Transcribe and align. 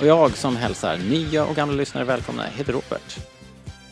Och 0.00 0.06
jag 0.06 0.36
som 0.36 0.56
hälsar 0.56 0.98
nya 0.98 1.46
och 1.46 1.56
gamla 1.56 1.74
lyssnare 1.74 2.04
välkomna 2.04 2.42
heter 2.42 2.72
Robert. 2.72 3.16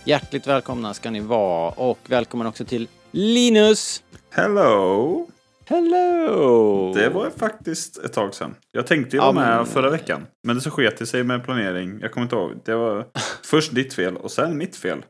Hjärtligt 0.05 0.47
välkomna 0.47 0.95
ska 0.95 1.11
ni 1.11 1.21
vara 1.21 1.71
och 1.71 1.99
välkommen 2.07 2.47
också 2.47 2.65
till 2.65 2.89
Linus! 3.11 4.03
Hello! 4.31 5.27
Hello! 5.65 6.95
Det 6.95 7.09
var 7.09 7.31
faktiskt 7.31 7.99
ett 7.99 8.13
tag 8.13 8.35
sedan. 8.35 8.55
Jag 8.73 8.87
tänkte 8.87 9.17
ju 9.17 9.21
vara 9.21 9.33
med 9.33 9.57
men- 9.57 9.67
förra 9.67 9.91
veckan. 9.91 10.27
Men 10.43 10.57
det 10.57 10.63
så 10.63 10.71
sket 10.71 10.99
det 10.99 11.07
sig 11.07 11.25
med 11.25 11.45
planering. 11.45 11.99
Jag 12.01 12.13
kommer 12.13 12.25
inte 12.25 12.37
ihåg. 12.37 12.53
Det 12.65 12.75
var 12.75 13.07
först 13.45 13.75
ditt 13.75 13.95
fel 13.95 14.17
och 14.17 14.31
sen 14.31 14.57
mitt 14.59 14.77
fel. 14.77 15.05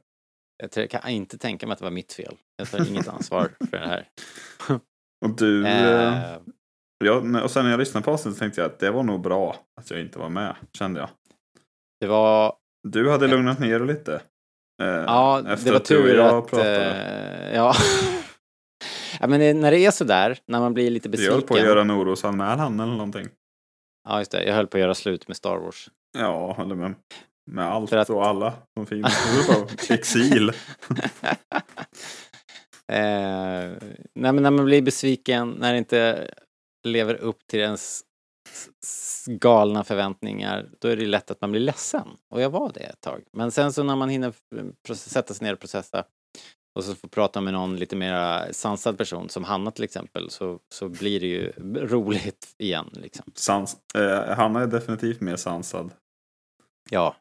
Jag 0.74 0.90
kan 0.90 1.08
inte 1.10 1.38
tänka 1.38 1.66
mig 1.66 1.72
att 1.72 1.78
det 1.78 1.84
var 1.84 1.90
mitt 1.90 2.12
fel. 2.12 2.34
Jag 2.56 2.70
tar 2.70 2.88
inget 2.88 3.08
ansvar 3.08 3.50
för 3.70 3.76
det 3.78 3.86
här. 3.86 4.08
Och 5.24 5.36
du... 5.36 5.66
eh, 5.66 6.12
Eh, 7.04 7.06
Ja, 7.06 7.42
och 7.42 7.50
sen 7.50 7.64
när 7.64 7.70
jag 7.70 7.78
lyssnade 7.78 8.04
på 8.04 8.10
avsnittet 8.10 8.38
tänkte 8.38 8.60
jag 8.60 8.70
att 8.70 8.78
det 8.78 8.90
var 8.90 9.02
nog 9.02 9.20
bra 9.20 9.56
att 9.80 9.90
jag 9.90 10.00
inte 10.00 10.18
var 10.18 10.28
med. 10.28 10.56
Kände 10.78 11.00
jag. 11.00 11.08
det 12.00 12.06
var, 12.06 12.54
Du 12.88 13.10
hade 13.10 13.26
lugnat 13.28 13.58
ner 13.58 13.78
dig 13.78 13.88
lite. 13.88 14.14
eh, 14.82 14.86
ja, 14.88 15.42
det 15.64 15.70
var 15.70 15.76
att 15.76 15.84
tur 15.84 16.14
jag 16.14 16.34
att... 16.38 16.50
pratade. 16.50 16.94
eh, 17.50 17.56
ja. 17.56 17.74
ja, 19.20 19.26
men 19.26 19.40
det- 19.40 19.54
när 19.54 19.70
det 19.70 19.78
är 19.86 19.90
sådär, 19.90 20.38
när 20.46 20.60
man 20.60 20.74
blir 20.74 20.90
lite 20.90 21.06
Jag 21.06 21.10
besviken. 21.12 21.34
höll 21.34 21.42
på 21.42 21.54
att 21.54 21.60
göra 21.62 21.80
en 21.80 21.90
orosanmälan 21.90 22.80
eller 22.80 22.92
någonting. 22.92 23.26
Ja, 24.08 24.18
just 24.18 24.30
det. 24.30 24.44
Jag 24.44 24.54
höll 24.54 24.66
på 24.66 24.76
att 24.76 24.80
göra 24.80 24.94
slut 24.94 25.28
med 25.28 25.36
Star 25.36 25.56
Wars. 25.56 25.90
Ja, 26.18 26.56
eller 26.62 26.74
med, 26.74 26.94
med 27.50 27.64
allt 27.66 27.90
För 27.90 27.96
att- 27.96 28.10
och 28.10 28.26
alla 28.26 28.54
som 28.76 28.86
finns. 28.86 29.46
Jag 29.48 29.90
exil. 29.98 30.48
Eh, 32.92 33.72
nej, 34.14 34.32
men 34.32 34.42
när 34.42 34.50
man 34.50 34.64
blir 34.64 34.82
besviken, 34.82 35.50
när 35.50 35.72
det 35.72 35.78
inte 35.78 36.30
lever 36.86 37.14
upp 37.14 37.46
till 37.46 37.60
ens 37.60 38.04
galna 39.26 39.84
förväntningar, 39.84 40.70
då 40.80 40.88
är 40.88 40.96
det 40.96 41.06
lätt 41.06 41.30
att 41.30 41.40
man 41.40 41.50
blir 41.50 41.60
ledsen. 41.60 42.08
Och 42.30 42.40
jag 42.40 42.50
var 42.50 42.72
det 42.72 42.80
ett 42.80 43.00
tag. 43.00 43.22
Men 43.32 43.50
sen 43.50 43.72
så 43.72 43.82
när 43.82 43.96
man 43.96 44.08
hinner 44.08 44.32
sätta 44.94 45.34
sig 45.34 45.46
ner 45.46 45.52
och 45.52 45.60
processa 45.60 46.04
och 46.76 46.84
så 46.84 46.94
får 46.94 47.08
prata 47.08 47.40
med 47.40 47.52
någon 47.52 47.76
lite 47.76 47.96
mer 47.96 48.48
sansad 48.52 48.98
person, 48.98 49.28
som 49.28 49.44
Hanna 49.44 49.70
till 49.70 49.84
exempel, 49.84 50.30
så, 50.30 50.60
så 50.74 50.88
blir 50.88 51.20
det 51.20 51.26
ju 51.26 51.52
roligt 51.86 52.54
igen. 52.58 52.90
Liksom. 52.92 53.32
Sans, 53.34 53.76
eh, 53.94 54.36
Hanna 54.36 54.60
är 54.60 54.66
definitivt 54.66 55.20
mer 55.20 55.36
sansad. 55.36 55.90
Ja, 56.90 57.16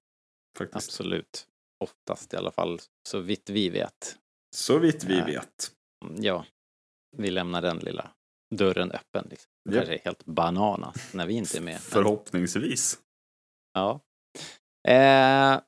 Faktiskt. 0.58 0.76
absolut. 0.76 1.48
Oftast 1.84 2.34
i 2.34 2.38
alla 2.38 2.52
fall, 2.52 2.80
så 3.10 3.20
vitt 3.20 3.50
vi 3.50 3.70
vet. 3.70 4.18
Så 4.56 4.78
vitt 4.78 5.04
vi 5.04 5.22
vet. 5.22 5.72
Ja, 6.18 6.46
vi 7.18 7.32
lämnar 7.32 7.62
den 7.62 7.78
lilla 7.78 8.12
dörren 8.56 8.92
öppen. 8.92 9.28
Liksom. 9.30 9.52
Det 9.70 9.76
Japp. 9.76 9.86
kanske 9.86 9.94
är 10.02 10.06
helt 10.06 10.26
bananas 10.26 11.14
när 11.14 11.26
vi 11.28 11.34
inte 11.34 11.58
är 11.58 11.62
med. 11.62 11.80
Förhoppningsvis. 11.80 13.00
ja. 13.74 14.00
Eh, 14.88 15.62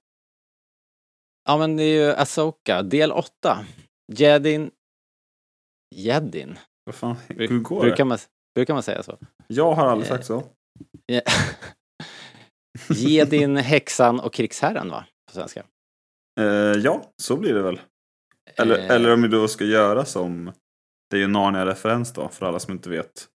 ja, 1.45 1.57
men 1.59 1.77
det 1.77 1.83
är 1.83 2.05
ju 2.05 2.11
Asoka, 2.13 2.83
del 2.83 3.11
8. 3.11 3.65
Jedin... 4.13 4.71
Jedin? 5.95 6.59
Vad 6.83 6.95
fan, 6.95 7.15
hur 7.27 7.59
går 7.59 7.81
brukar, 7.81 7.97
det? 7.97 8.05
man, 8.05 8.17
brukar 8.55 8.73
man 8.73 8.83
säga 8.83 9.03
så? 9.03 9.17
Jag 9.47 9.73
har 9.73 9.87
aldrig 9.87 10.11
Eh, 10.11 10.15
sagt 10.15 10.25
så. 10.25 10.43
Jedin, 12.89 13.57
häxan 13.57 14.19
och 14.19 14.33
krigsherren, 14.33 14.89
va? 14.89 15.05
På 15.27 15.33
svenska. 15.33 15.63
Eh, 16.39 16.45
ja, 16.83 17.11
så 17.21 17.37
blir 17.37 17.53
det 17.53 17.61
väl. 17.61 17.79
Eller, 18.55 18.77
Eh, 18.79 18.89
eller 18.91 19.13
om 19.13 19.21
vi 19.21 19.27
då 19.27 19.47
ska 19.47 19.63
göra 19.65 20.05
som... 20.05 20.51
Det 21.09 21.17
är 21.17 21.21
ju 21.21 21.27
Narnia-referens 21.27 22.13
då, 22.13 22.29
för 22.29 22.45
alla 22.45 22.59
som 22.59 22.73
inte 22.73 22.89
vet. 22.89 23.27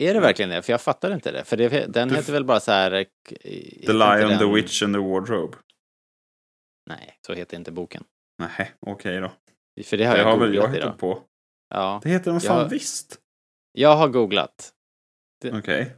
Är 0.00 0.14
det 0.14 0.20
verkligen 0.20 0.48
det? 0.50 0.62
För 0.62 0.72
jag 0.72 0.80
fattar 0.80 1.14
inte 1.14 1.32
det. 1.32 1.44
För 1.44 1.56
det, 1.56 1.68
den 1.92 2.08
Du- 2.08 2.14
heter 2.16 2.32
väl 2.32 2.44
bara 2.44 2.60
så 2.60 2.72
här... 2.72 2.92
eh, 2.92 3.04
The 3.86 3.92
Lion, 3.92 4.38
the 4.38 4.52
Witch 4.54 4.82
and 4.82 4.94
the 4.94 4.98
Wardrobe. 5.00 5.56
Nej, 6.86 7.18
så 7.26 7.32
heter 7.34 7.56
inte 7.56 7.72
boken. 7.72 8.04
Nej, 8.38 8.72
okej 8.80 9.20
då. 9.20 9.32
För 9.84 9.96
det 9.96 10.04
har 10.04 10.14
det 10.14 10.20
jag 10.20 10.26
har 10.30 10.38
väl 10.38 10.54
jag 10.54 10.74
hittat 10.74 10.98
på. 10.98 11.22
Ja, 11.68 12.00
Det 12.02 12.08
heter 12.08 12.30
den 12.30 12.40
fan 12.40 12.58
Jag- 12.58 12.68
visst. 12.68 13.20
jag 13.72 13.96
har 13.96 14.08
googlat. 14.08 14.72
Okej. 15.52 15.96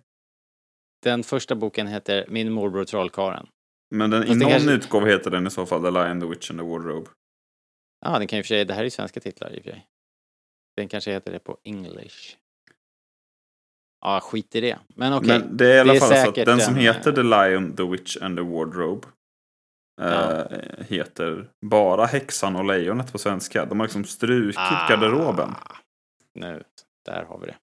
Den 1.03 1.23
första 1.23 1.55
boken 1.55 1.87
heter 1.87 2.27
Min 2.29 2.53
morbror 2.53 2.85
trollkarlen. 2.85 3.47
Men 3.91 4.11
den, 4.11 4.25
i 4.25 4.35
någon 4.35 4.51
kanske- 4.51 4.73
utgåva 4.73 5.07
heter 5.07 5.31
den 5.31 5.47
i 5.47 5.51
så 5.51 5.67
fall 5.67 5.83
The 5.83 5.91
Lion, 5.91 6.21
the 6.21 6.27
Witch 6.27 6.51
and 6.51 6.61
the 6.61 6.67
Wardrobe. 6.67 7.11
Ja, 8.01 8.19
den 8.19 8.27
kan 8.29 8.39
och 8.39 8.45
för 8.45 8.49
sig, 8.49 8.65
det 8.65 8.75
här 8.75 8.81
är 8.81 8.85
ju 8.85 8.91
svenska 8.91 9.21
titlar 9.21 9.53
i 9.55 9.59
och 9.61 9.65
för 9.65 9.71
sig. 9.71 9.87
Den 10.77 10.89
kanske 10.89 11.13
heter 11.13 11.33
det 11.33 11.39
på 11.39 11.59
English. 11.65 12.37
Ja, 14.05 14.21
skit 14.21 14.55
i 14.55 14.61
det. 14.61 14.79
Men 14.97 15.13
okej. 15.13 15.29
Men 15.29 15.57
det 15.57 15.73
är 15.73 15.77
i 15.77 15.81
alla 15.81 15.93
Det 15.93 15.99
fall 16.01 16.09
så 16.09 16.15
att 16.15 16.21
säkert 16.27 16.47
den 16.47 16.61
som 16.61 16.77
heter 16.77 17.11
eh, 17.11 17.15
The 17.15 17.23
Lion, 17.23 17.77
the 17.77 17.83
Witch 17.83 18.17
and 18.23 18.37
the 18.37 18.43
Wardrobe 18.43 19.07
eh, 20.03 20.09
Ja. 20.09 20.47
heter 20.89 21.51
bara 21.67 22.07
Häxan 22.07 22.57
och 22.57 22.65
Lejonet 22.65 23.13
på 23.13 23.19
svenska. 23.19 23.65
De 23.65 23.81
har 23.81 23.87
liksom 23.87 24.05
strukit 24.05 24.57
Ah, 24.59 24.87
garderoben. 24.91 25.51
Nu, 26.35 26.63
där 27.05 27.25
har 27.25 27.39
vi 27.39 27.47
det. 27.47 27.57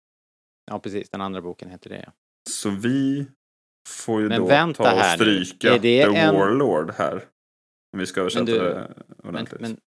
Ja, 0.72 0.79
precis. 0.79 1.09
Den 1.09 1.22
andra 1.22 1.41
boken 1.41 1.69
heter 1.69 1.90
det. 1.90 2.03
ja. 2.06 2.12
Så 2.50 2.69
vi 2.69 3.28
får 3.90 4.22
ju 4.22 4.28
Men 4.29 4.41
då 4.41 4.73
ta 4.73 4.96
och 4.99 5.05
stryka 5.05 5.79
The 5.79 6.02
en- 6.02 6.35
Warlord 6.35 6.91
här. 6.97 7.16
Om 7.93 7.99
vi 7.99 8.05
ska 8.05 8.20
översätta 8.20 8.46
du- 8.46 8.59
det 8.59 8.91
Men, 9.23 9.29
ordentligt. 9.29 9.61
men 9.61 9.78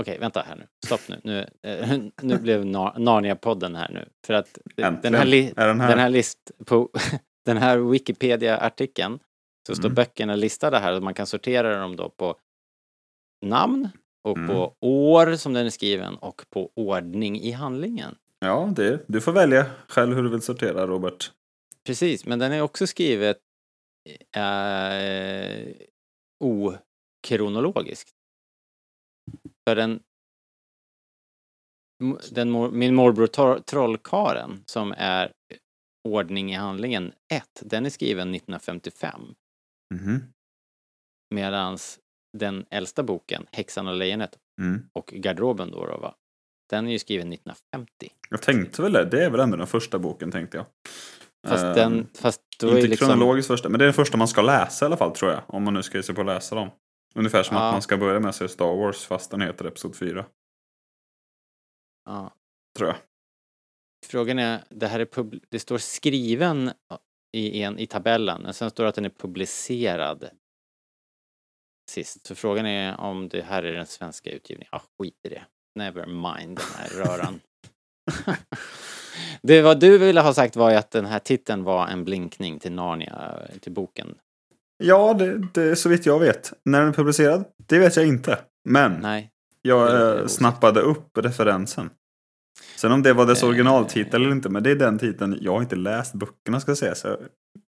Okej, 0.00 0.18
vänta 0.18 0.42
här 0.42 0.56
nu. 0.56 0.66
Stopp 0.86 1.00
nu. 1.08 1.20
Nu, 1.24 1.46
eh, 1.62 1.98
nu 2.22 2.38
blev 2.38 2.64
Nar- 2.64 2.98
Narnia-podden 2.98 3.76
här 3.76 3.90
nu. 3.92 4.08
För 4.26 4.34
att 4.34 4.58
det- 4.76 4.82
den 4.82 4.94
Äntligen 5.14 5.54
här, 5.56 5.66
den 5.66 5.80
här. 5.80 5.88
den 5.88 5.98
här 5.98 6.08
list 6.08 6.50
på 6.64 6.90
den 7.44 7.56
här 7.56 7.78
Wikipedia-artikeln 7.78 9.18
så 9.66 9.74
står 9.74 9.84
Mm. 9.88 9.94
böckerna 9.94 10.36
listade 10.36 10.78
här 10.78 10.92
och 10.96 11.02
man 11.02 11.14
kan 11.14 11.26
sortera 11.26 11.78
dem 11.80 11.96
då 11.96 12.08
på 12.10 12.36
namn 13.46 13.88
och 14.24 14.36
Mm. 14.36 14.48
på 14.48 14.74
år 14.80 15.36
som 15.36 15.52
den 15.52 15.66
är 15.66 15.70
skriven 15.70 16.16
och 16.16 16.44
på 16.50 16.70
ordning 16.76 17.40
i 17.40 17.50
handlingen. 17.50 18.14
Ja, 18.38 18.72
det, 18.76 19.04
du 19.08 19.20
får 19.20 19.32
välja 19.32 19.66
själv 19.88 20.14
hur 20.16 20.22
du 20.22 20.28
vill 20.28 20.40
sortera 20.42 20.86
Robert. 20.86 21.32
Precis, 21.86 22.26
men 22.26 22.38
den 22.38 22.52
är 22.52 22.60
också 22.60 22.86
skrivet 22.86 23.38
eh, 24.36 25.66
okronologiskt. 27.24 28.08
För 29.68 29.76
den, 29.76 30.00
den 32.30 32.50
mor- 32.50 32.70
min 32.70 32.94
morbror 32.94 33.26
tor- 33.26 33.58
trollkaren 33.60 34.62
som 34.66 34.94
är 34.98 35.32
ordning 36.08 36.52
i 36.52 36.54
handlingen 36.54 37.12
1, 37.32 37.44
den 37.60 37.86
är 37.86 37.90
skriven 37.90 38.34
1955. 38.34 39.34
Mhm. 39.94 40.22
Medan 41.34 41.78
den 42.38 42.66
äldsta 42.70 43.02
boken, 43.02 43.46
Häxan 43.52 43.88
och 43.88 43.94
lejonet 43.96 44.38
Mm. 44.60 44.82
och 44.92 45.06
garderoben 45.06 45.70
då, 45.70 45.86
då 45.86 45.98
va? 45.98 46.14
Den 46.70 46.86
är 46.88 46.92
ju 46.92 46.98
skriven 46.98 47.32
1950. 47.32 48.12
Jag 48.30 48.42
tänkte 48.42 48.82
väl 48.82 48.92
det. 48.92 49.04
Det 49.04 49.24
är 49.24 49.30
väl 49.30 49.40
ändå 49.40 49.56
den 49.56 49.66
första 49.66 49.98
boken 49.98 50.30
tänkte 50.32 50.56
jag. 50.56 50.66
Fast 51.48 51.62
den, 51.62 52.06
fast 52.14 52.40
då 52.60 52.66
är 52.66 52.70
inte 52.70 52.82
ju 52.82 52.88
liksom... 52.88 53.08
kronologiskt 53.08 53.46
första, 53.46 53.68
men 53.68 53.78
det 53.78 53.84
är 53.84 53.86
den 53.86 53.94
första 53.94 54.16
man 54.16 54.28
ska 54.28 54.42
läsa 54.42 54.84
i 54.84 54.86
alla 54.86 54.96
fall 54.96 55.14
tror 55.16 55.30
jag. 55.32 55.42
Om 55.46 55.62
man 55.64 55.74
nu 55.74 55.82
ska 55.82 55.98
ge 55.98 56.02
sig 56.02 56.14
på 56.14 56.20
att 56.20 56.26
läsa 56.26 56.54
dem. 56.54 56.70
Ungefär 57.16 57.42
som 57.42 57.56
Ja. 57.56 57.62
att 57.62 57.74
man 57.74 57.82
ska 57.82 57.96
börja 57.96 58.20
med 58.20 58.34
se 58.34 58.48
Star 58.48 58.76
Wars 58.76 59.04
fast 59.04 59.30
den 59.30 59.40
heter 59.40 59.64
Episod 59.64 59.96
4. 59.96 60.26
Ja. 62.04 62.32
Tror 62.78 62.88
jag. 62.88 62.96
Frågan 64.06 64.38
är, 64.38 64.64
det 64.70 64.86
här 64.86 65.00
är 65.00 65.04
pub... 65.04 65.34
det 65.48 65.58
står 65.58 65.78
skriven 65.78 66.70
i, 67.32 67.62
en, 67.62 67.78
i 67.78 67.86
tabellen, 67.86 68.42
men 68.42 68.54
sen 68.54 68.70
står 68.70 68.84
det 68.84 68.88
att 68.88 68.94
den 68.94 69.04
är 69.04 69.10
publicerad 69.10 70.28
sist. 71.90 72.26
Så 72.26 72.34
frågan 72.34 72.66
är 72.66 73.00
om 73.00 73.28
det 73.28 73.42
här 73.42 73.62
är 73.62 73.72
den 73.72 73.86
svenska 73.86 74.30
utgivningen. 74.30 74.68
Ja, 74.72 74.82
skit 74.98 75.20
i 75.22 75.28
det. 75.28 75.46
Never 75.74 76.06
mind 76.06 76.56
den 76.56 76.66
här 76.76 76.88
röran. 76.88 77.40
det 79.42 79.62
vad 79.62 79.80
du 79.80 79.98
ville 79.98 80.20
ha 80.20 80.34
sagt 80.34 80.56
var 80.56 80.70
ju 80.70 80.76
att 80.76 80.90
den 80.90 81.06
här 81.06 81.18
titeln 81.18 81.64
var 81.64 81.88
en 81.88 82.04
blinkning 82.04 82.58
till 82.58 82.72
Narnia, 82.72 83.42
till 83.60 83.72
boken. 83.72 84.18
Ja, 84.78 85.14
det, 85.14 85.38
det 85.54 85.76
så 85.76 85.88
vitt 85.88 86.06
jag 86.06 86.18
vet. 86.18 86.52
När 86.64 86.80
den 86.80 86.88
är 86.88 86.92
publicerad? 86.92 87.44
Det 87.66 87.78
vet 87.78 87.96
jag 87.96 88.06
inte. 88.06 88.38
Men 88.68 88.92
Nej. 88.92 89.30
jag 89.62 90.18
eh, 90.20 90.26
snappade 90.26 90.80
upp 90.80 91.18
referensen. 91.18 91.90
Sen 92.76 92.92
om 92.92 93.02
det 93.02 93.12
var 93.12 93.26
dess 93.26 93.42
Eh. 93.42 93.48
originaltitel 93.48 94.22
eller 94.22 94.32
inte, 94.32 94.48
men 94.48 94.62
det 94.62 94.70
är 94.70 94.76
den 94.76 94.98
titeln. 94.98 95.38
Jag 95.40 95.52
har 95.52 95.62
inte 95.62 95.76
läst 95.76 96.14
böckerna 96.14 96.60
ska 96.60 96.70
jag 96.70 96.78
säga. 96.78 96.94
Så 96.94 97.08
jag, 97.08 97.16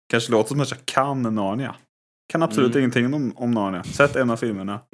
kanske 0.09 0.31
låter 0.31 0.50
som 0.50 0.62
att 0.62 0.71
jag 0.71 0.86
kan 0.86 1.21
Narnia. 1.21 1.75
Kan 2.31 2.44
absolut 2.44 2.71
Mm. 2.75 2.80
ingenting 2.80 3.13
om, 3.13 3.33
om 3.38 3.51
Narnia. 3.51 3.83
Sett 3.83 4.15
en 4.15 4.30
av 4.30 4.38
filmerna. 4.38 4.80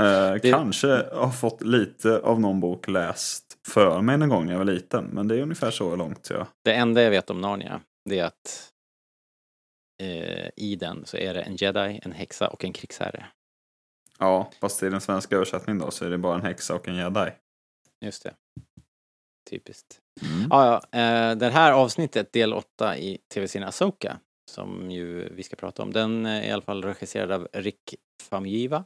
Eh, 0.00 0.32
Det- 0.42 0.50
Kanske 0.52 0.88
har 1.12 1.30
fått 1.30 1.62
lite 1.62 2.18
av 2.18 2.40
någon 2.40 2.60
bok 2.60 2.88
läst 2.88 3.44
för 3.68 4.00
mig 4.02 4.18
någon 4.18 4.28
gång 4.28 4.44
när 4.46 4.52
jag 4.52 4.58
var 4.58 4.64
liten. 4.64 5.04
Men 5.12 5.28
det 5.28 5.36
är 5.38 5.42
ungefär 5.42 5.70
så 5.70 5.96
långt 5.96 6.30
jag... 6.30 6.46
Det 6.64 6.72
enda 6.74 7.02
jag 7.02 7.10
vet 7.10 7.30
om 7.30 7.40
Narnia, 7.40 7.80
det 8.10 8.18
är 8.18 8.24
att 8.24 8.68
eh, 10.02 10.48
i 10.56 10.76
den 10.76 11.06
så 11.06 11.16
är 11.16 11.34
det 11.34 11.40
en 11.42 11.56
jedi, 11.56 12.00
en 12.02 12.12
häxa 12.12 12.48
och 12.48 12.64
en 12.64 12.72
krigsherre. 12.72 13.26
Ja, 14.18 14.50
fast 14.60 14.82
i 14.82 14.88
den 14.88 15.00
svenska 15.00 15.34
översättningen 15.36 15.78
då 15.78 15.90
så 15.90 16.04
är 16.04 16.10
det 16.10 16.18
bara 16.18 16.34
en 16.34 16.42
häxa 16.42 16.74
och 16.74 16.88
en 16.88 16.96
jedi. 16.96 17.30
Just 18.04 18.22
det. 18.22 18.34
Typiskt. 19.50 20.00
Mm. 20.22 20.46
Ja, 20.50 20.82
ja, 20.92 20.98
eh, 20.98 21.36
det 21.36 21.48
här 21.50 21.72
avsnittet, 21.72 22.32
del 22.32 22.52
8 22.54 22.96
i 22.98 23.18
tv-serien 23.34 23.68
Asoka, 23.68 24.20
som 24.50 24.90
ju 24.90 25.34
vi 25.34 25.42
ska 25.42 25.56
prata 25.56 25.82
om, 25.82 25.92
den 25.92 26.26
är 26.26 26.42
i 26.42 26.50
alla 26.50 26.62
fall 26.62 26.84
regisserad 26.84 27.32
av 27.32 27.48
Rick 27.52 27.94
Famuyiwa. 28.22 28.84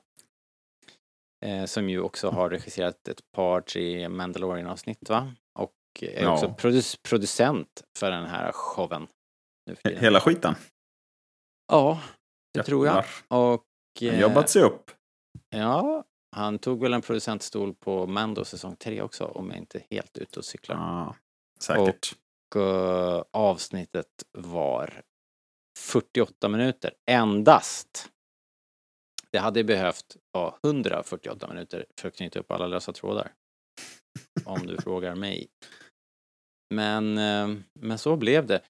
Eh, 1.44 1.64
som 1.64 1.88
ju 1.90 2.00
också 2.00 2.30
har 2.30 2.50
regisserat 2.50 3.08
ett 3.08 3.20
par, 3.36 3.60
tre 3.60 4.08
Mandalorian-avsnitt, 4.08 5.08
va? 5.10 5.32
Och 5.58 5.74
är 6.00 6.22
Ja. 6.22 6.32
också 6.34 6.46
produc- 6.46 6.98
producent 7.02 7.82
för 7.98 8.10
den 8.10 8.24
här 8.26 8.52
showen. 8.52 9.06
Hela 9.84 10.20
skiten. 10.20 10.54
Ja, 11.72 12.00
det 12.54 12.62
tror 12.62 12.86
jag. 12.86 12.94
Jävlar. 12.94 13.44
Och... 13.44 13.64
Han 14.00 14.08
eh, 14.08 14.20
jobbat 14.20 14.50
sig 14.50 14.62
upp. 14.62 14.90
Ja, 15.50 16.04
han 16.36 16.58
tog 16.58 16.82
väl 16.82 16.92
en 16.92 17.02
producentstol 17.02 17.74
på 17.74 18.06
Mando 18.06 18.44
säsong 18.44 18.76
3 18.76 19.02
också, 19.02 19.24
om 19.24 19.50
jag 19.50 19.58
inte 19.58 19.78
är 19.78 19.84
helt 19.90 20.18
ute 20.18 20.38
och 20.38 20.44
cyklar. 20.44 20.76
Ja, 20.76 21.16
säkert. 21.60 22.16
Och 22.54 22.60
eh, 22.60 23.24
avsnittet 23.30 24.06
var 24.38 25.02
48 25.78 26.48
minuter, 26.48 26.94
endast. 27.10 28.10
Det 29.30 29.38
hade 29.38 29.64
behövt 29.64 30.16
vara 30.32 30.54
148 30.64 31.48
minuter 31.48 31.86
för 32.00 32.08
att 32.08 32.16
knyta 32.16 32.38
upp 32.38 32.50
alla 32.50 32.66
lösa 32.66 32.92
trådar. 32.92 33.32
Om 34.44 34.66
du 34.66 34.76
frågar 34.76 35.14
mig. 35.14 35.48
Men, 36.74 37.18
eh, 37.18 37.56
men 37.80 37.98
så 37.98 38.16
blev 38.16 38.46
det. 38.46 38.60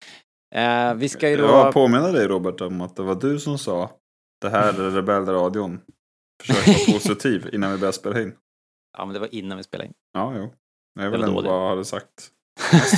Eh, 0.53 0.95
vi 0.95 1.09
ska 1.09 1.31
ju 1.31 1.37
då... 1.37 1.45
Jag 1.45 1.73
påminner 1.75 2.13
dig 2.13 2.29
Robert 2.29 2.61
om 2.61 2.81
att 2.81 2.97
det 2.97 3.03
var 3.03 3.15
du 3.15 3.39
som 3.39 3.59
sa 3.59 3.91
det 4.41 4.51
här 4.51 4.81
är 4.81 4.91
Rebellradion. 4.91 5.81
Försök 6.43 6.67
vara 6.67 6.79
positiv 6.99 7.51
innan 7.53 7.73
vi 7.73 7.79
börjar 7.79 7.93
spela 7.93 8.23
in. 8.23 8.35
Ja, 8.99 9.05
men 9.05 9.15
det 9.15 9.21
var 9.21 9.35
innan 9.35 9.59
vi 9.59 9.65
spelade 9.65 9.89
in. 9.89 9.95
Ja, 10.13 10.35
jo. 10.37 10.55
Jag 11.01 11.13
då 11.13 11.19
det. 11.19 11.49
vad 11.49 11.63
jag 11.63 11.69
hade 11.69 11.85
sagt. 11.85 12.31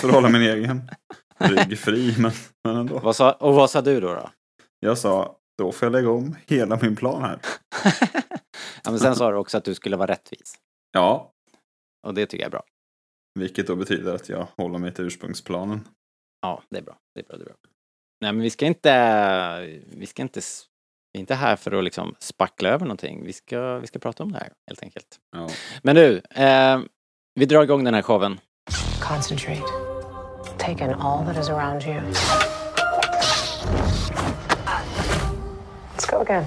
För 0.01 0.09
att 0.09 0.15
hålla 0.15 0.29
min 0.29 0.43
egen 0.43 0.91
rygg 1.39 1.79
fri, 1.79 2.15
men, 2.19 2.33
men 2.65 2.77
ändå. 2.77 2.99
Vad 2.99 3.17
sa, 3.17 3.33
och 3.33 3.55
vad 3.55 3.71
sa 3.71 3.81
du 3.83 4.01
då? 4.01 4.15
då? 4.15 4.31
Jag 4.81 4.99
sa, 4.99 5.37
då 5.59 5.73
får 5.73 5.87
jag 5.87 5.93
lägga 5.93 6.11
om 6.11 6.37
hela 6.47 6.79
min 6.83 6.97
plan 6.97 7.23
här. 7.23 7.39
ja, 8.85 8.91
men 8.91 8.99
sen 8.99 9.17
sa 9.17 9.31
du 9.31 9.37
också 9.37 9.59
att 9.59 9.65
du 9.65 9.75
skulle 9.75 9.97
vara 9.97 10.13
rättvis. 10.13 10.55
Ja, 10.93 11.33
Och 12.07 12.15
det 12.15 12.27
tycker 12.27 12.43
jag 12.45 12.47
är 12.47 12.51
bra. 12.51 12.63
vilket 13.35 13.67
då 13.67 13.77
betyder 13.77 14.15
att 14.15 14.29
jag 14.29 14.49
håller 14.57 14.79
mig 14.79 14.95
till 14.95 15.05
ursprungsplanen. 15.05 15.89
Ja, 16.45 16.63
det 16.71 16.79
är 16.79 16.83
bra. 16.83 16.97
Det 17.15 17.21
är 17.21 17.25
bra, 17.25 17.37
det 17.37 17.43
är 17.43 17.45
bra. 17.45 17.55
Nej, 18.21 18.33
men 18.33 18.43
vi 18.43 18.51
ska 18.51 18.67
inte... 18.67 19.81
Vi 19.87 20.07
ska 20.07 20.23
inte... 20.23 20.41
Vi 21.13 21.19
är 21.19 21.21
inte 21.21 21.35
här 21.35 21.57
för 21.57 21.73
att 21.73 21.85
liksom 21.85 22.15
spackla 22.19 22.69
över 22.69 22.87
någonting. 22.87 23.25
Vi 23.25 23.33
ska, 23.33 23.79
vi 23.79 23.87
ska 23.87 23.99
prata 23.99 24.23
om 24.23 24.33
det 24.33 24.39
här, 24.39 24.53
helt 24.67 24.83
enkelt. 24.83 25.19
Ja. 25.37 25.49
Men 25.83 25.97
du, 25.97 26.23
eh, 26.31 26.81
vi 27.35 27.47
drar 27.47 27.63
igång 27.63 27.85
den 27.85 27.95
här 27.95 28.03
showen. 28.03 28.41
Concentrate. 29.01 29.63
Take 30.59 30.85
in 30.85 30.91
all 30.91 31.25
that 31.27 31.37
is 31.39 31.49
around 31.49 31.83
you. 31.83 32.01
Let's 35.95 36.11
go 36.11 36.17
again. 36.17 36.45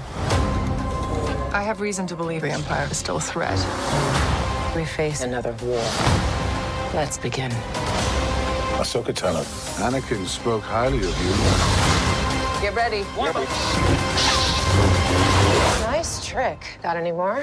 I 1.52 1.64
have 1.64 1.80
reason 1.80 2.06
to 2.06 2.16
believe 2.16 2.40
the 2.40 2.52
Empire 2.54 2.88
is 2.90 2.98
still 2.98 3.16
a 3.16 3.20
threat. 3.20 3.58
We 4.76 4.84
face 4.84 5.24
another 5.24 5.52
war. 5.52 5.82
Let's 6.94 7.22
begin. 7.22 7.50
Ahsoka 8.78 9.12
Tano, 9.12 9.42
Anakin 9.82 10.24
spoke 10.26 10.62
highly 10.62 10.98
of 10.98 11.16
you. 11.24 11.32
Get 12.62 12.74
ready. 12.76 13.04
Nice 15.90 16.24
trick. 16.24 16.78
Got 16.82 16.96
any 16.96 17.12
more? 17.12 17.42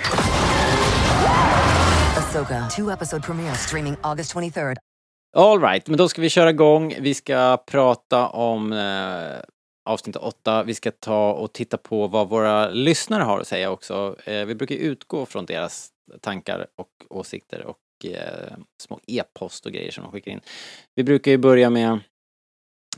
Ahsoka, 2.15 2.69
two 2.75 2.89
episode 2.89 3.23
premiere 3.23 3.53
streaming 3.55 3.97
August 4.01 4.33
23rd. 4.33 4.77
All 5.35 5.59
right, 5.59 5.87
men 5.87 5.97
då 5.97 6.09
ska 6.09 6.21
vi 6.21 6.29
köra 6.29 6.49
igång. 6.49 6.95
Vi 6.99 7.13
ska 7.13 7.57
prata 7.67 8.27
om 8.27 8.73
eh, 8.73 9.39
avsnitt 9.85 10.15
8. 10.15 10.63
Vi 10.63 10.73
ska 10.73 10.91
ta 10.91 11.31
och 11.33 11.53
titta 11.53 11.77
på 11.77 12.07
vad 12.07 12.29
våra 12.29 12.69
lyssnare 12.69 13.23
har 13.23 13.39
att 13.39 13.47
säga 13.47 13.71
också. 13.71 14.15
Eh, 14.25 14.45
vi 14.45 14.55
brukar 14.55 14.75
utgå 14.75 15.25
från 15.25 15.45
deras 15.45 15.89
tankar 16.21 16.67
och 16.75 17.17
åsikter 17.17 17.65
och 17.65 17.77
eh, 18.13 18.57
små 18.83 18.99
e-post 19.07 19.65
och 19.65 19.71
grejer 19.71 19.91
som 19.91 20.03
de 20.03 20.11
skickar 20.11 20.31
in. 20.31 20.41
Vi 20.95 21.03
brukar 21.03 21.31
ju 21.31 21.37
börja 21.37 21.69
med 21.69 21.99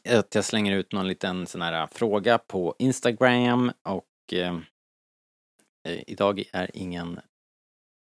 att 0.09 0.35
jag 0.35 0.45
slänger 0.45 0.77
ut 0.77 0.91
någon 0.91 1.07
liten 1.07 1.47
sån 1.47 1.61
här 1.61 1.81
eh, 1.81 1.87
fråga 1.91 2.37
på 2.37 2.75
Instagram 2.79 3.71
och 3.83 4.33
eh, 4.33 4.57
eh, 5.87 6.03
idag 6.07 6.43
är 6.53 6.71
ingen 6.73 7.19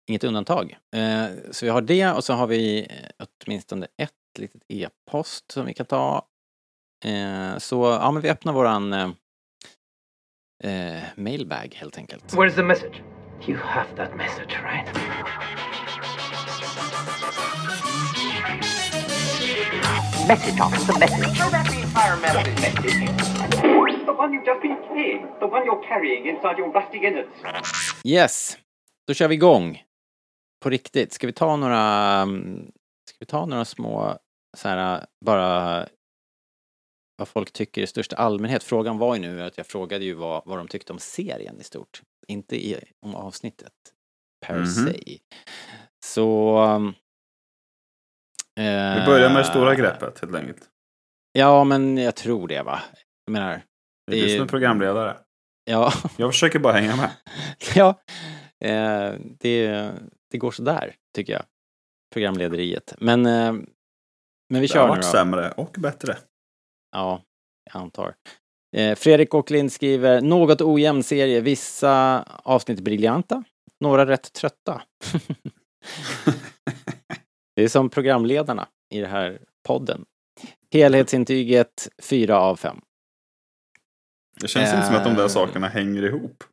inget 0.10 0.24
undantag. 0.24 0.78
Eh, 0.96 1.26
så 1.52 1.66
vi 1.66 1.72
har 1.72 1.82
det 1.82 2.12
och 2.12 2.24
så 2.24 2.34
har 2.34 2.48
vi 2.48 2.80
eh, 2.90 3.26
åtminstone 3.46 3.88
ett 3.98 4.12
litet 4.40 4.62
e-post 4.68 5.52
som 5.52 5.66
vi 5.66 5.74
kan 5.74 5.86
ta. 5.86 6.26
Eh, 7.06 7.58
så 7.58 7.84
ja, 7.84 8.12
men 8.12 8.22
vi 8.22 8.30
öppnar 8.30 8.54
våran 8.54 8.94
eh, 8.94 9.10
eh, 10.64 11.04
mailbag 11.16 11.76
helt 11.76 11.98
enkelt. 11.98 12.34
Where's 12.34 12.56
the 12.56 12.64
message? 12.64 13.02
You 13.48 13.58
have 13.58 13.96
that 13.96 14.16
message, 14.16 14.60
right? 14.64 14.88
Message, 20.28 20.60
officer, 20.62 20.94
message. 21.00 21.38
Throw 21.38 21.52
back 21.52 21.68
the 21.72 21.82
entire 21.82 22.18
message. 22.18 22.56
The 24.06 24.14
one 24.14 24.34
you've 24.34 24.46
just 24.46 24.62
been 24.62 24.78
carrying. 24.88 25.22
The 25.40 25.46
one 25.48 25.66
you're 25.66 25.84
carrying 25.88 26.26
inside 26.28 26.58
your 26.58 26.72
rusty 26.74 26.98
innards. 27.08 27.30
Yes, 28.04 28.58
då 29.08 29.14
kör 29.14 29.28
vi 29.28 29.36
igång. 29.36 29.84
På 30.64 30.70
riktigt. 30.70 31.14
Ska 31.14 31.28
vi 31.28 31.34
ta 31.34 31.56
några, 31.56 31.82
mm, 32.22 32.72
ska 33.10 33.18
vi 33.20 33.26
ta 33.26 33.46
några 33.46 33.66
små 33.66 34.18
så 34.58 34.68
här 34.70 35.06
bara 35.26 35.88
vad 37.18 37.28
folk 37.28 37.52
tycker 37.54 37.82
i 37.82 37.88
största 37.88 38.16
allmänhet. 38.16 38.64
Frågan 38.64 38.98
var 38.98 39.16
ju 39.16 39.22
nu 39.22 39.44
att 39.44 39.58
jag 39.58 39.68
frågade 39.68 40.06
ju 40.06 40.14
vad, 40.14 40.42
vad 40.46 40.58
de 40.58 40.68
tyckte 40.68 40.94
om 40.94 41.00
serien 41.00 41.60
i 41.60 41.64
stort. 41.64 42.02
Inte 42.28 42.56
i, 42.68 42.76
om 43.06 43.16
avsnittet 43.16 43.74
per 44.46 44.56
Mhm. 44.56 44.66
se. 44.66 45.18
Så... 46.06 46.94
um, 48.62 49.00
Vi 49.00 49.06
börjar 49.06 49.30
med 49.30 49.38
det 49.38 49.44
stora 49.46 49.76
greppet 49.76 50.20
helt 50.22 50.36
enkelt. 50.36 50.62
Ja, 51.34 51.64
men 51.64 51.98
jag 51.98 52.16
tror 52.16 52.48
det 52.48 52.62
va. 52.62 52.80
Jag 53.26 53.32
menar, 53.34 53.62
Det 54.12 54.20
är 54.20 54.24
du 54.24 54.30
som 54.36 54.44
är 54.44 54.48
programledare. 54.48 55.18
ja, 55.66 55.94
Jag 56.18 56.32
försöker 56.32 56.60
bara 56.60 56.74
hänga 56.74 56.96
med. 56.96 57.10
ja. 57.76 58.02
Eh, 58.66 59.14
det, 59.40 59.92
det 60.32 60.38
går 60.38 60.52
sådär, 60.52 60.96
tycker 61.16 61.34
jag. 61.34 61.44
Programlederiet. 62.14 62.94
Men, 62.98 63.26
eh, 63.26 63.54
men 63.54 63.66
vi 64.50 64.60
Det 64.60 64.62
har 64.62 64.68
kör 64.68 64.84
nu 64.84 64.90
varit 64.90 65.02
då. 65.02 65.08
sämre 65.08 65.52
och 65.52 65.76
bättre. 65.80 66.18
Ja, 66.92 67.22
jag 67.74 67.82
antar. 67.82 68.14
Eh, 68.78 68.96
Fredrik 68.96 69.34
Åkerlind 69.34 69.72
skriver, 69.72 70.22
något 70.22 70.62
ojämn 70.62 71.04
serie, 71.04 71.42
vissa 71.42 72.24
avsnitt 72.44 72.80
briljanta, 72.80 73.44
några 73.80 74.06
rätt 74.06 74.34
trötta. 74.34 74.82
det 77.56 77.64
är 77.64 77.68
som 77.68 77.90
programledarna 77.90 78.68
i 78.90 79.00
den 79.02 79.12
här 79.12 79.40
podden. 79.68 80.06
Helhetsintyget 80.74 81.88
4 82.02 82.40
av 82.40 82.56
5. 82.56 82.78
Det 84.42 84.48
känns 84.48 84.74
inte 84.74 84.86
som 84.86 84.96
att 84.96 85.04
de 85.04 85.14
där 85.14 85.24
Eh. 85.24 85.28
sakerna 85.28 85.68
hänger 85.68 86.04
ihop. 86.04 86.44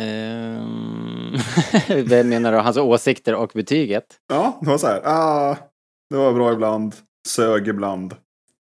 Ehm, 0.00 1.34
Vem 2.08 2.28
menar 2.28 2.52
du? 2.52 2.58
Hans 2.58 2.76
åsikter 2.76 3.34
och 3.34 3.50
betyget? 3.54 4.20
Ja, 4.28 4.58
det 4.60 4.66
var 4.70 4.78
så 4.78 4.86
här. 4.86 5.00
Ah, 5.04 5.56
det 6.10 6.16
var 6.16 6.32
bra 6.32 6.52
ibland. 6.52 6.94
Sög 7.28 7.68
ibland. 7.68 8.16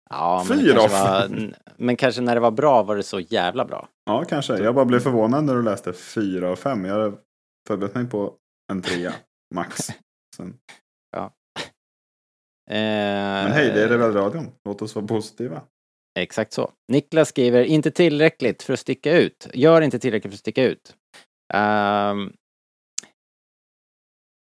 Ja, 0.09 0.45
men, 0.49 0.59
Fyra 0.59 0.75
kanske 0.79 1.01
av 1.17 1.27
fem. 1.29 1.53
men 1.77 1.95
kanske 1.95 2.21
när 2.21 2.35
det 2.35 2.41
var 2.41 2.51
bra 2.51 2.83
var 2.83 2.95
det 2.95 3.03
så 3.03 3.19
jävla 3.19 3.65
bra. 3.65 3.87
Ja, 4.05 4.23
kanske. 4.29 4.57
Jag 4.57 4.75
bara 4.75 4.85
blev 4.85 4.99
förvånad 4.99 5.43
när 5.43 5.55
du 5.55 5.63
läste 5.63 5.93
fyra 5.93 6.49
av 6.51 6.55
fem. 6.55 6.85
Jag 6.85 6.93
hade 6.93 7.17
förberett 7.67 7.95
mig 7.95 8.05
på 8.05 8.33
en 8.71 8.81
trea, 8.81 9.13
max. 9.55 9.77
Sen. 10.37 10.57
Men 12.67 13.51
hej, 13.51 13.71
det 13.71 13.83
är 13.83 13.87
Rebellradion. 13.87 14.51
Låt 14.65 14.81
oss 14.81 14.95
vara 14.95 15.07
positiva. 15.07 15.61
Exakt 16.19 16.53
så. 16.53 16.71
Niklas 16.87 17.29
skriver, 17.29 17.63
inte 17.63 17.91
tillräckligt 17.91 18.63
för 18.63 18.73
att 18.73 18.79
sticka 18.79 19.17
ut. 19.17 19.47
Gör 19.53 19.81
inte 19.81 19.99
tillräckligt 19.99 20.33
för 20.33 20.35
att 20.35 20.39
sticka 20.39 20.63
ut. 20.63 20.95
Ehm, 21.53 22.33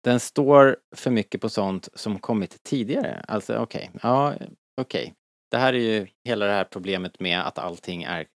den 0.04 0.20
står 0.20 0.76
för 0.96 1.10
mycket 1.10 1.40
på 1.40 1.48
sånt 1.48 1.88
som 1.94 2.18
kommit 2.18 2.62
tidigare. 2.62 3.24
Alltså 3.28 3.56
okej, 3.56 3.90
ja 4.02 4.34
okej. 4.80 5.14
Det 5.50 5.58
här 5.58 5.72
är 5.72 5.78
ju 5.78 6.06
hela 6.24 6.46
det 6.46 6.52
här 6.52 6.64
problemet 6.64 7.20
med 7.20 7.46
att 7.46 7.58
allting 7.58 8.02
är 8.02 8.26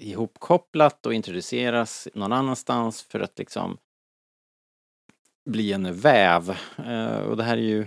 ihopkopplat 0.00 1.06
och 1.06 1.14
introduceras 1.14 2.08
någon 2.14 2.32
annanstans 2.32 3.02
för 3.02 3.20
att 3.20 3.38
liksom 3.38 3.78
bli 5.50 5.72
en 5.72 5.94
väv. 5.94 6.50
Eh, 6.86 7.18
och 7.18 7.36
det 7.36 7.42
här 7.42 7.56
är 7.56 7.62
ju 7.62 7.86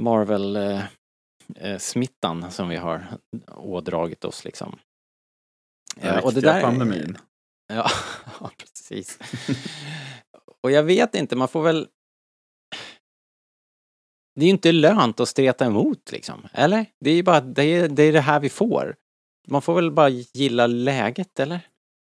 Marvel 0.00 0.56
eh, 0.56 0.84
eh, 1.56 1.78
smittan 1.78 2.50
som 2.50 2.68
vi 2.68 2.76
har 2.76 3.06
ådragit 3.56 4.24
oss 4.24 4.44
liksom. 4.44 4.78
Den 5.96 6.16
Eh, 6.16 6.26
riktiga 6.26 6.60
pandemin. 6.60 7.18
Ja, 7.72 7.90
ja, 8.40 8.50
precis. 8.58 9.18
och 10.62 10.70
jag 10.70 10.82
vet 10.82 11.14
inte, 11.14 11.36
man 11.36 11.48
får 11.48 11.62
väl... 11.62 11.88
Det 14.34 14.44
är 14.44 14.46
ju 14.46 14.50
inte 14.50 14.72
lönt 14.72 15.20
att 15.20 15.28
streta 15.28 15.66
emot 15.66 16.12
liksom, 16.12 16.48
eller? 16.52 16.86
Det 17.00 17.10
är 17.10 17.14
ju 17.14 17.22
bara, 17.22 17.40
det 17.40 17.62
är, 17.62 17.88
det 17.88 18.02
är 18.02 18.12
det 18.12 18.20
här 18.20 18.40
vi 18.40 18.48
får. 18.48 18.96
Man 19.48 19.62
får 19.62 19.74
väl 19.74 19.90
bara 19.90 20.08
gilla 20.08 20.66
läget, 20.66 21.40
eller? 21.40 21.60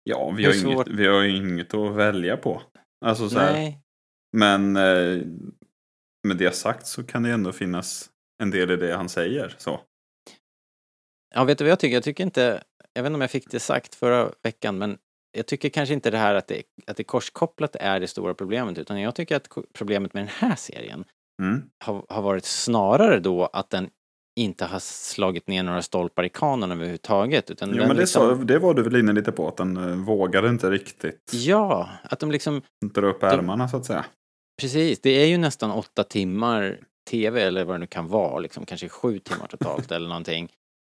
Ja, 0.03 0.31
vi 0.31 0.45
har, 0.45 0.67
inget, 0.67 0.89
vi 0.89 1.07
har 1.07 1.21
ju 1.21 1.37
inget 1.37 1.75
att 1.75 1.95
välja 1.95 2.37
på. 2.37 2.63
Alltså 3.05 3.29
så 3.29 3.39
här, 3.39 3.53
Nej. 3.53 3.81
Men 4.33 4.77
eh, 4.77 5.23
med 6.29 6.37
det 6.37 6.53
sagt 6.53 6.87
så 6.87 7.05
kan 7.05 7.23
det 7.23 7.31
ändå 7.31 7.53
finnas 7.53 8.11
en 8.43 8.51
del 8.51 8.71
i 8.71 8.77
det 8.77 8.97
han 8.97 9.09
säger. 9.09 9.55
Så. 9.59 9.81
Ja, 11.35 11.45
vet 11.45 11.59
du 11.59 11.65
vad 11.65 11.71
jag 11.71 11.79
tycker? 11.81 11.95
Jag 11.95 12.05
tycker 12.05 12.25
inte, 12.25 12.63
jag 12.93 13.03
vet 13.03 13.11
inte 13.11 13.15
om 13.15 13.21
jag 13.21 13.31
fick 13.31 13.51
det 13.51 13.61
sagt 13.61 13.95
förra 13.95 14.31
veckan, 14.43 14.79
men 14.79 14.99
jag 15.33 15.47
tycker 15.47 15.69
kanske 15.69 15.95
inte 15.95 16.11
det 16.11 16.19
här 16.19 16.35
att 16.35 16.47
det, 16.47 16.63
att 16.87 16.97
det 16.97 17.05
korskopplat 17.05 17.77
är 17.77 18.01
det 18.01 18.09
stora 18.09 18.35
problemet, 18.35 18.79
utan 18.79 19.01
jag 19.01 19.15
tycker 19.15 19.37
att 19.37 19.49
problemet 19.73 20.15
med 20.15 20.23
den 20.23 20.31
här 20.35 20.57
serien 20.57 21.05
Mm. 21.43 21.63
har, 21.85 22.07
har 22.09 22.23
varit 22.23 22.45
snarare 22.45 23.21
då 23.21 23.47
att 23.47 23.71
den 23.71 23.91
inte 24.41 24.65
har 24.65 24.79
slagit 24.79 25.47
ner 25.49 25.63
några 25.63 25.83
stolpar 25.83 26.25
i 26.25 26.29
kanon 26.29 26.73
överhuvudtaget. 26.73 27.51
Utan 27.51 27.69
Jo, 27.71 27.77
men 27.77 27.89
det, 27.89 27.95
liksom, 27.95 28.39
sa, 28.39 28.45
det 28.45 28.59
var 28.59 28.75
du 28.75 28.83
väl 28.83 28.97
inne 28.97 29.13
lite 29.13 29.33
på, 29.33 29.49
att 29.49 29.57
den 29.57 29.77
eh, 29.77 29.97
vågade 29.97 30.49
inte 30.49 30.71
riktigt 30.71 31.31
Ja, 31.33 31.89
att 32.03 32.19
de 32.21 32.31
liksom, 32.31 32.63
dra 32.95 33.07
upp 33.07 33.23
ärmarna 33.23 33.69
så 33.69 33.77
att 33.77 33.85
säga. 33.85 34.05
Precis, 34.61 35.01
det 35.01 35.11
är 35.11 35.27
ju 35.27 35.39
nästan 35.39 35.71
åtta 35.71 36.05
timmar 36.05 36.79
tv 37.11 37.43
eller 37.43 37.65
vad 37.65 37.75
det 37.75 37.79
nu 37.79 37.87
kan 37.87 38.09
vara, 38.09 38.39
liksom 38.39 38.67
kanske 38.67 38.89
sju 38.89 39.19
timmar 39.19 39.47
totalt 39.47 39.93
eller 39.93 40.09
någonting. 40.09 40.53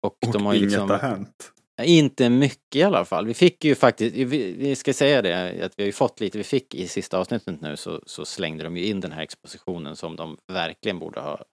Och, 0.06 0.16
Och 0.26 0.32
de 0.32 0.46
har 0.46 0.54
inget 0.54 0.70
liksom, 0.70 0.90
har 0.90 0.98
hänt. 0.98 1.52
inte 1.82 2.30
mycket 2.30 2.76
i 2.76 2.82
alla 2.82 3.04
fall. 3.04 3.26
Vi 3.26 3.34
fick 3.34 3.64
ju 3.64 3.74
faktiskt, 3.74 4.16
vi, 4.16 4.52
vi 4.52 4.76
ska 4.76 4.92
säga 4.92 5.22
det, 5.22 5.64
att 5.64 5.72
vi 5.76 5.82
har 5.82 5.86
ju 5.86 5.92
fått 5.92 6.20
lite, 6.20 6.38
vi 6.38 6.44
fick 6.44 6.74
i 6.74 6.88
sista 6.88 7.18
avsnittet 7.18 7.60
nu 7.60 7.76
så, 7.76 8.00
så 8.06 8.24
slängde 8.24 8.64
de 8.64 8.76
ju 8.76 8.84
in 8.84 9.00
den 9.00 9.12
här 9.12 9.22
expositionen 9.22 9.96
som 9.96 10.16
de 10.16 10.36
verkligen 10.52 10.98
borde 10.98 11.20
ha 11.20 11.44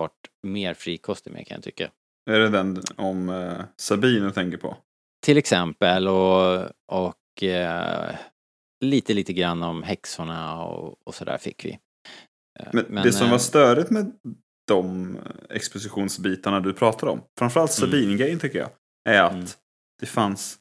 varit 0.00 0.28
mer 0.42 0.74
frikostig 0.74 1.32
med 1.32 1.46
kan 1.46 1.54
jag 1.54 1.64
tycka. 1.64 1.90
Är 2.30 2.38
det 2.38 2.48
den 2.48 2.82
om 2.96 3.28
eh, 3.28 3.60
Sabine 3.76 4.32
tänker 4.32 4.58
på? 4.58 4.76
Till 5.24 5.38
exempel 5.38 6.08
och, 6.08 6.62
och 6.92 7.42
eh, 7.42 8.14
lite, 8.84 9.14
lite 9.14 9.32
grann 9.32 9.62
om 9.62 9.82
häxorna 9.82 10.64
och, 10.64 10.96
och 11.06 11.14
sådär 11.14 11.38
fick 11.38 11.64
vi. 11.64 11.78
Eh, 12.60 12.66
Men, 12.88 13.02
det 13.02 13.12
som 13.12 13.26
eh, 13.26 13.30
var 13.32 13.38
störigt 13.38 13.90
med 13.90 14.12
de 14.68 15.18
expositionsbitarna 15.50 16.60
du 16.60 16.72
pratar 16.72 17.06
om, 17.06 17.20
framförallt 17.38 17.78
Mm. 17.78 17.90
Sabine-grejen 17.90 18.38
tycker 18.38 18.58
jag, 18.58 18.70
är 19.08 19.22
att 19.22 19.32
Mm. 19.32 19.46
det 20.00 20.06
fanns 20.06 20.58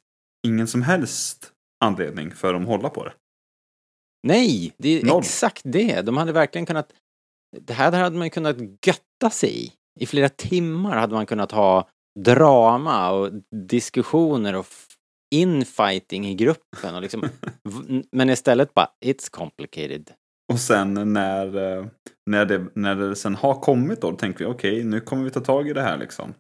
ingen 0.48 0.68
som 0.68 0.82
helst 0.82 1.52
anledning 1.86 2.32
för 2.36 2.54
dem 2.54 2.62
att 2.62 2.68
hålla 2.68 2.90
på 2.90 3.04
det. 3.04 3.14
Nej, 4.28 4.74
det 4.78 4.90
är 5.02 5.06
Noll. 5.06 5.20
exakt 5.22 5.62
det. 5.66 6.02
De 6.02 6.18
hade 6.18 6.32
verkligen 6.32 6.66
kunnat... 6.66 6.94
Det 7.62 7.74
här 7.74 7.92
hade 7.92 8.18
man 8.18 8.30
kunnat 8.30 8.58
götta 8.86 9.30
sig 9.32 9.66
i. 9.66 9.72
I 10.00 10.06
flera 10.06 10.30
timmar 10.30 10.98
hade 10.98 11.14
man 11.14 11.26
kunnat 11.26 11.52
ha 11.52 11.90
drama 12.20 13.12
och 13.12 13.30
diskussioner 13.70 14.56
och 14.56 14.66
infighting 15.34 16.28
i 16.28 16.36
gruppen 16.36 16.96
och 16.96 17.02
liksom... 17.02 17.24
Men 18.12 18.30
istället 18.30 18.74
bara, 18.74 18.90
it's 19.06 19.30
complicated. 19.32 20.12
Och 20.54 20.60
sen 20.60 21.14
när, 21.14 21.78
eh, 21.78 21.86
när, 22.26 22.46
det, 22.46 22.66
när 22.76 22.96
det 22.96 23.16
sen 23.16 23.36
har 23.36 23.62
kommit 23.62 24.02
då, 24.02 24.12
då 24.12 24.18
tänker 24.18 24.40
vi 24.40 24.52
okej, 24.52 24.84
nu 24.84 25.00
kommer 25.00 25.24
vi 25.24 25.30
ta 25.30 25.40
tag 25.40 25.70
i 25.70 25.74
det 25.74 25.82
här 25.82 25.98
liksom. 25.98 26.30
Eh, 26.30 26.34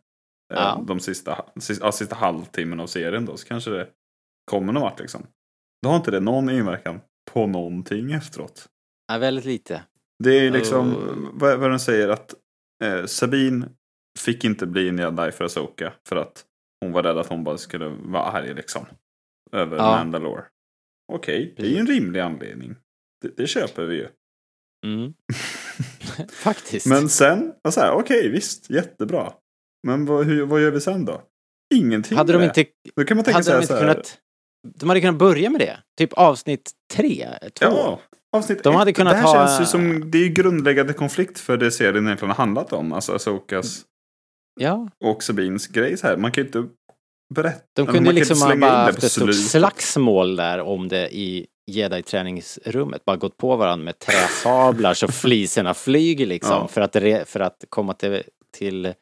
Ja. 0.60 0.84
De 0.88 1.00
sista, 1.00 1.46
sista, 1.60 1.92
sista 1.92 2.16
halvtimmen 2.16 2.80
av 2.80 2.88
serien 2.88 3.26
då, 3.26 3.38
så 3.38 3.48
kanske 3.48 3.72
det 3.72 3.88
kommer 4.52 4.74
någon 4.74 4.82
vart 4.82 5.00
liksom. 5.00 5.26
Då 5.84 5.90
har 5.90 5.96
inte 5.96 6.12
det 6.12 6.20
någon 6.20 6.50
inverkan 6.50 7.00
på 7.32 7.48
någonting 7.48 8.12
efteråt. 8.12 8.68
Ja, 9.08 9.18
väldigt 9.18 9.46
lite. 9.46 9.84
Det 10.24 10.40
är 10.40 10.52
liksom, 10.52 10.96
Oh. 10.96 11.30
vad, 11.34 11.60
vad 11.60 11.70
den 11.70 11.80
säger 11.80 12.10
att 12.10 12.34
eh, 12.84 13.06
Sabine 13.06 13.70
fick 14.20 14.44
inte 14.44 14.66
bli 14.68 14.90
en 14.90 14.98
jedi 14.98 15.32
för 15.32 15.46
Asoka 15.46 15.94
för 16.08 16.16
att 16.16 16.46
hon 16.84 16.92
var 16.92 17.04
rädd 17.04 17.18
att 17.18 17.28
hon 17.28 17.44
bara 17.44 17.58
skulle 17.58 17.88
vara 17.88 18.24
arg 18.24 18.54
liksom. 18.54 18.86
Över 19.52 19.78
Ja. 19.78 19.84
Mandalore. 19.84 20.44
Okej, 21.14 21.54
det 21.58 21.64
är 21.64 21.70
ju 21.70 21.78
en 21.78 21.88
rimlig 21.88 22.20
anledning. 22.20 22.76
Det, 23.22 23.38
det 23.38 23.48
köper 23.48 23.86
vi 23.86 23.96
ju. 23.96 24.08
Mm. 24.86 25.14
Faktiskt. 26.32 26.86
Men 26.86 27.10
sen, 27.10 27.54
och 27.68 27.74
så 27.74 27.80
här, 27.80 27.92
okej 27.92 28.30
visst, 28.30 28.70
jättebra. 28.70 29.34
Men 29.88 30.06
vad, 30.06 30.26
hur, 30.26 30.46
vad 30.46 30.62
gör 30.62 30.72
vi 30.72 30.82
sen 30.82 31.06
då? 31.06 31.22
Ingenting 31.76 32.18
hade 32.18 32.34
de 32.34 32.44
inte, 32.44 32.66
Då 32.96 33.04
kan 33.04 33.18
man 33.18 33.24
tänka 33.24 33.36
hade 33.38 33.44
så 33.44 33.52
här, 33.52 33.58
de 33.60 33.64
inte 33.64 33.80
kunnat... 33.80 34.20
De 34.76 34.90
hade 34.90 35.02
kunnat 35.02 35.16
börja 35.20 35.50
med 35.50 35.62
det. 35.62 35.78
Typ 35.98 36.14
avsnitt 36.14 36.72
tre, 36.94 37.30
två. 37.54 37.66
Ja, 37.66 38.00
avsnitt 38.38 38.64
De 38.64 38.76
hade 38.76 38.90
ett. 38.92 38.98
kunnat 38.98 39.14
det 39.14 39.18
här 39.18 39.24
ha- 39.28 39.48
känns 39.48 39.62
ju 39.62 39.66
som, 39.66 40.12
det 40.12 40.18
är 40.18 40.24
ju 40.24 40.30
grundläggande 40.30 40.94
konflikt 40.94 41.40
för 41.40 41.58
det 41.58 41.72
serien 41.72 42.06
egentligen 42.06 42.30
har 42.30 42.38
handlat 42.38 42.74
om. 42.74 42.92
Alltså 42.94 43.14
Asokas 43.16 43.86
Ja, 44.60 44.90
och 45.06 45.24
Sabines 45.24 45.68
grej 45.68 45.98
så 45.98 46.08
här. 46.08 46.18
Man 46.18 46.32
kan 46.32 46.44
ju 46.44 46.48
inte 46.48 46.64
berätta. 47.36 47.66
De 47.74 47.86
kunde 47.86 48.02
man 48.02 48.16
liksom 48.16 48.36
slänga 48.38 48.60
bara 48.70 48.72
haft 48.72 49.04
ett 49.04 49.12
stort 49.12 49.36
slagsmål 49.36 50.36
där 50.36 50.60
om 50.60 50.88
det 50.88 51.16
i 51.16 51.48
jedi-träningsrummet. 51.72 53.06
Bara 53.06 53.18
gått 53.18 53.38
på 53.38 53.56
varandra 53.56 53.86
med 53.86 54.00
träsablar 54.00 54.94
så 54.94 55.08
fliserna 55.08 55.74
flyger 55.74 56.26
liksom. 56.26 56.52
Ja. 56.52 56.68
För, 56.68 56.82
att 56.82 56.96
re, 56.96 57.26
för 57.26 57.40
att 57.40 57.66
komma 57.70 57.94
till, 57.94 58.24
till... 58.58 58.94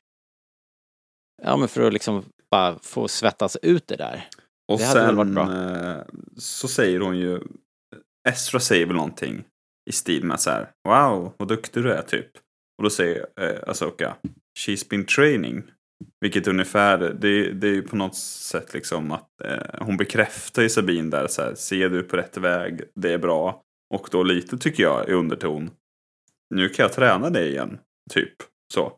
Ja 1.43 1.57
men 1.57 1.67
för 1.67 1.81
att 1.81 1.93
liksom 1.93 2.23
bara 2.51 2.79
få 2.81 3.07
svettas 3.07 3.57
ut 3.61 3.87
det 3.87 3.95
där. 3.95 4.27
Och 4.71 4.79
Det 4.79 4.85
hade 4.85 4.99
sen 4.99 5.15
varit 5.15 5.31
bra. 5.31 5.43
eh, 5.43 6.01
så 6.37 6.67
säger 6.67 6.99
hon 6.99 7.17
ju, 7.17 7.39
Estra 8.29 8.59
säger 8.59 8.85
väl 8.85 8.95
någonting 8.95 9.43
i 9.89 9.91
stil 9.91 10.23
med 10.25 10.39
så 10.39 10.49
här, 10.49 10.69
wow, 10.87 11.33
vad 11.37 11.47
duktig 11.47 11.83
du 11.83 11.93
är 11.93 12.01
typ. 12.01 12.27
Och 12.81 12.83
då 12.83 12.89
säger 12.89 13.25
eh, 13.41 13.69
Asoka, 13.69 14.15
she's 14.59 14.89
been 14.89 15.05
training. 15.05 15.63
Vilket 16.21 16.47
ungefär, 16.47 16.97
det, 16.97 17.53
det 17.53 17.67
är 17.67 17.73
ju 17.73 17.81
på 17.81 17.95
något 17.95 18.15
sätt 18.15 18.73
liksom 18.73 19.11
att 19.11 19.41
eh, 19.43 19.85
hon 19.85 19.97
bekräftar 19.97 20.61
ju 20.61 20.69
Sabine 20.69 21.09
där, 21.09 21.27
så 21.27 21.41
här, 21.41 21.55
ser 21.55 21.89
du 21.89 22.03
på 22.03 22.17
rätt 22.17 22.37
väg, 22.37 22.81
det 22.95 23.13
är 23.13 23.17
bra. 23.17 23.61
Och 23.93 24.07
då 24.11 24.23
lite 24.23 24.57
tycker 24.57 24.83
jag 24.83 25.09
i 25.09 25.11
underton, 25.11 25.69
nu 26.55 26.69
kan 26.69 26.83
jag 26.83 26.93
träna 26.93 27.29
dig 27.29 27.49
igen, 27.49 27.79
typ 28.13 28.33
så. 28.73 28.93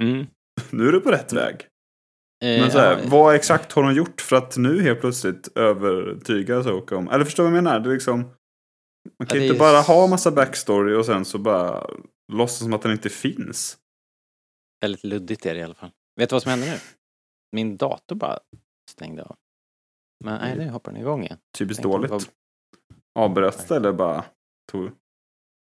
Mm. 0.00 0.26
Nu 0.70 0.88
är 0.88 0.92
du 0.92 1.00
på 1.00 1.10
rätt 1.10 1.32
väg. 1.32 1.54
Eh, 2.44 2.60
Men 2.60 2.70
så 2.70 2.78
här, 2.78 2.92
ja, 2.92 2.98
vad 3.04 3.34
exakt 3.34 3.72
har 3.72 3.82
de 3.82 3.94
gjort 3.94 4.20
för 4.20 4.36
att 4.36 4.56
nu 4.56 4.82
helt 4.82 5.00
plötsligt 5.00 5.48
övertyga 5.54 6.58
Asoka 6.58 6.96
om... 6.96 7.08
Eller 7.08 7.24
förstår 7.24 7.44
du 7.44 7.50
vad 7.50 7.56
jag 7.56 7.64
menar? 7.64 7.80
Det 7.80 7.90
är 7.90 7.94
liksom... 7.94 8.20
Man 9.18 9.26
kan 9.26 9.38
Ja, 9.38 9.44
inte 9.44 9.58
bara 9.58 9.80
ha 9.80 10.06
massa 10.06 10.30
backstory 10.30 10.94
och 10.94 11.06
sen 11.06 11.24
så 11.24 11.38
bara 11.38 11.86
låtsas 12.32 12.58
som 12.58 12.72
att 12.72 12.82
den 12.82 12.92
inte 12.92 13.08
finns. 13.08 13.78
Väldigt 14.80 15.04
luddigt 15.04 15.46
är 15.46 15.54
det 15.54 15.60
i 15.60 15.62
alla 15.62 15.74
fall. 15.74 15.90
Vet 16.16 16.28
du 16.28 16.34
vad 16.34 16.42
som 16.42 16.50
händer 16.50 16.66
nu? 16.70 16.78
min 17.52 17.76
dator 17.76 18.16
bara 18.16 18.38
stängde 18.90 19.22
av. 19.22 19.36
Men 20.24 20.40
nej, 20.40 20.56
nu 20.56 20.68
hoppar 20.70 20.92
den 20.92 21.00
igång 21.00 21.22
igen. 21.24 21.38
Typiskt 21.58 21.82
dåligt. 21.82 22.10
vad- 22.10 22.24
Avbröts 23.18 23.66
det 23.66 23.76
eller 23.76 23.92
bara 23.92 24.24
tog... 24.72 24.90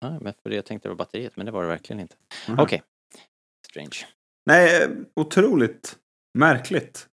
Ja, 0.01 0.19
men 0.21 0.35
för 0.43 0.51
det 0.51 0.57
jag 0.57 0.65
tänkte 0.67 0.89
det 0.89 0.91
var 0.91 0.97
batteriet, 0.97 1.37
men 1.37 1.47
det 1.47 1.53
var 1.53 1.63
det 1.63 1.69
verkligen 1.69 2.01
inte. 2.01 2.17
Aha. 2.49 2.63
Okej. 2.63 2.83
Strange. 3.67 3.97
Nej, 4.47 4.83
eh, 4.83 4.91
otroligt 5.17 5.99
märkligt. 6.39 7.09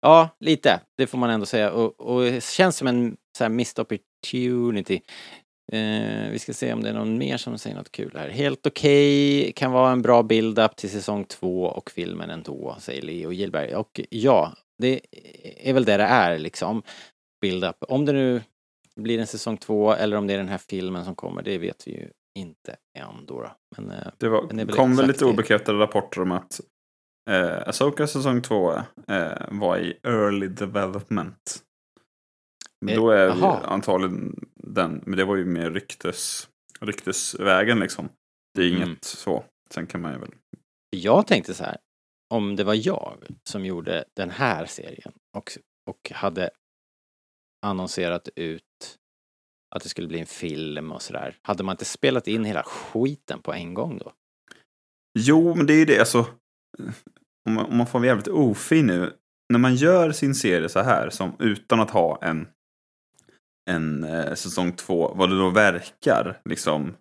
Ja, 0.00 0.36
lite. 0.40 0.80
Det 0.96 1.06
får 1.06 1.18
man 1.18 1.30
ändå 1.30 1.46
säga. 1.46 1.72
Och, 1.72 2.00
och 2.00 2.20
det 2.22 2.44
känns 2.44 2.76
som 2.76 2.86
en 2.88 3.16
så 3.38 3.44
här 3.44 3.48
missed 3.48 3.82
opportunity. 3.82 5.02
Eh, 5.72 6.30
vi 6.30 6.38
ska 6.38 6.52
se 6.52 6.72
om 6.72 6.82
det 6.82 6.88
är 6.88 6.92
någon 6.94 7.18
mer 7.18 7.36
som 7.36 7.58
säger 7.58 7.76
något 7.76 7.92
kul 7.92 8.12
här. 8.14 8.28
Helt 8.28 8.66
okej, 8.66 9.52
kan 9.52 9.72
vara 9.72 9.92
en 9.92 10.02
bra 10.02 10.22
build-up 10.22 10.76
till 10.76 10.90
säsong 10.90 11.24
två 11.24 11.64
och 11.64 11.90
filmen 11.90 12.30
ändå, 12.30 12.76
säger 12.80 13.02
Leo 13.02 13.32
Gillberg. 13.32 13.74
Och 13.74 14.00
ja, 14.10 14.52
det 14.78 15.00
är 15.56 15.72
väl 15.72 15.84
det 15.84 15.96
det 15.96 16.02
är 16.02 16.38
liksom. 16.38 16.82
Build-up. 17.40 17.76
Om 17.88 18.04
det 18.04 18.12
nu 18.12 18.42
blir 18.96 19.18
en 19.18 19.26
säsong 19.26 19.56
två 19.56 19.92
eller 19.92 20.16
om 20.16 20.26
det 20.26 20.34
är 20.34 20.38
den 20.38 20.48
här 20.48 20.58
filmen 20.58 21.04
som 21.04 21.14
kommer, 21.14 21.42
det 21.42 21.58
vet 21.58 21.86
vi 21.86 21.90
ju 21.92 22.08
inte 22.38 22.76
än 22.98 23.26
då. 23.26 23.50
Men 23.76 23.90
eh, 23.90 24.06
Det 24.18 24.28
var, 24.28 24.42
Men 24.52 24.66
det 24.66 24.72
kom 24.72 24.96
väl 24.96 25.06
lite 25.06 25.24
obekräftade 25.24 25.78
rapporter 25.78 26.22
om 26.22 26.32
att 26.32 26.60
eh, 27.30 27.68
Asoka 27.68 28.06
säsong 28.06 28.42
2 28.42 28.72
eh, 29.08 29.32
var 29.50 29.78
i 29.78 29.98
early 30.02 30.48
development. 30.48 31.62
Men 32.80 32.94
Eh, 32.94 33.00
då 33.00 33.10
är 33.10 33.34
vi 33.34 33.40
jaha. 33.40 33.58
antagligen 33.64 34.44
den, 34.62 35.02
men 35.06 35.16
det 35.16 35.24
var 35.24 35.36
ju 35.36 35.44
mer 35.44 35.70
ryktes, 35.70 36.48
ryktesvägen 36.80 37.80
liksom. 37.80 38.08
Det 38.54 38.62
är 38.62 38.68
inget 38.68 38.82
Mm. 38.82 38.98
så. 39.02 39.44
Sen 39.70 39.86
kan 39.86 40.00
man 40.00 40.12
ju 40.12 40.18
väl. 40.18 40.34
Jag 40.96 41.26
tänkte 41.26 41.54
så 41.54 41.64
här, 41.64 41.76
om 42.34 42.56
det 42.56 42.64
var 42.64 42.86
jag 42.86 43.26
som 43.48 43.64
gjorde 43.66 44.04
den 44.16 44.30
här 44.30 44.66
serien 44.66 45.12
och, 45.36 45.52
och 45.90 46.10
hade 46.14 46.50
annonserat 47.66 48.28
ut 48.36 48.98
att 49.74 49.82
det 49.82 49.88
skulle 49.88 50.08
bli 50.08 50.20
en 50.20 50.26
film 50.26 50.92
och 50.92 51.02
sådär. 51.02 51.38
Hade 51.42 51.62
man 51.64 51.72
inte 51.72 51.84
spelat 51.84 52.28
in 52.28 52.44
hela 52.44 52.62
skiten 52.62 53.42
på 53.42 53.52
en 53.52 53.74
gång 53.74 53.98
då? 53.98 54.12
Jo, 55.18 55.54
men 55.54 55.66
det 55.66 55.72
är 55.74 55.78
ju 55.78 55.84
det 55.84 55.98
alltså. 56.00 56.26
Om 57.48 57.54
man, 57.54 57.66
om 57.66 57.76
man 57.76 57.86
får 57.86 57.98
vara 57.98 58.06
jävligt 58.06 58.28
ofin 58.28 58.86
nu. 58.86 59.16
När 59.52 59.58
man 59.58 59.74
gör 59.74 60.12
sin 60.12 60.34
serie 60.34 60.68
så 60.68 60.80
här, 60.80 61.10
som 61.10 61.36
utan 61.38 61.80
att 61.80 61.90
ha 61.90 62.18
en, 62.22 62.48
en 63.70 64.04
eh, 64.04 64.34
säsong 64.34 64.72
två, 64.72 65.14
vad 65.14 65.30
det 65.30 65.38
då 65.38 65.50
verkar, 65.50 66.40
liksom 66.44 66.94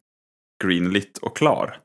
greenlit 0.64 1.18
och 1.18 1.38
klar. 1.38 1.78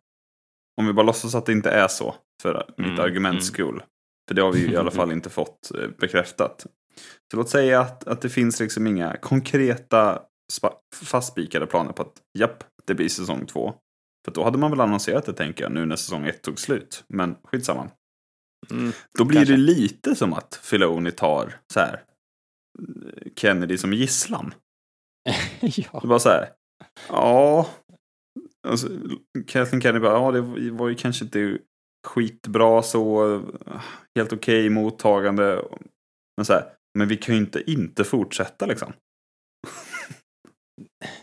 Om 0.81 0.87
vi 0.87 0.93
bara 0.93 1.07
låtsas 1.07 1.35
att 1.35 1.47
det 1.47 1.53
inte 1.53 1.71
är 1.71 1.89
så, 1.89 2.15
för 2.43 2.67
mitt 2.77 2.87
Mm, 2.87 3.01
arguments 3.01 3.49
mm. 3.49 3.55
skull. 3.55 3.83
För 4.29 4.35
det 4.35 4.43
har 4.43 4.53
vi 4.53 4.61
ju 4.61 4.73
i 4.73 4.77
alla 4.77 4.91
fall 5.01 5.13
inte 5.13 5.31
fått 5.31 5.71
eh, 5.75 5.89
bekräftat. 5.99 6.67
Så 7.31 7.37
låt 7.37 7.51
säga 7.51 7.81
att, 7.81 8.07
att 8.07 8.21
det 8.21 8.29
finns 8.29 8.61
liksom 8.61 8.87
inga 8.87 9.17
konkreta 9.17 10.23
fastspikade 10.95 11.67
planer 11.67 11.93
på 11.93 12.03
att 12.03 12.23
japp, 12.39 12.65
det 12.87 12.95
blir 12.95 13.09
säsong 13.09 13.47
två. 13.47 13.75
För 14.25 14.33
då 14.33 14.45
hade 14.45 14.59
man 14.59 14.71
väl 14.71 14.81
annonserat 14.81 15.27
det 15.27 15.33
tänker 15.33 15.65
jag, 15.65 15.73
nu 15.73 15.87
när 15.87 15.97
säsong 15.97 16.27
ett 16.27 16.43
tog 16.43 16.59
slut. 16.59 17.05
Men 17.09 17.37
skitsamma. 17.45 17.91
Mm. 18.71 18.93
Då 19.19 19.25
blir 19.25 19.39
Kanske. 19.39 19.55
det 19.55 19.61
lite 19.61 20.15
som 20.15 20.33
att 20.33 20.61
Filoni 20.63 21.11
tar 21.11 21.55
så 21.73 21.81
här 21.81 22.03
eh, 22.79 23.33
Kennedy 23.37 23.79
som 23.79 23.93
gisslan. 23.93 24.55
ja. 25.61 26.01
Det 26.03 26.09
var 26.09 26.19
så 26.19 26.29
här. 26.29 26.49
Ja. 27.09 27.69
Alltså, 28.69 28.89
Kathleen 29.47 29.81
Kennedy 29.81 30.01
bara, 30.01 30.13
ja 30.13 30.33
det 30.33 30.71
var 30.71 30.89
ju 30.89 30.95
kanske 30.95 31.25
inte 31.25 31.59
skitbra 32.07 32.83
så. 32.83 33.43
Helt 34.15 34.33
okej 34.33 34.71
mottagande. 34.71 35.63
Men 36.37 36.45
så 36.45 36.53
här, 36.53 36.73
men 36.99 37.09
vi 37.09 37.17
kan 37.17 37.35
ju 37.35 37.41
inte 37.41 37.71
inte 37.71 38.05
fortsätta 38.05 38.67
liksom. 38.67 38.93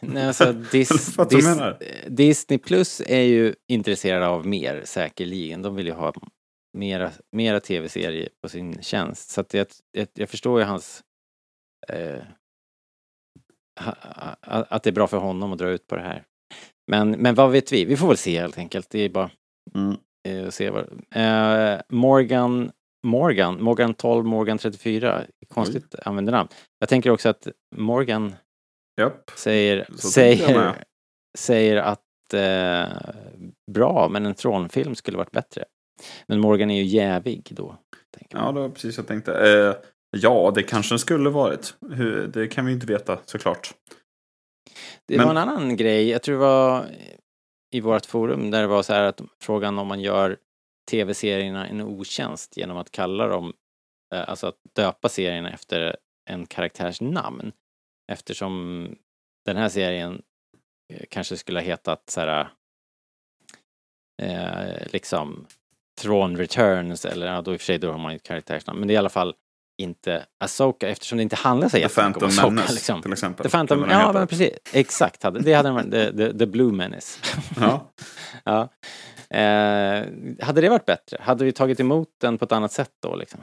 Nej, 0.01 0.27
alltså, 0.27 0.53
Dis, 0.53 1.17
Dis? 1.29 1.45
Disney 2.07 2.59
Plus 2.59 3.01
är 3.05 3.21
ju 3.21 3.55
intresserade 3.67 4.27
av 4.27 4.47
mer 4.47 4.81
säkerligen. 4.85 5.61
De 5.61 5.75
vill 5.75 5.87
ju 5.87 5.93
ha 5.93 6.13
mera, 6.77 7.11
mera 7.31 7.59
tv-serier 7.59 8.29
på 8.41 8.49
sin 8.49 8.81
tjänst. 8.81 9.29
Så 9.29 9.41
att 9.41 9.53
jag, 9.53 9.67
jag, 9.91 10.07
jag 10.13 10.29
förstår 10.29 10.59
ju 10.59 10.65
hans... 10.65 11.03
Eh, 11.87 12.23
att 14.43 14.83
det 14.83 14.89
är 14.89 14.91
bra 14.91 15.07
för 15.07 15.17
honom 15.17 15.53
att 15.53 15.59
dra 15.59 15.69
ut 15.69 15.87
på 15.87 15.95
det 15.95 16.01
här. 16.01 16.23
Men, 16.91 17.11
men 17.11 17.35
vad 17.35 17.51
vet 17.51 17.71
vi? 17.71 17.85
Vi 17.85 17.97
får 17.97 18.07
väl 18.07 18.17
se 18.17 18.39
helt 18.41 18.57
enkelt. 18.57 18.89
Det 18.89 18.99
är 18.99 19.09
bara 19.09 19.29
Mm. 19.75 19.95
eh, 20.27 20.49
se 20.49 20.69
vad... 20.69 20.83
Eh, 21.15 21.79
Morgan, 21.89 22.71
Morgan, 23.07 23.63
Morgan 23.63 23.93
12, 23.93 24.25
Morgan 24.25 24.57
34. 24.57 25.21
Konstigt 25.47 25.95
användarnamn. 26.05 26.49
Jag 26.79 26.89
tänker 26.89 27.09
också 27.09 27.29
att 27.29 27.47
Morgan 27.75 28.35
Japp. 29.01 29.31
säger, 29.35 29.87
Så 29.97 30.07
säger, 30.07 30.85
säger 31.37 31.77
att 31.77 32.33
eh, 32.33 32.97
bra, 33.71 34.09
men 34.11 34.25
en 34.25 34.33
Tron-film 34.35 34.95
skulle 34.95 35.17
varit 35.17 35.31
bättre. 35.31 35.65
Men 36.27 36.39
Morgan 36.39 36.71
är 36.71 36.75
ju 36.77 36.83
jävig 36.83 37.47
då. 37.51 37.77
Ja, 38.29 38.51
det 38.51 38.59
var 38.59 38.69
precis 38.69 38.97
jag 38.97 39.07
tänkte. 39.07 39.31
Eh, 39.33 39.75
ja, 40.13 40.51
det 40.55 40.63
kanske 40.63 40.93
den 40.93 40.99
skulle 40.99 41.29
varit. 41.29 41.75
Det 42.33 42.47
kan 42.47 42.65
vi 42.65 42.71
inte 42.71 42.87
veta 42.87 43.19
såklart. 43.25 43.73
det 45.07 45.17
men- 45.17 45.25
var 45.25 45.31
en 45.31 45.37
annan 45.49 45.75
grej, 45.77 46.09
jag 46.09 46.23
tror 46.23 46.35
det 46.35 46.39
var 46.45 46.85
i 47.73 47.79
vårt 47.81 48.05
forum 48.05 48.51
där 48.51 48.61
det 48.61 48.67
var 48.67 48.83
så 48.83 48.93
här 48.93 49.03
att 49.03 49.21
frågan 49.41 49.79
om 49.79 49.87
man 49.87 50.01
gör 50.01 50.37
tv-serierna 50.91 51.67
en 51.67 51.81
otjänst 51.81 52.57
genom 52.57 52.77
att 52.77 52.91
kalla 52.91 53.27
dem, 53.27 53.53
eh, 54.15 54.29
alltså 54.29 54.47
att 54.47 54.57
döpa 54.75 55.09
serierna 55.09 55.51
efter 55.51 55.97
en 56.29 56.45
karaktärs 56.45 57.01
namn. 57.01 57.51
Eftersom 58.11 58.87
den 59.45 59.57
här 59.57 59.69
serien 59.69 60.21
eh, 60.93 61.05
kanske 61.09 61.37
skulle 61.37 61.59
ha 61.59 61.65
hetat 61.65 62.09
så 62.09 62.19
här 62.19 62.49
eh, 64.21 64.87
liksom 64.91 65.47
Tron 66.01 66.37
Returns 66.37 67.05
eller 67.05 67.27
ja, 67.27 67.41
då 67.41 67.53
i 67.53 67.55
och 67.55 67.61
för 67.61 67.65
sig 67.65 67.77
då 67.77 67.91
har 67.91 67.99
man 67.99 68.11
ju 68.11 68.15
ett 68.15 68.23
karaktärsnamn. 68.23 68.79
Men 68.79 68.87
det 68.87 68.91
är 68.91 68.95
i 68.95 68.97
alla 68.97 69.09
fall 69.09 69.35
inte 69.77 70.25
Asoka 70.39 70.89
eftersom 70.89 71.17
det 71.17 71.21
inte 71.21 71.35
handlar 71.35 71.69
så 71.69 71.77
jättemycket 71.77 72.23
om 72.23 72.29
Asoka 72.29 72.49
Menace 72.49 72.73
liksom. 72.73 73.01
till 73.01 73.13
exempel. 73.13 73.43
The 73.43 73.49
Phantom, 73.49 73.85
ja 73.89 74.13
men 74.13 74.27
precis, 74.27 74.49
exakt. 74.71 75.23
Hade, 75.23 75.39
det 75.39 75.53
hade 75.53 75.71
varit, 75.71 75.91
the, 75.91 76.11
the, 76.11 76.37
the 76.37 76.45
Blue 76.45 76.73
Menace. 76.73 77.19
Ja. 77.59 77.91
ja. 78.43 78.69
Eh, 79.37 80.05
hade 80.41 80.61
det 80.61 80.69
varit 80.69 80.85
bättre? 80.85 81.17
Hade 81.21 81.45
vi 81.45 81.51
tagit 81.51 81.79
emot 81.79 82.07
den 82.21 82.37
på 82.37 82.45
ett 82.45 82.51
annat 82.51 82.71
sätt 82.71 82.91
då 83.03 83.15
liksom? 83.15 83.39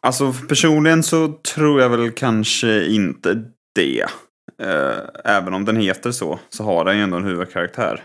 Alltså 0.00 0.32
personligen 0.48 1.02
så 1.02 1.28
tror 1.28 1.80
jag 1.80 1.88
väl 1.88 2.10
kanske 2.10 2.86
inte 2.86 3.42
det. 3.74 4.06
Eh, 4.62 4.98
även 5.24 5.54
om 5.54 5.64
den 5.64 5.76
heter 5.76 6.12
så, 6.12 6.38
så 6.48 6.64
har 6.64 6.84
den 6.84 6.96
ju 6.96 7.02
ändå 7.02 7.16
en 7.16 7.24
huvudkaraktär. 7.24 8.04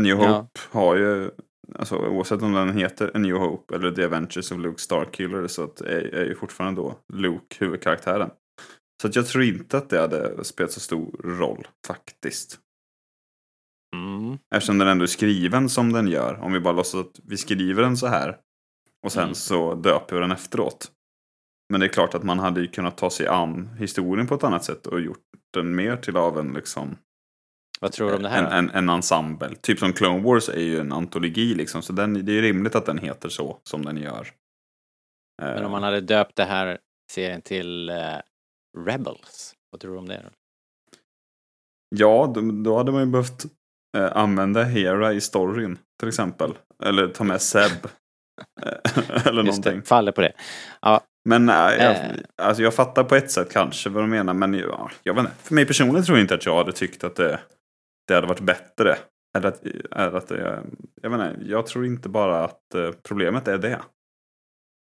New 0.00 0.18
Ja. 0.18 0.26
Hope 0.26 0.60
har 0.70 0.96
ju, 0.96 1.30
alltså 1.74 1.96
oavsett 1.96 2.42
om 2.42 2.52
den 2.52 2.76
heter 2.76 3.10
A 3.14 3.18
New 3.18 3.36
Hope 3.36 3.74
eller 3.74 3.92
The 3.92 4.04
Adventures 4.04 4.52
of 4.52 4.58
Luke 4.58 4.80
Starkiller 4.80 5.46
så 5.46 5.64
att 5.64 5.80
är, 5.80 6.14
är 6.14 6.24
ju 6.24 6.34
fortfarande 6.34 6.80
då 6.80 6.98
Luke 7.12 7.56
huvudkaraktären. 7.58 8.30
Så 9.02 9.08
att 9.08 9.16
jag 9.16 9.26
tror 9.26 9.44
inte 9.44 9.78
att 9.78 9.90
det 9.90 10.00
hade 10.00 10.44
spelat 10.44 10.72
så 10.72 10.80
stor 10.80 11.20
roll 11.24 11.66
faktiskt. 11.86 12.58
Mm. 13.96 14.38
Eftersom 14.54 14.78
den 14.78 14.88
ändå 14.88 15.02
är 15.02 15.06
skriven 15.06 15.68
som 15.68 15.92
den 15.92 16.08
gör. 16.08 16.40
Om 16.42 16.52
vi 16.52 16.60
bara 16.60 16.74
låtsas 16.74 17.00
att 17.00 17.20
vi 17.24 17.36
skriver 17.36 17.82
den 17.82 17.96
så 17.96 18.06
här. 18.06 18.38
Och 19.04 19.12
sen 19.12 19.22
Mm. 19.22 19.34
så 19.34 19.74
döper 19.74 20.14
vi 20.16 20.20
den 20.20 20.32
efteråt. 20.32 20.90
Men 21.70 21.80
det 21.80 21.86
är 21.86 21.88
klart 21.88 22.14
att 22.14 22.22
man 22.22 22.38
hade 22.38 22.60
ju 22.60 22.66
kunnat 22.66 22.96
ta 22.96 23.10
sig 23.10 23.26
an 23.26 23.68
historien 23.78 24.26
på 24.26 24.34
ett 24.34 24.44
annat 24.44 24.64
sätt 24.64 24.86
och 24.86 25.00
gjort 25.00 25.22
den 25.54 25.74
mer 25.74 25.96
till 25.96 26.16
av 26.16 26.38
en 26.38 26.52
liksom 26.52 26.96
Vad 27.80 27.92
tror 27.92 28.08
du 28.10 28.16
om 28.16 28.22
det 28.22 28.28
här? 28.28 28.44
en, 28.44 28.52
en, 28.52 28.70
en 28.70 28.88
ensemble. 28.88 29.54
Typ 29.60 29.78
som 29.78 29.92
Clone 29.92 30.22
Wars 30.22 30.48
är 30.48 30.60
ju 30.62 30.78
en 30.80 30.92
antologi 30.92 31.54
liksom. 31.54 31.82
Så 31.82 31.92
den, 31.92 32.26
det 32.26 32.32
är 32.32 32.34
ju 32.34 32.42
rimligt 32.42 32.74
att 32.74 32.86
den 32.86 32.98
heter 32.98 33.28
så 33.28 33.58
som 33.64 33.84
den 33.84 33.96
gör. 33.96 34.28
Men 35.42 35.58
Eh, 35.58 35.64
om 35.64 35.70
man 35.70 35.82
hade 35.82 36.00
döpt 36.00 36.36
det 36.36 36.44
här 36.44 36.78
serien 37.12 37.42
till 37.42 37.88
eh, 37.88 37.96
Rebels, 38.86 39.54
vad 39.70 39.80
tror 39.80 39.92
du 39.92 39.98
om 39.98 40.08
det? 40.08 40.20
Då? 40.24 40.30
Ja, 41.96 42.32
då, 42.34 42.40
då 42.40 42.76
hade 42.76 42.92
man 42.92 43.00
ju 43.00 43.06
behövt 43.06 43.44
eh, 43.96 44.16
använda 44.16 44.62
Hera 44.62 45.12
i 45.12 45.20
storyn 45.20 45.78
till 45.98 46.08
exempel. 46.08 46.54
Eller 46.84 47.08
ta 47.08 47.24
med 47.24 47.42
Seb. 47.42 47.62
Eh, 48.62 48.68
Eller 49.26 49.42
Just 49.44 49.58
någonting. 49.58 49.80
det, 49.80 49.86
faller 49.86 50.12
på 50.12 50.20
det. 50.20 50.32
Ja, 50.80 51.00
Men 51.24 51.46
nej, 51.46 51.78
jag, 51.78 51.90
Eh. 51.96 52.12
alltså 52.42 52.62
jag 52.62 52.74
fattar 52.74 53.04
på 53.04 53.14
ett 53.14 53.30
sätt 53.30 53.52
kanske 53.52 53.88
vad 53.90 54.02
de 54.02 54.10
menar. 54.10 54.34
Men 54.34 54.54
ja, 54.54 54.90
jag 55.02 55.14
vet 55.14 55.20
inte. 55.24 55.34
För 55.36 55.54
mig 55.54 55.66
personligen 55.66 56.04
tror 56.04 56.18
jag 56.18 56.24
inte 56.24 56.34
att 56.34 56.46
jag 56.46 56.56
hade 56.56 56.72
tyckt 56.72 57.04
att 57.04 57.16
det, 57.16 57.40
det 58.08 58.14
hade 58.14 58.26
varit 58.26 58.40
bättre. 58.40 58.96
Eller 59.36 59.48
att, 59.48 59.64
eller 59.66 60.14
att 60.14 60.28
det, 60.28 60.62
jag 61.02 61.12
inte, 61.14 61.36
jag 61.46 61.66
tror 61.66 61.86
inte 61.86 62.08
bara 62.08 62.44
att 62.44 62.74
eh, 62.74 62.90
problemet 63.02 63.48
är 63.48 63.58
det. 63.58 63.80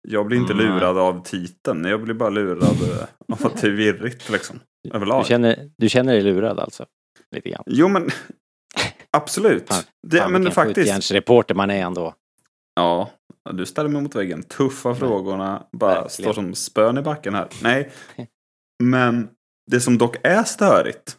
Jag 0.07 0.25
blir 0.25 0.37
inte 0.37 0.53
Mm, 0.53 0.65
lurad 0.65 0.97
av 0.97 1.23
titeln. 1.23 1.85
Jag 1.85 2.01
blir 2.03 2.13
bara 2.13 2.29
lurad 2.29 2.63
eh, 2.63 3.03
av 3.33 3.45
att 3.47 3.61
det 3.61 3.67
är 3.67 3.71
virrigt 3.71 4.29
liksom. 4.29 4.59
Överlag. 4.93 5.23
du, 5.23 5.27
känner, 5.27 5.71
du 5.77 5.89
känner 5.89 6.13
dig 6.13 6.21
lurad 6.21 6.59
alltså? 6.59 6.85
Lite 7.35 7.49
grann. 7.49 7.63
Jo 7.65 7.87
men 7.87 8.09
absolut. 9.11 9.67
Fan, 9.69 9.83
det, 10.07 10.17
Fan, 10.17 10.31
men 10.31 10.51
faktiskt. 10.51 10.75
skjutjärnsreporter 10.77 11.55
man 11.55 11.69
är 11.71 11.81
ändå. 11.81 12.13
Ja, 12.75 13.09
Du 13.53 13.65
ställer 13.65 13.89
mig 13.89 14.01
mot 14.01 14.15
väggen. 14.15 14.43
Tuffa 14.43 14.95
frågorna. 14.95 15.63
Bara 15.71 15.89
Verkligen. 16.01 16.09
står 16.09 16.33
som 16.33 16.53
spön 16.55 16.97
i 16.97 17.01
backen 17.01 17.33
här. 17.35 17.47
Nej. 17.63 17.91
Men 18.83 19.29
det 19.71 19.79
som 19.81 19.97
dock 19.97 20.15
är 20.23 20.43
störigt. 20.43 21.17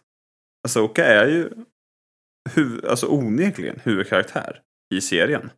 Asoka 0.69 1.05
är 1.05 1.27
ju 1.29 1.51
huv- 2.49 2.87
alltså 2.87 3.07
onekligen 3.07 3.81
huvudkaraktär 3.85 4.63
i 4.95 5.01
serien. 5.01 5.51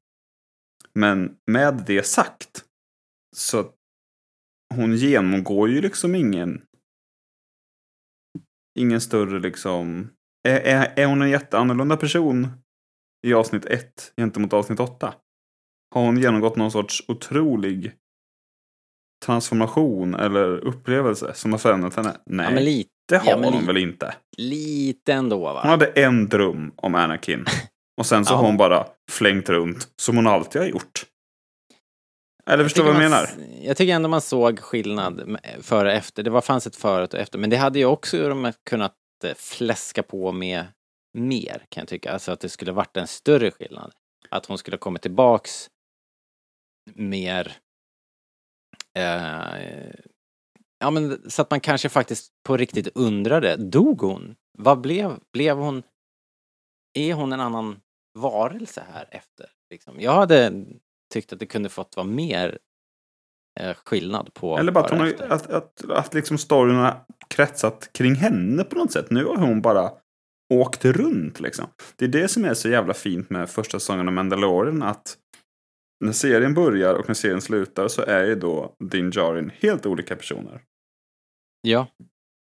Men 0.94 1.36
med 1.46 1.84
det 1.86 2.02
sagt. 2.06 2.64
Så 3.36 3.70
hon 4.74 4.96
genomgår 4.96 5.68
ju 5.68 5.80
liksom 5.80 6.14
ingen 6.14 6.62
ingen 8.78 9.00
större 9.00 9.40
liksom 9.40 10.10
är, 10.48 10.60
är, 10.60 10.92
är 10.96 11.06
hon 11.06 11.22
en 11.22 11.30
jätteannorlunda 11.30 11.96
person 11.96 12.48
i 13.26 13.34
avsnitt 13.34 13.64
1 13.66 14.12
gentemot 14.16 14.52
avsnitt 14.52 14.80
8? 14.80 15.14
Har 15.94 16.02
hon 16.04 16.18
genomgått 16.18 16.56
någon 16.56 16.70
sorts 16.70 17.04
otrolig 17.08 17.92
transformation 19.24 20.14
eller 20.14 20.58
upplevelse 20.58 21.34
som 21.34 21.52
har 21.52 21.58
förändrat 21.58 21.94
henne? 21.94 22.16
Nej, 22.26 22.46
Ja, 22.46 22.54
men 22.54 22.64
lite, 22.64 22.90
det 23.08 23.16
har 23.18 23.30
ja, 23.30 23.36
hon 23.50 23.60
li- 23.60 23.66
väl 23.66 23.76
inte. 23.76 24.14
lite 24.36 25.12
ändå 25.12 25.38
va? 25.38 25.60
Hon 25.62 25.70
hade 25.70 25.86
en 25.86 26.28
dröm 26.28 26.72
om 26.76 26.94
Anakin. 26.94 27.44
Och 28.00 28.06
sen 28.06 28.24
så 28.24 28.32
Ja. 28.32 28.36
har 28.36 28.44
hon 28.46 28.56
bara 28.56 28.86
flängt 29.10 29.48
runt 29.48 29.88
som 29.96 30.16
hon 30.16 30.26
alltid 30.26 30.60
har 30.62 30.68
gjort. 30.68 31.06
Eller 32.50 32.64
förstår 32.64 32.82
du 32.84 32.92
vad 32.92 33.02
jag 33.02 33.10
menar? 33.10 33.28
Jag 33.62 33.76
tycker 33.76 33.94
ändå 33.94 34.08
man 34.08 34.20
såg 34.20 34.58
skillnad 34.60 35.36
före 35.60 35.88
och 35.88 35.94
efter. 35.94 36.22
Det 36.22 36.30
var, 36.30 36.40
fanns 36.40 36.66
ett 36.66 36.76
före 36.76 37.04
och 37.04 37.14
efter. 37.14 37.38
Men 37.38 37.50
det 37.50 37.56
hade 37.56 37.78
ju 37.78 37.84
också 37.84 38.28
de 38.28 38.52
kunnat 38.70 38.94
eh, 39.24 39.34
fläska 39.34 40.02
på 40.02 40.32
med 40.32 40.64
mer 41.18 41.66
kan 41.68 41.80
jag 41.80 41.88
tycka. 41.88 42.12
Alltså 42.12 42.32
att 42.32 42.40
det 42.40 42.48
skulle 42.48 42.72
varit 42.72 42.96
en 42.96 43.06
större 43.06 43.50
skillnad. 43.50 43.92
Att 44.28 44.46
hon 44.46 44.58
skulle 44.58 44.76
kommit 44.76 45.02
tillbaks 45.02 45.70
mer 46.94 47.56
eh, 48.98 49.94
Ja 50.82 50.90
men 50.90 51.30
så 51.30 51.42
att 51.42 51.50
man 51.50 51.60
kanske 51.60 51.88
faktiskt 51.88 52.32
på 52.46 52.56
riktigt 52.56 52.88
undrade, 52.94 53.56
dog 53.56 54.00
hon? 54.00 54.34
Vad 54.58 54.80
blev, 54.80 55.18
blev 55.32 55.56
hon? 55.56 55.82
Är 56.98 57.14
hon 57.14 57.32
en 57.32 57.40
annan 57.40 57.80
varelse 58.18 58.82
här 58.92 59.08
efter? 59.10 59.46
Liksom? 59.70 60.00
Jag 60.00 60.12
hade 60.12 60.64
tyckt 61.12 61.32
att 61.32 61.38
det 61.38 61.46
kunde 61.46 61.68
fått 61.68 61.96
vara 61.96 62.06
mer 62.06 62.58
eh, 63.60 63.74
skillnad 63.74 64.34
på 64.34 64.58
Eller 64.58 64.72
bara 64.72 64.84
att, 64.84 64.90
hon 64.90 65.00
har, 65.00 65.14
att, 65.28 65.50
att, 65.50 65.90
att 65.90 66.14
liksom 66.14 66.38
storyn 66.38 66.76
har 66.76 67.04
kretsat 67.28 67.90
kring 67.92 68.14
henne 68.14 68.64
på 68.64 68.76
något 68.76 68.92
sätt. 68.92 69.10
Nu 69.10 69.24
har 69.24 69.36
hon 69.36 69.62
bara 69.62 69.90
åkt 70.54 70.84
runt 70.84 71.40
liksom. 71.40 71.66
Det 71.96 72.04
är 72.04 72.08
det 72.08 72.28
som 72.28 72.44
är 72.44 72.54
så 72.54 72.68
jävla 72.68 72.94
fint 72.94 73.30
med 73.30 73.50
första 73.50 73.80
säsongen 73.80 74.08
av 74.08 74.14
Mandalorian. 74.14 74.82
Att 74.82 75.16
när 76.04 76.12
serien 76.12 76.54
börjar 76.54 76.94
och 76.94 77.08
när 77.08 77.14
serien 77.14 77.40
slutar 77.40 77.88
så 77.88 78.02
är 78.02 78.24
ju 78.24 78.34
då 78.34 78.76
Din 78.90 79.10
Djarin 79.10 79.52
helt 79.60 79.86
olika 79.86 80.16
personer. 80.16 80.60
Ja, 81.62 81.86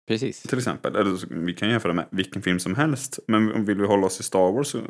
precis. 0.08 0.42
Till 0.42 0.58
exempel. 0.58 0.96
Eller 0.96 1.36
vi 1.46 1.54
kan 1.54 1.70
jämföra 1.70 1.94
med 1.94 2.06
vilken 2.12 2.42
film 2.42 2.60
som 2.60 2.76
helst. 2.76 3.20
Men 3.28 3.52
om 3.54 3.66
vill 3.66 3.78
vi 3.78 3.88
hålla 3.88 4.06
oss 4.08 4.20
i 4.20 4.24
Star 4.24 4.52
Wars 4.52 4.68
så 4.68 4.82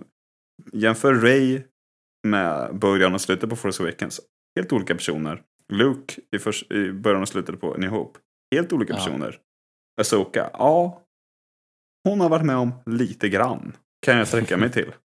jämför 0.73 1.13
Ray 1.15 1.61
med 2.27 2.75
början 2.79 3.13
och 3.13 3.21
slutet 3.21 3.49
på 3.49 3.55
Force 3.55 3.83
Awakens. 3.83 4.21
Helt 4.55 4.73
olika 4.73 4.95
personer. 4.95 5.41
Luke 5.73 6.21
i, 6.31 6.39
förs- 6.39 6.71
i 6.71 6.91
början 6.91 7.21
och 7.21 7.27
slutet 7.27 7.61
på 7.61 7.73
New 7.77 7.89
Hope. 7.89 8.19
Helt 8.55 8.73
olika 8.73 8.93
Ja. 8.93 8.97
personer. 8.99 9.39
Asoka, 10.01 10.49
ja. 10.53 11.03
Hon 12.03 12.19
har 12.21 12.29
varit 12.29 12.45
med 12.45 12.55
om 12.57 12.71
lite 12.85 13.29
grann. 13.29 13.75
Kan 14.05 14.17
jag 14.17 14.27
sträcka 14.27 14.57
mig 14.57 14.71
till. 14.71 14.91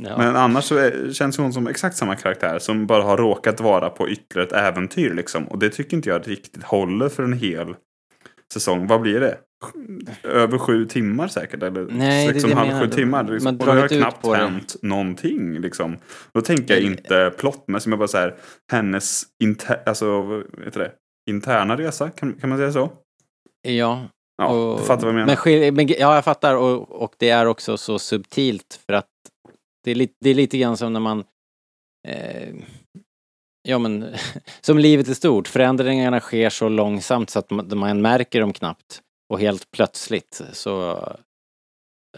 Ja. 0.00 0.18
Men 0.18 0.36
annars 0.36 0.64
så 0.64 0.76
är, 0.76 1.12
känns 1.12 1.38
hon 1.38 1.52
som 1.52 1.66
exakt 1.66 1.96
samma 1.96 2.16
karaktär 2.16 2.58
som 2.58 2.86
bara 2.86 3.02
har 3.02 3.16
råkat 3.16 3.60
vara 3.60 3.90
på 3.90 4.08
ytterligare 4.08 4.46
ett 4.48 4.52
äventyr 4.52 5.14
liksom. 5.14 5.48
Och 5.48 5.58
det 5.58 5.70
tycker 5.70 5.96
inte 5.96 6.08
jag 6.08 6.28
riktigt 6.28 6.62
håller 6.62 7.08
för 7.08 7.22
en 7.22 7.32
hel 7.32 7.74
säsong. 8.54 8.86
Vad 8.86 9.00
blir 9.00 9.20
det? 9.20 9.38
Över 10.22 10.58
sju 10.58 10.86
timmar 10.86 11.28
säkert? 11.28 11.62
Eller 11.62 11.86
Nej, 11.90 12.28
sex 12.28 12.44
och 12.44 12.50
en 12.50 12.56
halv, 12.56 12.80
sju 12.80 12.90
timmar? 12.90 13.24
Liksom. 13.24 13.44
Man 13.58 13.68
och 13.68 13.74
det 13.74 13.80
har 13.80 13.88
knappt 13.88 14.22
på 14.22 14.32
det. 14.34 14.38
hänt 14.38 14.76
någonting 14.82 15.60
liksom. 15.60 15.96
Då 16.32 16.40
tänker 16.40 16.74
jag 16.74 16.82
inte 16.82 17.32
plottmässigt, 17.38 17.88
men 17.88 17.98
bara 17.98 18.08
så 18.08 18.18
här, 18.18 18.34
hennes 18.72 19.22
inter, 19.42 19.82
alltså, 19.86 20.22
heter 20.64 20.80
det? 20.80 20.92
interna 21.30 21.76
resa, 21.76 22.10
kan, 22.10 22.32
kan 22.32 22.48
man 22.48 22.58
säga 22.58 22.72
så? 22.72 22.90
ja. 23.68 24.08
Ja, 24.38 24.48
och- 24.48 24.78
du 24.80 24.84
fattar 24.86 25.06
vad 25.06 25.20
jag 25.20 25.26
menar. 25.26 25.70
Men, 25.72 25.88
ja, 25.88 26.14
jag 26.14 26.24
fattar 26.24 26.56
och, 26.56 27.02
och 27.02 27.14
det 27.18 27.30
är 27.30 27.46
också 27.46 27.76
så 27.76 27.98
subtilt 27.98 28.80
för 28.86 28.92
att 28.92 29.06
det 29.84 29.90
är, 29.90 29.94
lite, 29.94 30.14
det 30.20 30.30
är 30.30 30.34
lite 30.34 30.58
grann 30.58 30.76
som 30.76 30.92
när 30.92 31.00
man 31.00 31.24
eh, 32.08 32.54
Ja 33.68 33.78
men, 33.78 34.14
som 34.60 34.78
livet 34.78 35.08
är 35.08 35.14
stort. 35.14 35.48
Förändringarna 35.48 36.20
sker 36.20 36.50
så 36.50 36.68
långsamt 36.68 37.30
så 37.30 37.38
att 37.38 37.50
man, 37.50 37.78
man 37.78 38.00
märker 38.00 38.40
dem 38.40 38.52
knappt. 38.52 39.02
Och 39.28 39.40
helt 39.40 39.70
plötsligt 39.70 40.42
så, 40.52 40.90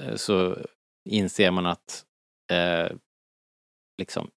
eh, 0.00 0.14
så 0.14 0.56
inser 1.10 1.50
man 1.50 1.66
att 1.66 2.04
eh, 2.52 2.96
liksom 3.98 4.30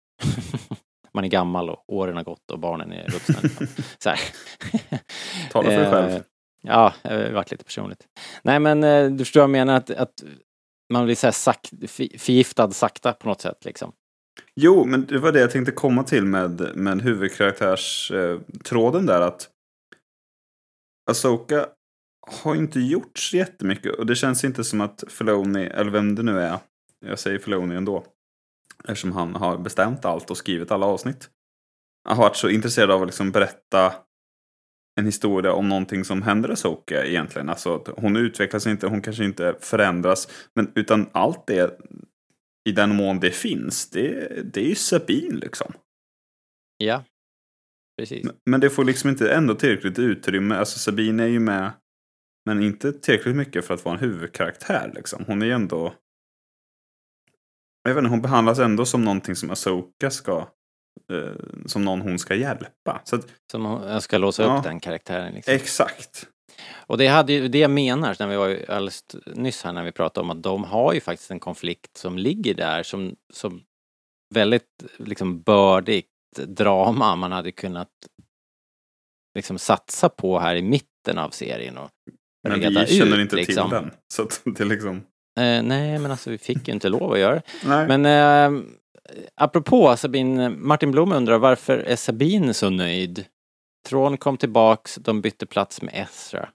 man 1.13 1.23
är 1.23 1.27
gammal 1.27 1.69
och 1.69 1.83
åren 1.87 2.15
har 2.15 2.23
gått 2.23 2.51
och 2.51 2.59
barnen 2.59 2.91
är 2.91 3.09
vuxna. 3.09 3.49
Så 3.97 4.09
här. 4.09 4.19
Tala 5.51 5.69
för 5.69 5.77
dig 5.77 5.85
Eh, 5.85 5.91
själv. 5.91 6.23
Ja, 6.61 6.93
det 7.01 7.31
varit 7.31 7.51
lite 7.51 7.63
personligt. 7.63 8.07
Nej 8.43 8.59
men 8.59 8.83
eh, 8.83 9.11
du 9.11 9.17
förstår 9.17 9.39
vad 9.39 9.43
jag 9.43 9.49
menar 9.49 9.75
att, 9.75 9.89
att 9.89 10.23
man 10.93 11.05
blir 11.05 11.15
så 11.15 11.27
här 11.27 11.31
sak, 11.31 11.69
förgiftad 12.17 12.71
sakta 12.71 13.13
på 13.13 13.27
något 13.27 13.41
sätt 13.41 13.65
liksom. 13.65 13.93
Jo, 14.55 14.85
men 14.85 15.05
det 15.05 15.19
var 15.19 15.31
det 15.31 15.39
jag 15.39 15.51
tänkte 15.51 15.71
komma 15.71 16.03
till 16.03 16.25
med, 16.25 16.75
med 16.75 17.01
huvudkaraktärstråden 17.01 19.01
eh, 19.01 19.15
där. 19.15 19.21
att 19.21 19.49
Asoka 21.11 21.67
har 22.27 22.55
inte 22.55 22.79
gjort 22.79 23.19
så 23.19 23.37
jättemycket. 23.37 23.95
Och 23.95 24.05
det 24.05 24.15
känns 24.15 24.43
inte 24.43 24.63
som 24.63 24.81
att 24.81 25.03
Filoni, 25.07 25.65
eller 25.65 25.91
vem 25.91 26.15
det 26.15 26.23
nu 26.23 26.39
är, 26.39 26.59
jag 27.05 27.19
säger 27.19 27.39
Filoni 27.39 27.75
ändå. 27.75 28.05
Eftersom 28.87 29.11
han 29.11 29.35
har 29.35 29.57
bestämt 29.57 30.05
allt 30.05 30.31
och 30.31 30.37
skrivit 30.37 30.71
alla 30.71 30.85
avsnitt. 30.85 31.29
Har 32.09 32.15
varit 32.15 32.35
så 32.35 32.49
intresserad 32.49 32.91
av 32.91 33.01
att 33.01 33.07
liksom 33.07 33.31
berätta 33.31 33.93
en 34.99 35.05
historia 35.05 35.53
om 35.53 35.69
någonting 35.69 36.05
som 36.05 36.21
händer 36.21 36.49
Asoka 36.49 37.05
egentligen. 37.05 37.49
Alltså 37.49 37.75
att 37.75 37.87
hon 37.87 38.15
utvecklas 38.15 38.67
inte, 38.67 38.87
hon 38.87 39.01
kanske 39.01 39.25
inte 39.25 39.55
förändras. 39.59 40.27
Men 40.55 40.71
utan 40.75 41.09
allt 41.11 41.47
det 41.47 41.79
i 42.69 42.71
den 42.71 42.95
mån 42.95 43.19
det 43.19 43.31
finns, 43.31 43.89
det, 43.89 44.29
det 44.53 44.61
är 44.61 44.65
ju 44.69 44.75
Sabine 44.75 45.35
liksom. 45.39 45.73
Ja, 46.77 47.03
precis. 47.97 48.23
Men- 48.25 48.35
Men 48.45 48.59
det 48.59 48.69
får 48.69 48.83
liksom 48.85 49.09
inte 49.09 49.33
ändå 49.33 49.55
tillräckligt 49.55 49.99
utrymme. 49.99 50.55
Alltså 50.55 50.79
Sabine 50.79 51.19
är 51.19 51.27
ju 51.27 51.39
med, 51.39 51.71
men 52.45 52.63
inte 52.63 52.93
tillräckligt 52.93 53.35
mycket 53.35 53.65
för 53.65 53.73
att 53.73 53.85
vara 53.85 53.95
en 53.95 54.01
huvudkaraktär 54.01 54.91
liksom. 54.95 55.23
Hon 55.27 55.41
är 55.41 55.45
ju 55.45 55.51
ändå... 55.51 55.93
Jag 57.83 57.93
vet 57.95 58.01
inte, 58.01 58.09
hon 58.09 58.21
behandlas 58.21 58.59
ändå 58.59 58.85
som 58.85 59.03
någonting 59.05 59.35
som 59.35 59.49
Asoka 59.49 60.11
ska... 60.11 60.47
Eh, 61.11 61.35
som 61.65 61.85
någon 61.85 62.01
hon 62.01 62.19
ska 62.19 62.35
hjälpa. 62.35 63.01
Så 63.03 63.15
att, 63.15 63.27
Som 63.51 63.65
hon- 63.65 64.01
ska 64.01 64.17
låsa 64.17 64.43
Ja. 64.43 64.57
upp 64.57 64.63
den 64.63 64.79
karaktären 64.79 65.33
liksom. 65.33 65.53
exakt. 65.53 66.27
Och 66.73 66.97
det 66.97 67.07
hade 67.07 67.33
ju 67.33 67.47
det 67.47 67.59
jag 67.59 67.71
menar 67.71 68.15
när 68.19 68.27
vi 68.27 68.35
var 68.35 68.65
alldeles 68.67 69.03
nyss 69.25 69.63
här 69.63 69.73
när 69.73 69.83
vi 69.83 69.91
pratade 69.91 70.23
om 70.23 70.29
att 70.29 70.43
de 70.43 70.63
har 70.63 70.93
ju 70.93 71.01
faktiskt 71.01 71.31
en 71.31 71.39
konflikt 71.39 71.97
som 71.97 72.17
ligger 72.17 72.53
där 72.53 72.83
som, 72.83 73.15
som 73.33 73.61
väldigt 74.33 74.83
liksom 74.97 75.41
bördigt 75.41 76.07
drama 76.37 77.15
man 77.15 77.31
hade 77.31 77.51
kunnat 77.51 77.89
liksom 79.35 79.57
satsa 79.59 80.09
på 80.09 80.39
här 80.39 80.55
i 80.55 80.61
mitten 80.61 81.17
av 81.17 81.29
serien 81.29 81.77
och 81.77 81.89
Men 82.47 82.61
reda 82.61 82.85
vi 82.85 82.97
känner 82.97 83.17
ut, 83.17 83.21
inte 83.21 83.35
liksom. 83.35 83.69
till 83.69 83.77
den. 83.77 83.91
Så 84.13 84.27
det 84.45 84.65
liksom... 84.65 84.95
Eh, 85.39 85.63
nej, 85.63 85.99
men 85.99 86.11
alltså 86.11 86.29
vi 86.29 86.37
fick 86.37 86.67
ju 86.67 86.73
inte 86.73 86.89
lov 86.89 87.11
att 87.11 87.19
göra 87.19 87.35
det. 87.35 87.43
Men 87.97 88.05
eh, 88.05 88.63
apropå 89.35 89.97
Sabine, 89.97 90.49
Martin 90.49 90.91
Blom 90.91 91.11
undrar 91.11 91.37
varför 91.37 91.77
är 91.77 91.95
Sabine 91.95 92.53
så 92.53 92.69
nöjd? 92.69 93.25
Tron 93.87 94.17
kom 94.17 94.37
tillbaks, 94.37 94.95
de 94.95 95.21
bytte 95.21 95.45
plats 95.45 95.81
med 95.81 95.93
Ezra. 95.93 96.49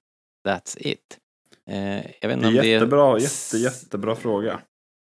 That's 0.49 0.77
it. 0.81 1.19
Eh, 1.71 1.97
jag 1.97 2.03
vet 2.03 2.21
det 2.23 2.33
inte 2.33 2.47
är 2.47 2.49
om 2.49 2.55
det 2.55 2.67
jättebra, 2.69 3.19
jätte, 3.19 3.57
jättebra 3.59 4.17
fråga. 4.17 4.61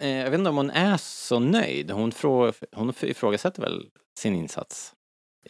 Eh, 0.03 0.09
jag 0.11 0.31
vet 0.31 0.38
inte 0.38 0.50
om 0.50 0.57
hon 0.57 0.70
är 0.70 0.96
så 0.96 1.38
nöjd. 1.38 1.90
Hon, 1.90 2.12
frå, 2.12 2.53
hon 2.77 2.92
ifrågasätter 3.00 3.62
väl 3.62 3.88
sin 4.18 4.35
insats. 4.35 4.92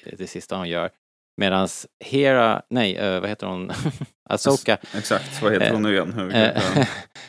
eh, 0.00 0.12
Det 0.18 0.26
sista 0.26 0.56
hon 0.56 0.68
gör. 0.68 0.90
Medan 1.36 1.68
Hera, 2.04 2.62
nej, 2.70 3.20
vad 3.20 3.28
heter 3.28 3.46
hon? 3.46 3.70
Asoka. 4.30 4.78
Exakt, 4.94 5.42
vad 5.42 5.52
heter 5.52 5.72
hon 5.72 5.82
nu 5.82 5.92
igen? 5.94 6.86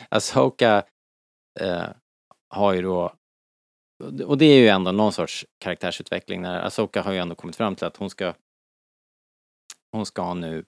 Asoka 0.08 0.84
eh, 1.60 1.84
har 2.48 2.72
ju 2.72 2.82
då, 2.82 3.12
och 4.26 4.38
det 4.38 4.44
är 4.46 4.58
ju 4.58 4.68
ändå 4.68 4.92
någon 4.92 5.12
sorts 5.12 5.46
karaktärsutveckling 5.60 6.42
när 6.42 6.60
Asoka 6.60 7.02
har 7.02 7.12
ju 7.12 7.18
ändå 7.18 7.34
kommit 7.34 7.56
fram 7.56 7.74
till 7.76 7.86
att 7.86 7.96
hon 7.96 8.10
ska 8.10 8.34
hon 9.96 10.06
ska 10.06 10.34
nu 10.34 10.64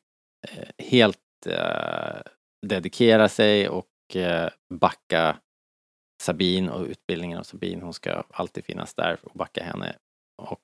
eh, 0.48 0.84
helt 0.86 1.18
eh, 1.46 2.20
dedikera 2.66 3.28
sig 3.28 3.68
och 3.68 4.16
eh, 4.16 4.50
backa 4.74 5.36
Sabine 6.22 6.70
och 6.70 6.86
utbildningen 6.86 7.38
av 7.38 7.42
Sabine. 7.42 7.82
Hon 7.82 7.94
ska 7.94 8.22
alltid 8.30 8.64
finnas 8.64 8.94
där 8.94 9.18
och 9.22 9.32
backa 9.38 9.62
henne. 9.64 9.96
Och 10.42 10.60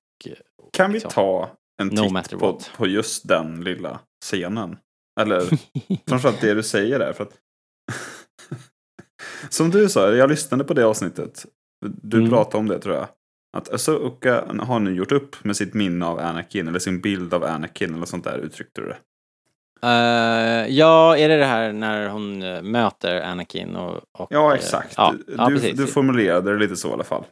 Kan 0.73 0.91
vi 0.91 0.95
liksom. 0.95 1.11
ta 1.11 1.51
en 1.83 1.91
titt 1.91 2.39
på, 2.39 2.59
på 2.77 2.87
just 2.87 3.29
den 3.29 3.65
lilla 3.65 4.01
scenen? 4.25 4.79
Eller 5.21 5.43
framförallt 6.09 6.41
det 6.41 6.55
du 6.55 6.63
säger 6.63 6.99
där. 6.99 7.13
För 7.13 7.25
att 7.25 7.39
Som 9.51 9.71
du 9.71 9.89
sa, 9.89 10.13
jag 10.15 10.31
lyssnade 10.31 10.65
på 10.65 10.75
det 10.75 10.85
avsnittet. 10.87 11.47
Du 11.87 12.17
Mm. 12.19 12.31
pratade 12.31 12.57
om 12.59 12.69
det 12.69 12.79
tror 12.81 12.95
jag. 12.95 13.09
Att 13.55 13.75
Asoka 13.75 14.45
har 14.61 14.81
nu 14.81 14.95
gjort 14.95 15.13
upp 15.13 15.45
med 15.45 15.57
sitt 15.57 15.75
minne 15.75 16.07
av 16.07 16.19
Anakin, 16.19 16.69
eller 16.69 16.79
sin 16.79 17.01
bild 17.01 17.35
av 17.35 17.45
Anakin, 17.45 17.95
eller 17.95 18.07
sånt 18.07 18.25
där 18.25 18.39
uttryckte 18.39 18.81
du 18.81 18.87
det. 18.87 18.97
Eh, 19.83 20.67
ja, 20.75 21.17
är 21.17 21.29
det 21.29 21.37
det 21.37 21.45
här 21.45 21.73
när 21.73 22.09
hon 22.09 22.43
eh, 22.43 22.63
möter 22.63 23.21
Anakin 23.21 23.77
och... 23.77 23.97
och 24.19 24.27
Ja, 24.31 24.55
exakt. 24.55 24.95
ja, 24.97 25.15
du, 25.27 25.35
ja, 25.39 25.73
du, 25.75 25.87
formulerade 25.87 26.53
det 26.53 26.59
lite 26.59 26.77
så 26.77 26.89
i 26.89 26.93
alla 26.93 27.05
fall. 27.05 27.25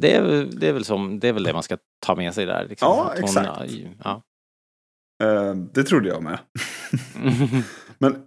det, 0.00 0.16
är, 0.16 0.46
det, 0.52 0.68
är 0.68 0.72
väl 0.72 0.84
som, 0.84 1.20
det 1.20 1.28
är 1.28 1.32
väl 1.32 1.42
det 1.42 1.52
man 1.52 1.62
ska 1.62 1.76
ta 2.06 2.14
med 2.14 2.34
sig 2.34 2.46
där. 2.46 2.66
Liksom, 2.68 2.88
Ja, 2.88 3.12
hon, 3.14 3.24
exakt. 3.24 3.72
Ja. 4.04 4.22
Eh, 5.22 5.54
det 5.54 5.84
trodde 5.84 6.08
jag 6.08 6.22
med. 6.22 6.38
Men 7.98 8.22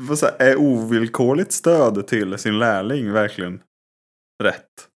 vad 0.00 0.22
här, 0.22 0.34
är 0.38 0.56
ovillkorligt 0.56 1.52
stöd 1.52 2.06
till 2.06 2.38
sin 2.38 2.58
lärling 2.58 3.12
verkligen 3.12 3.62
rätt? 4.42 4.88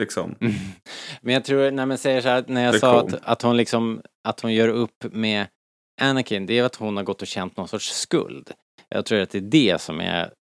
Liksom. 0.00 0.34
Men 1.20 1.34
jag 1.34 1.44
tror, 1.44 1.70
när 1.70 1.86
man 1.86 1.98
säger 1.98 2.20
så 2.20 2.28
här, 2.28 2.44
när 2.48 2.64
jag 2.64 2.74
är 2.74 2.78
sa 2.78 3.00
cool. 3.00 3.14
att, 3.14 3.24
att 3.24 3.42
hon 3.42 3.56
liksom, 3.56 4.02
att 4.28 4.40
hon 4.40 4.52
gör 4.54 4.68
upp 4.68 5.04
med 5.12 5.46
Anakin, 6.00 6.46
det 6.46 6.58
är 6.58 6.64
att 6.64 6.76
hon 6.76 6.96
har 6.96 7.04
gått 7.04 7.22
och 7.22 7.28
känt 7.28 7.56
någon 7.56 7.68
sorts 7.68 7.88
skuld. 7.90 8.50
Jag 8.88 9.06
tror 9.06 9.20
att 9.20 9.30
det 9.30 9.38
är 9.38 9.42
det 9.42 9.80
som 9.80 10.00
är, 10.00 10.32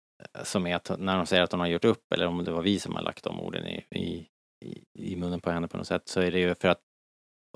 som 0.43 0.67
är 0.67 0.75
att 0.75 0.91
när 0.99 1.17
de 1.17 1.25
säger 1.25 1.43
att 1.43 1.51
hon 1.51 1.59
har 1.61 1.67
gjort 1.67 1.85
upp, 1.85 2.13
eller 2.13 2.27
om 2.27 2.43
det 2.43 2.51
var 2.51 2.61
vi 2.61 2.79
som 2.79 2.95
har 2.95 3.01
lagt 3.01 3.23
de 3.23 3.39
orden 3.39 3.67
i, 3.67 3.83
i- 3.95 4.27
i 4.99 5.15
munnen 5.15 5.39
på 5.39 5.51
henne 5.51 5.67
på 5.67 5.77
något 5.77 5.87
sätt, 5.87 6.07
så 6.07 6.21
är 6.21 6.31
det 6.31 6.39
ju 6.39 6.55
för 6.55 6.67
att 6.67 6.79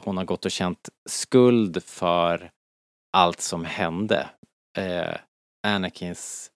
hon 0.02 0.18
har 0.18 0.26
gått 0.26 0.46
och 0.46 0.52
känt 0.52 0.90
skuld 1.10 1.84
för 1.84 2.52
allt 3.18 3.42
som 3.42 3.66
hände. 3.66 4.30
Eh, 4.78 5.16
Anakins 5.68 6.52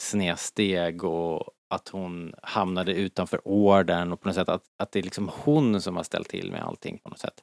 snedsteg 0.00 1.04
och 1.04 1.50
att 1.70 1.88
hon 1.88 2.34
hamnade 2.42 2.92
utanför 2.94 3.48
orden 3.48 4.12
och 4.12 4.20
på 4.20 4.28
något 4.28 4.34
sätt 4.34 4.48
att, 4.48 4.62
att 4.78 4.92
det 4.92 4.98
är 4.98 5.02
liksom 5.02 5.30
hon 5.34 5.80
som 5.80 5.96
har 5.96 6.02
ställt 6.02 6.28
till 6.28 6.52
med 6.52 6.62
allting 6.62 6.98
på 6.98 7.08
något 7.08 7.18
sätt. 7.18 7.42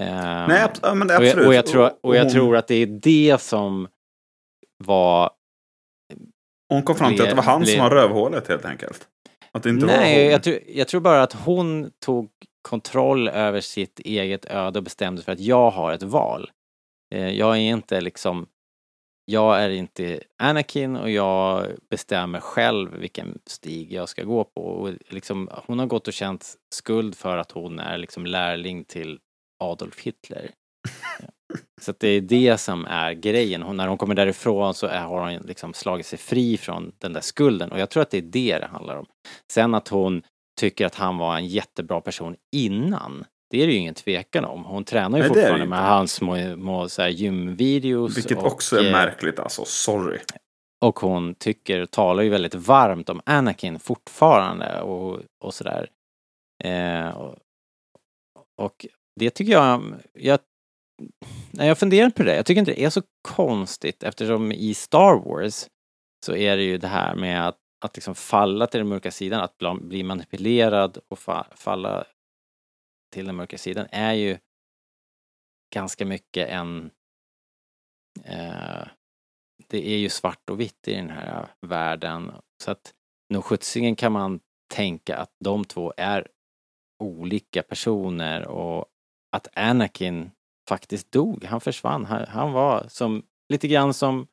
Eh, 0.00 0.06
Nej, 0.48 0.68
men 0.94 1.10
är 1.10 1.18
och, 1.20 1.24
absolut. 1.24 1.36
jag, 1.36 1.46
och 1.46 1.54
jag, 1.54 1.66
tror, 1.66 1.90
och 2.00 2.16
jag 2.16 2.22
hon, 2.22 2.32
tror 2.32 2.56
att 2.56 2.66
det 2.68 2.74
är 2.74 2.86
det 2.86 3.40
som 3.40 3.88
var... 4.84 5.30
hon 6.68 6.82
kom 6.82 6.96
fram 6.96 7.12
till 7.12 7.22
att 7.22 7.28
det 7.28 7.34
var 7.34 7.42
han 7.42 7.60
blev- 7.60 7.72
som 7.72 7.80
var 7.82 7.90
rövhålet 7.90 8.48
helt 8.48 8.64
enkelt. 8.64 9.08
Att 9.52 9.62
det 9.62 9.70
inte 9.70 9.86
var 9.86 9.92
Nej, 9.92 10.22
hon. 10.22 10.32
jag 10.32 10.42
tror, 10.42 10.58
jag 10.68 10.88
tror 10.88 11.00
bara 11.00 11.22
att 11.22 11.32
hon 11.32 11.90
tog 12.04 12.30
kontroll 12.62 13.28
över 13.28 13.60
sitt 13.60 14.00
eget 14.00 14.44
öde 14.44 14.78
och 14.78 14.82
bestämde 14.84 15.22
för 15.22 15.32
att 15.32 15.40
jag 15.40 15.70
har 15.70 15.92
ett 15.92 16.02
val. 16.02 16.50
Eh, 17.14 17.28
Jag 17.30 17.50
är 17.56 17.60
inte 17.60 18.00
liksom... 18.00 18.46
Jag 19.24 19.62
är 19.62 19.70
inte 19.70 20.20
Anakin 20.42 20.96
och 20.96 21.10
jag 21.10 21.66
bestämmer 21.90 22.40
själv 22.40 22.96
vilken 22.96 23.38
stig 23.46 23.92
jag 23.92 24.08
ska 24.08 24.24
gå 24.24 24.44
på. 24.44 24.62
Och 24.62 24.90
liksom, 25.08 25.50
hon 25.66 25.78
har 25.78 25.86
gått 25.86 26.08
och 26.08 26.14
känt 26.14 26.54
skuld 26.74 27.16
för 27.16 27.38
att 27.38 27.50
hon 27.50 27.78
är 27.78 27.98
liksom 27.98 28.26
lärling 28.26 28.84
till 28.84 29.18
Adolf 29.64 30.00
Hitler. 30.00 30.50
Så 31.80 31.94
det 31.98 32.08
är 32.08 32.20
det 32.20 32.58
som 32.58 32.84
är 32.84 33.12
grejen. 33.12 33.62
Hon, 33.62 33.76
när 33.76 33.88
hon 33.88 33.98
kommer 33.98 34.14
därifrån 34.14 34.74
så 34.74 34.86
är, 34.86 35.00
har 35.00 35.30
hon 35.30 35.42
liksom 35.42 35.74
slagit 35.74 36.06
sig 36.06 36.18
fri 36.18 36.56
från 36.56 36.92
den 36.98 37.12
där 37.12 37.20
skulden 37.20 37.72
och 37.72 37.78
jag 37.78 37.90
tror 37.90 38.02
att 38.02 38.10
det 38.10 38.18
är 38.18 38.22
det 38.22 38.58
det 38.58 38.66
handlar 38.66 38.96
om. 38.96 39.06
Sen 39.52 39.74
att 39.74 39.88
hon 39.88 40.22
tycker 40.60 40.86
att 40.86 40.94
han 40.94 41.18
var 41.18 41.36
en 41.36 41.46
jättebra 41.46 42.00
person 42.00 42.36
innan, 42.56 43.24
det 43.50 43.62
är 43.62 43.66
det 43.66 43.72
ju 43.72 43.78
ingen 43.78 43.94
tvekan 43.94 44.44
om. 44.44 44.64
Hon 44.64 44.84
tränar 44.84 45.18
ju 45.18 45.22
Nej, 45.22 45.28
fortfarande 45.28 45.66
med 45.66 45.86
hans 45.86 46.12
små, 46.12 46.54
små 46.54 46.88
så 46.88 47.02
här 47.02 47.08
gymvideos. 47.08 48.16
Vilket 48.16 48.38
och, 48.38 48.46
också 48.46 48.76
är 48.76 48.86
eh, 48.86 48.92
märkligt 48.92 49.38
alltså, 49.38 49.64
sorry. 49.64 50.18
och 50.84 50.98
hon 50.98 51.34
tycker, 51.34 51.86
talar 51.86 52.22
ju 52.22 52.28
väldigt 52.28 52.54
varmt 52.54 53.08
om 53.08 53.20
Anakin 53.26 53.78
fortfarande 53.78 54.80
och, 54.80 55.20
och 55.44 55.54
sådär. 55.54 55.88
Eh, 56.64 57.08
och, 57.08 57.38
och 58.62 58.86
det 59.20 59.30
tycker 59.30 59.52
jag, 59.52 59.94
jag, 60.12 60.38
när 61.50 61.66
jag 61.66 61.78
funderar 61.78 62.10
på 62.10 62.22
det, 62.22 62.36
jag 62.36 62.46
tycker 62.46 62.58
inte 62.58 62.72
det 62.72 62.84
är 62.84 62.90
så 62.90 63.02
konstigt 63.28 64.02
eftersom 64.02 64.52
i 64.52 64.74
Star 64.74 65.14
Wars 65.24 65.66
så 66.26 66.36
är 66.36 66.56
det 66.56 66.62
ju 66.62 66.78
det 66.78 66.88
här 66.88 67.14
med 67.14 67.48
att, 67.48 67.56
att 67.84 67.96
liksom 67.96 68.14
falla 68.14 68.66
till 68.66 68.78
den 68.78 68.88
mörka 68.88 69.10
sidan, 69.10 69.40
att 69.40 69.58
bli 69.80 70.02
manipulerad 70.02 70.98
och 71.08 71.18
fa, 71.18 71.46
falla 71.56 72.04
till 73.14 73.26
den 73.26 73.36
mörka 73.36 73.58
sidan 73.58 73.86
är 73.90 74.12
ju 74.12 74.38
ganska 75.74 76.06
mycket 76.06 76.48
en 76.48 76.90
eh, 78.24 78.86
det 79.68 79.88
är 79.88 79.96
ju 79.96 80.08
svart 80.08 80.50
och 80.50 80.60
vitt 80.60 80.88
i 80.88 80.94
den 80.94 81.10
här 81.10 81.42
eh, 81.42 81.68
världen. 81.68 82.32
Så 82.62 82.70
att 82.70 82.94
nog 83.28 83.44
sjuttsingen 83.44 83.96
kan 83.96 84.12
man 84.12 84.40
tänka 84.74 85.16
att 85.16 85.36
de 85.44 85.64
två 85.64 85.92
är 85.96 86.28
olika 86.98 87.62
personer 87.62 88.46
och 88.46 88.86
att 89.32 89.48
Anakin 89.58 90.30
faktiskt 90.68 91.12
dog. 91.12 91.44
Han 91.44 91.60
försvann. 91.60 92.04
Han, 92.04 92.26
han 92.28 92.52
var 92.52 92.86
som, 92.88 93.22
lite 93.48 93.68
grann 93.68 93.94
som, 93.94 94.26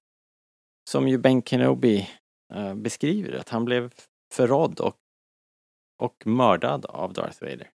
som 0.89 1.07
ju 1.07 1.17
Ben 1.17 1.41
Kenobi 1.41 2.09
eh, 2.53 2.75
beskriver 2.75 3.39
att 3.39 3.49
han 3.49 3.65
blev 3.65 3.93
förrådd 4.33 4.79
och, 4.79 4.97
och 5.99 6.27
mördad 6.27 6.85
av 6.85 7.13
Darth 7.13 7.43
Vader. 7.43 7.69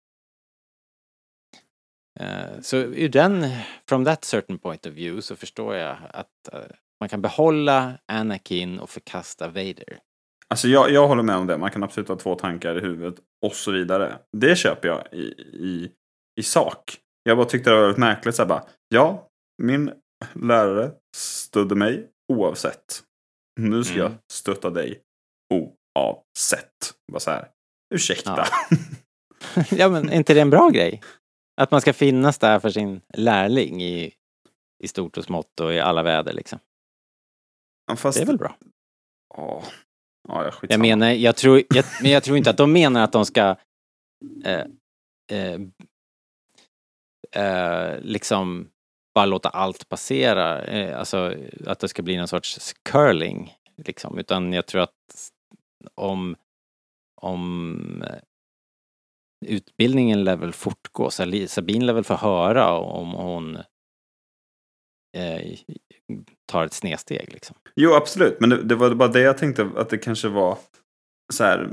Eh, 2.21 2.61
så 2.63 2.77
ur 2.77 3.09
den, 3.09 3.47
from 3.89 4.05
that 4.05 4.25
certain 4.25 4.59
point 4.59 4.87
of 4.87 4.93
view 4.93 5.23
så 5.23 5.37
förstår 5.37 5.75
jag 5.75 5.97
att 6.11 6.53
eh, 6.53 6.61
man 7.01 7.09
kan 7.09 7.23
behålla 7.23 7.99
Anakin 8.13 8.79
och 8.79 8.91
förkasta 8.91 9.49
Vader. 9.49 9.99
Alltså 10.49 10.69
jag, 10.69 10.91
jag 10.91 11.09
håller 11.09 11.23
med 11.23 11.37
om 11.37 11.47
det. 11.47 11.59
Man 11.59 11.71
kan 11.71 11.83
absolut 11.83 12.09
ha 12.09 12.17
två 12.17 12.35
tankar 12.35 12.79
i 12.79 12.81
huvudet 12.81 13.15
och 13.47 13.53
så 13.55 13.71
vidare. 13.73 14.19
Det 14.33 14.57
köper 14.57 14.89
jag 14.89 15.07
i, 15.13 15.23
i, 15.53 15.91
i 16.41 16.43
sak. 16.43 16.97
Jag 17.23 17.37
bara 17.37 17.47
tyckte 17.47 17.71
det 17.71 17.77
var 17.77 17.83
väldigt 17.83 17.99
märkligt. 17.99 18.35
Så 18.35 18.43
här 18.43 18.49
bara, 18.49 18.65
ja, 18.89 19.29
min 19.63 19.93
lärare 20.35 20.91
stödde 21.17 21.75
mig 21.75 22.09
oavsett. 22.33 23.03
Nu 23.61 23.85
ska 23.85 23.95
Mm. 23.95 24.03
jag 24.13 24.13
stötta 24.33 24.71
dig 24.71 25.01
oavsett. 25.55 26.95
Bara 27.13 27.21
så 27.21 27.31
här, 27.31 27.49
ursäkta. 27.95 28.47
Ja. 28.71 28.77
ja 29.71 29.89
men 29.89 30.09
är 30.09 30.17
inte 30.17 30.35
det 30.35 30.41
en 30.41 30.51
bra 30.51 30.71
grej? 30.71 31.03
Att 31.57 31.71
man 31.71 31.81
ska 31.81 31.93
finnas 31.93 32.39
där 32.39 32.59
för 32.59 32.71
sin 32.71 33.01
lärling 33.09 33.83
i, 33.83 34.15
i 34.79 34.89
stort 34.89 35.17
och 35.19 35.25
smått 35.25 35.61
och 35.61 35.75
i 35.75 35.81
alla 35.81 36.03
väder 36.03 36.33
liksom. 36.33 36.59
Ja, 37.87 37.97
Fast, 37.97 38.19
Det 38.19 38.23
är 38.23 38.27
väl 38.27 38.39
bra? 38.39 38.57
Ja, 39.37 39.63
ja, 40.29 40.45
jag, 40.45 40.55
Jag 40.71 40.81
menar, 40.81 41.11
jag 41.11 41.37
tror, 41.37 41.63
jag, 41.69 41.85
men 42.03 42.11
jag 42.11 42.23
tror 42.23 42.37
inte 42.37 42.51
att 42.51 42.57
de 42.57 42.73
menar 42.73 43.05
att 43.05 43.13
de 43.13 43.27
ska 43.27 43.57
eh, 44.45 44.65
eh, 45.33 45.61
eh, 47.45 48.01
liksom 48.01 48.71
bara 49.15 49.27
låta 49.27 49.49
allt 49.49 49.89
passera. 49.89 50.65
Eh, 50.65 50.99
alltså 50.99 51.37
att 51.67 51.79
det 51.79 51.89
ska 51.89 52.03
bli 52.03 52.17
någon 52.17 52.29
sorts 52.29 52.75
curling. 52.83 53.55
Liksom. 53.77 54.19
Utan 54.19 54.53
jag 54.53 54.67
tror 54.67 54.83
att 54.83 55.33
om, 55.95 56.37
om 57.21 58.05
utbildningen 59.47 60.25
lär 60.25 60.37
väl 60.37 60.53
fortgå. 60.53 61.11
Sabine 61.11 61.85
lär 61.85 61.93
väl 61.93 62.05
få 62.05 62.15
höra 62.15 62.71
om 62.73 63.13
hon 63.13 63.57
eh, 65.17 65.59
tar 66.53 66.65
ett 66.65 66.73
snedsteg 66.73 67.33
liksom. 67.33 67.57
Jo, 67.77 67.95
absolut. 67.95 68.41
Men 68.41 68.51
det, 68.51 68.63
det 68.63 68.75
var 68.75 68.95
bara 68.95 69.09
det 69.09 69.21
jag 69.21 69.39
tänkte 69.39 69.71
att 69.77 69.89
det 69.89 69.99
kanske 69.99 70.29
var 70.29 70.59
så 71.33 71.45
här. 71.45 71.71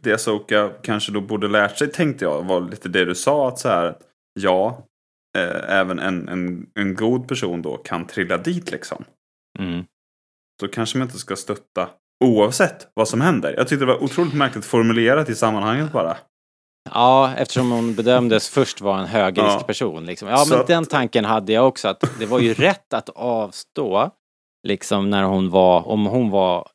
Det 0.00 0.12
Asoka 0.12 0.72
kanske 0.82 1.12
då 1.12 1.20
borde 1.20 1.48
lärt 1.48 1.78
sig 1.78 1.92
tänkte 1.92 2.24
jag 2.24 2.42
var 2.42 2.60
lite 2.60 2.88
det 2.88 3.04
du 3.04 3.14
sa 3.14 3.48
att 3.48 3.58
så 3.58 3.68
här. 3.68 3.96
Ja, 4.40 4.86
eh, 5.38 5.78
även 5.78 5.98
en, 5.98 6.28
en, 6.28 6.70
en 6.74 6.94
god 6.94 7.28
person 7.28 7.62
då 7.62 7.76
kan 7.76 8.06
trilla 8.06 8.38
dit 8.38 8.70
liksom. 8.70 9.04
Mm. 9.58 9.84
Då 10.60 10.68
kanske 10.68 10.98
man 10.98 11.08
inte 11.08 11.18
ska 11.18 11.36
stötta 11.36 11.90
oavsett 12.24 12.88
vad 12.94 13.08
som 13.08 13.20
händer. 13.20 13.54
Jag 13.56 13.68
tyckte 13.68 13.84
det 13.84 13.92
var 13.92 14.02
otroligt 14.02 14.34
märkligt 14.34 14.64
formulerat 14.64 15.28
i 15.28 15.34
sammanhanget 15.34 15.92
bara. 15.92 16.16
Ja, 16.94 17.32
eftersom 17.36 17.70
hon 17.70 17.94
bedömdes 17.94 18.48
först 18.48 18.80
vara 18.80 19.00
en 19.00 19.06
högrisk 19.06 19.46
Ja. 19.48 19.62
person. 19.66 20.06
Liksom. 20.06 20.28
Ja, 20.28 20.36
Så 20.36 20.50
men 20.52 20.60
att- 20.60 20.66
den 20.66 20.86
tanken 20.86 21.24
hade 21.24 21.52
jag 21.52 21.68
också. 21.68 21.88
Att 21.88 22.04
det 22.18 22.26
var 22.26 22.40
ju 22.40 22.54
rätt 22.54 22.94
att 22.94 23.08
avstå, 23.14 24.10
liksom 24.68 25.10
när 25.10 25.22
hon 25.22 25.50
var, 25.50 25.88
om 25.88 26.06
hon 26.06 26.30
var 26.30 26.68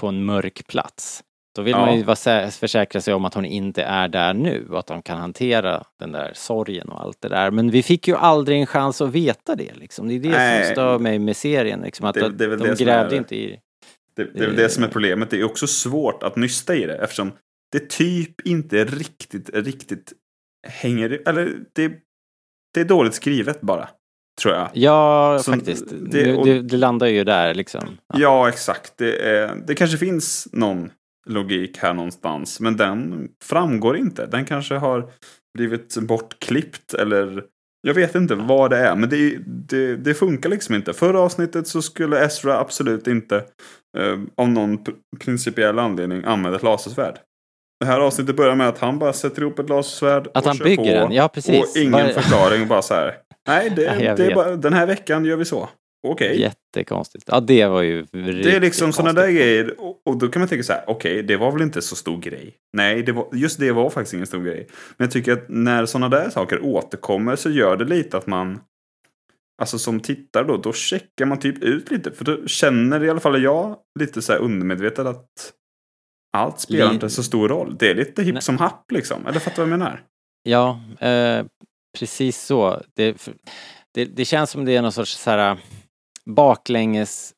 på 0.00 0.06
en 0.06 0.24
mörk 0.24 0.66
plats. 0.66 1.22
Då 1.56 1.62
vill 1.62 1.70
Ja. 1.72 1.78
man 1.86 1.96
ju 1.96 2.02
vara 2.02 2.50
försäkra 2.50 3.00
sig 3.00 3.14
om 3.14 3.24
att 3.24 3.34
hon 3.34 3.44
inte 3.44 3.82
är 3.82 4.08
där 4.08 4.34
nu 4.34 4.66
och 4.70 4.78
att 4.78 4.86
de 4.86 5.02
kan 5.02 5.18
hantera 5.18 5.82
den 6.00 6.12
där 6.12 6.32
sorgen 6.34 6.88
och 6.88 7.00
allt 7.00 7.20
det 7.20 7.28
där. 7.28 7.50
Men 7.50 7.70
vi 7.70 7.82
fick 7.82 8.08
ju 8.08 8.16
aldrig 8.16 8.60
en 8.60 8.66
chans 8.66 9.00
att 9.00 9.10
veta 9.10 9.54
det 9.54 9.74
liksom. 9.74 10.08
Det 10.08 10.14
är 10.14 10.18
det 10.20 10.28
Nej. 10.28 10.64
som 10.64 10.74
stör 10.74 10.98
mig 10.98 11.18
med 11.18 11.36
serien. 11.36 11.80
Liksom, 11.80 12.06
att 12.06 12.14
Det- 12.14 12.28
det 12.28 12.56
de 12.56 12.74
grävde 12.84 13.16
inte 13.16 13.36
i 13.36 13.60
Det, 14.16 14.24
det 14.24 14.40
är 14.44 14.46
väl 14.46 14.56
det 14.56 14.68
som 14.68 14.84
är 14.84 14.88
problemet. 14.88 15.30
Det 15.30 15.40
är 15.40 15.44
också 15.44 15.66
svårt 15.66 16.22
att 16.22 16.36
nysta 16.36 16.74
i 16.74 16.86
det 16.86 16.96
eftersom 16.96 17.32
det 17.72 17.90
typ 17.90 18.40
inte 18.46 18.84
riktigt, 18.84 19.50
riktigt 19.54 20.12
hänger, 20.68 21.22
eller 21.28 21.58
det, 21.72 21.92
det 22.74 22.80
är 22.80 22.84
dåligt 22.84 23.14
skrivet 23.14 23.60
bara. 23.60 23.88
Tror 24.42 24.54
jag. 24.54 24.68
Ja, 24.72 25.38
Så 25.42 25.52
faktiskt. 25.52 25.84
det- 26.10 26.36
och- 26.36 26.46
det, 26.46 26.62
det 26.62 26.76
landar 26.76 27.06
ju 27.06 27.24
där 27.24 27.54
liksom. 27.54 27.80
Ja. 28.08 28.20
Ja, 28.20 28.48
exakt. 28.48 28.92
Det, 28.96 29.16
är, 29.30 29.54
det 29.66 29.74
kanske 29.74 29.96
finns 29.98 30.48
någon 30.52 30.90
logik 31.28 31.78
här 31.78 31.94
någonstans. 31.94 32.60
Men 32.60 32.76
den 32.76 33.28
framgår 33.44 33.96
inte. 33.96 34.26
Den 34.26 34.44
kanske 34.44 34.74
har 34.74 35.10
blivit 35.58 35.96
bortklippt 35.96 36.94
eller 36.94 37.44
jag 37.86 37.94
vet 37.94 38.14
inte 38.14 38.34
vad 38.34 38.70
det 38.70 38.76
är. 38.78 38.96
Men 38.96 39.08
det, 39.10 39.38
det, 39.46 39.96
det 39.96 40.14
funkar 40.14 40.48
liksom 40.50 40.74
inte. 40.74 40.92
Förra 40.92 41.20
avsnittet 41.20 41.66
så 41.68 41.82
skulle 41.82 42.24
Ezra 42.24 42.58
absolut 42.58 43.06
inte 43.06 43.36
eh, 43.98 44.18
av 44.36 44.48
någon 44.48 44.78
pr- 44.78 44.94
principiell 45.20 45.78
anledning 45.78 46.24
använda 46.24 46.56
ett 46.56 46.62
lasersvärd. 46.62 47.18
Det 47.80 47.86
här 47.86 48.00
avsnittet 48.00 48.36
börjar 48.36 48.54
med 48.54 48.68
att 48.68 48.78
han 48.78 48.98
bara 48.98 49.12
sätter 49.12 49.42
ihop 49.42 49.58
ett 49.58 49.68
lasersvärd 49.68 50.26
Att 50.26 50.36
och 50.36 50.44
han 50.46 50.56
kör 50.56 50.64
bygger 50.64 50.76
på, 50.76 51.06
den, 51.08 51.12
ja, 51.12 51.28
precis. 51.28 51.76
Och 51.76 51.76
ingen 51.80 51.92
Bara- 51.92 52.08
förklaring, 52.12 52.68
bara 52.68 52.82
så 52.82 52.94
här. 52.94 53.16
Nej, 53.48 53.70
det, 53.76 53.82
Ja, 54.00 54.16
det 54.16 54.26
är 54.26 54.34
bara, 54.34 54.56
den 54.56 54.72
här 54.72 54.86
veckan 54.86 55.24
gör 55.24 55.36
vi 55.36 55.44
så. 55.44 55.68
Okej. 56.06 56.40
Jättekonstigt. 56.40 57.24
Ja, 57.28 57.40
det 57.40 57.66
var 57.66 57.82
ju 57.82 58.02
Det 58.12 58.56
är 58.56 58.60
liksom 58.60 58.92
sådana 58.92 59.12
där 59.22 59.28
grejer. 59.30 59.80
Och, 59.80 60.02
och 60.06 60.18
då 60.18 60.28
kan 60.28 60.40
man 60.40 60.48
tänka 60.48 60.62
så 60.62 60.72
här, 60.72 60.84
okej, 60.86 61.22
det 61.22 61.36
var 61.36 61.52
väl 61.52 61.62
inte 61.62 61.82
så 61.82 61.96
stor 61.96 62.18
grej. 62.18 62.54
Nej, 62.76 63.02
det 63.02 63.12
var, 63.12 63.28
just 63.32 63.60
det 63.60 63.72
var 63.72 63.90
faktiskt 63.90 64.14
ingen 64.14 64.26
stor 64.26 64.42
grej. 64.44 64.66
Men 64.96 65.04
jag 65.04 65.10
tycker 65.12 65.32
att 65.32 65.44
när 65.48 65.86
sådana 65.86 66.08
där 66.08 66.30
saker 66.30 66.64
återkommer 66.64 67.36
så 67.36 67.50
gör 67.50 67.76
det 67.76 67.84
lite 67.84 68.16
att 68.16 68.26
man, 68.26 68.60
alltså 69.62 69.78
som 69.78 70.00
tittare 70.00 70.44
då, 70.44 70.56
då 70.56 70.72
checkar 70.72 71.24
man 71.24 71.38
typ 71.38 71.62
ut 71.62 71.90
lite. 71.90 72.12
För 72.12 72.24
då 72.24 72.46
känner 72.46 73.04
i 73.04 73.10
alla 73.10 73.20
fall 73.20 73.42
jag 73.42 73.76
lite 74.00 74.22
så 74.22 74.32
här 74.32 74.40
undermedvetet 74.40 75.06
att 75.06 75.26
allt 76.32 76.60
spelar 76.60 76.92
inte 76.92 77.10
så 77.10 77.22
stor 77.22 77.48
roll. 77.48 77.76
Det 77.78 77.90
är 77.90 77.94
lite 77.94 78.22
hipp 78.22 78.42
som 78.42 78.58
happ 78.58 78.92
liksom. 78.92 79.26
Eller 79.26 79.40
fattar 79.40 79.56
du 79.56 79.70
vad 79.70 79.72
jag 79.72 79.78
menar? 79.78 80.02
Ja, 80.42 80.80
eh, 81.00 81.44
precis 81.98 82.40
så. 82.40 82.82
Det, 82.94 83.28
det, 83.94 84.04
det 84.04 84.24
känns 84.24 84.50
som 84.50 84.64
det 84.64 84.76
är 84.76 84.82
någon 84.82 84.92
sorts 84.92 85.18
så 85.18 85.30
här, 85.30 85.58
baklänges 86.26 87.34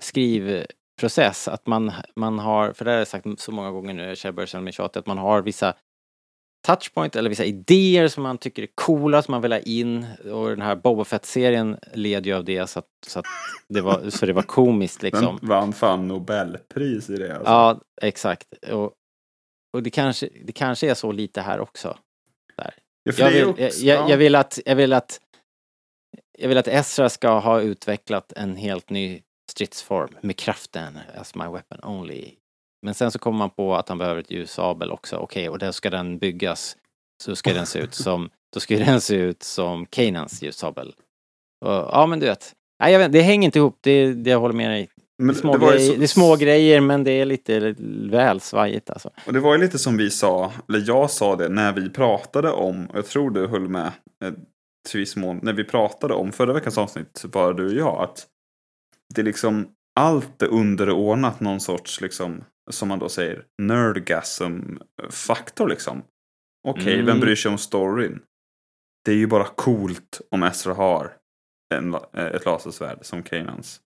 skrivprocess. 0.00 1.48
Att 1.48 1.66
man, 1.66 1.92
man 2.16 2.38
har, 2.38 2.72
för 2.72 2.84
det 2.84 2.90
har 2.90 2.98
jag 2.98 3.08
sagt 3.08 3.26
så 3.40 3.52
många 3.52 3.70
gånger 3.70 3.94
nu, 3.94 4.14
jag 4.24 4.34
börjar 4.34 4.46
känna 4.46 4.64
mig 4.64 4.72
tjatig, 4.72 5.00
att 5.00 5.06
man 5.06 5.18
har 5.18 5.42
vissa 5.42 5.74
touchpoint 6.66 7.16
eller 7.16 7.30
vissa 7.30 7.44
idéer 7.44 8.08
som 8.08 8.22
man 8.22 8.38
tycker 8.38 8.62
är 8.62 8.68
coola 8.74 9.22
som 9.22 9.32
man 9.32 9.42
vill 9.42 9.52
ha 9.52 9.58
in 9.58 10.06
och 10.32 10.48
den 10.48 10.62
här 10.62 10.76
Boba 10.76 11.04
Fett-serien 11.04 11.78
led 11.94 12.26
ju 12.26 12.34
av 12.34 12.44
det 12.44 12.66
så 12.66 12.78
att, 12.78 12.86
så 13.06 13.18
att 13.18 13.26
det 13.68 13.80
var, 13.80 14.10
så 14.10 14.26
det 14.26 14.32
var 14.32 14.42
komiskt 14.42 15.02
liksom. 15.02 15.38
Den 15.40 15.48
vann 15.48 15.72
fan 15.72 16.08
Nobelpris 16.08 17.10
i 17.10 17.16
det. 17.16 17.36
Alltså. 17.36 17.50
Ja, 17.50 17.80
exakt. 18.02 18.46
Och, 18.72 18.92
och 19.72 19.82
det, 19.82 19.90
kanske, 19.90 20.28
det 20.44 20.52
kanske 20.52 20.90
är 20.90 20.94
så 20.94 21.12
lite 21.12 21.40
här 21.40 21.60
också. 21.60 21.98
Ja, 22.56 22.70
för 23.12 23.22
Jag 23.22 23.30
vill, 23.30 23.38
jag, 23.40 23.50
också- 23.50 23.62
jag, 23.62 23.98
ja. 23.98 24.10
jag 24.10 24.16
vill 24.16 24.34
att, 24.34 24.58
jag 24.64 24.76
vill 24.76 24.92
att 24.92 25.20
jag 26.38 26.48
vill 26.48 26.58
att 26.58 26.68
Ezra 26.68 27.08
ska 27.08 27.38
ha 27.38 27.60
utvecklat 27.60 28.32
en 28.32 28.56
helt 28.56 28.90
ny 28.90 29.22
stridsform 29.50 30.16
med 30.20 30.36
kraften 30.36 30.98
as 31.20 31.34
my 31.34 31.44
weapon 31.44 31.80
only. 31.82 32.34
Men 32.82 32.94
sen 32.94 33.10
så 33.10 33.18
kommer 33.18 33.38
man 33.38 33.50
på 33.50 33.74
att 33.76 33.88
han 33.88 33.98
behöver 33.98 34.20
ett 34.20 34.30
ljussabel 34.30 34.90
också. 34.90 35.16
Okej, 35.16 35.48
och 35.48 35.58
då 35.58 35.72
ska 35.72 35.90
den 35.90 36.18
byggas. 36.18 36.76
Så 37.22 37.36
ska 37.36 37.52
den 37.52 37.66
se 37.66 37.78
ut 37.78 37.94
som, 38.04 38.30
då 38.54 38.60
ska 38.60 38.78
den 38.78 39.00
se 39.00 39.14
ut 39.14 39.42
som 39.42 39.86
Kanans 39.86 40.42
ljussabel. 40.42 40.94
Och, 41.64 41.70
ja 41.72 42.06
men 42.06 42.20
du 42.20 42.26
vet. 42.26 42.54
Nej, 42.82 42.92
jag 42.92 42.98
vet, 42.98 43.12
det 43.12 43.20
hänger 43.20 43.46
inte 43.46 43.58
ihop, 43.58 43.78
det, 43.80 44.12
det 44.14 44.30
jag 44.30 44.40
håller 44.40 44.54
med 44.54 44.70
dig. 44.70 44.88
Det 45.18 45.24
Men 45.24 45.34
det 45.34 45.42
ju 45.42 45.58
grejer, 45.58 45.92
så- 45.92 45.98
det 45.98 46.04
är 46.04 46.06
små 46.06 46.36
grejer 46.36 46.80
men 46.80 47.04
det 47.04 47.10
är 47.10 47.24
lite 47.24 47.74
väl 48.10 48.40
svajigt 48.40 48.90
alltså. 48.90 49.10
Och 49.26 49.32
det 49.32 49.40
var 49.40 49.54
ju 49.54 49.60
lite 49.60 49.78
som 49.78 49.96
vi 49.96 50.10
sa, 50.10 50.52
eller 50.68 50.84
jag 50.86 51.10
sa 51.10 51.36
det 51.36 51.48
när 51.48 51.72
vi 51.72 51.90
pratade 51.90 52.50
om, 52.52 52.86
och 52.86 52.98
jag 52.98 53.06
tror 53.06 53.30
du 53.30 53.46
höll 53.46 53.68
med 53.68 53.92
eh, 54.24 54.32
till 54.88 55.00
viss 55.00 55.16
mån, 55.16 55.40
när 55.42 55.52
vi 55.52 55.64
pratade 55.64 56.14
om 56.14 56.32
förra 56.32 56.52
veckans 56.52 56.78
avsnitt, 56.78 57.24
bara 57.32 57.52
du 57.52 57.66
och 57.66 57.72
jag, 57.74 58.02
att 58.02 58.26
det 59.14 59.20
är 59.20 59.24
liksom 59.24 59.68
allt 60.00 60.42
är 60.42 60.46
underordnat 60.46 61.40
någon 61.40 61.60
sorts, 61.60 62.00
liksom, 62.00 62.44
som 62.70 62.88
man 62.88 62.98
då 62.98 63.08
säger, 63.08 63.44
nerdgasm-faktor 63.62 65.68
liksom. 65.68 66.02
Okej, 66.68 66.94
Mm. 66.94 67.06
vem 67.06 67.20
bryr 67.20 67.34
sig 67.36 67.50
om 67.50 67.58
storyn? 67.58 68.20
Det 69.04 69.12
är 69.12 69.16
ju 69.16 69.26
bara 69.26 69.44
coolt 69.44 70.20
om 70.30 70.42
Ezra 70.42 70.74
har 70.74 71.12
en, 71.74 71.94
eh, 71.94 72.00
ett 72.26 72.44
lasersvärd 72.44 72.98
som 73.02 73.22
Kanans. 73.22 73.80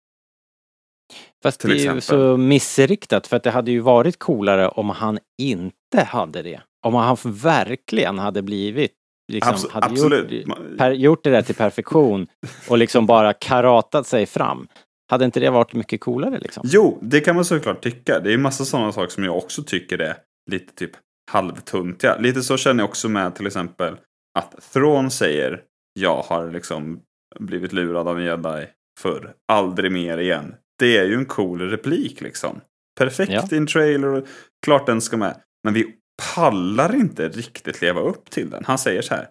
Fast 1.43 1.61
Till 1.61 1.71
det 1.71 1.87
är 1.87 1.95
ju 1.95 2.01
så 2.01 2.37
missriktat 2.37 3.27
för 3.27 3.37
att 3.37 3.43
det 3.43 3.51
hade 3.51 3.71
ju 3.71 3.81
varit 3.81 4.19
coolare 4.19 4.69
om 4.69 4.91
han 4.91 5.19
inte 5.43 6.03
hade 6.05 6.43
det. 6.43 6.61
Om 6.87 6.95
han 6.95 7.17
verkligen 7.25 8.19
hade 8.19 8.43
blivit 8.43 8.93
liksom, 9.33 9.55
Abso- 9.55 9.71
hade. 9.71 10.01
Gjort, 10.01 10.79
per, 10.79 10.91
gjort 10.91 11.25
det 11.25 11.31
där 11.31 11.43
till 11.43 11.55
perfektion 11.55 12.27
och 12.69 12.79
liksom 12.79 13.07
bara 13.07 13.33
karatat 13.33 14.07
sig 14.07 14.27
fram. 14.27 14.69
Hade 15.13 15.25
inte 15.25 15.41
det 15.41 15.51
varit 15.51 15.73
mycket 15.73 16.01
coolare 16.01 16.39
liksom? 16.39 16.63
Jo, 16.67 16.99
det 17.03 17.21
kan 17.21 17.35
man 17.35 17.45
såklart 17.45 17.83
tycka. 17.83 18.21
Det 18.21 18.33
är 18.33 18.39
massa 18.39 18.65
sådana 18.65 18.93
saker 18.93 19.09
som 19.13 19.25
jag 19.25 19.37
också 19.37 19.63
tycker 19.63 19.99
är 19.99 20.17
lite 20.51 20.75
typ 20.75 20.91
halvtuntiga. 21.31 22.19
Lite 22.19 22.43
så 22.43 22.57
känner 22.57 22.83
jag 22.83 22.89
också 22.89 23.09
med 23.09 23.35
till 23.35 23.47
exempel 23.47 23.97
att 24.39 24.73
Thrawn 24.73 25.11
säger 25.11 25.63
jag 26.01 26.23
har 26.23 26.51
liksom 26.51 27.01
blivit 27.41 27.73
lurad 27.73 28.09
av 28.09 28.19
en 28.19 28.25
jedi 28.25 28.67
förr. 29.01 29.35
Aldrig 29.53 29.93
mer 29.93 30.19
igen. 30.19 30.55
Det 30.79 30.99
är 30.99 31.05
ju 31.05 31.15
en 31.15 31.27
cool 31.27 31.61
replik 31.61 32.21
liksom. 32.21 32.61
Perfekt 32.99 33.33
Ja. 33.33 33.49
i 33.53 33.57
en 33.57 33.67
trailer 33.67 34.25
klart 34.65 34.87
den 34.87 35.01
ska 35.01 35.17
med. 35.17 35.41
Men 35.65 35.75
vi 35.75 35.95
pallar 36.35 36.95
inte 36.95 37.29
riktigt 37.29 37.83
leva 37.83 38.01
upp 38.01 38.31
till 38.31 38.51
den. 38.51 38.65
Han 38.65 38.79
säger 38.79 39.03
så 39.03 39.15
här. 39.15 39.29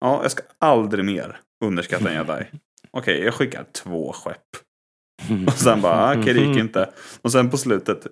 Ja, 0.00 0.18
jag 0.22 0.30
ska 0.30 0.42
aldrig 0.58 1.04
mer 1.04 1.40
underskatta 1.64 2.10
en 2.10 2.16
jedi. 2.16 2.44
Okej, 2.90 3.22
jag 3.24 3.34
skickar 3.34 3.64
två 3.72 4.12
skepp. 4.12 4.36
Och 5.46 5.52
sen 5.52 5.80
bara, 5.82 5.92
ah, 5.94 6.14
okej 6.18 6.34
det 6.34 6.40
gick 6.40 6.56
inte. 6.56 6.90
Och 7.22 7.32
sen 7.32 7.50
på 7.50 7.56
slutet, 7.58 8.06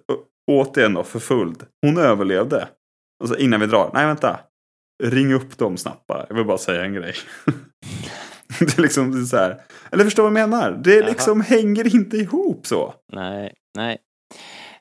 återigen 0.50 0.94
då, 0.94 1.02
förföljd. 1.04 1.62
Hon 1.86 1.98
överlevde. 1.98 2.68
Och 3.22 3.28
så 3.28 3.36
innan 3.36 3.60
vi 3.60 3.66
drar, 3.66 3.90
nej 3.94 4.06
vänta. 4.06 4.40
Ring 5.02 5.32
upp 5.34 5.58
dem 5.58 5.76
snabbt 5.76 6.06
bara. 6.06 6.26
Jag 6.28 6.36
vill 6.36 6.44
bara 6.44 6.58
säga 6.58 6.84
en 6.84 6.94
grej. 6.94 7.14
det 8.58 8.78
är 8.78 8.82
liksom 8.82 9.12
det 9.12 9.18
är 9.20 9.24
så 9.24 9.36
här. 9.36 9.56
Eller 9.92 10.04
förstår 10.04 10.22
vad 10.30 10.40
jag 10.40 10.50
menar? 10.50 10.80
Det 10.84 11.02
liksom 11.06 11.40
hänger 11.40 11.94
inte 11.94 12.16
ihop 12.16 12.66
så. 12.66 12.94
Nej, 13.12 13.52
nej. 13.76 13.98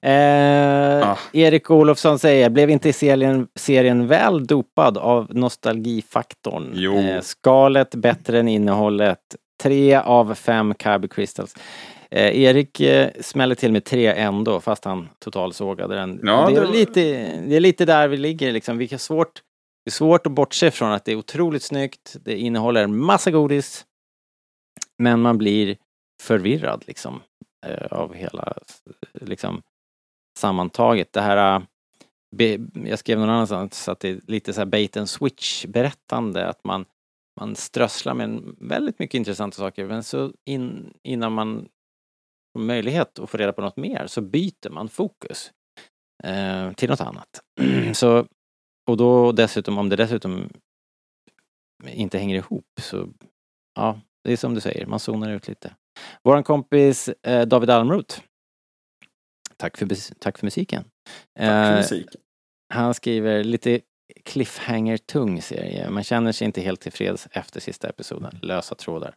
Eh, 0.01 1.09
Ah. 1.09 1.17
Erik 1.33 1.71
Olofsson 1.71 2.19
säger, 2.19 2.49
blev 2.49 2.69
inte 2.69 2.93
serien, 2.93 3.47
serien 3.55 4.07
väl 4.07 4.47
dopad 4.47 4.97
av 4.97 5.27
nostalgifaktorn? 5.29 6.71
Jo. 6.73 6.97
Eh, 6.97 7.21
skalet 7.21 7.95
bättre 7.95 8.39
än 8.39 8.47
innehållet. 8.47 9.19
Tre 9.63 9.95
av 9.95 10.35
fem 10.35 10.73
Carby 10.73 11.07
Crystals. 11.07 11.55
Eh, 12.11 12.41
Erik 12.41 12.79
eh, 12.79 13.11
smäller 13.21 13.55
till 13.55 13.71
med 13.71 13.85
tre 13.85 14.07
ändå, 14.07 14.59
fast 14.59 14.85
han 14.85 15.09
totalsågade 15.19 15.95
den. 15.95 16.19
Ja, 16.23 16.49
det, 16.49 16.55
är 16.55 16.61
det 16.61 16.71
lite, 16.71 17.01
det 17.47 17.55
är 17.55 17.59
lite 17.59 17.85
där 17.85 18.07
vi 18.07 18.17
ligger 18.17 18.51
liksom. 18.51 18.77
Vi 18.77 18.87
har 18.91 18.97
svårt, 18.97 19.41
det 19.85 19.89
är 19.89 19.91
svårt 19.91 20.25
att 20.25 20.31
bortse 20.31 20.71
från 20.71 20.91
att 20.91 21.05
det 21.05 21.11
är 21.11 21.15
otroligt 21.15 21.63
snyggt. 21.63 22.15
Det 22.25 22.37
innehåller 22.37 22.87
massa 22.87 23.31
godis. 23.31 23.85
Men 24.97 25.21
man 25.21 25.37
blir 25.37 25.77
förvirrad 26.21 26.83
liksom 26.87 27.21
eh, 27.65 27.85
av 27.91 28.13
hela 28.13 28.57
liksom 29.13 29.61
sammantaget. 30.37 31.13
Det 31.13 31.21
här 31.21 31.61
eh, 32.37 32.59
jag 32.85 32.99
skrev 32.99 33.19
någon 33.19 33.29
annanstans 33.29 33.89
att 33.89 33.99
det 33.99 34.09
är 34.09 34.19
lite 34.27 34.53
så 34.53 34.61
här 34.61 34.65
bait 34.65 34.97
and 34.97 35.09
switch 35.09 35.65
berättande 35.65 36.47
att 36.47 36.63
man 36.63 36.85
man 37.39 37.55
strösslar 37.55 38.13
med 38.13 38.41
väldigt 38.57 38.99
mycket 38.99 39.15
intressanta 39.15 39.57
saker 39.57 39.85
men 39.85 40.03
så 40.03 40.33
in, 40.45 40.93
innan 41.03 41.33
man 41.33 41.67
möjlighet 42.55 43.19
att 43.19 43.29
få 43.29 43.37
reda 43.37 43.53
på 43.53 43.61
något 43.61 43.77
mer 43.77 44.07
så 44.07 44.21
byter 44.21 44.69
man 44.69 44.89
fokus 44.89 45.51
eh, 46.23 46.71
till 46.73 46.89
något 46.89 47.01
annat. 47.01 47.41
så, 47.93 48.27
och 48.89 48.97
då 48.97 49.31
dessutom, 49.31 49.77
om 49.77 49.89
det 49.89 49.95
dessutom 49.95 50.49
inte 51.87 52.17
hänger 52.17 52.35
ihop 52.35 52.65
så 52.81 53.09
ja, 53.75 54.01
det 54.23 54.31
är 54.31 54.37
som 54.37 54.53
du 54.53 54.61
säger, 54.61 54.85
man 54.85 54.99
zonar 54.99 55.29
ut 55.29 55.47
lite. 55.47 55.75
Våran 56.23 56.43
kompis 56.43 57.09
eh, 57.09 57.47
David 57.47 57.69
Almroth. 57.69 58.21
Tack 59.57 59.77
för, 59.77 60.13
tack 60.19 60.37
för 60.37 60.45
musiken. 60.45 60.83
Tack 61.37 61.67
för 61.67 61.71
Eh, 61.71 61.77
musik. 61.77 62.07
han 62.73 62.93
skriver 62.93 63.43
lite 63.43 63.81
cliffhanger-tung 64.25 65.41
serie. 65.41 65.89
Man 65.89 66.03
känner 66.03 66.31
sig 66.31 66.45
inte 66.45 66.61
helt 66.61 66.81
tillfreds 66.81 67.27
efter 67.31 67.59
sista 67.59 67.89
episoden. 67.89 68.39
Lösa 68.41 68.75
trådar. 68.75 69.15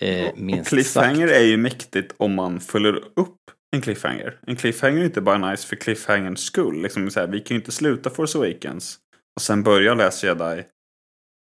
Eh, 0.00 0.30
minst 0.36 0.70
cliffhanger 0.70 1.26
sagt. 1.26 1.38
är 1.38 1.44
ju 1.44 1.56
mäktigt 1.56 2.14
om 2.16 2.34
man 2.34 2.60
följer 2.60 2.94
upp 2.96 3.36
en 3.76 3.82
cliffhanger. 3.82 4.38
En 4.46 4.56
cliffhanger 4.56 5.00
är 5.00 5.04
inte 5.04 5.20
bara 5.20 5.50
nice 5.50 5.66
för 5.66 5.76
cliffhangerns 5.76 6.40
skull. 6.40 6.82
Liksom 6.82 7.10
så 7.10 7.20
här, 7.20 7.26
vi 7.26 7.40
kan 7.40 7.54
ju 7.54 7.60
inte 7.60 7.72
sluta 7.72 8.10
Force 8.10 8.38
Awakens 8.38 8.98
och 9.36 9.42
sen 9.42 9.62
börja 9.62 9.94
Last 9.94 10.24
Jedi 10.24 10.64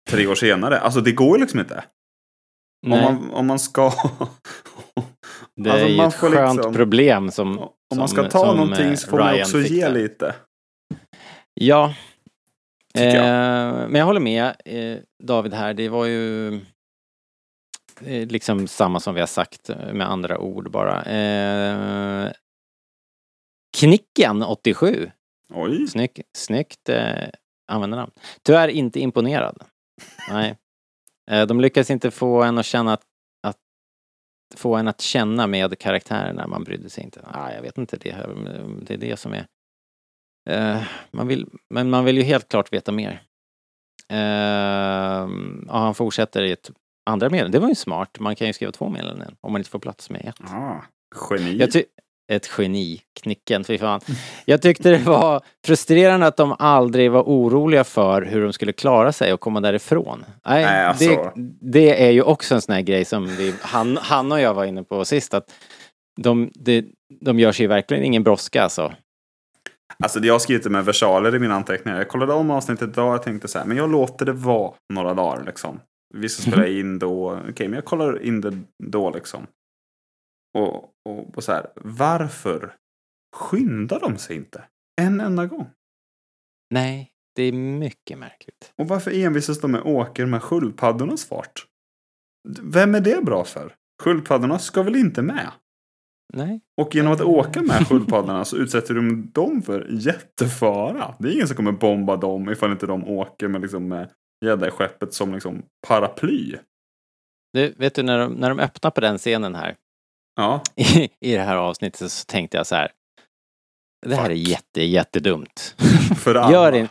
tre 0.10 0.28
år 0.28 0.36
senare. 0.36 0.80
Alltså 0.80 1.02
det 1.02 1.12
går 1.12 1.38
ju 1.38 1.42
liksom 1.42 1.60
inte. 1.60 1.84
Om 2.86 2.90
man, 2.90 3.32
om 3.32 3.48
man 3.48 3.60
ska... 3.60 3.94
det 5.56 5.72
alltså, 5.72 5.86
är 5.86 5.90
ju 5.90 5.98
man 5.98 6.08
ett 6.08 6.16
skönt 6.16 6.56
liksom- 6.56 6.74
problem 6.74 7.32
som... 7.32 7.60
om 7.60 7.70
som, 7.94 8.00
man 8.00 8.10
ska 8.10 8.30
ta 8.30 8.54
någonting 8.54 8.90
eh, 8.90 8.96
så 8.96 9.10
får 9.10 9.20
man 9.20 9.34
Ryan 9.34 9.42
också 9.42 9.62
fick 9.62 9.72
ge 9.72 9.82
där. 9.82 9.94
lite. 9.94 10.36
Ja. 11.54 11.94
Jag. 12.94 13.16
Eh, 13.16 13.88
men 13.88 13.96
jag 13.96 14.06
håller 14.06 14.20
med 14.20 14.56
eh, 14.66 14.98
David 15.24 15.54
här. 15.54 15.74
Det 15.74 15.90
var 15.90 16.06
ju 16.06 16.60
liksom 18.02 18.68
samma 18.68 19.00
som 19.00 19.14
vi 19.14 19.20
har 19.20 19.28
sagt 19.28 19.70
eh, 19.70 19.94
med 19.94 20.10
andra 20.10 20.40
ord 20.40 20.72
bara. 20.72 21.04
Eh, 21.04 22.32
Knicken 23.78 24.44
87. 24.44 25.12
Oj. 25.54 25.88
Snygg, 25.88 26.22
snyggt 26.38 26.90
eh, 26.90 27.30
användarnamn. 27.68 28.12
Tyvärr 28.44 28.68
inte 28.68 29.00
imponerad. 29.00 29.64
Nej. 30.30 30.58
Eh, 31.32 31.48
de 31.48 31.62
lyckades 31.62 31.90
inte 31.90 32.12
få 32.12 32.44
en 32.44 32.58
att 32.58 32.66
känna 32.66 32.94
att, 32.94 33.04
att 33.48 33.58
få 34.56 34.76
en 34.76 34.88
att 34.88 35.02
känna 35.02 35.48
med 35.48 35.80
karaktärerna. 35.80 36.48
Man 36.48 36.64
brydde 36.64 36.90
sig 36.90 37.04
inte. 37.04 37.22
Ah, 37.34 37.52
jag 37.52 37.62
vet 37.62 37.78
inte, 37.78 37.98
det, 37.98 38.28
det 38.82 38.94
är 38.94 38.98
det 38.98 39.18
som 39.18 39.34
är... 39.34 39.48
Eh, 40.50 40.84
man 41.12 41.28
vill, 41.28 41.48
men 41.70 41.90
man 41.90 42.06
vill 42.06 42.18
ju 42.18 42.24
helt 42.24 42.50
klart 42.50 42.74
veta 42.74 42.92
mer. 42.92 43.22
Eh, 44.10 45.30
ja, 45.68 45.78
han 45.78 45.96
fortsätter 45.96 46.44
i 46.44 46.52
ett 46.52 46.72
andra 47.06 47.30
meddelande. 47.30 47.58
Det 47.58 47.62
var 47.62 47.70
ju 47.70 47.76
smart. 47.76 48.20
Man 48.20 48.36
kan 48.36 48.48
ju 48.48 48.54
skriva 48.54 48.72
två 48.72 48.90
meddelanden 48.90 49.36
om 49.42 49.52
man 49.52 49.60
inte 49.60 49.70
får 49.70 49.80
plats 49.80 50.10
med 50.10 50.26
ett. 50.26 50.52
Ah, 50.52 50.82
geni. 51.30 51.68
Ett 52.28 52.50
geni, 52.58 53.02
Knicken, 53.22 53.64
fy 53.64 53.78
fan. 53.78 54.02
Jag 54.46 54.62
tyckte 54.62 54.90
det 54.90 54.98
var 54.98 55.42
frustrerande 55.66 56.28
att 56.28 56.38
de 56.38 56.56
aldrig 56.60 57.12
var 57.12 57.22
oroliga 57.22 57.84
för 57.84 58.22
hur 58.22 58.44
de 58.44 58.54
skulle 58.54 58.74
klara 58.74 59.12
sig 59.12 59.34
och 59.34 59.40
komma 59.40 59.62
därifrån. 59.62 60.26
Nej, 60.46 60.64
Nej, 60.64 60.86
alltså. 60.86 61.06
det, 61.06 61.32
det 61.62 62.06
är 62.08 62.12
ju 62.12 62.22
också 62.22 62.56
en 62.56 62.62
sån 62.62 62.76
här 62.76 62.82
grej 62.82 63.06
som 63.06 63.28
vi, 63.28 63.54
han, 63.62 63.98
han 63.98 64.32
och 64.32 64.42
jag 64.42 64.54
var 64.54 64.66
inne 64.66 64.84
på 64.84 65.06
sist, 65.06 65.34
att 65.34 65.54
de, 66.22 66.52
de, 66.54 66.86
de 67.22 67.40
gör 67.40 67.52
sig 67.52 67.64
ju 67.64 67.68
verkligen 67.68 68.04
ingen 68.04 68.24
brådska 68.24 68.64
alltså. 68.64 68.94
Alltså 70.04 70.20
jag 70.20 70.34
har 70.34 70.40
skrivit 70.40 70.64
det 70.64 70.70
med 70.70 70.86
versaler 70.86 71.36
i 71.36 71.40
mina 71.40 71.56
anteckningar. 71.56 71.98
Jag 71.98 72.08
kollade 72.08 72.34
om 72.34 72.52
avsnittet 72.52 72.90
idag 72.90 73.16
och 73.16 73.24
tänkte 73.24 73.48
så 73.48 73.60
här, 73.60 73.66
men 73.66 73.78
jag 73.78 73.92
låter 73.92 74.26
det 74.26 74.34
vara 74.34 74.74
några 74.94 75.14
dagar 75.14 75.44
liksom. 75.46 75.80
Vi 76.16 76.30
ska 76.30 76.52
spela 76.52 76.68
in 76.68 77.00
då, 77.00 77.42
okej 77.50 77.68
men 77.68 77.76
jag 77.76 77.86
kollar 77.86 78.22
in 78.22 78.42
det 78.42 78.60
då 78.84 79.10
liksom. 79.10 79.48
Och, 80.58 80.84
och, 81.10 81.36
och 81.36 81.44
så 81.44 81.52
här, 81.52 81.72
varför 81.76 82.76
skyndar 83.36 84.00
de 84.00 84.18
sig 84.18 84.36
inte? 84.36 84.64
En 85.02 85.22
enda 85.22 85.46
gång. 85.46 85.70
Nej, 86.74 87.12
det 87.36 87.44
är 87.44 87.52
mycket 87.52 88.18
märkligt. 88.18 88.74
Och 88.78 88.88
varför 88.88 89.12
envisas 89.12 89.62
de 89.62 89.72
med 89.72 89.82
åka 89.82 90.26
med 90.26 90.44
sköldpaddornas 90.44 91.26
fart? 91.26 91.66
Vem 92.62 92.96
är 92.96 93.02
det 93.02 93.26
bra 93.26 93.44
för? 93.44 93.76
Sköldpaddorna 94.04 94.60
ska 94.60 94.84
väl 94.84 94.96
inte 94.96 95.22
med? 95.22 95.52
Nej. 96.34 96.62
Och 96.82 96.96
genom 96.96 97.14
att 97.14 97.22
åka 97.22 97.62
med 97.62 97.88
sköldpaddorna 97.88 98.46
så 98.46 98.58
utsätter 98.58 98.94
de 98.94 99.32
dem 99.32 99.62
för 99.62 99.88
jättefara. 99.90 101.16
Det 101.20 101.28
är 101.28 101.34
ingen 101.34 101.48
som 101.48 101.56
kommer 101.56 101.72
bomba 101.72 102.18
dem 102.18 102.50
ifall 102.50 102.72
inte 102.72 102.88
de 102.88 103.08
åker 103.08 103.48
med, 103.48 103.62
liksom, 103.62 103.88
med 103.88 104.10
gäddaskeppet 104.46 105.14
som 105.14 105.34
liksom 105.34 105.66
paraply. 105.88 106.56
Du, 107.54 107.74
vet 107.78 107.96
du, 107.96 108.04
när 108.04 108.20
de, 108.20 108.34
när 108.34 108.50
de 108.50 108.60
öppnar 108.60 108.92
på 108.92 109.02
den 109.02 109.18
scenen 109.18 109.56
här, 109.56 109.76
Ja, 110.36 110.62
i, 110.76 111.10
i 111.20 111.36
det 111.36 111.42
här 111.42 111.56
avsnittet, 111.56 112.12
så 112.12 112.26
tänkte 112.26 112.58
jag 112.58 112.68
så 112.68 112.76
här. 112.76 112.92
Det 114.06 114.16
här 114.16 114.30
är 114.30 114.36
Fuck. 114.36 114.48
jätte, 114.48 114.84
jättedumt. 114.84 115.76
för 116.18 116.36
alla. 116.36 116.54
Gör, 116.54 116.76
in, 116.76 116.88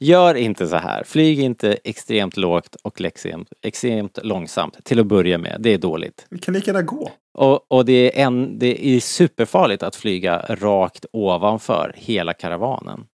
gör 0.00 0.34
inte 0.34 0.68
så 0.68 0.76
här. 0.76 1.04
Flyg 1.04 1.40
inte 1.40 1.78
extremt 1.84 2.36
lågt 2.36 2.76
och 2.82 3.00
extremt, 3.00 3.52
extremt 3.62 4.18
långsamt 4.22 4.84
till 4.84 5.00
att 5.00 5.06
börja 5.06 5.38
med. 5.38 5.56
Det 5.60 5.70
är 5.70 5.78
dåligt. 5.78 6.26
Vi 6.30 6.38
kan 6.38 6.54
lika 6.54 6.66
gärna 6.70 6.82
gå. 6.82 7.10
Och, 7.34 7.72
och 7.72 7.84
det, 7.84 8.20
är 8.20 8.26
en, 8.26 8.58
det 8.58 8.86
är 8.86 9.00
superfarligt 9.00 9.82
att 9.82 9.96
flyga 9.96 10.38
rakt 10.48 11.06
ovanför 11.12 11.92
hela 11.96 12.32
karavanen. 12.32 13.06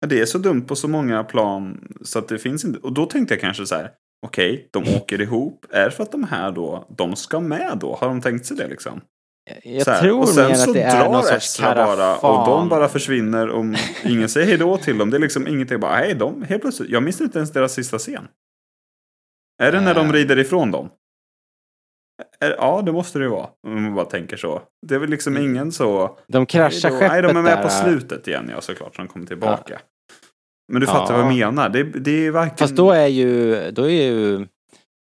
Ja, 0.00 0.08
Det 0.08 0.20
är 0.20 0.26
så 0.26 0.38
dumt 0.38 0.62
på 0.62 0.76
så 0.76 0.88
många 0.88 1.24
plan 1.24 1.88
så 2.02 2.18
att 2.18 2.28
det 2.28 2.38
finns 2.38 2.64
inte. 2.64 2.78
Och 2.78 2.92
då 2.92 3.06
tänkte 3.06 3.34
jag 3.34 3.40
kanske 3.40 3.66
så 3.66 3.74
här. 3.74 3.90
Okej, 4.26 4.68
de 4.72 4.96
åker 4.96 5.20
ihop. 5.20 5.66
Är 5.70 5.84
det 5.84 5.90
för 5.90 6.02
att 6.02 6.12
de 6.12 6.24
här 6.24 6.52
då, 6.52 6.86
de 6.98 7.16
ska 7.16 7.40
med 7.40 7.78
då? 7.80 7.94
Har 8.00 8.08
de 8.08 8.20
tänkt 8.20 8.46
sig 8.46 8.56
det 8.56 8.68
liksom? 8.68 9.00
Jag 9.64 9.82
Så 9.82 9.90
här, 9.90 10.00
tror 10.00 10.20
och 10.20 10.28
sen 10.28 10.46
mer 10.48 10.54
så 10.54 10.70
att 10.70 10.74
det 10.74 10.82
är 10.82 11.04
någon 11.04 11.22
sorts 11.22 11.36
Estra 11.36 11.74
bara 11.74 12.16
och 12.16 12.22
de 12.22 12.44
karafan. 12.44 12.68
bara 12.68 12.88
försvinner 12.88 13.48
och 13.48 13.64
ingen 14.04 14.28
säger 14.28 14.46
hejdå 14.46 14.76
till 14.76 14.98
dem. 14.98 15.10
Det 15.10 15.16
är 15.16 15.20
liksom 15.20 15.46
ingenting. 15.48 15.80
Bara, 15.80 15.96
hej, 15.96 16.14
de 16.14 16.42
helt 16.42 16.62
plötsligt. 16.62 16.90
Jag 16.90 17.02
minns 17.02 17.20
inte 17.20 17.38
ens 17.38 17.52
deras 17.52 17.72
sista 17.72 17.98
scen. 17.98 18.28
Är 19.62 19.72
det 19.72 19.80
när 19.80 19.94
de 19.94 20.06
Nej. 20.08 20.12
rider 20.16 20.38
ifrån 20.38 20.70
dem? 20.70 20.88
Är, 22.44 22.50
ja, 22.50 22.82
det 22.82 22.92
måste 22.92 23.18
det 23.18 23.22
ju 23.24 23.30
vara. 23.30 23.48
Om 23.66 23.82
man 23.82 23.94
bara 23.94 24.04
tänker 24.04 24.36
så. 24.36 24.62
Det 24.86 24.94
är 24.94 24.98
väl 24.98 25.10
liksom 25.10 25.36
ingen 25.36 25.72
så. 25.72 26.18
De 26.28 26.46
kraschar 26.46 26.88
hejdå. 26.90 26.98
skeppet 26.98 27.12
Nej, 27.12 27.22
de 27.22 27.36
är 27.38 27.42
med 27.42 27.58
där. 27.58 27.62
på 27.62 27.68
slutet 27.70 28.28
igen, 28.28 28.48
ja 28.54 28.60
såklart. 28.60 28.96
Så 28.96 29.02
de 29.02 29.08
kommer 29.08 29.26
tillbaka. 29.26 29.80
Men 30.72 30.80
du 30.80 30.86
fattar 30.86 31.14
Ja. 31.14 31.22
vad 31.22 31.32
jag 31.32 31.38
menar. 31.38 31.68
Det, 31.68 31.82
det 31.82 32.26
är 32.26 32.30
varken... 32.30 32.56
Fast 32.56 32.76
då 32.76 32.90
är 32.90 33.06
ju, 33.06 33.54
då 33.70 33.82
är 33.90 34.02
ju 34.12 34.46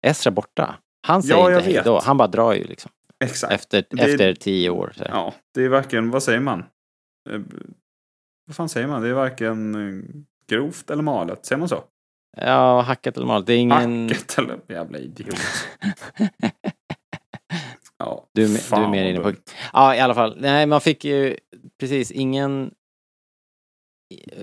Esra 0.06 0.32
borta. 0.32 0.76
Han 1.08 1.24
säger 1.24 1.36
Ja, 1.52 1.52
inte 1.58 1.70
hej 1.70 1.82
då. 1.86 2.00
Han 2.04 2.18
bara 2.18 2.28
drar 2.28 2.54
ju 2.54 2.64
liksom. 2.64 2.92
Exakt. 3.24 3.54
Efter, 3.54 3.86
Det 3.90 4.02
efter 4.04 4.34
tio 4.34 4.70
år. 4.70 4.94
Så. 4.96 5.04
Ja, 5.10 5.34
det 5.54 5.64
är 5.66 5.70
varken, 5.70 6.12
vad 6.12 6.24
säger 6.24 6.40
man? 6.40 6.60
Eh, 7.30 7.40
vad 8.48 8.56
fan 8.56 8.70
säger 8.70 8.88
man? 8.88 9.02
Det 9.02 9.10
är 9.10 9.14
varken 9.14 9.76
eh, 9.76 10.04
grovt 10.50 10.90
eller 10.92 11.04
malet. 11.04 11.46
Säger 11.46 11.60
man 11.60 11.70
så? 11.70 11.84
Ja, 12.38 12.82
hackat 12.82 13.18
eller 13.18 13.28
malet. 13.28 13.48
Det 13.48 13.54
är 13.54 13.58
ingen... 13.58 14.10
Hacket 14.10 14.38
eller 14.38 14.58
jävla 14.68 14.98
idiot. 14.98 15.36
Ja, 18.06 18.26
Du, 18.34 18.44
är 18.44 18.48
du 18.48 18.84
är 18.84 18.90
mer 18.90 19.06
inne 19.06 19.20
på... 19.20 19.34
Ja, 19.74 19.96
i 19.96 20.00
alla 20.00 20.14
fall. 20.14 20.38
Nej, 20.40 20.66
man 20.66 20.82
fick 20.82 21.06
ju 21.06 21.38
precis 21.80 22.12
ingen... 22.12 22.72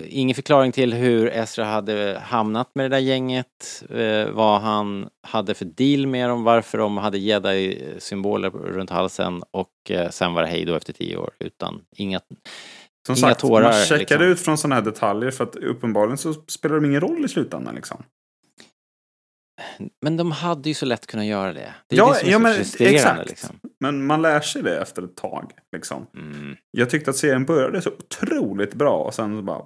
Ingen 0.07 0.35
förklaring 0.35 0.71
till 0.71 0.93
hur 0.93 1.27
Ezra 1.27 1.65
hade 1.65 2.21
hamnat 2.23 2.71
med 2.75 2.85
det 2.85 2.95
där 2.95 3.01
gänget. 3.01 3.83
Eh, 3.89 4.29
vad 4.31 4.61
han 4.61 5.09
hade 5.27 5.53
för 5.53 5.65
deal 5.65 6.07
med 6.07 6.29
dem, 6.29 6.43
varför 6.43 6.77
de 6.77 6.97
hade 6.97 7.17
jedi-symboler 7.17 8.49
runt 8.49 8.89
halsen 8.89 9.43
och 9.51 9.71
eh, 9.89 10.09
sen 10.09 10.33
var 10.33 10.41
det 10.41 10.47
hej 10.47 10.65
då 10.65 10.75
efter 10.75 10.93
tio 10.93 11.17
år 11.17 11.29
utan 11.39 11.81
inga... 11.95 12.19
Som 13.05 13.15
inga 13.15 13.15
sagt, 13.15 13.41
tårar, 13.41 13.63
man 13.63 13.73
checkar 13.73 13.97
liksom. 13.97 14.21
ut 14.21 14.39
från 14.39 14.57
sådana 14.57 14.75
här 14.75 14.81
detaljer 14.81 15.31
för 15.31 15.43
att 15.43 15.55
uppenbarligen 15.55 16.17
så 16.17 16.33
spelar 16.33 16.75
de 16.75 16.85
ingen 16.85 17.01
roll 17.01 17.25
i 17.25 17.27
slutändan 17.27 17.75
liksom. 17.75 18.03
Men 20.01 20.17
de 20.17 20.31
hade 20.31 20.69
ju 20.69 20.75
så 20.75 20.85
lätt 20.85 21.07
kunnat 21.07 21.25
göra 21.25 21.53
det. 21.53 21.73
Det 21.87 21.95
är 21.95 21.97
Ja, 21.97 22.13
det 22.13 22.19
som 22.19 22.27
är 22.27 22.31
ja, 22.31 22.37
så 22.37 22.43
men 22.43 22.53
frustrerande 22.53 22.97
exakt. 22.97 23.29
liksom. 23.29 23.59
Men 23.79 24.05
man 24.05 24.21
lär 24.21 24.41
sig 24.41 24.63
det 24.63 24.81
efter 24.81 25.03
ett 25.03 25.15
tag. 25.15 25.51
Liksom. 25.71 26.07
Mm. 26.15 26.55
Jag 26.71 26.89
tyckte 26.89 27.09
att 27.09 27.17
serien 27.17 27.45
började 27.45 27.81
så 27.81 27.89
otroligt 27.89 28.73
bra 28.73 28.97
och 28.97 29.13
sen 29.13 29.37
så 29.37 29.41
bara... 29.41 29.63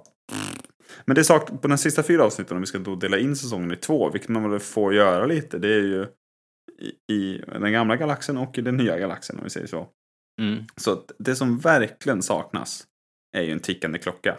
Men 1.04 1.14
det 1.14 1.20
är 1.20 1.22
sak 1.22 1.62
på 1.62 1.68
de 1.68 1.78
sista 1.78 2.02
fyra 2.02 2.24
avsnitten, 2.24 2.56
om 2.56 2.60
vi 2.60 2.66
ska 2.66 2.78
då 2.78 2.96
dela 2.96 3.18
in 3.18 3.36
säsongen 3.36 3.72
i 3.72 3.76
två, 3.76 4.10
vilket 4.10 4.28
man 4.28 4.50
väl 4.50 4.60
får 4.60 4.94
göra 4.94 5.26
lite, 5.26 5.58
det 5.58 5.68
är 5.74 5.82
ju 5.82 6.06
i, 6.80 7.14
i 7.14 7.42
den 7.46 7.72
gamla 7.72 7.96
galaxen 7.96 8.36
och 8.36 8.58
i 8.58 8.60
den 8.60 8.76
nya 8.76 8.98
galaxen, 8.98 9.38
om 9.38 9.44
vi 9.44 9.50
säger 9.50 9.66
så. 9.66 9.88
Mm. 10.40 10.64
Så 10.76 11.02
det 11.18 11.36
som 11.36 11.58
verkligen 11.58 12.22
saknas 12.22 12.86
är 13.36 13.42
ju 13.42 13.52
en 13.52 13.60
tickande 13.60 13.98
klocka. 13.98 14.38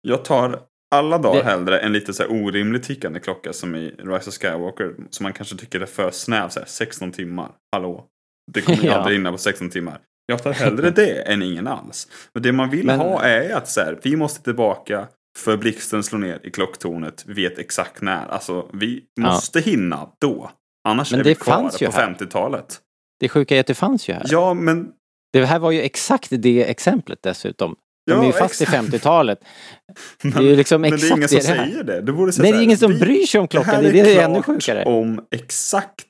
Jag 0.00 0.24
tar 0.24 0.62
alla 0.92 1.18
dagar 1.18 1.38
Det- 1.44 1.50
hellre 1.50 1.78
en 1.80 1.92
lite 1.92 2.12
så 2.14 2.22
här 2.22 2.30
orimlig 2.32 2.82
tickande 2.82 3.20
klocka 3.20 3.52
som 3.52 3.74
i 3.74 3.88
Rise 3.98 4.30
of 4.30 4.34
Skywalker, 4.34 4.94
som 5.10 5.24
man 5.24 5.32
kanske 5.32 5.56
tycker 5.56 5.80
är 5.80 5.86
för 5.86 6.10
snäv, 6.10 6.48
så 6.48 6.60
här, 6.60 6.66
16 6.66 7.12
timmar. 7.12 7.50
Hallå? 7.72 8.06
Det 8.52 8.60
kommer 8.62 8.78
Ja. 8.84 8.94
aldrig 8.94 9.16
hinna 9.18 9.32
på 9.32 9.38
16 9.38 9.70
timmar. 9.70 10.00
Jag 10.26 10.42
tar 10.42 10.52
hellre 10.52 10.90
det 10.90 11.22
än 11.32 11.42
ingen 11.42 11.66
alls. 11.66 12.08
Men 12.34 12.42
det 12.42 12.52
man 12.52 12.70
vill 12.70 12.86
Men- 12.86 12.98
ha 13.00 13.22
är 13.22 13.54
att 13.54 13.68
så 13.68 13.80
här, 13.80 13.98
vi 14.02 14.16
måste 14.16 14.42
tillbaka 14.42 15.08
för 15.38 15.56
blixten 15.56 16.02
slår 16.02 16.18
ner 16.18 16.40
i 16.42 16.50
klocktornet, 16.50 17.24
vet 17.26 17.58
exakt 17.58 18.02
när. 18.02 18.26
Alltså, 18.28 18.68
vi 18.72 19.04
Ja. 19.14 19.22
måste 19.22 19.60
hinna 19.60 20.08
då. 20.20 20.50
Annars 20.88 21.10
Men 21.10 21.20
är 21.20 21.24
vi 21.24 21.30
det 21.30 21.34
kvar 21.40 21.56
på 21.56 21.92
här. 21.96 22.06
50-talet. 22.06 22.78
Det 23.20 23.28
sjuka 23.28 23.56
är 23.56 23.60
att 23.60 23.66
det 23.66 23.74
fanns 23.74 24.08
ju 24.08 24.12
här. 24.12 24.22
Ja, 24.28 24.54
men 24.54 24.92
Det 25.32 25.44
här 25.46 25.58
var 25.58 25.70
ju 25.70 25.80
exakt 25.80 26.28
det 26.30 26.70
exemplet 26.70 27.18
dessutom. 27.22 27.76
De 28.06 28.20
är 28.20 28.24
ju 28.26 28.32
fast 28.32 28.60
i 28.60 28.64
exakt. 28.64 28.88
50-talet. 28.88 29.38
Det 30.22 30.36
är 30.36 30.42
ju 30.42 30.56
liksom 30.56 30.80
Men 30.80 30.90
det 30.90 30.96
är 30.96 30.98
exakt 30.98 31.16
ingen 31.16 31.28
som 31.28 31.38
det 31.38 31.56
det 31.56 31.66
säger 31.66 31.84
det. 31.84 32.00
det 32.00 32.12
borde 32.12 32.32
säga 32.32 32.42
Nej, 32.42 32.52
det 32.52 32.58
är 32.58 32.62
ingen 32.62 32.78
som 32.78 32.98
bryr 32.98 33.26
sig 33.26 33.40
om 33.40 33.48
klockan. 33.48 33.82
Det 33.82 33.88
är, 33.88 33.92
det 33.92 34.16
är 34.18 34.24
ännu 34.24 34.42
sjukare. 34.42 34.84
om 34.84 35.26
exakt 35.30 36.06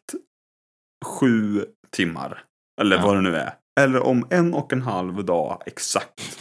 sju 1.04 1.64
timmar. 1.90 2.44
Eller 2.80 2.96
Ja. 2.96 3.02
vad 3.06 3.16
det 3.16 3.20
nu 3.20 3.36
är. 3.36 3.52
Eller 3.80 4.00
om 4.02 4.26
en 4.30 4.54
och 4.54 4.72
en 4.72 4.82
halv 4.82 5.24
dag 5.24 5.62
exakt. 5.66 6.38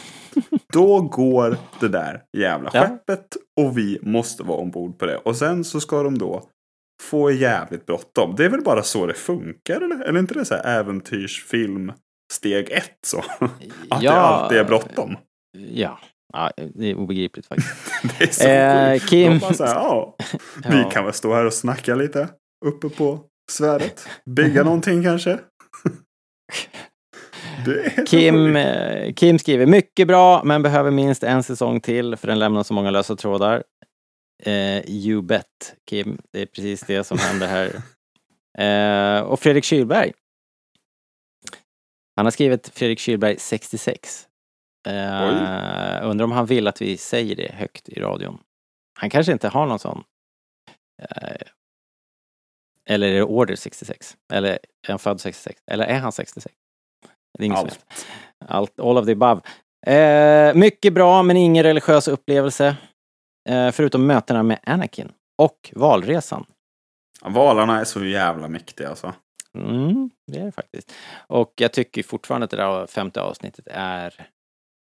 Då 0.72 1.00
går 1.00 1.56
det 1.80 1.88
där 1.88 2.22
jävla 2.38 2.70
Ja. 2.72 2.80
skeppet 2.80 3.36
och 3.60 3.78
vi 3.78 3.98
måste 4.02 4.42
vara 4.42 4.58
ombord 4.58 4.98
på 4.98 5.06
det. 5.06 5.16
Och 5.16 5.36
sen 5.36 5.64
så 5.64 5.80
ska 5.80 6.02
de 6.02 6.18
då 6.18 6.48
få 7.02 7.30
jävligt 7.30 7.86
bråttom. 7.86 8.34
Det 8.36 8.44
är 8.44 8.48
väl 8.48 8.62
bara 8.62 8.82
så 8.82 9.06
det 9.06 9.14
funkar 9.14 9.80
eller? 9.80 10.04
Eller 10.04 10.18
inte 10.20 10.34
det 10.34 10.44
så 10.44 10.54
här 10.54 10.78
äventyrsfilm 10.78 11.92
steg 12.32 12.70
ett 12.70 12.98
så? 13.06 13.18
Att 13.90 14.00
det 14.00 14.04
Ja. 14.06 14.12
alltid 14.12 14.58
är 14.58 14.64
bråttom. 14.64 15.16
Ja. 15.58 15.98
ja, 16.32 16.50
det 16.74 16.86
är 16.90 16.94
obegripligt 16.94 17.46
faktiskt. 17.46 17.92
Det 18.18 18.24
är 18.24 18.28
så 18.32 18.48
Eh, 18.48 18.92
sjukt. 19.00 19.12
Kim- 19.12 19.32
De 19.32 19.38
bara 19.38 19.54
så 19.54 19.64
här, 19.64 19.74
ja, 19.74 20.16
vi 20.70 20.84
kan 20.92 21.04
väl 21.04 21.14
stå 21.14 21.34
här 21.34 21.44
och 21.44 21.52
snacka 21.54 21.94
lite 21.94 22.28
uppe 22.66 22.88
på 22.88 23.20
svärdet. 23.50 24.08
Bygga 24.30 24.62
någonting 24.64 25.02
kanske. 25.02 25.38
Kim, 28.08 28.56
eh, 28.56 29.12
Kim 29.14 29.38
skriver 29.38 29.66
mycket 29.66 30.08
bra 30.08 30.44
men 30.44 30.62
behöver 30.62 30.90
minst 30.90 31.22
en 31.22 31.42
säsong 31.42 31.80
till 31.80 32.16
för 32.16 32.28
den 32.28 32.38
lämnar 32.38 32.62
så 32.62 32.74
många 32.74 32.90
lösa 32.90 33.16
trådar. 33.16 33.62
Eh, 34.44 34.90
you 34.90 35.22
bet, 35.22 35.74
Kim. 35.90 36.18
Det 36.32 36.42
är 36.42 36.46
precis 36.46 36.80
det 36.80 37.04
som 37.04 37.18
händer 37.18 37.46
här. 37.46 37.82
Eh, 38.58 39.22
och 39.22 39.40
Fredrik 39.40 39.64
Kylberg. 39.64 40.12
Han 42.16 42.26
har 42.26 42.30
skrivit 42.30 42.68
Fredrik 42.68 42.98
Kylberg 42.98 43.36
66. 43.38 44.26
Eh, 44.86 46.08
undrar 46.08 46.24
om 46.24 46.32
han 46.32 46.46
vill 46.46 46.68
att 46.68 46.82
vi 46.82 46.96
säger 46.96 47.36
det 47.36 47.52
högt 47.52 47.88
i 47.88 48.00
radion. 48.00 48.38
Han 48.98 49.10
kanske 49.10 49.32
inte 49.32 49.48
har 49.48 49.66
någon 49.66 49.78
sån. 49.78 50.04
Eh, 51.02 51.46
eller 52.90 53.08
är 53.08 53.12
det 53.12 53.22
Order 53.22 53.56
66? 53.56 54.16
Eller 54.32 54.50
är 54.52 54.58
han 54.88 54.98
född 54.98 55.20
66? 55.20 55.62
Eller 55.66 55.84
är 55.84 55.98
han 55.98 56.12
66? 56.12 56.54
Det 57.38 57.44
är 57.44 57.46
ingen 57.46 57.58
som 57.58 57.68
Allt. 57.68 58.06
Allt, 58.48 58.80
all 58.80 58.98
of 58.98 59.06
the 59.06 59.12
above. 59.12 59.40
Eh, 59.86 60.54
mycket 60.54 60.92
bra 60.92 61.22
men 61.22 61.36
ingen 61.36 61.62
religiös 61.62 62.08
upplevelse. 62.08 62.76
Förutom 63.72 64.06
mötena 64.06 64.42
med 64.42 64.58
Anakin. 64.62 65.12
Och 65.38 65.72
valresan. 65.74 66.46
Valarna 67.24 67.80
är 67.80 67.84
så 67.84 68.04
jävla 68.04 68.48
mäktiga 68.48 68.88
alltså. 68.88 69.14
Mm, 69.58 70.10
det 70.26 70.38
är 70.38 70.44
det 70.44 70.52
faktiskt. 70.52 70.92
Och 71.26 71.52
jag 71.56 71.72
tycker 71.72 72.02
fortfarande 72.02 72.44
att 72.44 72.50
det 72.50 72.56
där 72.56 72.86
femte 72.86 73.20
avsnittet 73.20 73.66
är 73.70 74.26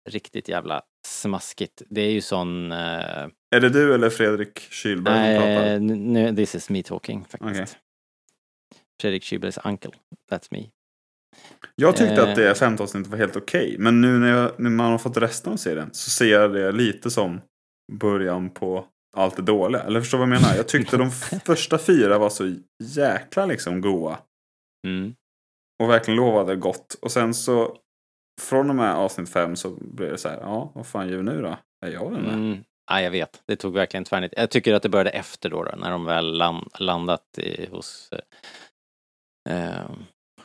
riktigt 0.10 0.48
jävla 0.50 0.82
smaskigt. 1.08 1.82
Det 1.90 2.02
är 2.02 2.12
ju 2.12 2.22
sån... 2.22 2.72
Eh, 2.72 2.78
Är 3.56 3.60
det 3.60 3.70
du 3.70 3.94
eller 3.94 4.10
Fredrik 4.10 4.60
Kylberg 4.60 5.36
som 5.36 5.44
pratar? 5.44 5.80
nu, 5.80 6.36
this 6.36 6.56
is 6.56 6.70
me 6.70 6.84
talking 6.84 7.26
faktiskt. 7.26 7.52
Okej. 7.52 7.66
Fredrik 9.02 9.24
Kylbergs 9.24 9.58
uncle. 9.64 9.92
That's 10.32 10.48
me. 10.52 10.66
Jag 11.76 11.96
tyckte 11.98 12.14
Eh. 12.22 12.30
att 12.30 12.36
det 12.36 12.56
femte 12.56 12.84
avsnittet 12.84 13.12
var 13.12 13.18
helt 13.18 13.36
okej. 13.36 13.76
Men 13.80 14.02
nu 14.02 14.20
när, 14.20 14.28
jag, 14.30 14.60
när 14.60 14.70
man 14.70 14.92
har 14.92 14.98
fått 14.98 15.18
resten 15.18 15.54
av 15.54 15.58
serien 15.58 15.90
så 15.94 16.10
ser 16.10 16.26
jag 16.32 16.54
det 16.54 16.72
lite 16.72 17.12
som 17.12 17.42
början 17.94 18.50
på 18.50 18.86
allt 19.18 19.36
det 19.36 19.42
dåliga. 19.42 19.82
Eller 19.84 20.00
förstår 20.02 20.18
du 20.18 20.26
vad 20.26 20.36
jag 20.36 20.42
menar? 20.42 20.56
Jag 20.56 20.68
tyckte 20.68 20.98
de 20.98 21.12
första 21.46 21.78
fyra 21.78 22.18
var 22.18 22.30
så 22.30 22.56
jäkla 22.84 23.46
liksom 23.46 23.82
goa. 23.82 24.20
Mm. 24.88 25.16
Och 25.84 25.90
verkligen 25.90 26.16
lovade 26.18 26.56
gott. 26.56 26.94
Och 27.02 27.12
sen 27.12 27.34
så 27.34 27.78
från 28.42 28.70
och 28.70 28.76
med 28.76 28.96
avsnitt 28.96 29.30
fem 29.30 29.56
så 29.56 29.70
blev 29.70 30.12
det 30.12 30.18
så 30.18 30.30
här. 30.30 30.38
Ja, 30.42 30.72
vad 30.76 30.88
fan 30.88 31.10
gör 31.10 31.18
vi 31.18 31.24
nu 31.24 31.42
då? 31.42 31.58
Är 31.86 31.92
jag 31.92 32.12
där? 32.12 32.20
Mm. 32.20 32.64
Ja, 32.92 33.02
jag 33.02 33.12
vet. 33.12 33.42
Det 33.48 33.56
tog 33.56 33.74
verkligen 33.74 34.04
tvärnit. 34.04 34.34
Jag 34.38 34.50
tycker 34.50 34.74
att 34.74 34.84
det 34.84 34.90
började 34.90 35.10
efter 35.10 35.50
då, 35.50 35.64
då 35.64 35.72
när 35.78 35.92
de 35.92 36.06
väl 36.06 36.38
land, 36.38 36.68
landat 36.80 37.38
i, 37.38 37.68
hos 37.72 38.10
eh, 39.50 39.58
eh, 39.70 39.90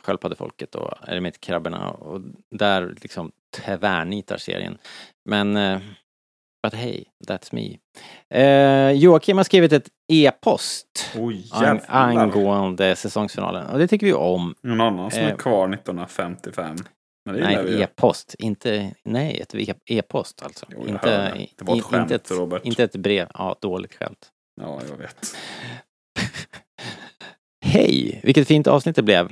sköldpaddefolket 0.03 0.75
och 0.75 0.93
eremitkrabborna 1.07 1.89
och 1.91 2.21
där 2.51 2.95
liksom 3.01 3.31
tvärnitar 3.57 4.37
serien. 4.37 4.77
Men 5.29 5.57
eh, 5.57 5.79
but 6.63 6.73
hey, 6.73 7.03
that's 7.27 7.49
me. 7.55 7.77
Eh, 8.41 8.91
Joakim 8.91 9.37
har 9.37 9.43
skrivit 9.43 9.73
ett 9.73 9.89
e-post 10.11 11.11
Oj 11.17 11.49
ang- 11.53 11.81
angående 11.87 12.95
säsongsfinalen 12.95 13.67
och 13.67 13.79
det 13.79 13.87
tycker 13.87 14.05
vi 14.07 14.13
om. 14.13 14.55
Någon 14.63 14.81
annan 14.81 15.11
som 15.11 15.19
Eh. 15.21 15.31
är 15.31 15.35
kvar 15.35 15.67
1955. 15.73 16.75
Nej, 17.33 17.81
e-post, 17.81 18.35
inte, 18.39 18.93
nej, 19.03 19.39
ett 19.41 19.55
e- 19.55 19.73
e-post 19.85 20.43
alltså. 20.43 20.65
Jo, 20.69 20.87
inte, 20.87 21.07
det. 21.07 21.47
Det 21.57 21.65
var 21.65 21.77
ett 21.77 21.83
skämt, 21.83 22.01
inte, 22.01 22.15
ett, 22.15 22.31
Robert. 22.31 22.65
inte 22.65 22.83
ett 22.83 22.95
brev. 22.95 23.27
Ja, 23.33 23.55
dåligt 23.61 23.95
skämt. 23.95 24.29
Ja, 24.61 24.81
jag 24.89 24.97
vet. 24.97 25.35
Hej! 27.65 28.19
Vilket 28.23 28.47
fint 28.47 28.67
avsnitt 28.67 28.95
det 28.95 29.03
blev. 29.03 29.31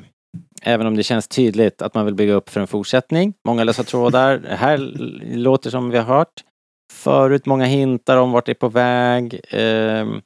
Även 0.61 0.87
om 0.87 0.95
det 0.95 1.03
känns 1.03 1.27
tydligt 1.27 1.81
att 1.81 1.93
man 1.93 2.05
vill 2.05 2.15
bygga 2.15 2.33
upp 2.33 2.49
för 2.49 2.61
en 2.61 2.67
fortsättning. 2.67 3.33
Många 3.47 3.63
lösa 3.63 3.83
trådar. 3.83 4.37
Det 4.49 4.55
här 4.55 4.77
låter 5.35 5.69
som 5.69 5.89
vi 5.89 5.97
har 5.97 6.03
hört 6.03 6.43
förut. 6.93 7.45
Många 7.45 7.65
hintar 7.65 8.17
om 8.17 8.31
vart 8.31 8.45
det 8.45 8.51
är 8.51 8.53
på 8.53 8.69
väg. 8.69 9.41
Ehm, 9.49 10.21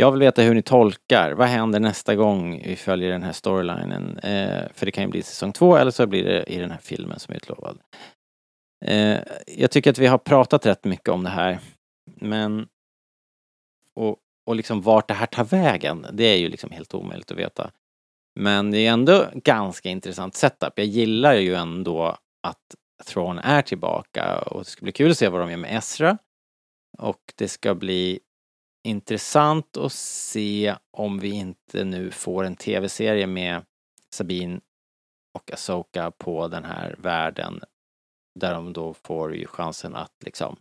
jag 0.00 0.10
vill 0.12 0.20
veta 0.20 0.42
hur 0.42 0.54
ni 0.54 0.62
tolkar. 0.62 1.32
Vad 1.32 1.48
händer 1.48 1.80
nästa 1.80 2.14
gång 2.14 2.62
vi 2.64 2.76
följer 2.76 3.10
den 3.10 3.22
här 3.22 3.32
storylinen? 3.32 4.18
Eh, 4.18 4.62
för 4.74 4.86
det 4.86 4.92
kan 4.92 5.04
ju 5.04 5.10
bli 5.10 5.22
säsong 5.22 5.52
två 5.52 5.76
eller 5.76 5.90
så 5.90 6.06
blir 6.06 6.24
det 6.24 6.44
i 6.52 6.58
den 6.58 6.70
här 6.70 6.78
filmen 6.78 7.18
som 7.18 7.32
är 7.32 7.36
utlovad. 7.36 7.78
Eh, 8.84 9.18
jag 9.46 9.70
tycker 9.70 9.90
att 9.90 9.98
vi 9.98 10.06
har 10.06 10.18
pratat 10.18 10.66
rätt 10.66 10.84
mycket 10.84 11.08
om 11.08 11.24
det 11.24 11.30
här. 11.30 11.58
Men 12.16 12.68
och, 13.94 14.16
och 14.46 14.56
liksom 14.56 14.82
vart 14.82 15.08
det 15.08 15.14
här 15.14 15.26
tar 15.26 15.44
vägen, 15.44 16.06
det 16.12 16.24
är 16.24 16.36
ju 16.36 16.48
liksom 16.48 16.70
helt 16.70 16.94
omöjligt 16.94 17.30
att 17.30 17.38
veta. 17.38 17.70
Men 18.40 18.70
det 18.70 18.86
är 18.86 18.92
ändå 18.92 19.26
ganska 19.34 19.88
intressant 19.88 20.34
setup. 20.34 20.72
Jag 20.76 20.86
gillar 20.86 21.34
ju 21.34 21.54
ändå 21.54 22.16
att 22.42 22.74
Thrawn 23.06 23.38
är 23.38 23.62
tillbaka 23.62 24.38
och 24.38 24.58
det 24.58 24.70
ska 24.70 24.82
bli 24.82 24.92
kul 24.92 25.10
att 25.10 25.18
se 25.18 25.28
vad 25.28 25.40
de 25.40 25.50
gör 25.50 25.56
med 25.56 25.76
Ezra. 25.76 26.18
Och 26.98 27.20
det 27.36 27.48
ska 27.48 27.74
bli 27.74 28.20
intressant 28.84 29.76
att 29.76 29.92
se 29.92 30.74
om 30.90 31.18
vi 31.18 31.30
inte 31.30 31.84
nu 31.84 32.10
får 32.10 32.44
en 32.44 32.56
tv-serie 32.56 33.26
med 33.26 33.62
Sabine 34.14 34.60
och 35.34 35.52
Asoka 35.52 36.10
på 36.10 36.48
den 36.48 36.64
här 36.64 36.94
världen. 36.98 37.60
Där 38.40 38.54
de 38.54 38.72
då 38.72 38.94
får 38.94 39.34
ju 39.36 39.46
chansen 39.46 39.96
att 39.96 40.12
liksom 40.24 40.56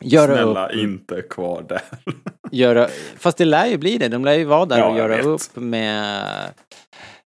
göra 0.00 0.34
Snälla 0.34 0.68
upp 0.68 0.74
inte 0.74 1.22
kvar 1.22 1.62
där. 1.62 1.82
göra, 2.52 2.88
fast 3.16 3.38
det 3.38 3.44
lär 3.44 3.66
ju 3.66 3.78
bli 3.78 3.98
det. 3.98 4.08
De 4.08 4.24
lär 4.24 4.34
ju 4.34 4.44
vara 4.44 4.66
där 4.66 4.78
Ja, 4.78 4.90
och 4.90 4.98
göra 4.98 5.20
upp 5.20 5.56
med... 5.56 6.24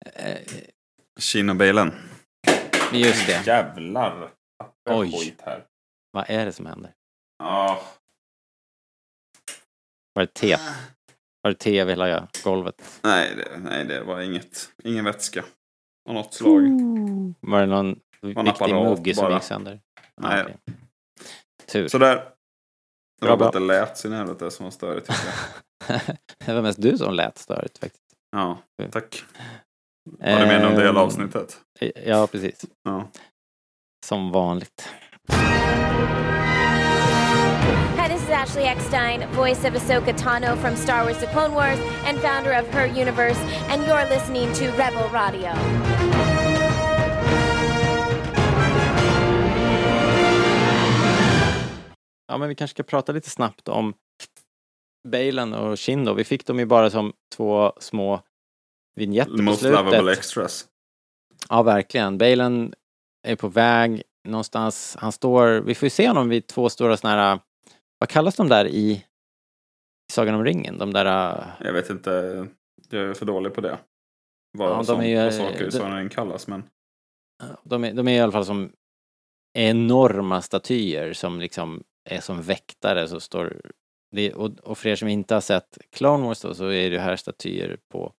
Eh, 0.06 0.38
Kina-bilen. 1.20 1.94
just 2.94 3.28
det. 3.28 3.48
Jävlar. 3.48 4.32
Oj. 4.90 5.36
Här. 5.46 5.64
Vad 6.12 6.26
är 6.28 6.46
det 6.46 6.52
som 6.52 6.66
händer? 6.66 6.92
Ja. 7.40 7.82
Var 10.14 10.24
det 10.24 10.34
te? 10.34 10.58
Var 11.42 11.52
det 11.52 11.56
te 11.58 11.80
över 11.80 11.92
hela 11.92 12.28
golvet? 12.44 13.00
Nej, 13.04 13.36
det, 13.36 13.58
nej, 13.58 13.86
det 13.86 14.04
var 14.04 14.22
inget. 14.22 14.72
Ingen 14.84 15.06
vätska. 15.06 15.44
Av 16.10 16.14
något 16.16 16.34
slag. 16.34 16.62
Var 17.40 17.60
det 17.60 17.66
någon 17.66 18.00
en 18.22 18.44
viktig 18.46 18.74
mugg 18.76 19.16
som 19.16 19.24
bara. 19.26 19.34
gick 19.34 19.44
sönder? 19.44 19.80
Nej. 20.22 20.44
okej. 20.44 20.58
Tur. 21.68 21.88
Sådär. 21.88 22.16
Det 22.16 23.26
Bra, 23.26 23.30
var 23.30 23.38
bara 23.38 23.46
att 23.48 23.52
bra. 23.54 23.60
det 23.62 23.68
lät 23.68 23.98
sin 23.98 24.12
helvete 24.12 24.52
som 24.52 24.64
var 24.64 24.72
störigt 24.72 25.08
tycker 25.08 25.22
jag. 25.88 26.02
det 26.46 26.54
var 26.54 26.62
mest 26.62 26.82
du 26.82 26.98
som 26.98 27.14
lät 27.14 27.38
störigt 27.38 27.78
faktiskt. 27.78 28.04
Ja, 28.32 28.58
tack. 28.92 29.24
Var 30.20 30.40
det 30.40 30.46
mer 30.48 30.68
om 30.68 30.76
det 30.76 30.84
hela 30.86 31.00
avsnittet? 31.02 31.58
Ja, 32.06 32.28
precis. 32.28 32.66
Ja. 32.84 33.08
Som 34.06 34.32
vanligt. 34.32 34.90
Ashley 38.42 38.64
Eckstein, 38.64 39.28
voice 39.36 39.68
of 39.68 39.74
Ahsoka 39.76 40.14
Tano 40.14 40.56
from 40.58 40.76
Star 40.76 41.04
Wars 41.04 41.20
The 41.20 41.28
Clone 41.28 41.54
Wars 41.54 41.80
and 42.06 42.20
founder 42.20 42.54
of 42.54 42.68
Her 42.74 42.88
Universe, 42.88 43.40
and 43.70 43.84
you're 43.84 44.10
listening 44.10 44.54
to 44.54 44.66
Rebel 44.66 45.10
Radio. 45.14 45.52
Ja, 52.28 52.38
men 52.38 52.50
vi 52.50 52.56
kanske 52.56 52.76
ska 52.76 52.84
prata 52.84 53.12
lite 53.12 53.30
snabbt 53.30 53.68
om 53.68 53.94
Balen 55.08 55.54
och 55.54 55.80
Shindo. 55.80 56.14
Vi 56.14 56.24
fick 56.24 56.46
dem 56.46 56.60
ju 56.60 56.66
bara 56.66 56.90
som 56.90 57.14
två 57.36 57.74
små 57.80 58.22
vignetter 58.96 59.38
på 59.38 59.42
Most 59.42 59.62
lovable 59.62 60.12
extras. 60.12 60.66
Ja, 61.50 61.64
verkligen. 61.64 62.18
Balen 62.18 62.74
är 63.28 63.36
på 63.36 63.48
väg 63.48 64.04
någonstans. 64.28 64.98
Han 65.00 65.12
står, 65.12 65.48
vi 65.48 65.76
får 65.76 65.86
ju 65.86 65.90
se 65.90 66.08
honom 66.08 66.30
vid 66.30 66.48
två 66.48 66.70
stora 66.70 66.98
sådana 66.98 67.22
här, 67.22 67.40
vad 68.02 68.10
kallas 68.10 68.36
de 68.36 68.48
där 68.50 68.66
i, 68.68 68.92
i 68.92 69.04
Sagan 70.12 70.36
om 70.36 70.44
ringen? 70.46 70.78
De 70.78 70.94
där, 70.94 71.06
äh, 71.06 71.48
Jag 71.66 71.74
vet 71.74 71.90
inte. 71.90 72.48
Jag 72.90 73.02
är 73.10 73.14
för 73.14 73.26
dålig 73.26 73.54
på 73.54 73.62
det. 73.62 73.80
Vad, 74.58 74.70
Ja, 74.72 74.76
de 74.76 74.86
som, 74.86 75.00
är 75.00 75.06
ju- 75.06 75.24
vad 75.24 75.34
saker 75.34 75.66
de- 75.66 75.72
som 75.72 75.92
den 75.92 76.10
kallas. 76.10 76.48
Men 76.48 76.64
de 77.64 77.84
är, 77.84 77.94
de 77.94 78.08
är 78.08 78.12
i 78.12 78.20
alla 78.20 78.32
fall 78.32 78.46
som 78.46 78.72
enorma 79.58 80.42
statyer 80.42 81.14
som 81.14 81.40
liksom 81.40 81.84
är 82.10 82.22
som 82.22 82.42
väktare 82.42 83.08
så 83.08 83.20
står 83.20 83.62
det, 84.16 84.34
och, 84.34 84.60
och 84.60 84.78
för 84.78 84.90
er 84.90 84.96
som 84.96 85.08
inte 85.08 85.34
har 85.34 85.42
sett 85.42 85.78
Clone 85.92 86.26
Wars 86.28 86.42
då, 86.42 86.54
så 86.54 86.68
är 86.72 86.90
det 86.90 87.00
här 87.00 87.16
statyer 87.16 87.78
på 87.92 88.14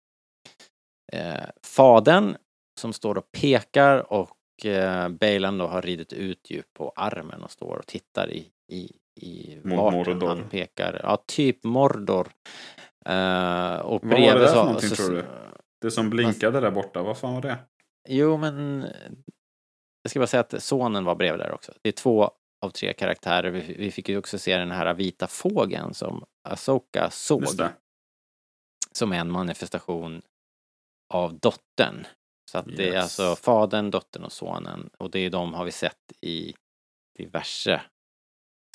eh, 1.14 1.50
fadern 1.64 2.36
som 2.80 2.94
står 2.94 3.18
och 3.18 3.32
pekar 3.32 4.14
och 4.14 4.66
eh, 4.66 5.10
Balen 5.10 5.58
då 5.58 5.68
har 5.68 5.82
ridit 5.82 6.14
ut 6.14 6.52
ju 6.52 6.64
på 6.74 6.90
armen 6.96 7.44
och 7.44 7.52
står 7.52 7.78
och 7.78 7.88
tittar 7.88 8.30
i, 8.32 8.52
i, 8.72 8.92
i 9.16 9.56
vart 9.64 9.94
Mordor. 9.94 10.28
han 10.28 10.50
pekar. 10.50 11.00
Ja, 11.04 11.24
typ 11.28 11.64
Mordor. 11.64 12.28
Eh, 13.06 13.76
och 13.76 14.02
Vad 14.06 14.12
var 14.12 14.18
det 14.18 14.40
där 14.40 14.48
för 14.48 14.56
någonting, 14.56 14.90
så- 14.90 14.96
tror 14.96 15.10
du? 15.16 15.26
det 15.82 15.92
som 15.92 16.10
blinkade 16.10 16.60
där 16.60 16.72
borta, 16.72 17.04
vad 17.04 17.18
fan 17.18 17.34
var 17.34 17.42
det? 17.42 17.58
Jo, 18.10 18.38
men 18.38 18.86
jag 20.04 20.10
ska 20.12 20.20
bara 20.20 20.28
säga 20.28 20.42
att 20.42 20.64
sonen 20.64 21.06
var 21.06 21.16
bredvid 21.16 21.40
där 21.40 21.52
också. 21.52 21.74
Det 21.82 21.90
är 21.90 21.94
två 21.94 22.32
av 22.66 22.70
tre 22.70 22.94
karaktärer. 22.94 23.50
Vi, 23.52 23.74
vi 23.74 23.92
fick 23.92 24.10
ju 24.10 24.18
också 24.18 24.40
se 24.40 24.58
den 24.58 24.72
här 24.72 24.94
vita 24.94 25.28
fågeln 25.28 25.94
som 25.94 26.26
Asoka 26.50 27.10
såg. 27.12 27.46
Som 28.92 29.12
är 29.12 29.18
en 29.20 29.32
manifestation 29.32 30.22
av 31.14 31.40
dottern. 31.40 32.08
Så 32.52 32.58
att 32.58 32.66
det 32.66 32.90
är 32.90 32.94
Yes. 32.94 33.04
alltså 33.20 33.44
fadern, 33.44 33.92
dottern 33.92 34.24
och 34.24 34.32
sonen. 34.32 34.90
Och 34.98 35.12
det 35.12 35.20
är 35.20 35.30
de 35.30 35.54
har 35.54 35.66
vi 35.66 35.72
sett 35.72 36.12
i 36.22 36.54
diverse 37.18 37.82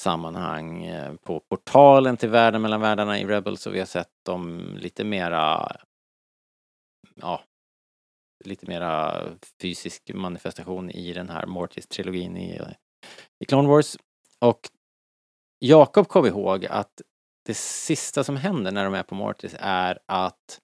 sammanhang 0.00 0.84
eh, 0.84 1.14
på 1.14 1.40
portalen 1.40 2.16
till 2.16 2.28
världen 2.28 2.62
mellan 2.62 2.80
världarna 2.80 3.20
i 3.20 3.24
Rebels 3.24 3.66
och 3.66 3.74
vi 3.74 3.78
har 3.78 3.86
sett 3.86 4.12
dem 4.26 4.74
lite 4.76 5.04
mera 5.04 5.76
ja, 7.14 7.44
lite 8.44 8.66
mera 8.66 9.22
fysisk 9.62 10.10
manifestation 10.14 10.90
i 10.90 11.12
den 11.12 11.28
här 11.28 11.46
Mortis-trilogin 11.46 12.36
i, 12.36 12.60
i 13.38 13.44
Clone 13.44 13.68
Wars. 13.68 13.96
Och 14.38 14.60
Jakob 15.58 16.08
kom 16.08 16.26
ihåg 16.26 16.66
att 16.66 17.02
det 17.44 17.56
sista 17.56 18.24
som 18.24 18.36
händer 18.36 18.72
när 18.72 18.84
de 18.84 18.94
är 18.94 19.02
på 19.02 19.14
Mortis 19.14 19.56
är 19.58 19.98
att 20.06 20.60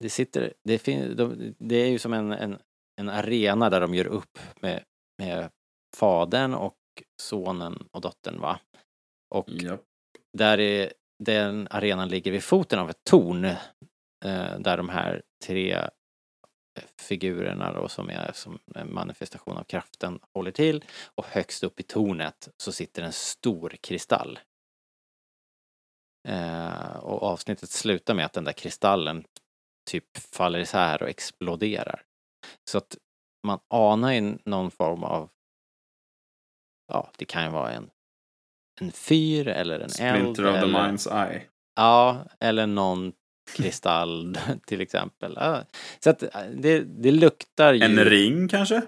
det 0.00 0.10
sitter, 0.10 0.52
det, 0.64 0.78
fin, 0.78 1.16
de, 1.16 1.54
det 1.58 1.76
är 1.76 1.88
ju 1.88 1.98
som 1.98 2.12
en, 2.12 2.32
en, 2.32 2.58
en 3.00 3.08
arena 3.08 3.70
där 3.70 3.80
de 3.80 3.94
gör 3.94 4.06
upp 4.06 4.38
med, 4.60 4.84
med 5.18 5.50
fadern 5.96 6.54
och 6.54 6.74
sonen 7.22 7.88
och 7.90 8.00
dottern 8.00 8.40
va. 8.40 8.60
Och 9.30 9.48
Japp. 9.48 9.80
där 10.32 10.60
är, 10.60 10.92
den 11.18 11.68
arenan 11.70 12.08
ligger 12.08 12.32
vid 12.32 12.44
foten 12.44 12.78
av 12.78 12.90
ett 12.90 13.04
torn 13.04 13.44
eh, 13.44 14.58
där 14.58 14.76
de 14.76 14.88
här 14.88 15.22
tre 15.44 15.88
figurerna 17.00 17.72
då 17.72 17.88
som 17.88 18.10
är 18.10 18.32
som 18.34 18.58
en 18.74 18.94
manifestation 18.94 19.56
av 19.56 19.64
kraften 19.64 20.20
håller 20.34 20.50
till 20.50 20.84
och 21.14 21.26
högst 21.26 21.64
upp 21.64 21.80
i 21.80 21.82
tornet 21.82 22.48
så 22.56 22.72
sitter 22.72 23.02
en 23.02 23.12
stor 23.12 23.76
kristall. 23.80 24.38
Eh, 26.28 26.96
och 26.96 27.22
avsnittet 27.22 27.70
slutar 27.70 28.14
med 28.14 28.26
att 28.26 28.32
den 28.32 28.44
där 28.44 28.52
kristallen 28.52 29.24
typ 29.90 30.16
faller 30.16 30.58
isär 30.58 31.02
och 31.02 31.08
exploderar. 31.08 32.02
Så 32.70 32.78
att 32.78 32.96
man 33.46 33.58
anar 33.68 34.12
ju 34.12 34.38
någon 34.44 34.70
form 34.70 35.04
av, 35.04 35.30
ja 36.88 37.10
det 37.16 37.24
kan 37.24 37.44
ju 37.44 37.50
vara 37.50 37.72
en, 37.72 37.90
en 38.80 38.92
fyr 38.92 39.48
eller 39.48 39.74
en 39.74 39.82
eld. 39.82 39.92
Splinter 39.92 40.46
of 40.46 40.54
the 40.54 40.60
eller, 40.60 40.78
Mind's 40.78 41.28
Eye. 41.28 41.42
Ja, 41.76 42.26
eller 42.40 42.66
någon 42.66 43.12
kristall 43.56 44.38
till 44.66 44.80
exempel. 44.80 45.34
Ja, 45.36 45.64
Så 46.00 46.10
att 46.10 46.22
eh, 46.22 46.30
det, 46.56 46.80
det 46.80 47.10
luktar 47.10 47.74
ju 47.74 47.82
En 47.82 47.98
ring 48.04 48.48
kanske? 48.48 48.82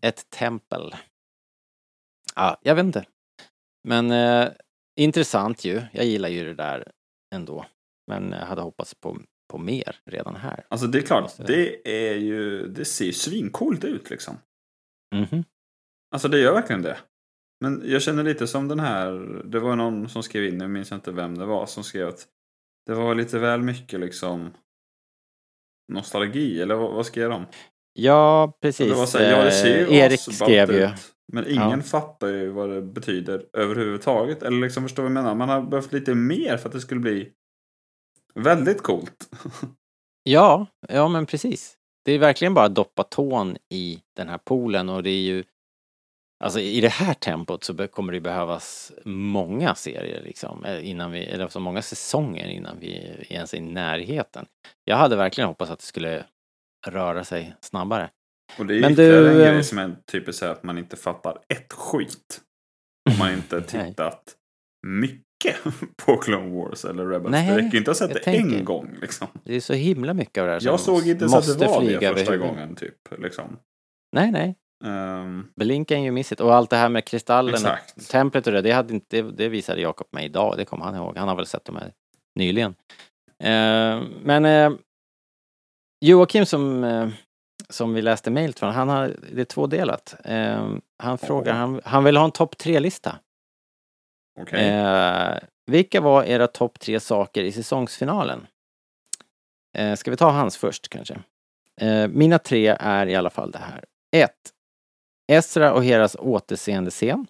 ett 0.00 0.30
tempel. 0.30 0.94
Ja, 2.34 2.58
jag 2.62 2.74
vet 2.74 2.84
inte. 2.84 3.04
Men 3.88 4.10
eh, 4.10 4.48
intressant 5.00 5.64
ju. 5.64 5.82
Jag 5.92 6.04
gillar 6.04 6.28
ju 6.28 6.44
det 6.44 6.54
där 6.54 6.92
ändå. 7.34 7.66
Men 8.06 8.32
jag 8.32 8.46
hade 8.46 8.62
hoppats 8.62 8.94
på, 8.94 9.18
på 9.52 9.58
mer 9.58 9.96
redan 10.04 10.36
här. 10.36 10.64
Alltså 10.68 10.86
det 10.86 10.98
är 10.98 11.02
klart, 11.02 11.32
det 11.46 11.88
är 12.10 12.14
ju, 12.14 12.66
det 12.66 12.84
ser 12.84 13.04
ju 13.04 13.12
svincoolt 13.12 13.84
ut 13.84 14.10
liksom. 14.10 14.38
Mhm. 15.14 15.44
Alltså 16.14 16.28
det 16.28 16.38
gör 16.38 16.52
verkligen 16.54 16.82
det. 16.82 16.98
Men 17.60 17.82
jag 17.84 18.02
känner 18.02 18.24
lite 18.24 18.46
som 18.46 18.68
den 18.68 18.80
här, 18.80 19.12
det 19.44 19.58
var 19.60 19.76
någon 19.76 20.08
som 20.08 20.22
skrev 20.22 20.44
in, 20.44 20.58
nu 20.58 20.68
minns 20.68 20.90
jag 20.90 20.98
inte 20.98 21.12
vem 21.12 21.38
det 21.38 21.44
var, 21.46 21.66
som 21.66 21.84
skrev 21.84 22.08
att 22.08 22.26
det 22.86 22.94
var 22.94 23.14
lite 23.14 23.38
väl 23.38 23.62
mycket 23.62 24.00
liksom 24.00 24.50
nostalgi, 25.92 26.62
eller 26.62 26.74
vad, 26.74 26.92
vad 26.94 27.06
skrev 27.06 27.30
de? 27.30 27.44
Ja, 27.92 28.58
precis. 28.62 28.88
Det 28.88 28.94
var 28.98 29.06
så 29.06 29.18
här, 29.18 29.30
ja, 29.30 29.44
det 29.44 29.50
ser 29.50 29.78
ju 29.78 29.84
Eh, 29.86 29.96
Erik 29.96 30.20
skrev 30.20 30.70
ju. 30.72 30.84
ut, 30.84 30.90
Men 31.32 31.46
ingen 31.48 31.70
Ja. 31.70 31.82
fattar 31.82 32.28
ju 32.28 32.48
vad 32.48 32.70
det 32.70 32.82
betyder 32.82 33.46
överhuvudtaget. 33.52 34.42
Eller 34.42 34.60
liksom 34.60 34.82
förstår 34.82 35.02
vad 35.02 35.10
jag 35.10 35.14
menar? 35.14 35.34
Man 35.34 35.48
har 35.48 35.62
behövt 35.62 35.92
lite 35.92 36.14
mer 36.14 36.56
för 36.56 36.68
att 36.68 36.72
det 36.72 36.80
skulle 36.80 37.00
bli 37.00 37.32
väldigt 38.34 38.82
coolt. 38.82 39.28
Ja, 40.22 40.66
ja 40.88 41.08
men 41.08 41.26
precis. 41.26 41.74
Det 42.04 42.12
är 42.12 42.18
verkligen 42.18 42.54
bara 42.54 42.64
att 42.64 42.74
doppa 42.74 43.02
tån 43.02 43.56
i 43.68 44.02
den 44.16 44.28
här 44.28 44.38
poolen 44.38 44.88
och 44.88 45.02
det 45.02 45.10
är 45.10 45.20
ju 45.20 45.44
Alltså 46.44 46.60
i 46.60 46.80
det 46.80 46.88
här 46.88 47.14
tempot 47.14 47.64
så 47.64 47.88
kommer 47.88 48.12
det 48.12 48.20
behövas 48.20 48.92
många 49.04 49.74
serier 49.74 50.22
liksom 50.22 50.64
eh, 50.64 50.90
innan 50.90 51.12
vi, 51.12 51.24
eller 51.24 51.48
så 51.48 51.60
många 51.60 51.82
säsonger 51.82 52.48
innan 52.48 52.78
vi 52.80 53.24
ens 53.28 53.54
är 53.54 53.58
i 53.58 53.60
närheten. 53.60 54.46
Jag 54.84 54.96
hade 54.96 55.16
verkligen 55.16 55.48
hoppats 55.48 55.70
att 55.70 55.78
det 55.78 55.84
skulle 55.84 56.24
röra 56.86 57.24
sig 57.24 57.54
snabbare. 57.60 58.10
Och 58.58 58.66
det 58.66 58.76
är 58.76 58.80
Men 58.80 58.92
ytterligare 58.92 59.20
du, 59.20 59.30
en 59.30 59.40
eh, 59.40 59.52
grej 59.52 59.64
som 59.64 59.78
är 59.78 59.96
typiskt 60.12 60.42
att 60.42 60.62
man 60.62 60.78
inte 60.78 60.96
fattar 60.96 61.38
ett 61.48 61.72
skit. 61.72 62.40
Om 63.10 63.18
man 63.18 63.32
inte 63.32 63.62
tittat 63.66 64.34
mycket 64.86 65.56
på 66.06 66.16
Clone 66.16 66.56
Wars 66.56 66.84
eller 66.84 67.06
Rebels. 67.06 67.30
Nej, 67.30 67.50
det 67.50 67.56
räcker 67.56 67.78
inte 67.78 67.90
att 67.90 68.00
ha 68.00 68.08
sett 68.08 68.26
jag 68.26 68.34
det 68.34 68.38
en 68.38 68.64
gång 68.64 68.96
liksom. 69.00 69.26
Det 69.44 69.56
är 69.56 69.60
så 69.60 69.74
himla 69.74 70.14
mycket 70.14 70.40
av 70.40 70.46
det 70.46 70.52
här 70.52 70.60
Jag 70.64 70.80
som 70.80 70.94
såg 70.94 71.08
inte 71.08 71.28
så 71.28 71.38
att 71.38 71.58
det 71.58 71.66
var 71.66 71.82
det 71.82 72.16
första 72.16 72.36
gången 72.36 72.76
typ. 72.76 72.94
Liksom. 73.18 73.58
Nej, 74.12 74.32
nej. 74.32 74.56
Ehm, 74.84 74.90
um, 74.90 75.50
Blinken 75.56 75.98
är 75.98 76.02
ju 76.02 76.10
missigt. 76.10 76.40
Och 76.40 76.54
allt 76.54 76.70
det 76.70 76.76
här 76.76 76.88
med 76.88 77.04
kristallerna, 77.04 77.78
templet 78.10 78.46
och 78.46 78.52
det, 78.52 78.62
det, 78.62 78.70
hade 78.70 78.94
inte, 78.94 79.22
det, 79.22 79.30
det 79.30 79.48
visade 79.48 79.80
Jakob 79.80 80.06
mig 80.10 80.24
idag, 80.24 80.54
det 80.56 80.64
kommer 80.64 80.84
han 80.84 80.94
ihåg. 80.94 81.16
Han 81.16 81.28
har 81.28 81.36
väl 81.36 81.46
sett 81.46 81.64
de 81.64 81.76
här 81.76 81.92
nyligen. 82.34 82.74
Uh, 83.44 84.02
men 84.22 84.44
uh, 84.44 84.78
Joakim 86.00 86.46
som, 86.46 86.84
uh, 86.84 87.08
som 87.68 87.94
vi 87.94 88.02
läste 88.02 88.30
mejl 88.30 88.54
från, 88.54 88.74
han 88.74 88.88
har, 88.88 89.16
det 89.32 89.40
är 89.40 89.44
tvådelat. 89.44 90.14
han 90.98 91.18
frågar, 91.18 91.52
han, 91.52 91.80
han 91.84 92.04
vill 92.04 92.16
ha 92.16 92.24
en 92.24 92.30
topp 92.30 92.58
tre-lista. 92.58 93.18
Okay. 94.40 95.40
vilka 95.66 96.00
var 96.00 96.24
era 96.24 96.46
topp 96.46 96.80
tre 96.80 97.00
saker 97.00 97.44
i 97.44 97.52
säsongsfinalen? 97.52 98.46
Eh, 99.76 99.94
ska 99.94 100.10
vi 100.10 100.16
ta 100.16 100.30
hans 100.30 100.56
först 100.56 100.88
kanske? 100.88 101.18
mina 102.08 102.38
tre 102.38 102.76
är 102.80 103.06
i 103.06 103.16
alla 103.16 103.30
fall 103.30 103.50
det 103.50 103.58
här. 103.58 103.84
1. 104.16 104.30
Esra 105.28 105.72
och 105.72 105.84
Heras 105.84 106.16
återseende 106.18 106.90
scen. 106.90 107.26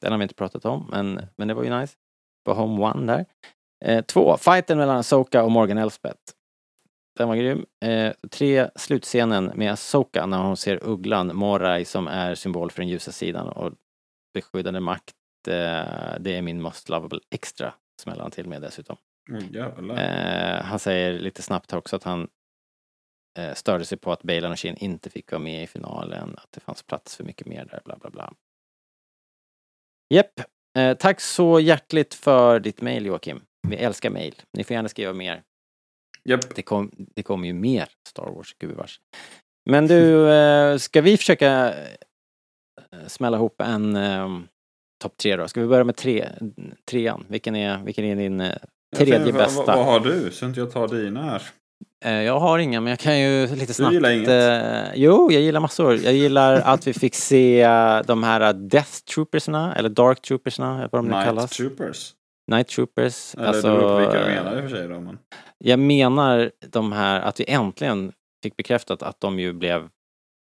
Den 0.00 0.12
har 0.12 0.18
vi 0.18 0.22
inte 0.22 0.34
pratat 0.34 0.64
om, 0.64 0.88
men, 0.90 1.26
men 1.36 1.48
det 1.48 1.54
var 1.54 1.64
ju 1.64 1.80
nice. 1.80 1.96
På 2.44 2.54
Home 2.54 2.82
One 2.82 3.12
där. 3.12 3.26
Eh, 3.84 4.04
två, 4.04 4.36
fighten 4.36 4.78
mellan 4.78 5.04
Soka 5.04 5.42
och 5.42 5.50
Morgan 5.50 5.78
Elspeth. 5.78 6.20
Den 7.18 7.28
var 7.28 7.36
grym. 7.36 7.66
Eh, 7.84 8.12
tre, 8.30 8.70
slutscenen 8.76 9.52
med 9.54 9.78
Soka 9.78 10.26
när 10.26 10.38
hon 10.38 10.56
ser 10.56 10.84
ugglan 10.84 11.36
Morai 11.36 11.84
som 11.84 12.08
är 12.08 12.34
symbol 12.34 12.70
för 12.70 12.82
den 12.82 12.88
ljusa 12.88 13.12
sidan 13.12 13.48
och 13.48 13.72
beskyddande 14.34 14.80
makt. 14.80 15.14
Eh, 15.48 15.54
det 16.20 16.36
är 16.36 16.42
min 16.42 16.62
most 16.62 16.88
lovable 16.88 17.20
extra, 17.30 17.74
smäller 18.02 18.22
han 18.22 18.30
till 18.30 18.48
med 18.48 18.62
dessutom. 18.62 18.96
Mm, 19.28 19.90
eh, 19.90 20.62
han 20.62 20.78
säger 20.78 21.18
lite 21.18 21.42
snabbt 21.42 21.72
också 21.72 21.96
att 21.96 22.04
han 22.04 22.28
störde 23.54 23.84
sig 23.84 23.98
på 23.98 24.12
att 24.12 24.22
Baylan 24.22 24.52
och 24.52 24.58
Shin 24.58 24.76
inte 24.76 25.10
fick 25.10 25.32
vara 25.32 25.42
med 25.42 25.62
i 25.62 25.66
finalen, 25.66 26.34
att 26.36 26.52
det 26.52 26.60
fanns 26.60 26.82
plats 26.82 27.16
för 27.16 27.24
mycket 27.24 27.46
mer 27.46 27.64
där, 27.64 27.80
bla 27.84 27.96
bla 27.96 28.10
bla. 28.10 28.32
Jepp. 30.14 30.40
Eh, 30.78 30.94
tack 30.96 31.20
så 31.20 31.60
hjärtligt 31.60 32.14
för 32.14 32.60
ditt 32.60 32.80
mejl 32.80 33.06
Joakim. 33.06 33.40
Vi 33.68 33.76
älskar 33.76 34.10
mejl. 34.10 34.34
Ni 34.52 34.64
får 34.64 34.74
gärna 34.74 34.88
skriva 34.88 35.12
mer. 35.12 35.42
Japp. 36.24 36.54
Det, 36.54 36.62
kom, 36.62 36.90
det 36.96 37.22
kommer 37.22 37.46
ju 37.46 37.52
mer 37.52 37.88
Star 38.08 38.30
Wars, 38.30 38.54
gubevars. 38.58 39.00
Men 39.70 39.86
du, 39.86 40.30
eh, 40.32 40.76
ska 40.76 41.00
vi 41.00 41.16
försöka 41.16 41.74
eh, 41.74 43.06
smälla 43.06 43.36
ihop 43.36 43.60
en 43.60 43.96
eh, 43.96 44.40
topp 45.02 45.16
tre 45.16 45.36
då? 45.36 45.48
Ska 45.48 45.60
vi 45.60 45.66
börja 45.66 45.84
med 45.84 45.96
tre, 45.96 46.28
trean? 46.84 47.26
Vilken 47.28 47.56
är, 47.56 47.78
vilken 47.78 48.04
är 48.04 48.16
din 48.16 48.40
eh, 48.40 48.56
tredje 48.96 49.14
tänkte, 49.14 49.32
bästa? 49.32 49.64
Vad, 49.66 49.76
vad 49.76 49.86
har 49.86 50.00
du? 50.00 50.30
Så 50.30 50.46
inte 50.46 50.60
jag 50.60 50.72
tar 50.72 50.88
dina 50.88 51.22
här. 51.22 51.42
Eh, 52.04 52.12
Jag 52.22 52.40
har 52.40 52.58
inga, 52.58 52.80
men 52.80 52.90
jag 52.90 52.98
kan 52.98 53.20
ju 53.20 53.46
lite 53.46 53.74
snabbt... 53.74 53.92
gillar 53.94 54.10
inget? 54.10 54.28
eh, 54.28 54.94
jo, 54.94 55.32
jag 55.32 55.42
gillar 55.42 55.60
massor. 55.60 55.96
Jag 55.96 56.12
gillar 56.14 56.54
att 56.64 56.86
vi 56.86 56.92
fick 56.92 57.14
se 57.14 57.60
eh, 57.62 58.00
de 58.06 58.22
här 58.22 58.52
Death 58.52 58.90
Troopersna, 59.14 59.74
eller 59.74 59.88
Dark 59.88 60.22
Troopersna, 60.22 60.74
eller 60.78 60.88
vad 60.92 60.98
de 60.98 61.06
nu 61.08 61.14
Night 61.14 61.26
kallas. 61.26 61.50
Troopers. 61.50 62.14
Night 62.50 62.68
Troopers. 62.68 63.34
Eller 63.34 63.46
alltså, 63.46 63.68
det 63.68 63.76
beror 63.78 63.88
på 63.88 63.96
vilka 63.96 64.20
du 64.26 64.34
menar 64.34 64.56
i 64.56 64.66
och 64.66 64.70
för 64.70 64.76
sig 64.76 64.88
då. 64.88 65.00
Men... 65.00 65.18
Jag 65.58 65.78
menar 65.78 66.50
de 66.68 66.92
här, 66.92 67.20
att 67.20 67.40
vi 67.40 67.44
äntligen 67.50 68.12
fick 68.42 68.56
bekräftat 68.56 69.02
att 69.02 69.20
de 69.20 69.38
ju 69.38 69.52
blev 69.52 69.88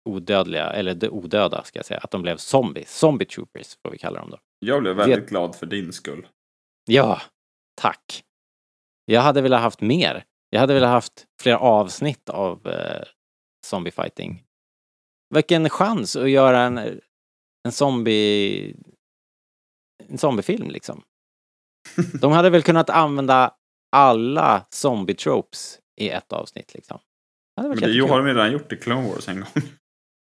odödliga, 0.08 0.70
eller 0.70 0.94
de 0.94 1.08
odöda 1.08 1.64
ska 1.64 1.78
jag 1.78 1.86
säga, 1.86 2.00
att 2.02 2.10
de 2.10 2.22
blev 2.22 2.36
zombies. 2.36 2.98
Zombie 2.98 3.24
Troopers 3.24 3.76
får 3.82 3.90
vi 3.92 3.98
kalla 3.98 4.20
dem 4.20 4.30
då. 4.30 4.38
Jag 4.58 4.82
blev 4.82 4.96
väldigt 4.96 5.18
Vet- 5.18 5.28
glad 5.28 5.54
för 5.56 5.66
din 5.66 5.92
skull. 5.92 6.26
Ja, 6.84 7.20
tack. 7.80 8.22
Jag 9.04 9.20
hade 9.20 9.42
velat 9.42 9.60
haft 9.60 9.80
mer. 9.80 10.24
Jag 10.54 10.60
hade 10.60 10.74
velat 10.74 10.90
haft 10.90 11.26
flera 11.40 11.58
avsnitt 11.58 12.28
av 12.28 12.66
eh, 12.68 13.02
zombie 13.66 13.90
fighting. 13.90 14.42
Vilken 15.34 15.70
chans 15.70 16.16
att 16.16 16.30
göra 16.30 16.60
en, 16.60 16.78
en 17.64 17.72
zombie 17.72 18.76
en 20.08 20.18
zombiefilm 20.18 20.70
liksom. 20.70 21.02
De 22.20 22.32
hade 22.32 22.50
väl 22.50 22.62
kunnat 22.62 22.90
använda 22.90 23.54
alla 23.96 24.66
zombie 24.70 25.14
tropes 25.14 25.78
i 26.00 26.08
ett 26.08 26.32
avsnitt 26.32 26.74
liksom. 26.74 26.98
Det 27.56 27.68
Men 27.68 27.78
det 27.78 28.00
har 28.08 28.18
de 28.18 28.26
ju 28.26 28.34
redan 28.34 28.52
gjort 28.52 28.72
i 28.72 28.76
Clone 28.76 29.08
Wars 29.08 29.28
en 29.28 29.36
gång. 29.40 29.48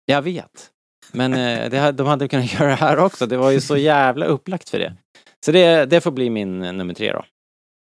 Jag 0.06 0.22
vet. 0.22 0.70
Men 1.12 1.32
eh, 1.34 1.70
det, 1.70 1.78
hade- 1.78 1.98
de 1.98 2.06
hade 2.06 2.28
kunnat 2.28 2.52
göra 2.60 2.68
det 2.68 2.74
här 2.74 2.98
också. 2.98 3.26
Det 3.26 3.36
var 3.36 3.50
ju 3.50 3.60
så 3.60 3.76
jävla 3.76 4.26
upplagt 4.26 4.68
för 4.68 4.78
det. 4.78 4.96
Så 5.44 5.52
det, 5.52 5.84
det 5.86 6.00
får 6.00 6.10
bli 6.10 6.30
min 6.30 6.62
eh, 6.62 6.72
nummer 6.72 6.94
tre 6.94 7.12
då. 7.12 7.24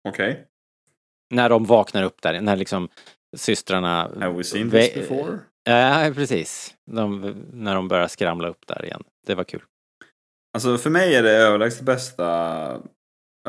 Okej. 0.10 0.48
När 1.32 1.50
de 1.50 1.66
vaknar 1.66 2.04
upp 2.04 2.22
där, 2.22 2.42
när 2.42 2.56
liksom 2.56 2.90
systrarna... 3.38 4.12
Have 4.20 4.38
we 4.38 4.44
seen 4.44 4.72
this 4.72 4.94
before? 4.94 5.40
Ja, 5.64 6.12
precis. 6.16 6.76
De, 6.92 7.22
när 7.54 7.76
de 7.76 7.88
börjar 7.88 8.08
skramla 8.08 8.48
upp 8.48 8.68
där 8.68 8.86
igen. 8.86 9.04
Det 9.28 9.36
var 9.36 9.44
kul. 9.44 9.64
Alltså 10.54 10.78
för 10.78 10.90
mig 10.90 11.16
är 11.16 11.24
det 11.24 11.32
överlägset 11.32 11.82
bästa 11.82 12.82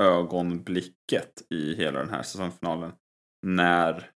ögonblicket 0.01 1.43
i 1.51 1.75
hela 1.75 1.99
den 1.99 2.11
här 2.11 2.23
säsongfinalen. 2.23 2.93
När, 3.47 4.11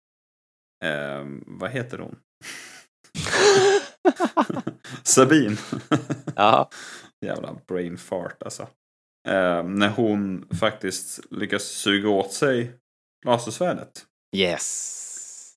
eh, 0.85 1.25
vad 1.47 1.71
heter 1.71 1.99
hon? 1.99 2.17
Sabine. 5.03 5.57
Ja, 6.37 6.71
Jävla 7.27 7.57
brain 7.67 7.99
fart 7.99 8.43
alltså. 8.43 8.63
Eh, 9.29 9.63
när 9.63 9.89
hon 9.89 10.49
faktiskt 10.61 11.21
lyckas 11.31 11.63
suga 11.63 12.09
åt 12.09 12.33
sig 12.33 12.73
lasersvärdet. 13.25 14.07
yes. 14.37 15.03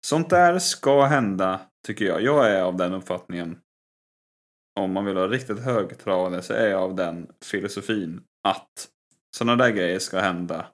Sånt 0.01 0.29
där 0.29 0.59
ska 0.59 1.05
hända, 1.05 1.59
tycker 1.87 2.05
jag. 2.05 2.21
Jag 2.21 2.51
är 2.51 2.61
av 2.61 2.77
den 2.77 2.93
uppfattningen. 2.93 3.59
Om 4.79 4.91
man 4.93 5.05
vill 5.05 5.17
ha 5.17 5.27
riktigt 5.27 5.59
högtravande 5.59 6.41
så 6.41 6.53
är 6.53 6.67
jag 6.67 6.81
av 6.81 6.95
den 6.95 7.27
filosofin 7.45 8.21
att 8.47 8.89
sådana 9.37 9.63
där 9.63 9.71
grejer 9.71 9.99
ska 9.99 10.19
hända 10.19 10.67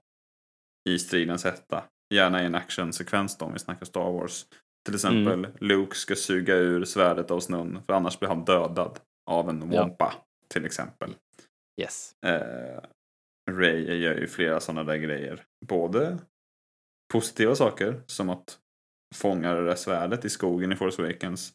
i 0.90 1.00
stridens 1.00 1.44
hetta. 1.44 1.84
Gärna 2.14 2.44
i 2.44 2.46
en 2.46 2.56
actionsekvens 2.56 3.38
då, 3.38 3.46
om 3.46 3.54
vi 3.54 3.60
snackar 3.60 3.86
Star 3.86 4.12
Wars. 4.12 4.46
Till 4.86 4.96
exempel 4.96 5.48
Luke 5.60 5.96
ska 5.96 6.16
suga 6.16 6.56
ur 6.56 6.86
svärdet 6.86 7.32
av 7.32 7.40
snön 7.40 7.80
för 7.86 7.94
annars 7.94 8.20
blir 8.20 8.30
han 8.30 8.46
dödad 8.46 9.00
av 9.32 9.50
en 9.50 9.72
Ja. 9.72 9.82
Wampa. 9.82 10.14
Till 10.48 10.66
exempel. 10.66 11.16
Yes. 11.82 12.14
Eh, 12.26 12.80
Ray 13.52 13.98
gör 14.00 14.16
ju 14.16 14.28
flera 14.28 14.60
sådana 14.60 14.84
där 14.84 14.98
grejer. 14.98 15.44
Både 15.66 16.18
positiva 17.16 17.56
saker 17.56 18.02
som 18.06 18.30
att 18.30 18.60
fånga 19.16 19.54
det 19.54 19.66
där 19.66 19.76
svärdet 19.76 20.26
i 20.26 20.30
skogen 20.30 20.72
i 20.72 20.76
Force 20.76 21.02
Awakens. 21.02 21.54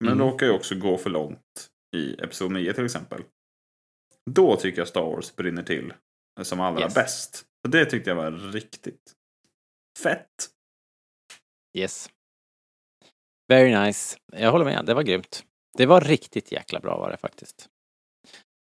Men 0.00 0.12
Mm. 0.12 0.26
råkar 0.26 0.46
ju 0.46 0.52
också 0.52 0.74
gå 0.74 0.98
för 0.98 1.10
långt 1.10 1.70
i 1.96 2.14
Episod 2.14 2.52
9 2.52 2.72
till 2.72 2.84
exempel. 2.84 3.22
Då 4.30 4.56
tycker 4.56 4.78
jag 4.80 4.88
Star 4.88 5.02
Wars 5.02 5.36
brinner 5.36 5.62
till 5.62 5.92
som 6.42 6.60
allra 6.60 6.80
Yes. 6.80 6.94
bäst. 6.94 7.34
Så 7.36 7.70
det 7.70 7.84
tyckte 7.84 8.10
jag 8.10 8.14
var 8.16 8.30
riktigt 8.52 9.12
fett. 10.02 10.28
Yes. 11.78 12.10
Very 13.48 13.78
nice. 13.86 14.18
Jag 14.32 14.52
håller 14.52 14.64
med, 14.64 14.86
det 14.86 14.94
var 14.94 15.02
grymt. 15.02 15.44
Det 15.78 15.86
var 15.86 16.00
riktigt 16.00 16.52
jäkla 16.52 16.80
bra 16.80 16.98
var 16.98 17.10
det 17.10 17.16
faktiskt. 17.16 17.68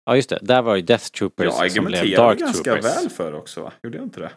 Ja 0.06 0.16
just 0.16 0.30
det, 0.30 0.40
där 0.42 0.62
var 0.62 0.76
ju 0.76 0.82
Death 0.82 1.06
Troopers 1.06 1.46
Jag 1.46 1.72
som 1.72 1.86
blev 1.86 2.00
argumenterade 2.00 2.28
Dark 2.28 2.40
ganska 2.40 2.64
Troopers. 2.64 2.86
väl 2.86 3.10
för 3.10 3.34
också 3.34 3.62
va? 3.62 3.74
Gjorde 3.84 3.98
jag 3.98 4.06
inte 4.06 4.20
det? 4.20 4.32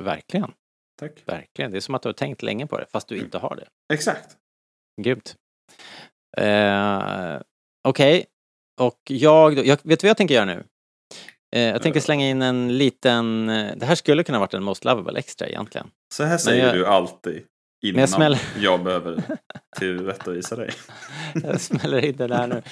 Verkligen, 0.00 0.52
Tack. 0.98 1.12
verkligen. 1.26 1.70
Det 1.70 1.76
är 1.76 1.80
som 1.80 1.94
att 1.94 2.02
du 2.02 2.08
har 2.08 2.14
tänkt 2.14 2.42
länge 2.42 2.66
på 2.66 2.78
det, 2.78 2.86
fast 2.92 3.08
du 3.08 3.14
Mm. 3.14 3.24
inte 3.24 3.38
har 3.38 3.56
det. 3.56 3.94
Exakt. 3.94 4.36
Grymt. 5.02 5.34
Eh, 6.36 7.40
Okej, 7.88 8.26
och 8.80 8.98
jag, 9.08 9.66
jag, 9.66 9.78
vet 9.82 10.00
du 10.00 10.06
vad 10.06 10.10
jag 10.10 10.16
tänker 10.16 10.34
göra 10.34 10.44
nu? 10.44 10.64
Eh, 11.56 11.62
jag 11.62 11.82
tänker 11.82 12.00
slänga 12.00 12.28
in 12.28 12.42
en 12.42 12.78
liten, 12.78 13.48
eh, 13.48 13.76
det 13.76 13.86
här 13.86 13.94
skulle 13.94 14.22
kunna 14.24 14.38
varit 14.38 14.54
en 14.54 14.62
Most 14.62 14.84
Lovable 14.84 15.18
Extra 15.18 15.48
egentligen. 15.48 15.90
Så 16.14 16.24
här 16.24 16.38
säger 16.38 16.66
jag- 16.66 16.74
du 16.74 16.86
alltid. 16.86 17.42
Innan 17.86 18.00
jag 18.00 18.08
smäller- 18.08 18.40
jag 18.58 18.82
behöver 18.84 19.22
tillrättavisa 19.78 20.56
dig. 20.56 20.70
Jag 21.44 21.60
smäller 21.60 22.04
in 22.04 22.16
den 22.16 22.32
här 22.32 22.46
nu. 22.46 22.62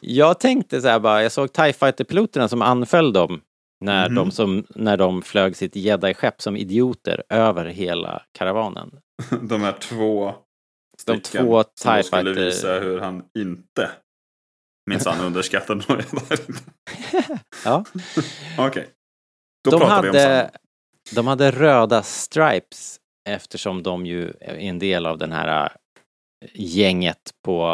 Jag 0.00 0.40
tänkte 0.40 0.80
så 0.80 0.88
här 0.88 0.98
bara, 0.98 1.22
jag 1.22 1.32
såg 1.32 1.52
TIE 1.52 1.72
Fighter-piloterna 1.72 2.48
som 2.48 2.62
anföll 2.62 3.12
dem 3.12 3.40
när, 3.80 4.08
Mhm. 4.08 4.14
de 4.14 4.30
som, 4.30 4.66
när 4.68 4.96
de 4.96 5.22
flög 5.22 5.56
sitt 5.56 5.76
jedi-skepp 5.76 6.42
som 6.42 6.56
idioter 6.56 7.22
över 7.28 7.64
hela 7.66 8.22
karavanen. 8.32 8.90
De 9.42 9.60
här 9.60 9.72
två 9.80 10.34
De 11.06 11.20
två 11.20 11.64
som 11.74 12.02
skulle 12.02 12.32
visa 12.32 12.78
hur 12.80 13.00
han 13.00 13.24
inte 13.38 13.90
minsann 14.90 15.20
underskattade 15.24 15.84
några. 15.88 16.02
Ja. 17.64 17.84
Okej. 18.58 18.88
Då 19.64 19.70
de, 19.70 19.80
pratar 19.80 20.02
vi 20.02 20.08
om 20.08 20.14
hade, 20.16 20.40
samma. 20.40 20.50
de 21.14 21.26
hade 21.26 21.50
röda 21.50 22.02
stripes 22.02 23.00
eftersom 23.28 23.82
de 23.82 24.06
ju 24.06 24.28
är 24.40 24.54
en 24.54 24.78
del 24.78 25.06
av 25.06 25.18
den 25.18 25.32
här 25.32 25.64
äh, 25.64 25.70
gänget 26.54 27.30
på 27.44 27.66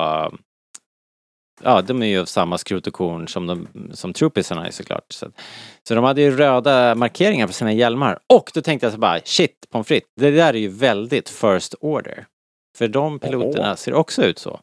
Ja, 1.62 1.82
de 1.82 2.02
är 2.02 2.06
ju 2.06 2.20
av 2.20 2.24
samma 2.24 2.58
skrot 2.58 2.86
och 2.86 2.92
korn 2.92 3.28
som, 3.28 3.46
de, 3.46 3.68
som 3.92 4.12
troopersarna 4.12 4.66
är 4.66 4.70
såklart. 4.70 5.12
Så, 5.12 5.26
så 5.88 5.94
de 5.94 6.04
hade 6.04 6.20
ju 6.20 6.36
röda 6.36 6.94
markeringar 6.94 7.46
på 7.46 7.52
sina 7.52 7.72
hjälmar. 7.72 8.18
Och 8.26 8.50
då 8.54 8.62
tänkte 8.62 8.86
jag 8.86 8.92
så 8.92 8.98
bara, 8.98 9.20
shit, 9.24 9.66
pommes 9.70 9.86
frites, 9.86 10.10
det 10.16 10.30
där 10.30 10.54
är 10.54 10.58
ju 10.58 10.68
väldigt 10.68 11.28
first 11.28 11.74
order. 11.80 12.26
För 12.78 12.88
de 12.88 13.18
piloterna 13.18 13.70
Åh. 13.70 13.76
ser 13.76 13.94
också 13.94 14.24
ut 14.24 14.38
så. 14.38 14.60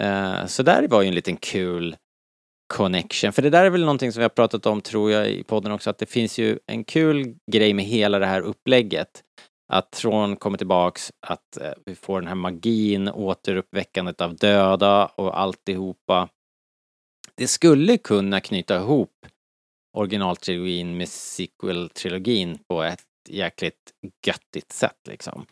Eh, 0.00 0.46
så 0.46 0.62
där 0.62 0.88
var 0.88 1.02
ju 1.02 1.08
en 1.08 1.14
liten 1.14 1.36
kul 1.36 1.96
connection. 2.74 3.32
För 3.32 3.42
det 3.42 3.50
där 3.50 3.64
är 3.64 3.70
väl 3.70 3.80
någonting 3.80 4.12
som 4.12 4.20
vi 4.20 4.24
har 4.24 4.28
pratat 4.28 4.66
om, 4.66 4.80
tror 4.80 5.10
jag, 5.10 5.30
i 5.30 5.44
podden 5.44 5.72
också, 5.72 5.90
att 5.90 5.98
det 5.98 6.06
finns 6.06 6.38
ju 6.38 6.58
en 6.66 6.84
kul 6.84 7.34
grej 7.52 7.74
med 7.74 7.84
hela 7.84 8.18
det 8.18 8.26
här 8.26 8.40
upplägget. 8.40 9.22
Att 9.72 9.90
Tron 9.90 10.36
kommer 10.36 10.58
tillbaks, 10.58 11.12
att 11.26 11.56
eh, 11.56 11.72
vi 11.84 11.94
får 11.94 12.20
den 12.20 12.28
här 12.28 12.34
magin, 12.34 13.08
återuppväckandet 13.08 14.20
av 14.20 14.36
döda 14.36 15.06
och 15.06 15.40
alltihopa. 15.40 16.28
Det 17.34 17.46
skulle 17.46 17.98
kunna 17.98 18.40
knyta 18.40 18.76
ihop 18.76 19.26
originaltrilogin 19.96 20.96
med 20.96 21.08
sequel-trilogin 21.08 22.58
på 22.68 22.82
ett 22.82 23.04
jäkligt 23.28 23.92
göttigt 24.26 24.72
sätt 24.72 24.98
liksom. 25.08 25.46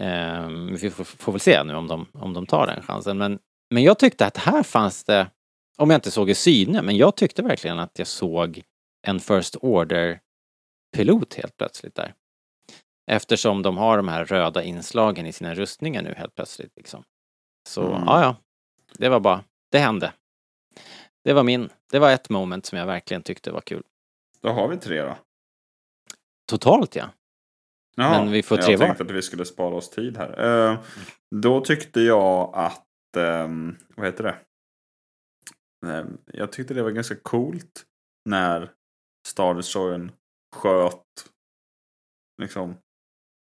Um, 0.00 0.76
vi 0.76 0.90
får, 0.90 1.04
får 1.04 1.32
väl 1.32 1.40
se 1.40 1.64
nu 1.64 1.74
om 1.74 1.88
de, 1.88 2.06
om 2.12 2.32
de 2.32 2.46
tar 2.46 2.66
den 2.66 2.82
chansen. 2.82 3.18
Men, 3.18 3.38
men 3.70 3.82
jag 3.82 3.98
tyckte 3.98 4.26
att 4.26 4.36
här 4.36 4.62
fanns 4.62 5.04
det, 5.04 5.30
om 5.78 5.90
jag 5.90 5.96
inte 5.96 6.10
såg 6.10 6.30
i 6.30 6.34
syne, 6.34 6.82
men 6.82 6.96
jag 6.96 7.16
tyckte 7.16 7.42
verkligen 7.42 7.78
att 7.78 7.98
jag 7.98 8.06
såg 8.06 8.62
en 9.06 9.20
First 9.20 9.56
Order-pilot 9.56 11.34
helt 11.34 11.56
plötsligt 11.56 11.94
där. 11.94 12.14
Eftersom 13.10 13.62
de 13.62 13.76
har 13.76 13.96
de 13.96 14.08
här 14.08 14.24
röda 14.24 14.62
inslagen 14.62 15.26
i 15.26 15.32
sina 15.32 15.54
rustningar 15.54 16.02
nu 16.02 16.14
helt 16.16 16.34
plötsligt. 16.34 16.72
Liksom. 16.76 17.04
Så 17.68 17.82
Mm. 17.86 18.02
ja, 18.06 18.22
ja. 18.22 18.36
Det 18.98 19.08
var 19.08 19.20
bara, 19.20 19.44
det 19.70 19.78
hände. 19.78 20.12
Det 21.24 21.32
var 21.32 21.42
min, 21.42 21.68
det 21.92 21.98
var 21.98 22.10
ett 22.10 22.28
moment 22.30 22.66
som 22.66 22.78
jag 22.78 22.86
verkligen 22.86 23.22
tyckte 23.22 23.50
var 23.50 23.60
kul. 23.60 23.82
Då 24.40 24.48
har 24.48 24.68
vi 24.68 24.76
tre 24.76 25.02
då. 25.02 25.16
Totalt 26.50 26.96
ja. 26.96 27.10
Jaha, 27.96 28.22
Men 28.24 28.32
vi 28.32 28.42
får 28.42 28.56
tre 28.56 28.72
jag 28.72 28.78
var. 28.78 28.86
tänkte 28.86 29.04
att 29.04 29.10
vi 29.10 29.22
skulle 29.22 29.44
spara 29.44 29.74
oss 29.74 29.90
tid 29.90 30.16
här. 30.16 30.70
Eh, 30.70 30.80
då 31.36 31.60
tyckte 31.60 32.00
jag 32.00 32.50
att, 32.54 33.16
ehm, 33.16 33.76
vad 33.96 34.06
heter 34.06 34.24
det? 34.24 34.36
Eh, 35.92 36.04
jag 36.26 36.52
tyckte 36.52 36.74
det 36.74 36.82
var 36.82 36.90
ganska 36.90 37.16
coolt 37.16 37.84
när 38.28 38.70
Star 39.28 39.54
Destroyern 39.54 40.12
sköt 40.56 41.02
liksom 42.42 42.76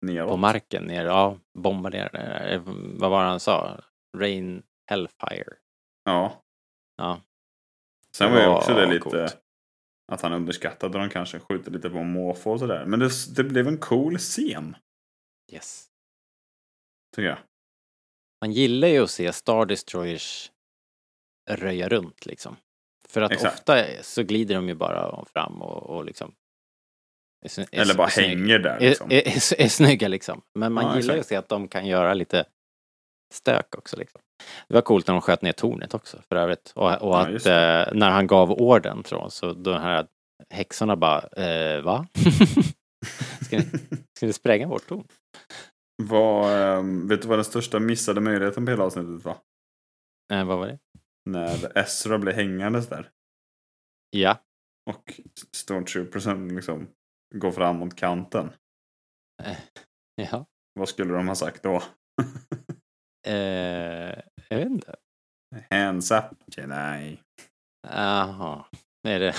neråt. 0.05 0.30
På 0.30 0.36
marken 0.36 0.84
ner, 0.84 1.05
ja, 1.05 1.38
bombarderade. 1.59 2.18
Eh, 2.55 2.62
Vad 2.98 3.11
var 3.11 3.22
det 3.22 3.28
han 3.30 3.40
sa? 3.40 3.80
Rain 4.16 4.62
Hellfire. 4.90 5.52
Ja. 6.05 6.42
Ja. 6.96 7.20
Sen 8.16 8.32
var 8.32 8.40
ju 8.40 8.46
också 8.46 8.74
det 8.74 8.86
lite 8.86 8.98
coolt. 9.00 9.38
att 10.12 10.20
han 10.22 10.32
underskattade 10.32 10.98
dem 10.98 11.09
kanske, 11.11 11.38
skjuter 11.40 11.70
lite 11.70 11.90
på 11.90 12.02
måfå 12.02 12.52
och 12.52 12.59
sådär. 12.59 12.84
Men 12.86 13.00
det, 13.00 13.11
det 13.36 13.44
blev 13.44 13.68
en 13.68 13.78
cool 13.78 14.18
scen, 14.18 14.76
Yes. 15.52 15.86
tycker 17.16 17.28
jag. 17.28 17.38
Man 18.40 18.52
gillar 18.52 18.88
ju 18.88 19.02
att 19.02 19.11
se 19.11 19.32
Star 19.32 19.66
Destroyers 19.66 20.50
röja 21.50 21.88
runt 21.88 22.26
liksom. 22.26 22.57
För 23.09 23.20
att 23.20 23.32
Exakt. 23.32 23.55
ofta 23.59 23.84
så 24.02 24.22
glider 24.22 24.55
de 24.55 24.68
ju 24.68 24.74
bara 24.74 25.24
fram 25.24 25.62
och, 25.62 25.82
och 25.96 26.05
liksom 26.05 26.34
är, 27.45 27.80
Eller 27.80 27.95
bara 27.95 28.09
snygg- 28.09 28.28
hänger 28.28 28.59
där 28.59 28.76
är, 28.76 28.80
liksom. 28.80 29.11
är, 29.11 29.14
är, 29.28 29.61
är 29.61 29.68
snygga 29.68 30.09
liksom. 30.09 30.42
Men 30.55 30.72
man 30.72 30.84
Ja, 30.84 30.97
gillar 30.97 31.14
ju 31.14 31.20
att 31.20 31.26
se 31.26 31.36
att 31.36 31.49
de 31.49 31.68
kan 31.68 31.86
göra 31.86 32.14
lite 32.14 32.45
stök 33.34 33.74
också 33.78 33.97
liksom. 33.97 34.20
Det 34.68 34.74
var 34.74 34.82
coolt 34.82 35.07
när 35.07 35.14
de 35.14 35.20
sköt 35.20 35.42
ner 35.42 35.53
tornet 35.53 35.95
också 35.95 36.22
för 36.28 36.36
övrigt. 36.36 36.72
Och, 36.76 37.03
och 37.03 37.20
att 37.20 37.47
eh, 37.47 37.95
när 37.99 38.11
han 38.11 38.26
gav 38.26 38.53
orden 38.53 39.03
tror 39.03 39.20
jag, 39.20 39.32
så 39.32 39.53
de 39.53 39.80
här 39.80 40.07
häxorna 40.51 40.97
bara, 40.97 41.20
eh, 41.20 41.82
va? 41.82 42.07
ska, 43.47 43.57
ni, 43.57 43.64
ska 44.16 44.26
ni 44.26 44.32
spränga 44.32 44.66
vårt 44.66 44.86
torn? 44.86 45.07
Vad, 46.03 46.53
ehm, 46.78 47.09
vet 47.09 47.22
du 47.22 47.28
vad 47.28 47.38
den 47.38 47.45
största 47.45 47.78
missade 47.80 48.20
möjligheten 48.20 48.64
på 48.64 48.70
hela 48.70 48.84
avsnittet 48.84 49.24
var? 49.24 49.36
Eh, 50.32 50.45
vad 50.45 50.59
var 50.59 50.66
det? 50.66 50.78
När 51.30 51.78
Ezra 51.78 52.18
blev 52.18 52.34
hängandes 52.34 52.88
där. 52.88 53.11
Ja. 54.11 54.38
Och 54.90 55.20
Stormtroopersen 55.57 56.49
liksom 56.57 56.86
går 57.35 57.53
fram 57.53 57.77
mot 57.77 57.97
kanten. 57.97 58.51
Ja. 60.14 60.47
Vad 60.75 60.89
skulle 60.89 61.12
de 61.14 61.29
ha 61.29 61.35
sagt 61.35 61.62
då? 61.62 61.83
Eh, 63.27 64.18
jag 64.49 64.57
vet 64.59 64.66
inte. 64.68 64.95
Hands 65.70 66.11
up, 66.11 66.25
Jedi. 66.57 67.20
Jaha. 67.89 68.64
Är 69.09 69.20
det, 69.20 69.35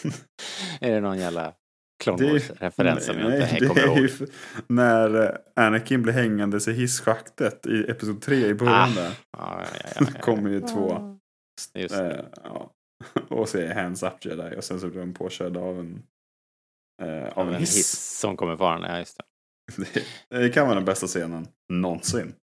är 0.80 0.90
det 0.94 1.00
någon 1.00 1.18
jävla 1.18 1.54
Clone 2.04 2.26
är- 2.26 2.32
Wars-referens 2.32 3.04
som 3.06 3.18
jag 3.18 3.40
inte 3.52 3.66
kommer 3.66 3.80
är 3.80 3.98
ihåg? 3.98 4.28
när 4.68 5.22
eh, 5.24 5.64
Anakin 5.66 6.02
blir 6.02 6.12
hängandes 6.12 6.68
i 6.68 6.72
hisschaktet 6.72 7.66
i 7.66 7.90
Episod 7.90 8.22
3 8.22 8.46
i 8.46 8.54
början 8.54 8.74
Ah, 8.90 8.94
där. 8.94 9.12
Ja, 9.38 9.64
ja, 9.64 9.78
ja, 10.00 10.06
ja, 10.14 10.20
kommer 10.20 10.50
ju 10.50 10.60
två. 10.60 11.18
Just. 11.74 11.94
Eh, 11.94 12.20
ja. 12.44 12.70
och 13.28 13.48
säger 13.48 13.74
hands 13.74 14.02
up 14.02 14.24
jedi 14.24 14.56
och 14.58 14.64
sen 14.64 14.80
så 14.80 14.88
blir 14.88 15.00
de 15.00 15.14
påkörda 15.14 15.60
av 15.60 15.80
en, 15.80 16.02
eh, 17.02 17.38
av 17.38 17.48
en 17.48 17.54
en 17.54 17.60
hiss. 17.60 17.76
hiss 17.76 18.18
som 18.18 18.36
kommer 18.36 18.56
farande. 18.56 18.88
Ja, 18.88 18.98
just 18.98 19.18
det. 19.18 19.24
Det, 20.28 20.48
kan 20.48 20.66
vara 20.66 20.74
den 20.74 20.84
bästa 20.84 21.06
scenen 21.06 21.48
någonsin. 21.72 22.34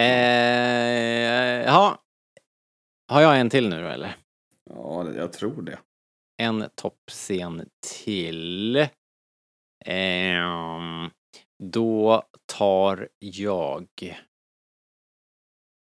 Eh, 0.00 1.64
ja. 1.64 2.02
Har 3.08 3.20
jag 3.20 3.40
en 3.40 3.50
till 3.50 3.68
nu 3.68 3.88
eller? 3.88 4.16
Ja, 4.70 5.12
jag 5.12 5.32
tror 5.32 5.62
det. 5.62 5.78
En 6.42 6.68
toppscen 6.74 7.68
till. 8.04 8.88
Ehm, 9.84 11.10
då 11.64 12.22
tar 12.46 13.08
jag... 13.18 13.86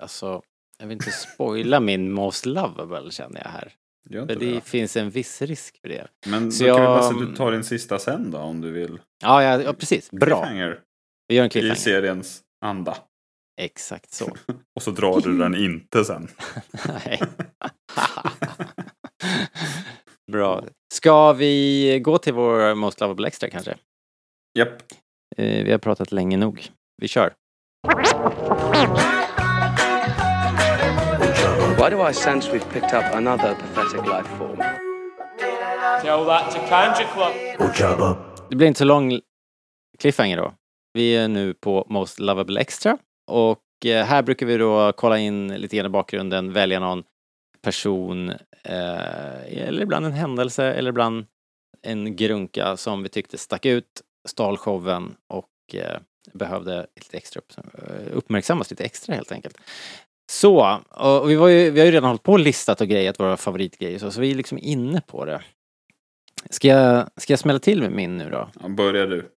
Alltså, 0.02 0.42
jag 0.78 0.86
vill 0.86 0.96
inte 0.96 1.10
spoila 1.10 1.80
min 1.80 2.12
Most 2.12 2.46
Lovable 2.46 3.10
känner 3.10 3.42
jag 3.42 3.50
här. 3.50 3.74
Gör 4.12 4.26
För 4.26 4.32
inte 4.32 4.44
det 4.44 4.52
det. 4.54 4.60
finns 4.60 4.96
en 4.96 5.10
viss 5.10 5.42
risk 5.42 5.80
för 5.80 5.88
det. 5.88 6.06
Men 6.26 6.52
så 6.52 6.64
då 6.64 6.70
kan 6.70 6.80
vi 6.80 6.86
jag- 6.86 6.96
bara 6.98 7.02
säga 7.08 7.22
att 7.22 7.30
du 7.30 7.36
tar 7.36 7.52
din 7.52 7.64
sista 7.64 7.98
sen 7.98 8.30
då 8.30 8.38
om 8.38 8.60
du 8.60 8.70
vill. 8.70 8.98
Ja, 9.22 9.42
ja, 9.42 9.62
ja 9.62 9.72
precis. 9.72 10.10
Bra. 10.10 10.48
Vi 11.28 11.34
gör 11.34 11.42
en 11.44 11.46
I 11.46 11.50
cliffhanger. 11.50 11.74
seriens 11.74 12.40
anda. 12.64 12.96
Exakt 13.60 14.12
så. 14.12 14.26
Och 14.76 14.82
så 14.82 14.90
drar 14.90 15.20
du 15.20 15.38
den 15.38 15.54
inte 15.54 16.04
sen. 16.04 16.28
Nej. 17.04 17.20
Bra. 20.32 20.64
Ska 20.94 21.32
vi 21.32 22.00
gå 22.04 22.18
till 22.18 22.32
vår 22.34 22.74
Most 22.74 23.00
Lovable 23.00 23.26
Extra 23.28 23.50
kanske? 23.50 23.76
Japp. 24.58 24.82
Eh, 25.36 25.64
vi 25.64 25.70
har 25.72 25.78
pratat 25.78 26.12
länge 26.12 26.36
nog. 26.36 26.68
Vi 27.02 27.08
kör. 27.08 27.32
Why 31.80 31.90
do 31.90 32.08
I 32.08 32.12
sense 32.12 32.52
we've 32.52 32.72
picked 32.72 32.92
up 32.92 33.14
another 33.14 33.54
pathetic 33.54 34.06
life 34.06 34.28
form? 34.38 34.56
Tell 36.02 36.24
that 36.24 36.50
to 36.50 36.58
Kanja 36.68 37.06
Club. 37.14 38.16
Det 38.50 38.56
blir 38.56 38.68
inte 38.68 38.78
så 38.78 38.84
lång 38.84 39.20
cliffhanger 39.98 40.36
då. 40.36 40.54
Vi 40.92 41.16
är 41.16 41.28
nu 41.28 41.54
på 41.54 41.86
Most 41.88 42.18
Lovable 42.18 42.60
Extra 42.60 42.98
och 43.30 43.86
eh, 43.86 44.04
här 44.04 44.22
brukar 44.22 44.46
vi 44.46 44.56
då 44.56 44.92
kolla 44.92 45.18
in 45.18 45.48
lite 45.48 45.76
grann 45.76 45.86
i 45.86 45.88
bakgrunden, 45.88 46.52
välja 46.52 46.80
någon 46.80 47.04
person 47.62 48.30
eh, 48.64 49.68
eller 49.68 49.82
ibland 49.82 50.06
en 50.06 50.12
händelse 50.12 50.64
eller 50.64 50.90
ibland 50.90 51.26
en 51.82 52.16
grunka 52.16 52.76
som 52.76 53.02
vi 53.02 53.08
tyckte 53.08 53.38
stack 53.38 53.66
ut, 53.66 54.02
stal 54.28 54.56
showen 54.56 55.14
och 55.28 55.74
eh, 55.74 55.98
behövde 56.32 56.86
lite 56.96 57.16
extra 57.16 57.40
upp, 57.40 57.52
uppmärksammas 58.12 58.70
lite 58.70 58.84
extra 58.84 59.14
helt 59.14 59.32
enkelt. 59.32 59.58
Så, 60.30 60.80
och 60.90 61.30
vi, 61.30 61.36
var 61.36 61.48
ju, 61.48 61.70
vi 61.70 61.80
har 61.80 61.86
ju 61.86 61.92
redan 61.92 62.08
hållit 62.08 62.22
på 62.22 62.32
och 62.32 62.38
listat 62.38 62.80
och 62.80 62.88
grejat 62.88 63.20
våra 63.20 63.36
favoritgrejer 63.36 63.98
så, 63.98 64.10
så 64.10 64.20
vi 64.20 64.30
är 64.30 64.34
liksom 64.34 64.58
inne 64.58 65.00
på 65.00 65.24
det. 65.24 65.42
Ska 66.50 66.68
jag, 66.68 67.10
ska 67.16 67.32
jag 67.32 67.40
smälla 67.40 67.58
till 67.58 67.80
med 67.82 67.92
min 67.92 68.16
nu 68.16 68.30
då? 68.30 68.48
Ja, 68.62 68.68
börjar 68.68 69.06
du. 69.06 69.30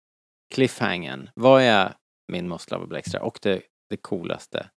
cliffhangern. 0.54 1.30
Vad 1.36 1.62
är 1.62 1.94
min 2.32 2.48
Most 2.48 2.72
Lovable 2.72 3.00
Extra? 3.00 3.22
Och 3.22 3.39
det, 3.41 3.62
det 3.89 3.98
coolaste 3.98 4.70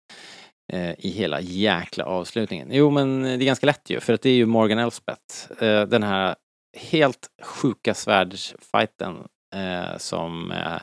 eh, 0.74 1.06
i 1.06 1.10
hela 1.10 1.42
jäkla 1.42 2.06
avslutningen. 2.06 2.68
Jo, 2.72 2.90
men 2.90 3.24
det 3.24 3.30
är 3.30 3.38
ganska 3.38 3.66
lätt 3.66 3.90
ju, 3.90 4.00
för 4.00 4.14
att 4.14 4.22
det 4.22 4.30
är 4.30 4.36
ju 4.36 4.46
Morgan 4.46 4.80
Elspeth. 4.80 5.64
Eh, 5.64 5.88
den 5.88 6.04
här 6.04 6.36
helt 6.78 7.28
sjuka 7.44 7.94
svärdsfighten 7.94 9.16
eh, 9.56 9.98
som 9.98 10.52
eh, 10.52 10.80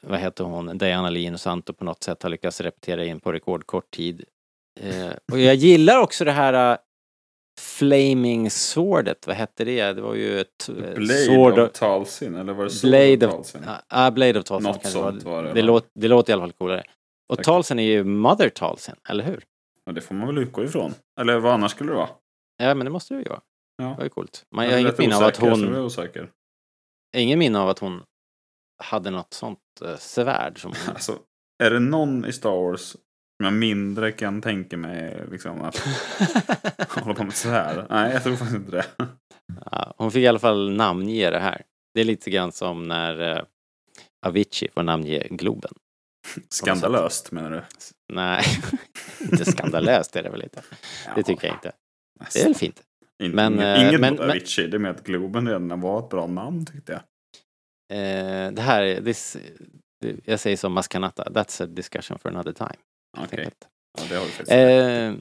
vad 0.00 0.18
heter 0.18 0.44
hon, 0.44 0.78
Diana 0.78 1.10
Lee 1.10 1.38
Santo 1.38 1.72
på 1.72 1.84
något 1.84 2.02
sätt 2.02 2.22
har 2.22 2.30
lyckats 2.30 2.60
repetera 2.60 3.04
in 3.04 3.20
på 3.20 3.32
rekordkort 3.32 3.90
tid. 3.90 4.24
Eh, 4.80 5.10
och 5.32 5.38
jag 5.38 5.54
gillar 5.54 5.98
också 6.00 6.24
det 6.24 6.32
här 6.32 6.72
eh, 6.72 6.78
Flaming 7.60 8.50
Swordet, 8.50 9.26
vad 9.26 9.36
hette 9.36 9.64
det? 9.64 9.92
Det 9.92 10.02
var 10.02 10.14
ju 10.14 10.40
ett 10.40 10.68
eh, 10.68 10.74
Blade 10.74 11.14
sword 11.14 11.58
of 11.58 11.72
Talsin, 11.72 12.34
eller 12.34 12.52
var 12.52 12.64
det 12.64 12.82
Blade 12.82 13.26
of 13.26 13.32
Talsin? 13.34 13.62
ja, 13.66 13.82
ah, 13.88 14.10
Blade 14.10 14.38
of 14.38 14.44
Talsin 14.44 14.72
Något 14.72 14.86
sånt 14.86 15.22
var 15.22 15.42
det, 15.42 15.52
det, 15.52 15.60
va? 15.60 15.66
låter, 15.66 15.90
det 15.94 16.08
låter 16.08 16.32
i 16.32 16.34
alla 16.34 16.42
fall 16.42 16.52
coolare. 16.52 16.84
Och 17.28 17.36
Tack. 17.36 17.46
Talsin 17.46 17.78
är 17.78 17.82
ju 17.82 18.04
Mother 18.04 18.48
Talsin, 18.48 18.94
eller 19.08 19.24
hur? 19.24 19.44
Ja, 19.84 19.92
det 19.92 20.00
får 20.00 20.14
man 20.14 20.26
väl 20.26 20.38
utgå 20.38 20.64
ifrån. 20.64 20.94
Eller 21.20 21.38
vad 21.38 21.52
annars 21.52 21.70
skulle 21.70 21.90
det 21.90 21.96
vara? 21.96 22.08
Ja, 22.58 22.74
men 22.74 22.84
det 22.84 22.90
måste 22.90 23.14
det 23.14 23.18
ju 23.18 23.28
vara. 23.28 23.40
Ja. 23.76 23.84
Det 23.84 23.94
var 23.96 24.04
ju 24.04 24.08
coolt. 24.08 24.46
Man, 24.54 24.64
Jag 24.64 24.72
har 24.72 24.78
inget 24.78 24.98
minne 24.98 25.16
av 25.16 25.22
att 25.22 25.36
så 25.36 25.46
jag 25.46 25.58
är 25.58 25.66
hon... 25.66 25.76
osäker. 25.76 26.30
Ingen 27.16 27.38
minne 27.38 27.58
av 27.58 27.68
att 27.68 27.78
hon 27.78 28.02
hade 28.80 29.10
något 29.10 29.34
sånt 29.34 29.58
eh, 29.84 29.96
svärd 29.96 30.60
som 30.60 30.72
hon... 30.86 30.94
Alltså, 30.94 31.18
är 31.62 31.70
det 31.70 31.80
någon 31.80 32.24
i 32.24 32.32
Star 32.32 32.50
Wars 32.50 32.80
som 32.80 33.44
jag 33.44 33.52
mindre 33.52 34.12
kan 34.12 34.42
tänka 34.42 34.76
mig 34.76 35.24
liksom 35.30 35.62
att 35.62 35.78
hålla 36.88 37.14
på 37.14 37.24
med 37.24 37.34
här? 37.44 37.86
Nej, 37.90 38.12
jag 38.12 38.22
tror 38.22 38.36
faktiskt 38.36 38.56
inte 38.56 38.70
det. 38.70 38.84
ja, 39.70 39.94
hon 39.96 40.10
fick 40.10 40.22
i 40.22 40.26
alla 40.26 40.38
fall 40.38 40.70
namnge 40.76 41.30
det 41.30 41.38
här. 41.38 41.62
Det 41.94 42.00
är 42.00 42.04
lite 42.04 42.30
grann 42.30 42.52
som 42.52 42.88
när 42.88 43.36
uh, 43.38 43.42
Avicii 44.26 44.68
får 44.74 44.82
namnge 44.82 45.26
Globen. 45.30 45.72
Skandalöst 46.48 47.32
menar 47.32 47.50
du? 47.50 47.62
Nej, 48.14 48.44
inte 49.20 49.44
skandalöst 49.44 50.16
är 50.16 50.22
det 50.22 50.30
väl 50.30 50.42
inte. 50.42 50.62
Det 51.14 51.22
tycker 51.22 51.46
jag 51.46 51.56
inte. 51.56 51.72
Det 52.32 52.40
är 52.40 52.44
väl 52.44 52.54
fint. 52.54 52.82
In, 53.22 53.30
Men, 53.30 53.52
inget 53.52 53.92
eh, 53.94 53.98
men- 54.00 54.10
mot 54.10 54.20
men- 54.20 54.30
Avicii, 54.30 54.66
det 54.66 54.76
är 54.76 54.78
med 54.78 54.90
att 54.90 55.04
Globen 55.06 55.48
redan 55.48 55.80
var 55.80 55.98
ett 55.98 56.08
bra 56.08 56.26
namn 56.26 56.66
tyckte 56.66 56.92
jag. 56.92 57.00
Eh, 57.90 58.52
det 58.52 58.62
här, 58.62 59.02
this, 59.04 59.36
det- 60.00 60.16
jag 60.24 60.40
säger 60.40 60.56
som 60.56 60.72
Maskanata, 60.72 61.24
that's 61.24 61.64
a 61.64 61.66
discussion 61.66 62.18
for 62.18 62.28
another 62.28 62.52
time. 62.52 62.76
Okej, 63.18 63.38
enkelt. 63.38 63.68
ja, 63.98 64.04
det 64.08 64.14
har 64.14 64.24
du 64.24 64.30
faktiskt 64.30 64.52
Eh, 64.52 65.14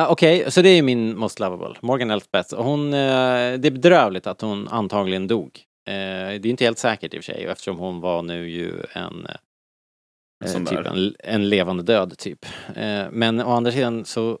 eh, 0.00 0.10
Okej, 0.10 0.50
så 0.50 0.62
det 0.62 0.68
är 0.68 0.82
min 0.82 1.18
Most 1.18 1.40
Lovable, 1.40 1.76
Morgan 1.82 2.10
Elspeth. 2.10 2.54
Hon, 2.54 2.86
eh, 2.86 3.58
det 3.58 3.68
är 3.68 3.70
bedrövligt 3.70 4.26
att 4.26 4.40
hon 4.40 4.68
antagligen 4.68 5.26
dog. 5.28 5.60
Eh, 5.88 5.92
det 5.94 6.44
är 6.44 6.46
inte 6.46 6.64
helt 6.64 6.78
säkert 6.78 7.14
i 7.14 7.18
och 7.18 7.24
för 7.24 7.32
sig 7.32 7.44
eftersom 7.44 7.78
hon 7.78 8.00
var 8.00 8.22
nu 8.22 8.50
ju 8.50 8.82
en, 8.92 9.26
sån 10.44 10.66
typ 10.66 10.86
en, 10.86 11.14
en 11.18 11.48
levande 11.48 11.82
död 11.82 12.18
typ. 12.18 12.46
Men 13.10 13.40
å 13.40 13.50
andra 13.50 13.72
sidan 13.72 14.04
så, 14.04 14.38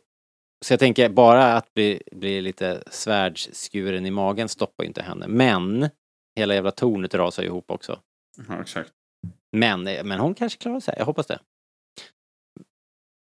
så 0.64 0.72
jag 0.72 0.80
tänker 0.80 1.08
bara 1.08 1.54
att 1.54 1.74
bli, 1.74 2.02
bli 2.12 2.40
lite 2.40 2.82
svärdsskuren 2.90 4.06
i 4.06 4.10
magen 4.10 4.48
stoppar 4.48 4.84
ju 4.84 4.88
inte 4.88 5.02
henne. 5.02 5.28
Men 5.28 5.88
hela 6.36 6.54
jävla 6.54 6.70
tornet 6.70 7.14
rasar 7.14 7.42
ihop 7.42 7.70
också. 7.70 8.00
Ja, 8.48 8.60
exakt. 8.60 8.92
Men, 9.56 9.82
men 9.82 10.20
hon 10.20 10.34
kanske 10.34 10.58
klarar 10.58 10.80
sig, 10.80 10.94
jag 10.98 11.04
hoppas 11.04 11.26
det. 11.26 11.38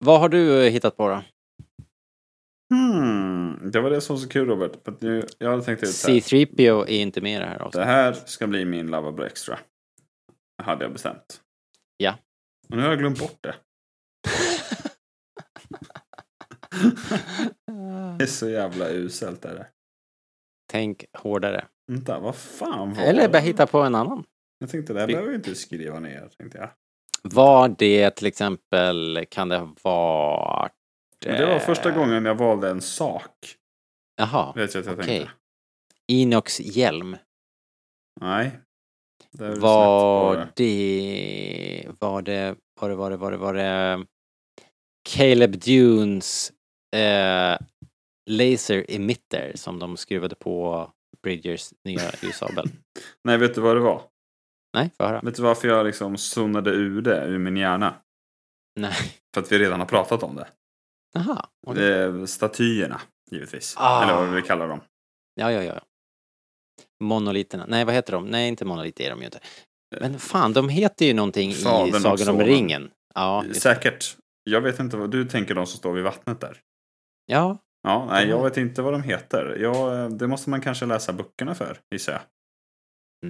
Vad 0.06 0.20
har 0.20 0.30
du 0.30 0.66
eh, 0.66 0.72
hittat 0.72 0.98
på 0.98 1.08
då? 1.08 1.24
Hmm, 2.74 3.72
det 3.72 3.80
var 3.82 3.90
det 3.90 4.02
som 4.02 4.16
var 4.16 4.22
så 4.22 4.30
kul 4.30 4.48
Robert. 4.48 5.02
Nu, 5.02 5.28
jag 5.38 5.50
hade 5.50 5.64
tänkt 5.64 5.84
ut 5.84 5.90
så 5.90 6.12
här. 6.12 6.20
C3PO 6.20 6.82
är 6.82 7.02
inte 7.02 7.22
med 7.22 7.36
i 7.36 7.40
det 7.40 7.46
här 7.46 7.60
avsnittet. 7.62 7.88
Det 7.88 7.92
här 7.92 8.14
ska 8.14 8.48
bli 8.48 8.66
min 8.66 8.88
Lovable 8.88 9.26
Extra. 9.26 9.60
Hade 10.64 10.86
jag 10.86 10.94
bestämt. 10.94 11.42
Ja. 11.98 12.18
Och 12.70 12.78
nu 12.78 12.82
har 12.82 12.90
jag 12.90 13.00
glömt 13.00 13.20
bort 13.20 13.38
det. 13.42 13.56
Det 18.18 18.24
är 18.24 18.28
så 18.28 18.50
jävla 18.50 18.90
uselt 18.90 19.46
är 19.46 19.56
det. 19.56 19.68
Tänk 20.72 21.06
hårdare. 21.14 21.66
Vänta, 21.88 22.20
vad 22.20 22.36
fan 22.36 22.94
var 22.94 23.04
Eller 23.04 23.30
bara 23.30 23.40
hitta 23.40 23.68
på 23.68 23.80
en 23.80 23.96
annan. 23.96 24.24
Jag 24.60 24.70
tänkte 24.70 24.94
det 24.94 25.00
här 25.00 25.08
behöver 25.08 25.28
jag 25.28 25.36
inte 25.36 25.56
skriva 25.56 26.00
ner. 26.00 26.30
Tänkte 26.38 26.58
jag. 26.58 26.70
Var 27.24 27.76
det 27.78 28.12
till 28.12 28.28
exempel, 28.28 29.26
kan 29.30 29.50
det 29.50 29.58
ha 29.58 29.76
varit... 29.82 30.74
Men 31.26 31.36
det 31.36 31.46
var 31.46 31.60
första 31.60 31.90
eh, 31.90 31.96
gången 31.96 32.26
jag 32.26 32.36
valde 32.36 32.70
en 32.70 32.82
sak. 32.82 33.56
Jaha, 34.16 34.50
okej. 34.50 34.68
tänkte. 34.68 35.30
Inox 36.08 36.60
hjälm. 36.60 37.18
Nej. 38.22 38.60
Det 39.32 39.56
Var 39.56 40.52
det... 40.56 41.88
Var 42.00 42.22
det... 42.22 42.56
Var 42.80 42.90
det... 42.90 42.96
Var 42.96 43.10
det... 43.10 43.18
Var 43.18 43.32
det... 43.32 43.38
Var 43.38 43.54
det 43.54 44.06
Caleb 45.10 45.52
Dunes 45.52 46.52
eh, 46.96 47.58
laser 48.30 48.86
emitter 48.90 49.52
som 49.56 49.80
de 49.80 49.98
skruvade 49.98 50.36
på 50.36 50.90
Bridgers 51.24 51.74
nya 51.84 52.12
ljusabel. 52.22 52.70
Nej, 53.24 53.38
vet 53.38 53.56
du 53.56 53.62
vad 53.62 53.76
det 53.76 53.80
var? 53.80 54.02
Nej, 54.74 54.92
jag 54.98 55.06
höra. 55.06 55.22
Vet 55.22 55.36
du 55.36 55.42
varför 55.42 55.68
jag 55.68 55.86
liksom 55.86 56.18
zonade 56.18 56.70
ur 56.70 57.02
det 57.02 57.26
ur 57.26 57.38
min 57.38 57.58
hjärna? 57.58 57.96
Nej. 58.80 58.96
För 59.34 59.42
att 59.42 59.52
vi 59.52 59.60
redan 59.60 59.80
har 59.80 59.88
pratat 59.88 60.24
om 60.24 60.36
det. 60.36 60.48
Jaha. 61.14 61.46
är 61.68 62.26
statyerna, 62.26 63.02
givetvis. 63.32 63.76
Ah. 63.78 64.04
Eller 64.04 64.14
vad 64.14 64.30
vi 64.30 64.42
kallar 64.42 64.68
dem. 64.68 64.82
Ja, 65.36 65.52
ja, 65.52 65.64
ja. 65.64 65.82
Monoliterna. 67.00 67.66
Nej, 67.68 67.86
vad 67.86 67.94
heter 67.94 68.14
de? 68.14 68.26
Nej, 68.26 68.48
inte 68.48 68.66
monoliter 68.66 69.04
är 69.04 69.10
de 69.10 69.20
ju 69.20 69.26
inte. 69.26 69.40
Men 70.00 70.20
fan, 70.20 70.54
de 70.54 70.70
heter 70.70 71.06
ju 71.06 71.14
någonting 71.14 71.54
Fadern 71.54 71.96
i 71.96 72.00
Sagan 72.00 72.30
om 72.30 72.42
ringen. 72.42 72.92
Ja. 73.16 73.46
Säkert. 73.54 74.18
Jag 74.44 74.62
vet 74.62 74.80
inte 74.80 74.98
vad 74.98 75.12
du 75.12 75.26
tänker 75.26 75.56
de 75.56 75.68
som 75.68 75.78
står 75.78 75.94
vid 75.94 76.04
vattnet 76.04 76.42
där. 76.42 76.62
ja, 77.26 77.58
Ja, 77.86 78.06
nej, 78.10 78.28
jag 78.30 78.40
Ja. 78.40 78.44
vet 78.44 78.58
inte 78.58 78.82
vad 78.82 78.94
de 78.94 79.04
heter. 79.04 79.58
Jag, 79.62 80.12
det 80.18 80.28
måste 80.28 80.50
man 80.50 80.62
kanske 80.62 80.86
läsa 80.86 81.14
böckerna 81.14 81.56
för, 81.56 81.80
gissar 81.92 82.14
jag. 82.14 82.22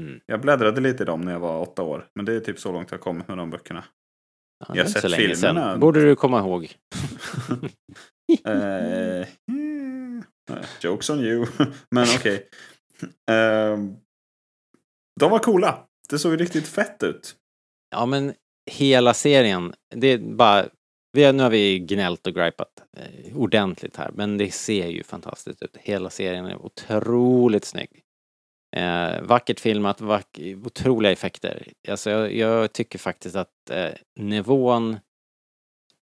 mm. 0.02 0.20
Jag 0.26 0.42
bläddrade 0.42 0.82
lite 0.82 1.04
i 1.04 1.06
dem 1.06 1.22
när 1.22 1.32
jag 1.32 1.40
var 1.40 1.62
åtta 1.62 1.84
år. 1.84 2.08
Men 2.16 2.26
det 2.26 2.34
är 2.34 2.40
typ 2.40 2.60
så 2.60 2.72
långt 2.72 2.92
jag 2.92 3.02
kommit 3.02 3.28
med 3.28 3.38
de 3.38 3.50
böckerna. 3.50 3.84
Ja, 4.68 4.76
Jag 4.76 4.84
har 4.84 4.90
sett 4.90 5.12
länge 5.12 5.36
sedan. 5.36 5.56
filmerna. 5.56 5.78
Borde 5.78 6.02
du 6.02 6.16
komma 6.16 6.40
ihåg. 6.40 6.74
Eh, 8.46 9.28
mm, 9.52 10.24
jokes 10.82 11.10
on 11.10 11.20
you. 11.20 11.46
Men 11.92 12.04
okej. 12.16 12.50
Ehm, 13.32 13.96
de 15.20 15.32
var 15.32 15.40
coola. 15.40 15.86
Det 16.10 16.20
såg 16.20 16.32
ju 16.32 16.38
riktigt 16.38 16.68
fett 16.68 17.04
ut. 17.04 17.36
Ja, 17.96 18.06
men 18.06 18.34
hela 18.72 19.14
serien, 19.14 19.74
det 19.96 20.08
är 20.08 20.18
bara... 20.18 20.66
Vi 21.16 21.24
har, 21.24 21.34
nu 21.34 21.44
har 21.44 21.50
vi 21.50 21.80
gnällt 21.80 22.28
och 22.28 22.34
gripat 22.34 22.84
eh, 22.98 23.38
ordentligt 23.38 23.96
här, 23.96 24.12
men 24.14 24.38
det 24.38 24.52
ser 24.52 24.88
ju 24.88 25.04
fantastiskt 25.04 25.62
ut. 25.62 25.78
Hela 25.78 26.10
serien 26.10 26.46
är 26.46 26.66
otroligt 26.66 27.66
snygg. 27.66 28.04
Eh, 28.76 29.22
vackert 29.22 29.60
filmat, 29.60 30.02
vack, 30.02 30.40
otroliga 30.66 31.12
effekter. 31.12 31.68
Alltså 31.88 32.10
jag, 32.10 32.34
jag 32.34 32.74
tycker 32.74 33.00
faktiskt 33.00 33.36
att 33.36 33.70
eh, 33.70 33.92
nivån 34.16 34.98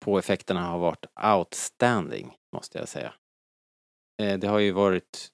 på 0.06 0.20
effekterna 0.20 0.62
har 0.62 0.80
varit 0.80 1.06
outstanding, 1.38 2.34
måste 2.56 2.78
jag 2.78 2.88
säga. 2.88 3.14
Eh, 4.22 4.40
det 4.40 4.48
har 4.48 4.60
ju 4.60 4.72
varit... 4.72 5.28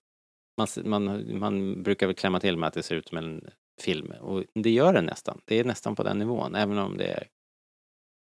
Man, 0.58 0.68
man, 0.90 1.38
man 1.40 1.84
brukar 1.84 2.08
väl 2.08 2.16
klämma 2.16 2.40
till 2.40 2.58
med 2.58 2.68
att 2.68 2.74
det 2.74 2.84
ser 2.84 2.96
ut 2.96 3.08
som 3.08 3.18
en 3.18 3.50
film 3.82 4.12
och 4.12 4.44
det 4.54 4.70
gör 4.70 4.94
det 4.94 5.02
nästan. 5.02 5.42
Det 5.46 5.60
är 5.60 5.64
nästan 5.64 5.96
på 5.96 6.04
den 6.04 6.20
nivån, 6.20 6.56
även 6.56 6.78
om 6.78 6.98
det 6.98 7.08
är, 7.08 7.28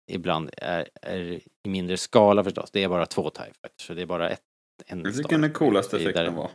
ibland 0.07 0.49
är, 0.57 0.89
är 1.01 1.19
i 1.19 1.41
mindre 1.67 1.97
skala 1.97 2.43
förstås. 2.43 2.71
Det 2.71 2.83
är 2.83 2.89
bara 2.89 3.05
två 3.05 3.29
TIE 3.29 3.43
Fighters, 3.43 3.87
så 3.87 3.93
det 3.93 4.01
är 4.01 4.05
bara 4.05 4.29
ett, 4.29 4.41
en 4.85 5.01
Jag 5.03 5.15
tycker 5.15 5.37
den 5.37 5.53
coolaste 5.53 5.97
effekten 5.97 6.35
var. 6.35 6.51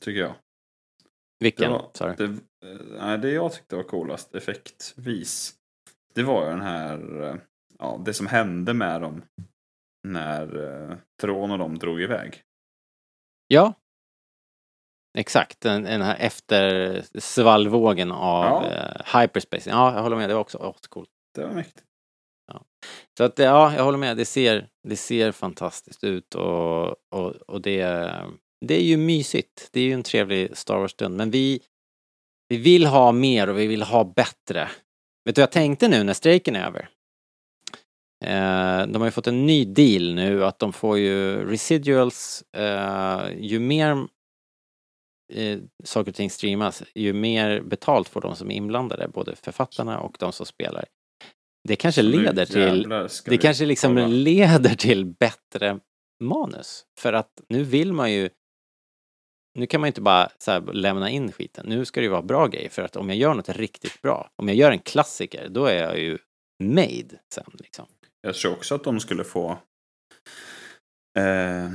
Tycker 0.00 0.20
jag. 0.20 0.30
Det 0.30 1.44
Vilken? 1.44 1.72
var, 1.72 1.90
Sorry. 1.94 2.14
det, 2.16 2.24
eh, 2.24 2.76
nej, 3.00 3.18
det 3.18 3.30
jag 3.30 3.52
tyckte 3.52 3.76
var 3.76 3.82
coolast 3.82 4.34
effektvis. 4.34 5.54
Det 6.14 6.22
var 6.22 6.44
ju 6.44 6.50
den 6.50 6.60
här, 6.60 7.22
eh, 7.22 7.34
ja, 7.78 8.00
det 8.04 8.14
som 8.14 8.26
hände 8.26 8.74
med 8.74 9.00
dem. 9.00 9.22
När 10.08 10.64
eh, 10.90 10.96
Tron 11.20 11.50
och 11.50 11.58
de 11.58 11.78
drog 11.78 12.00
iväg. 12.02 12.42
Ja. 13.46 13.74
Exakt, 15.18 15.60
den, 15.60 15.82
den 15.82 16.02
här 16.02 16.16
efter 16.20 17.02
svallvågen 17.20 18.12
av 18.12 18.44
Ja. 18.44 18.66
eh, 18.66 19.20
hyperspace. 19.20 19.70
Ja, 19.70 19.94
jag 19.94 20.02
håller 20.02 20.16
med, 20.16 20.30
det 20.30 20.34
var 20.34 20.40
också 20.40 20.58
ascoolt. 20.58 21.10
Det 21.34 21.44
var 21.44 21.54
mäktigt. 21.54 21.86
Så 23.18 23.24
att 23.24 23.38
ja, 23.38 23.74
jag 23.76 23.84
håller 23.84 23.98
med, 23.98 24.16
det 24.16 24.24
ser, 24.24 24.68
det 24.88 24.96
ser 24.96 25.32
fantastiskt 25.32 26.04
ut 26.04 26.34
och, 26.34 26.88
och, 26.88 27.30
och 27.30 27.60
det, 27.62 27.82
det 28.66 28.74
är 28.74 28.84
ju 28.84 28.96
mysigt. 28.96 29.68
Det 29.72 29.80
är 29.80 29.84
ju 29.84 29.92
en 29.92 30.02
trevlig 30.02 30.56
Star 30.56 30.78
Wars-stund, 30.78 31.16
men 31.16 31.30
vi, 31.30 31.60
vi 32.48 32.56
vill 32.56 32.86
ha 32.86 33.12
mer 33.12 33.48
och 33.48 33.58
vi 33.58 33.66
vill 33.66 33.82
ha 33.82 34.04
bättre. 34.04 34.68
Vet 35.24 35.34
du 35.34 35.40
vad 35.40 35.46
jag 35.46 35.52
tänkte 35.52 35.88
nu 35.88 36.04
när 36.04 36.12
strejken 36.12 36.56
är 36.56 36.66
över? 36.66 36.88
Eh, 38.24 38.86
de 38.86 38.96
har 38.96 39.04
ju 39.04 39.10
fått 39.10 39.26
en 39.26 39.46
ny 39.46 39.64
deal 39.64 40.14
nu 40.14 40.44
att 40.44 40.58
de 40.58 40.72
får 40.72 40.98
ju 40.98 41.48
residuals, 41.50 42.44
eh, 42.56 43.22
ju 43.38 43.58
mer 43.58 44.06
eh, 45.32 45.58
saker 45.84 46.10
och 46.10 46.16
ting 46.16 46.30
streamas, 46.30 46.82
ju 46.94 47.12
mer 47.12 47.60
betalt 47.60 48.08
får 48.08 48.20
de 48.20 48.36
som 48.36 48.50
är 48.50 48.54
inblandade, 48.54 49.08
både 49.08 49.36
författarna 49.36 50.00
och 50.00 50.16
de 50.18 50.32
som 50.32 50.46
spelar. 50.46 50.84
Det 51.68 51.76
kanske 51.76 52.02
leder 52.02 52.46
till, 52.46 52.88
det 53.24 53.38
kanske 53.38 53.66
liksom 53.66 53.96
leder 53.96 54.74
till 54.74 55.04
bättre 55.06 55.80
manus. 56.22 56.84
För 57.00 57.12
att 57.12 57.30
nu 57.48 57.64
vill 57.64 57.92
man 57.92 58.12
ju, 58.12 58.28
nu 59.58 59.66
kan 59.66 59.80
man 59.80 59.86
ju 59.86 59.90
inte 59.90 60.00
bara 60.00 60.28
lämna 60.72 61.10
in 61.10 61.32
skiten. 61.32 61.66
Nu 61.68 61.84
ska 61.84 62.00
det 62.00 62.04
ju 62.04 62.10
vara 62.10 62.22
bra 62.22 62.46
grejer 62.46 62.68
för 62.68 62.82
att 62.82 62.96
om 62.96 63.08
jag 63.08 63.18
gör 63.18 63.34
något 63.34 63.48
riktigt 63.48 64.02
bra, 64.02 64.30
om 64.36 64.48
jag 64.48 64.56
gör 64.56 64.70
en 64.70 64.78
klassiker, 64.78 65.48
då 65.48 65.66
är 65.66 65.82
jag 65.82 65.98
ju 65.98 66.18
made 66.62 67.20
sen 67.34 67.44
liksom. 67.58 67.86
Jag 68.20 68.34
tror 68.34 68.52
också 68.52 68.74
att 68.74 68.84
de 68.84 69.00
skulle 69.00 69.24
få 69.24 69.50
eh, 71.18 71.70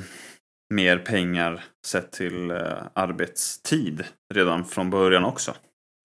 mer 0.74 0.98
pengar 0.98 1.64
sett 1.86 2.12
till 2.12 2.52
eh, 2.52 2.84
arbetstid 2.94 4.04
redan 4.34 4.66
från 4.66 4.90
början 4.90 5.26
också. 5.26 5.56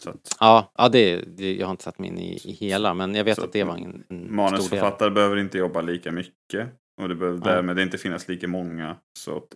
Att 0.06 0.36
Ja, 0.40 0.72
ja 0.78 0.88
det, 0.88 1.16
det, 1.36 1.54
jag 1.54 1.66
har 1.66 1.70
inte 1.70 1.84
satt 1.84 1.98
mig 1.98 2.08
in 2.08 2.18
i, 2.18 2.40
i 2.44 2.52
hela, 2.52 2.94
men 2.94 3.14
jag 3.14 3.24
vet 3.24 3.38
att 3.38 3.52
det 3.52 3.64
var 3.64 3.74
en, 3.76 4.04
en 4.08 4.34
manusförfattare 4.34 5.10
behöver 5.10 5.36
inte 5.36 5.58
jobba 5.58 5.80
lika 5.80 6.12
mycket. 6.12 6.68
Och 7.02 7.08
det 7.08 7.14
behöver 7.14 7.38
Ja. 7.48 7.54
därmed 7.54 7.78
inte 7.78 7.98
finnas 7.98 8.28
lika 8.28 8.48
många. 8.48 8.96
Så 9.18 9.36
att 9.36 9.54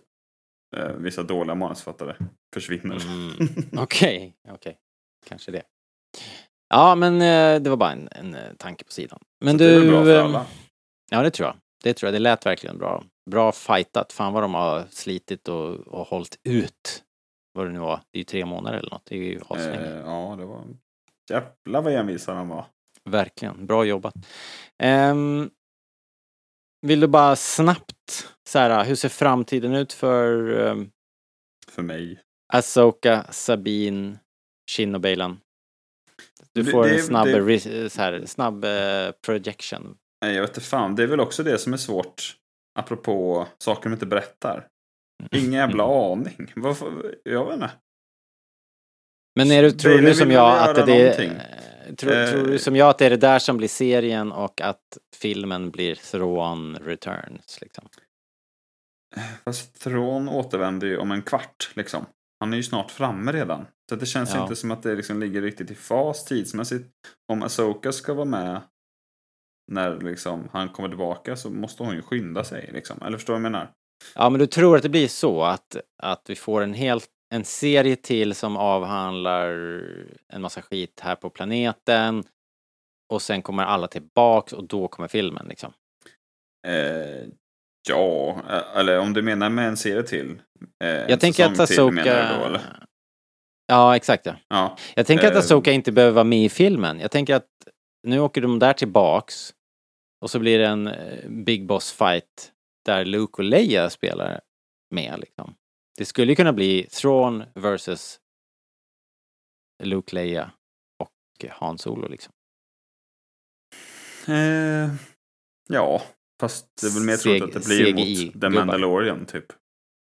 eh, 0.77 0.95
vissa 0.95 1.23
dåliga 1.23 1.55
manusförfattare 1.55 2.15
försvinner. 2.53 3.05
Mm. 3.05 3.33
Okej, 3.77 4.35
okej. 4.49 4.77
Kanske 5.27 5.51
det. 5.51 5.63
Ja, 6.69 6.95
men 6.95 7.13
eh, 7.21 7.61
det 7.61 7.69
var 7.69 7.77
bara 7.77 7.91
en, 7.91 8.09
en 8.11 8.35
eh, 8.35 8.53
tanke 8.57 8.83
på 8.83 8.91
sidan. 8.91 9.19
Men 9.45 9.57
Så 9.59 9.63
du... 9.63 9.79
det 9.81 9.87
är 9.87 9.91
bra 9.91 10.03
för 10.03 10.17
eh, 10.17 10.23
alla. 10.25 10.45
Ja, 11.11 11.21
det 11.23 11.31
tror 11.31 11.47
jag. 11.47 11.55
Det 11.83 11.93
tror 11.93 12.07
jag. 12.07 12.13
Det 12.13 12.19
lät 12.19 12.45
verkligen 12.45 12.77
bra. 12.77 13.03
Bra 13.31 13.51
fightat. 13.51 14.13
Fan 14.13 14.33
vad 14.33 14.43
de 14.43 14.53
har 14.53 14.83
slitit 14.89 15.47
och, 15.47 15.75
och 15.75 16.07
hållit 16.07 16.39
ut. 16.43 17.03
Vad 17.57 17.65
det 17.67 17.71
nu 17.71 17.79
var. 17.79 18.01
Det 18.11 18.17
är 18.17 18.19
ju 18.19 18.23
tre 18.23 18.45
månader 18.45 18.77
eller 18.77 18.89
något. 18.91 19.05
Det 19.05 19.15
är 19.15 19.19
ju 19.23 19.39
aslänge. 19.49 19.85
Eh, 19.95 19.97
ja, 19.99 20.35
det 20.39 20.45
var... 20.45 20.63
Jävlar 21.29 21.81
vad 21.81 21.93
envisa 21.93 22.33
de 22.33 22.49
var. 22.49 22.65
Verkligen. 23.03 23.65
Bra 23.65 23.85
jobbat. 23.85 24.13
Ehm, 24.83 25.49
vill 26.81 26.99
du 26.99 27.07
bara 27.07 27.35
snabbt 27.35 28.27
så 28.49 28.59
här, 28.59 28.85
hur 28.85 28.95
ser 28.95 29.09
framtiden 29.09 29.73
ut 29.73 29.93
för 29.93 30.49
um, 30.51 30.91
För 31.67 31.81
mig. 31.81 32.21
Asoka, 32.53 33.25
Sabine, 33.31 34.17
Shin 34.71 34.95
och 34.95 35.01
Baylan? 35.01 35.39
Du 36.53 36.61
Det- 36.63 36.71
får 36.71 36.83
det- 36.83 36.95
en 36.95 37.03
snabb, 37.03 37.25
det- 37.27 37.89
så 37.89 38.01
här, 38.01 38.25
snabb 38.25 38.65
eh, 38.65 39.11
projection. 39.25 39.97
Nej, 40.21 40.35
jag 40.35 40.41
vet 40.41 40.49
inte 40.49 40.61
fan. 40.61 40.95
Det 40.95 41.03
är 41.03 41.07
väl 41.07 41.19
också 41.19 41.43
det 41.43 41.57
som 41.57 41.73
är 41.73 41.77
svårt. 41.77 42.37
Apropå 42.79 43.47
saker 43.57 43.89
de 43.89 43.93
inte 43.93 44.05
berättar. 44.05 44.67
Ingen 45.31 45.53
jävla 45.53 45.83
aning. 46.11 46.53
Varför? 46.55 47.15
Jag 47.23 47.45
vet 47.45 47.53
inte. 47.53 47.71
Men 49.35 49.51
är 49.51 49.63
du, 49.63 49.71
tror 49.71 49.97
du 49.97 50.13
som 50.13 50.31
jag 50.31 50.69
att 50.69 50.85
det 50.85 51.07
är... 51.07 51.57
Tror, 51.97 52.11
Eh. 52.11 52.29
tror 52.31 52.47
du 52.47 52.59
som 52.59 52.75
jag 52.75 52.89
att 52.89 52.97
det 52.97 53.05
är 53.05 53.09
det 53.09 53.17
där 53.17 53.39
som 53.39 53.57
blir 53.57 53.67
serien 53.67 54.31
och 54.31 54.61
att 54.61 54.97
filmen 55.15 55.71
blir 55.71 55.95
Thrawn 55.95 56.75
Returns 56.75 57.61
liksom? 57.61 57.87
Fast 59.45 59.81
Thrawn 59.81 60.29
återvänder 60.29 60.87
ju 60.87 60.97
om 60.97 61.11
en 61.11 61.21
kvart 61.21 61.71
liksom. 61.73 62.05
Han 62.39 62.53
är 62.53 62.57
ju 62.57 62.63
snart 62.63 62.91
framme 62.91 63.31
redan. 63.31 63.65
Så 63.89 63.95
det 63.95 64.05
känns 64.05 64.33
Ja. 64.35 64.41
inte 64.43 64.55
som 64.55 64.71
att 64.71 64.83
det 64.83 64.95
liksom 64.95 65.19
ligger 65.19 65.41
riktigt 65.41 65.71
i 65.71 65.75
fas 65.75 66.25
tidsmässigt. 66.25 66.89
Om 67.31 67.43
Asoka 67.43 67.91
ska 67.91 68.13
vara 68.13 68.25
med 68.25 68.61
när 69.71 69.99
liksom 69.99 70.49
han 70.51 70.69
kommer 70.69 70.89
tillbaka 70.89 71.35
så 71.35 71.49
måste 71.49 71.83
hon 71.83 71.95
ju 71.95 72.01
skynda 72.01 72.43
sig 72.43 72.69
liksom. 72.73 73.01
Eller 73.01 73.17
förstår 73.17 73.33
du 73.33 73.39
vad 73.39 73.45
jag 73.45 73.51
menar? 73.51 73.71
Ja, 74.15 74.29
men 74.29 74.39
du 74.39 74.47
tror 74.47 74.75
att 74.77 74.83
det 74.83 74.89
blir 74.89 75.07
så 75.07 75.43
att, 75.43 75.77
att 76.03 76.21
vi 76.27 76.35
får 76.35 76.61
en 76.61 76.73
helt 76.73 77.09
en 77.35 77.43
serie 77.45 77.95
till 77.95 78.35
som 78.35 78.57
avhandlar 78.57 79.49
en 80.33 80.41
massa 80.41 80.61
skit 80.61 80.99
här 81.03 81.15
på 81.15 81.29
planeten 81.29 82.23
och 83.13 83.21
sen 83.21 83.41
kommer 83.41 83.63
alla 83.63 83.87
tillbaks 83.87 84.53
och 84.53 84.63
då 84.63 84.87
kommer 84.87 85.07
filmen 85.07 85.45
liksom. 85.49 85.73
Eh, 86.67 87.27
ja, 87.89 88.41
eh, 88.49 88.77
eller 88.79 88.99
om 88.99 89.13
du 89.13 89.21
menar 89.21 89.49
med 89.49 89.67
en 89.67 89.77
serie 89.77 90.03
till. 90.03 90.41
Eh, 90.83 90.89
Jag 90.89 91.19
tänker 91.19 91.45
att 91.45 91.59
Asoka... 91.59 92.39
då? 92.49 92.59
Ja, 93.67 93.95
exakt 93.95 94.25
ja. 94.25 94.35
Ja, 94.47 94.77
Jag 94.95 95.05
tänker 95.05 95.27
att 95.27 95.33
Eh. 95.33 95.39
Asoka 95.39 95.71
inte 95.71 95.91
behöver 95.91 96.13
vara 96.13 96.23
med 96.23 96.43
i 96.45 96.49
filmen. 96.49 96.99
Jag 96.99 97.11
tänker 97.11 97.35
att 97.35 97.47
nu 98.07 98.19
åker 98.19 98.41
de 98.41 98.59
där 98.59 98.73
tillbaks 98.73 99.53
och 100.21 100.29
så 100.29 100.39
blir 100.39 100.59
det 100.59 100.67
en 100.67 100.87
eh, 100.87 101.29
Big 101.29 101.65
Boss 101.65 101.91
fight 101.91 102.51
där 102.87 103.05
Luke 103.05 103.33
och 103.33 103.43
Leia 103.43 103.89
spelar 103.89 104.41
med 104.89 105.19
liksom. 105.19 105.55
Det 105.97 106.05
skulle 106.05 106.31
ju 106.31 106.35
kunna 106.35 106.53
bli 106.53 106.83
Thrawn 106.83 107.43
versus 107.55 108.19
Luke, 109.83 110.15
Leia 110.15 110.51
och 110.99 111.49
Han 111.49 111.77
Solo 111.77 112.07
liksom. 112.07 112.33
eh, 114.27 114.93
ja, 115.69 116.01
fast 116.41 116.67
det 116.81 116.87
är 116.87 116.93
väl 116.93 117.03
mer 117.03 117.17
troligt 117.17 117.43
att 117.43 117.53
det 117.53 117.65
blir 117.65 117.93
CGI 117.93 118.25
mot 118.25 118.41
The. 118.41 118.49
Mandalorian 118.49 119.25
typ. 119.25 119.45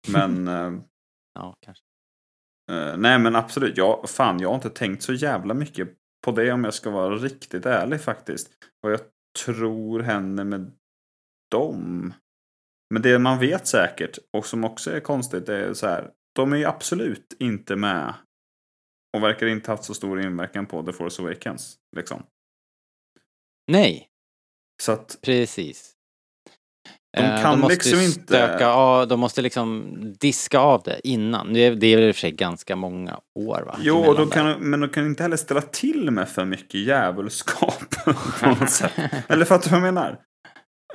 Men 0.08 0.48
eh, 0.48 0.72
Ja, 1.34 1.56
kanske. 1.60 1.84
Eh, 2.72 2.98
nej 2.98 3.20
men 3.20 3.36
absolut, 3.36 3.78
jag, 3.78 4.10
fan 4.10 4.40
jag 4.40 4.50
har 4.50 4.56
inte 4.56 4.70
tänkt 4.70 5.04
så 5.04 5.14
jävla 5.14 5.54
mycket 5.54 5.90
på 6.26 6.32
det 6.32 6.52
om 6.52 6.64
jag 6.64 6.74
ska 6.74 6.90
vara 6.90 7.16
riktigt 7.16 7.66
ärlig 7.66 8.02
faktiskt. 8.02 8.52
Vad 8.82 8.94
jag 8.94 9.02
tror 9.46 10.00
händer 10.00 10.44
med 10.44 10.72
dem. 11.52 12.14
Men 12.92 13.02
det 13.02 13.20
man 13.20 13.40
vet 13.40 13.68
säkert 13.68 14.18
och 14.38 14.46
som 14.46 14.64
också 14.64 14.92
är 14.92 15.00
konstigt 15.00 15.50
är 15.50 15.74
så 15.74 15.88
här. 15.88 16.10
De 16.36 16.54
är 16.54 16.58
ju 16.58 16.66
absolut 16.66 17.36
inte 17.40 17.76
med. 17.76 18.14
Och 19.18 19.24
verkar 19.24 19.48
inte 19.48 19.72
haft 19.72 19.84
så 19.84 19.94
stor 19.94 20.22
inverkan 20.22 20.66
på 20.66 20.84
The 20.84 20.94
Force 20.94 21.22
Awakens. 21.22 21.76
Liksom. 21.98 22.24
Nej, 23.72 24.08
Så 24.84 24.92
att 24.92 25.18
precis. 25.22 25.92
De 27.18 27.24
Eh, 27.24 27.42
kan 27.42 27.60
måste 27.60 27.74
liksom 27.74 28.00
inte- 28.00 28.22
Stöka 28.24 28.68
av, 28.70 29.08
de 29.08 29.20
måste 29.20 29.42
liksom 29.42 29.96
diska 30.20 30.60
av 30.60 30.82
det 30.84 31.08
innan. 31.08 31.54
Det 31.54 31.60
är, 31.60 31.76
det 31.76 31.88
är 31.88 31.96
väl 31.98 32.06
i 32.08 32.12
och 32.12 32.16
för 32.16 32.20
sig 32.20 32.32
ganska 32.32 32.76
många 32.76 33.20
år 33.40 33.62
va? 33.66 33.76
Jo, 33.82 33.98
och 33.98 34.18
de 34.18 34.30
kan, 34.30 34.70
men 34.70 34.80
de 34.80 34.90
kan 34.90 35.06
inte 35.06 35.24
heller 35.24 35.38
ställa 35.38 35.62
till 35.62 36.12
med 36.12 36.30
för 36.30 36.46
mycket 36.46 36.80
djävulskap 36.82 37.90
på 38.40 38.50
något 38.50 38.70
sätt. 38.70 38.92
Eller 39.28 39.46
fattar 39.46 39.64
du 39.64 39.70
vad 39.70 39.88
jag 39.88 39.94
menar? 39.94 40.20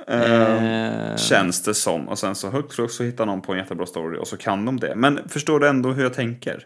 Eh, 0.09 1.11
Eh, 1.11 1.17
Känns 1.17 1.63
det 1.63 1.73
som. 1.73 2.07
Och 2.09 2.19
sen 2.19 2.35
så 2.35 2.49
högt 2.49 2.73
flux 2.73 2.93
så 2.95 3.03
hittar 3.03 3.25
någon 3.25 3.41
på 3.41 3.51
en 3.53 3.59
jättebra 3.59 3.85
story 3.85 4.17
och 4.19 4.27
så 4.27 4.37
kan 4.37 4.65
de 4.65 4.79
det. 4.79 4.95
Men 4.95 5.29
förstår 5.29 5.59
du 5.59 5.67
ändå 5.67 5.91
hur 5.91 6.03
jag 6.03 6.13
tänker? 6.13 6.65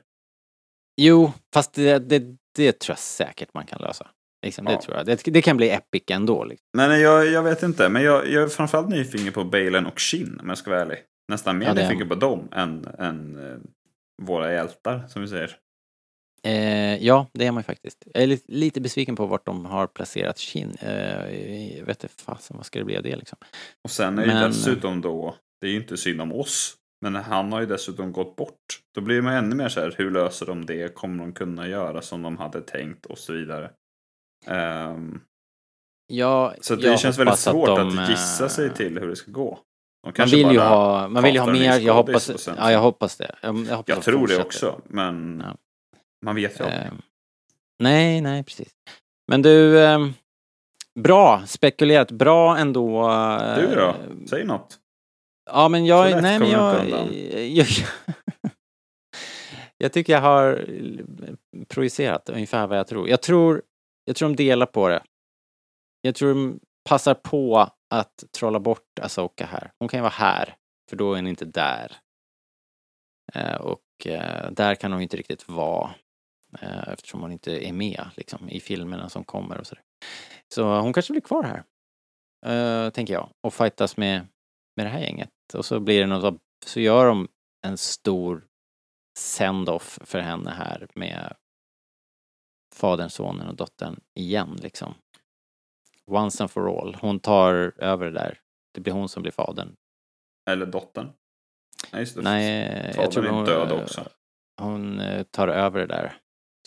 Jo, 1.02 1.34
fast 1.54 1.74
det, 1.74 2.00
det, 2.00 2.24
det 2.56 2.80
tror 2.80 2.92
jag 2.92 3.00
säkert 3.00 3.54
man 3.54 3.66
kan 3.66 3.82
lösa. 3.82 4.08
Liksom, 4.46 4.66
Ja. 4.66 4.72
Det 4.72 4.82
tror 4.82 4.98
jag. 4.98 5.06
Det, 5.06 5.22
det 5.26 5.42
kan 5.42 5.58
bli 5.58 5.70
epic 5.70 6.04
ändå. 6.12 6.44
Liksom. 6.44 6.66
Men 6.78 7.02
jag, 7.02 7.28
jag 7.28 7.44
vet 7.44 7.64
inte. 7.64 7.89
Men 7.89 8.04
jag, 8.04 8.28
jag 8.30 8.44
är 8.44 8.48
framförallt 8.48 8.89
nyfiken 8.89 9.34
på 9.34 9.44
Balen 9.44 9.86
och 9.86 10.00
Shin 10.00 10.39
om 10.42 10.50
jag 10.50 10.58
ska 10.58 10.70
vara 10.70 10.82
ärlig. 10.82 10.98
Nästan 11.28 11.58
mer 11.58 11.66
Ja, 11.68 11.74
nyfiken 11.74 12.10
på 12.10 12.16
dem 12.16 12.48
än, 12.52 12.88
än 13.00 13.36
eh, 13.52 13.58
våra 14.24 14.54
hjältar 14.54 15.08
som 15.08 15.22
vi 15.22 15.28
säger. 15.28 15.56
Eh, 16.48 17.06
ja, 17.06 17.28
det 17.34 17.46
är 17.46 17.52
man 17.52 17.62
ju 17.62 17.66
faktiskt. 17.66 18.04
Jag 18.14 18.24
är 18.24 18.28
lite, 18.28 18.52
lite 18.52 18.82
besviken 18.82 19.16
på 19.16 19.26
vart 19.26 19.46
de 19.46 19.66
har 19.66 19.88
placerat 19.88 20.39
Shin. 20.39 20.76
Eh, 20.82 21.78
jag 21.78 21.86
vet 21.86 22.04
inte 22.04 22.16
fasen, 22.24 22.58
vad 22.58 22.66
ska 22.66 22.80
det 22.80 22.86
bli 22.86 22.98
av 22.98 23.04
det 23.04 23.16
liksom? 23.16 23.38
Och 23.84 23.92
sen 23.92 24.20
är 24.20 24.26
ju 24.26 24.28
Men- 24.28 24.52
dessutom 24.52 25.02
då, 25.02 25.36
det 25.62 25.68
är 25.68 25.72
ju 25.72 25.78
inte 25.78 25.98
synd 25.98 26.22
om 26.22 26.34
oss. 26.34 26.78
Men 27.02 27.16
han 27.16 27.52
har 27.52 27.60
ju 27.60 27.66
dessutom 27.66 28.12
gått 28.12 28.36
bort. 28.36 28.56
Då 28.96 29.02
blir 29.02 29.22
man 29.22 29.34
ännu 29.34 29.56
mer 29.56 29.70
så 29.70 29.80
här, 29.80 29.96
hur 29.98 30.12
löser 30.12 30.46
de 30.46 30.66
det? 30.66 30.96
Kommer 30.96 31.24
de 31.24 31.34
kunna 31.34 31.68
göra 31.68 32.02
som 32.02 32.22
de 32.22 32.38
hade 32.38 32.62
tänkt? 32.62 33.06
Och 33.06 33.18
så 33.18 33.34
vidare. 33.34 33.72
Ehm, 34.48 35.22
Ja, 36.14 36.54
så 36.62 36.76
det 36.76 37.00
känns 37.00 37.20
väldigt 37.20 37.39
svårt 37.39 37.70
att, 37.70 37.78
de, 37.78 38.06
gissa 38.10 38.44
eh, 38.44 38.50
sig 38.50 38.74
till 38.74 39.00
hur 39.00 39.08
det 39.08 39.16
ska 39.16 39.32
gå. 39.32 39.60
De 40.04 40.14
Man 40.18 40.28
vill 40.28 40.52
ju 40.52 40.60
ha, 40.60 41.08
man 41.08 41.24
vill 41.24 41.34
ju 41.34 41.39
ha 41.39 41.52
mer, 41.52 41.80
jag 41.80 41.94
hoppas, 41.94 42.48
ja 42.58 42.72
jag 42.72 42.80
hoppas 42.80 43.18
det. 43.18 43.36
Jag, 43.42 43.58
jag, 43.58 43.76
hoppas 43.76 43.96
Jag 43.96 44.04
tror 44.04 44.28
det 44.28 44.42
också, 44.42 44.82
men 44.88 45.44
Ja. 45.46 45.58
Man 46.22 46.36
vet 46.36 46.59
ju. 46.59 46.65
Eh, 46.65 46.91
nej, 47.80 48.22
nej 48.22 48.43
precis. 48.43 48.69
Men 49.28 49.41
du, 49.41 49.80
eh, 49.80 49.99
bra 50.99 51.43
spekulerat, 51.47 52.11
bra 52.11 52.57
ändå. 52.57 53.09
eh, 53.11 53.55
Du 53.55 53.76
då? 53.76 53.95
Säg 54.30 54.45
något. 54.45 54.78
Ja 55.51 55.69
men 55.69 55.82
Så 55.82 55.88
jag, 55.88 56.09
lätt 56.11 56.22
nej 56.24 56.39
men 56.39 56.49
jag, 56.49 56.89
jag, 57.49 57.67
jag, 59.78 59.93
tycker 59.93 60.13
jag 60.13 60.22
har 60.22 60.65
projicerat 61.67 62.30
ungefär 62.30 62.67
vad 62.67 62.78
jag 62.78 62.88
tror. 62.88 63.09
Jag 63.09 63.22
tror, 63.22 63.61
jag 64.05 64.15
tror 64.15 64.30
de 64.30 64.36
delar 64.36 64.65
på 64.65 64.88
det. 64.89 65.03
Jag 66.01 66.15
tror 66.15 66.30
de 66.34 66.59
passar 66.89 67.13
på 67.13 67.69
att 67.89 68.24
trolla 68.38 68.59
bort 68.59 68.99
Asoka 69.01 69.45
här. 69.45 69.72
Hon 69.80 69.88
kan 69.88 69.97
ju 69.97 70.01
vara 70.01 70.13
här, 70.15 70.55
för 70.89 70.95
då 70.97 71.11
är 71.13 71.15
hon 71.15 71.28
inte 71.28 71.45
där. 71.45 71.95
Eh, 73.34 73.55
och 73.55 73.82
eh, 74.05 74.51
där 74.51 74.76
kan 74.76 74.91
hon 74.91 75.01
inte 75.01 75.17
riktigt 75.17 75.49
vara. 75.49 75.89
Eh, 76.60 76.88
eftersom 76.88 77.22
hon 77.22 77.32
inte 77.32 77.68
är 77.68 77.74
med 77.74 78.06
liksom, 78.18 78.49
i 78.49 78.60
filmerna 78.60 79.10
som 79.10 79.24
kommer 79.24 79.58
och 79.58 79.68
sådär. 79.68 79.84
Så 80.54 80.80
hon 80.80 80.93
kanske 80.93 81.14
blir 81.14 81.22
kvar 81.22 81.43
här. 81.43 81.64
eh, 82.86 82.89
tänker 82.89 83.14
jag. 83.14 83.30
Och 83.43 83.54
fightas 83.54 83.97
med, 83.97 84.28
med 84.76 84.86
det 84.86 84.89
här 84.89 84.99
gänget. 84.99 85.30
Och 85.54 85.66
så 85.66 85.80
blir 85.80 85.99
det 85.99 86.08
något, 86.08 86.41
så 86.66 86.80
gör 86.80 87.06
de 87.08 87.28
en 87.68 87.78
stor 87.78 88.47
send-off 89.20 89.99
för 90.02 90.20
henne 90.20 90.49
här 90.52 90.88
med 90.95 91.34
fadern, 92.76 93.10
sonen 93.10 93.47
och 93.47 93.56
dottern 93.56 93.99
igen 94.20 94.56
liksom. 94.62 94.93
Once 96.12 96.43
and 96.43 96.52
for 96.52 96.80
all. 96.82 96.95
Hon 96.95 97.20
tar 97.20 97.54
över 97.78 98.06
det 98.06 98.12
där. 98.12 98.39
Det 98.74 98.82
blir 98.82 98.93
hon 98.93 99.10
som 99.10 99.22
blir 99.22 99.32
fadern. 99.32 99.76
Eller 100.49 100.66
dottern. 100.66 101.12
Nej, 101.91 102.02
just 102.02 102.16
det. 102.16 102.22
Nej, 102.22 102.93
Fadern 102.93 103.02
jag 103.04 103.12
tror 103.12 103.26
är 103.26 103.30
hon, 103.30 103.45
död 103.45 103.72
också. 103.72 104.10
hon 104.62 104.99
eh, 104.99 105.24
tar 105.24 105.47
över 105.47 105.80
det 105.80 105.86
där 105.88 106.18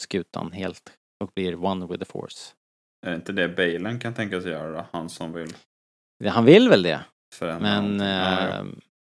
skutan 0.01 0.53
helt 0.53 0.93
och 1.25 1.31
blir 1.35 1.65
one 1.65 1.87
with 1.87 1.99
the 1.99 2.05
force. 2.13 2.55
Är 3.07 3.11
det 3.11 3.17
inte 3.17 3.33
det 3.33 3.49
Balen 3.49 3.99
kan 4.01 4.15
tänka 4.15 4.41
sig 4.41 4.51
göra 4.51 4.73
då? 4.73 4.87
Han 4.93 5.09
som 5.09 5.33
vill 5.33 5.55
Han 6.29 6.45
vill 6.45 6.69
väl 6.69 6.83
det, 6.83 7.01
men, 7.41 7.61
någonting. 7.63 8.07
Ja, 8.07 8.49
ja. 8.49 8.59
eh, 8.59 8.65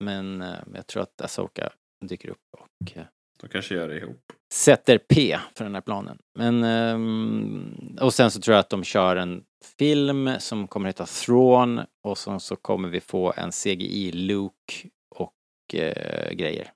men 0.05 0.43
eh, 0.43 0.59
jag 0.74 0.87
tror 0.87 1.03
att 1.03 1.20
Asoka 1.20 1.72
dyker 2.05 2.28
upp 2.31 2.39
och 2.59 2.97
eh, 2.97 3.05
De 3.41 3.49
kanske 3.49 3.74
gör 3.74 3.89
det 3.89 3.97
ihop. 3.97 4.33
sätter 4.55 4.99
P 4.99 5.39
för 5.55 5.64
den 5.64 5.74
här 5.74 5.81
planen. 5.83 6.18
Men, 6.39 6.64
ehm, 6.64 7.97
och 8.01 8.14
sen 8.14 8.31
så 8.31 8.41
tror 8.41 8.55
jag 8.55 8.61
att 8.61 8.70
de 8.70 8.85
kör 8.85 9.16
en 9.16 9.45
film 9.78 10.31
som 10.39 10.68
kommer 10.68 10.87
heta 10.89 11.07
Throne 11.07 11.87
och 12.05 12.18
sen 12.18 12.41
så 12.41 12.57
kommer 12.57 12.89
vi 12.89 13.01
få 13.01 13.33
en 13.37 13.51
CGI-Luke 13.51 14.89
och 15.14 15.74
eh, 15.74 16.33
grejer. 16.33 16.72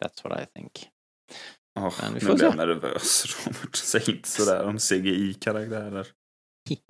That's 0.00 0.28
what 0.28 0.42
I 0.42 0.46
think. 0.54 0.88
Oh, 1.80 1.92
Men 2.02 2.14
vi 2.14 2.20
nu 2.20 2.26
får 2.26 2.34
blir 2.34 2.44
jag 2.44 2.56
nervös 2.56 3.24
Robert. 3.46 3.76
Säg 3.76 4.10
inte 4.10 4.28
sådär 4.28 4.64
om 4.64 4.78
CGI-karaktärer. 4.78 6.06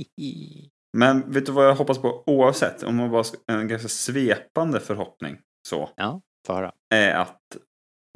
Men 0.98 1.32
vet 1.32 1.46
du 1.46 1.52
vad 1.52 1.66
jag 1.66 1.74
hoppas 1.74 1.98
på 1.98 2.24
oavsett? 2.26 2.82
Om 2.82 2.96
man 2.96 3.10
bara 3.10 3.24
ska, 3.24 3.38
en 3.46 3.68
ganska 3.68 3.88
svepande 3.88 4.80
förhoppning 4.80 5.40
så. 5.68 5.90
Ja, 5.96 6.20
få 6.46 6.54
höra. 6.54 6.72
Är 6.94 7.14
att 7.14 7.56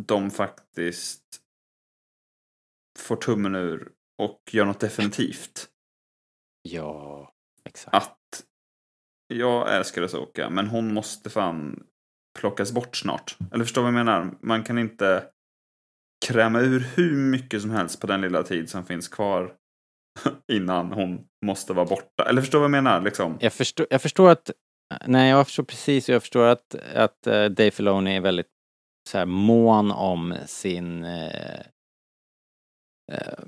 de 0.03 0.31
faktiskt 0.31 1.23
får 2.99 3.17
tummen 3.17 3.55
ur 3.55 3.93
och 4.23 4.41
gör 4.51 4.65
något 4.65 4.81
definitivt. 4.81 5.69
Ja, 6.63 7.33
exakt. 7.65 7.95
Att 7.95 8.45
jag 9.35 9.77
älskar 9.77 10.03
Asoka 10.03 10.51
men 10.51 10.67
hon 10.67 10.95
måste 10.95 11.31
fan 11.31 11.87
plockas 12.39 12.73
bort 12.73 12.97
snart. 12.97 13.37
Eller 13.53 13.65
förstår 13.65 13.83
vad 13.83 13.89
jag 13.89 13.95
menar? 14.05 14.39
Man 14.41 14.65
kan 14.65 14.79
inte 14.79 15.31
kräma 16.25 16.61
ur 16.61 16.81
hur 16.81 17.17
mycket 17.17 17.63
som 17.63 17.71
helst 17.71 18.01
på 18.01 18.07
den 18.07 18.21
lilla 18.21 18.43
tid 18.43 18.71
som 18.71 18.85
finns 18.85 19.09
kvar 19.09 19.53
innan 20.53 20.93
hon 20.93 21.25
måste 21.47 21.73
vara 21.73 21.87
borta. 21.87 22.25
Eller 22.29 22.41
förstår 22.41 22.59
vad 22.59 22.65
jag 22.65 22.71
menar? 22.71 23.01
Liksom. 23.01 23.39
Jag 23.41 23.53
förstår, 23.53 23.87
jag 23.91 24.03
förstår 24.03 24.31
att, 24.31 24.51
nej 25.07 25.31
jag 25.31 25.47
förstår 25.47 25.65
precis, 25.65 26.09
jag 26.09 26.23
förstår 26.23 26.47
att, 26.47 26.75
att 26.75 27.27
eh, 27.27 27.45
Dave 27.45 27.71
Filoni 27.71 28.17
är 28.17 28.21
väldigt 28.21 28.51
så 29.11 29.19
här 29.19 29.27
mån 29.27 29.91
om 29.91 30.35
sin 30.47 31.05
eh, 31.05 31.61
eh, 33.13 33.45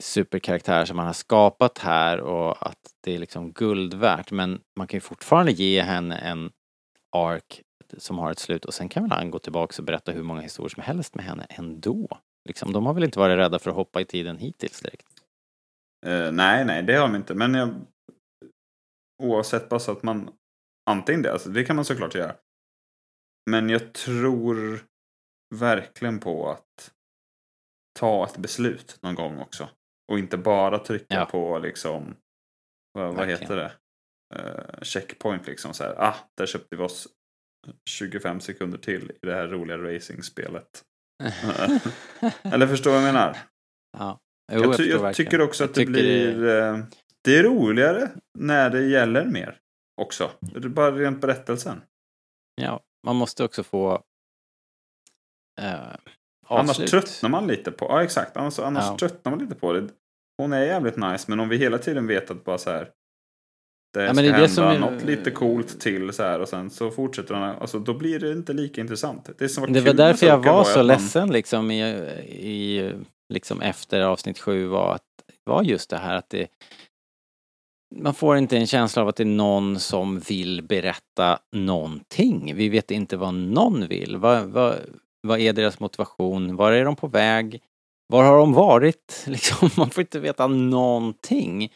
superkaraktär 0.00 0.84
som 0.84 0.98
han 0.98 1.06
har 1.06 1.14
skapat 1.14 1.78
här 1.78 2.20
och 2.20 2.66
att 2.66 2.78
det 3.04 3.14
är 3.14 3.18
liksom 3.18 3.52
guld 3.52 3.94
värt. 3.94 4.30
Men 4.30 4.60
man 4.78 4.86
kan 4.86 4.96
ju 4.96 5.00
fortfarande 5.00 5.52
ge 5.52 5.82
henne 5.82 6.16
en 6.16 6.50
ark 7.16 7.62
som 7.98 8.18
har 8.18 8.30
ett 8.30 8.38
slut 8.38 8.64
och 8.64 8.74
sen 8.74 8.88
kan 8.88 9.02
väl 9.02 9.12
han 9.12 9.30
gå 9.30 9.38
tillbaka 9.38 9.74
och 9.78 9.84
berätta 9.84 10.12
hur 10.12 10.22
många 10.22 10.40
historier 10.40 10.68
som 10.68 10.82
helst 10.82 11.14
med 11.14 11.24
henne 11.24 11.46
ändå. 11.50 12.18
Liksom, 12.48 12.72
de 12.72 12.86
har 12.86 12.94
väl 12.94 13.04
inte 13.04 13.18
varit 13.18 13.38
rädda 13.38 13.58
för 13.58 13.70
att 13.70 13.76
hoppa 13.76 14.00
i 14.00 14.04
tiden 14.04 14.38
hittills 14.38 14.80
direkt. 14.80 15.06
Eh, 16.06 16.32
nej, 16.32 16.64
nej, 16.64 16.82
det 16.82 16.94
har 16.94 17.08
de 17.08 17.16
inte. 17.16 17.34
Men 17.34 17.54
jag, 17.54 17.74
oavsett 19.22 19.68
bara 19.68 19.80
så 19.80 19.92
att 19.92 20.02
man 20.02 20.30
antingen 20.90 21.22
det, 21.22 21.32
alltså, 21.32 21.48
det 21.50 21.64
kan 21.64 21.76
man 21.76 21.84
såklart 21.84 22.14
göra. 22.14 22.36
Men 23.50 23.68
jag 23.68 23.92
tror 23.92 24.84
verkligen 25.54 26.20
på 26.20 26.50
att 26.50 26.92
ta 27.98 28.26
ett 28.26 28.36
beslut 28.36 28.98
någon 29.02 29.14
gång 29.14 29.38
också. 29.38 29.68
Och 30.12 30.18
inte 30.18 30.36
bara 30.38 30.78
trycka 30.78 31.14
Ja. 31.14 31.24
på 31.24 31.58
liksom, 31.58 32.16
vad, 32.92 33.14
vad 33.14 33.28
heter 33.28 33.56
det? 33.56 33.72
Eh, 34.34 34.82
checkpoint 34.82 35.46
liksom 35.46 35.74
så 35.74 35.84
här, 35.84 35.94
ah, 35.98 36.14
där 36.36 36.46
köpte 36.46 36.76
vi 36.76 36.82
oss 36.82 37.08
25 37.90 38.40
sekunder 38.40 38.78
till 38.78 39.10
i 39.22 39.26
det 39.26 39.34
här 39.34 39.48
roliga 39.48 39.78
racingspelet. 39.78 40.84
Eller 42.42 42.66
förstår 42.66 42.90
vad 42.90 43.00
jag 43.00 43.04
menar? 43.14 43.36
ja. 43.98 44.20
Jo, 44.52 44.60
jag, 44.62 44.76
ty- 44.76 44.90
jag 44.90 45.14
tycker 45.14 45.40
också 45.40 45.64
att 45.64 45.70
det 45.74 45.80
tycker 45.80 45.92
blir... 45.92 46.44
eh, 46.48 46.78
Det 47.24 47.38
är 47.38 47.42
roligare 47.42 48.10
när 48.38 48.70
det 48.70 48.82
gäller 48.86 49.24
mer 49.24 49.58
också. 50.02 50.30
Det 50.40 50.68
bara 50.68 50.90
rent 50.92 51.20
berättelsen. 51.20 51.82
Ja, 52.54 52.80
man 53.06 53.16
måste 53.16 53.44
också 53.44 53.62
få 53.62 54.02
eh, 55.60 55.80
Annars 56.46 56.76
tröttnar 56.76 57.30
man 57.30 57.46
lite 57.46 57.70
på... 57.72 57.84
Ja, 57.84 58.02
exakt. 58.02 58.36
Annars, 58.36 58.58
annars 58.58 58.84
Ja. 58.84 58.96
tröttnar 58.98 59.30
man 59.32 59.38
lite 59.38 59.54
på 59.54 59.72
det. 59.72 59.88
Hon 60.36 60.52
är 60.52 60.60
jävligt 60.64 60.96
nice, 60.96 61.24
men 61.28 61.40
om 61.40 61.48
vi 61.48 61.56
hela 61.56 61.78
tiden 61.78 62.06
vet 62.06 62.30
att 62.30 62.44
bara 62.44 62.58
så 62.58 62.70
här... 62.70 62.90
Det 63.92 64.00
Ja, 64.02 64.06
ska 64.06 64.14
men 64.14 64.24
det 64.24 64.30
hända 64.32 64.48
som 64.48 64.64
är- 64.64 64.78
något 64.78 65.04
lite 65.04 65.30
coolt 65.30 65.80
till 65.80 66.12
så 66.12 66.22
här 66.22 66.40
och 66.40 66.48
sen 66.48 66.70
så 66.70 66.90
fortsätter 66.90 67.34
den. 67.34 67.42
Alltså 67.42 67.78
då 67.78 67.94
blir 67.94 68.18
det 68.18 68.32
inte 68.32 68.52
lika 68.52 68.80
intressant. 68.80 69.30
Det, 69.38 69.48
som 69.48 69.60
var 69.60 69.68
Det 69.68 69.80
var 69.80 69.92
därför 69.94 70.26
jag 70.26 70.38
var 70.44 70.58
ju 70.58 70.64
så 70.64 70.78
man- 70.78 70.86
ledsen 70.86 71.32
liksom 71.32 71.70
i, 71.70 71.82
i 72.28 72.92
liksom 73.32 73.60
efter 73.62 74.00
avsnitt 74.00 74.38
sju 74.38 74.66
var 74.66 74.94
att 74.94 75.02
var 75.44 75.62
just 75.62 75.90
det 75.90 75.96
här 75.96 76.14
att 76.14 76.30
det 76.30 76.46
man 77.96 78.14
får 78.14 78.36
inte 78.36 78.56
en 78.56 78.66
känsla 78.66 79.02
av 79.02 79.08
att 79.08 79.16
det 79.16 79.22
är 79.22 79.24
någon 79.24 79.78
som 79.78 80.18
vill 80.18 80.62
berätta 80.62 81.38
någonting. 81.56 82.52
Vi 82.56 82.68
vet 82.68 82.90
inte 82.90 83.16
vad 83.16 83.34
någon 83.34 83.86
vill. 83.88 84.16
Vad, 84.16 84.44
vad, 84.44 84.74
vad 85.22 85.40
är 85.40 85.52
deras 85.52 85.80
motivation? 85.80 86.56
Var 86.56 86.72
är 86.72 86.84
de 86.84 86.96
på 86.96 87.06
väg? 87.06 87.62
Var 88.10 88.24
har 88.24 88.38
de 88.38 88.52
varit? 88.52 89.24
Liksom, 89.26 89.70
man 89.76 89.90
får 89.90 90.00
inte 90.00 90.20
veta 90.20 90.46
någonting. 90.46 91.72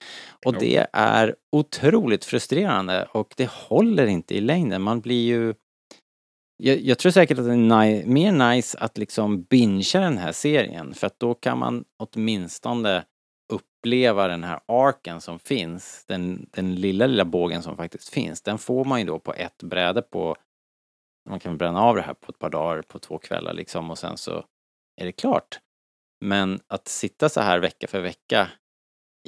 Och 0.46 0.58
det 0.58 0.86
är 0.92 1.36
otroligt 1.52 2.24
frustrerande 2.24 3.08
och 3.12 3.34
det 3.36 3.50
håller 3.50 4.06
inte 4.06 4.34
i 4.34 4.40
längden. 4.40 4.82
Man 4.82 5.00
blir 5.00 5.26
ju... 5.26 5.54
Jag, 6.56 6.80
jag 6.80 6.98
tror 6.98 7.12
säkert 7.12 7.38
att 7.38 7.44
det 7.44 7.52
är 7.52 7.56
ni- 7.56 8.06
mer 8.06 8.32
nice 8.32 8.78
att 8.78 8.98
liksom 8.98 9.42
bingea 9.42 10.00
den 10.00 10.18
här 10.18 10.32
serien 10.32 10.94
för 10.94 11.06
att 11.06 11.20
då 11.20 11.34
kan 11.34 11.58
man 11.58 11.84
åtminstone 11.98 13.04
uppleva 13.52 14.28
den 14.28 14.44
här 14.44 14.60
arken 14.68 15.20
som 15.20 15.38
finns, 15.38 16.04
den, 16.06 16.46
den 16.50 16.74
lilla, 16.74 17.06
lilla 17.06 17.24
bågen 17.24 17.62
som 17.62 17.76
faktiskt 17.76 18.08
finns, 18.08 18.42
den 18.42 18.58
får 18.58 18.84
man 18.84 19.00
ju 19.00 19.06
då 19.06 19.18
på 19.18 19.32
ett 19.34 19.62
bräde 19.62 20.02
på, 20.02 20.36
man 21.30 21.40
kan 21.40 21.58
bränna 21.58 21.82
av 21.82 21.96
det 21.96 22.02
här 22.02 22.14
på 22.14 22.30
ett 22.30 22.38
par 22.38 22.50
dagar, 22.50 22.82
på 22.82 22.98
två 22.98 23.18
kvällar 23.18 23.52
liksom 23.52 23.90
och 23.90 23.98
sen 23.98 24.16
så 24.16 24.44
är 25.00 25.04
det 25.04 25.12
klart. 25.12 25.60
Men 26.24 26.60
att 26.68 26.88
sitta 26.88 27.28
så 27.28 27.40
här 27.40 27.58
vecka 27.58 27.86
för 27.86 28.00
vecka 28.00 28.50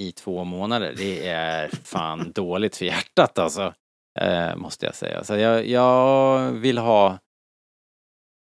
i 0.00 0.12
två 0.12 0.44
månader, 0.44 0.94
det 0.96 1.28
är 1.28 1.68
fan 1.68 2.32
dåligt 2.34 2.76
för 2.76 2.84
hjärtat 2.84 3.38
alltså. 3.38 3.74
Eh, 4.20 4.56
måste 4.56 4.86
jag 4.86 4.94
säga. 4.94 5.24
Så 5.24 5.36
jag, 5.36 5.66
jag 5.66 6.50
vill 6.52 6.78
ha, 6.78 7.18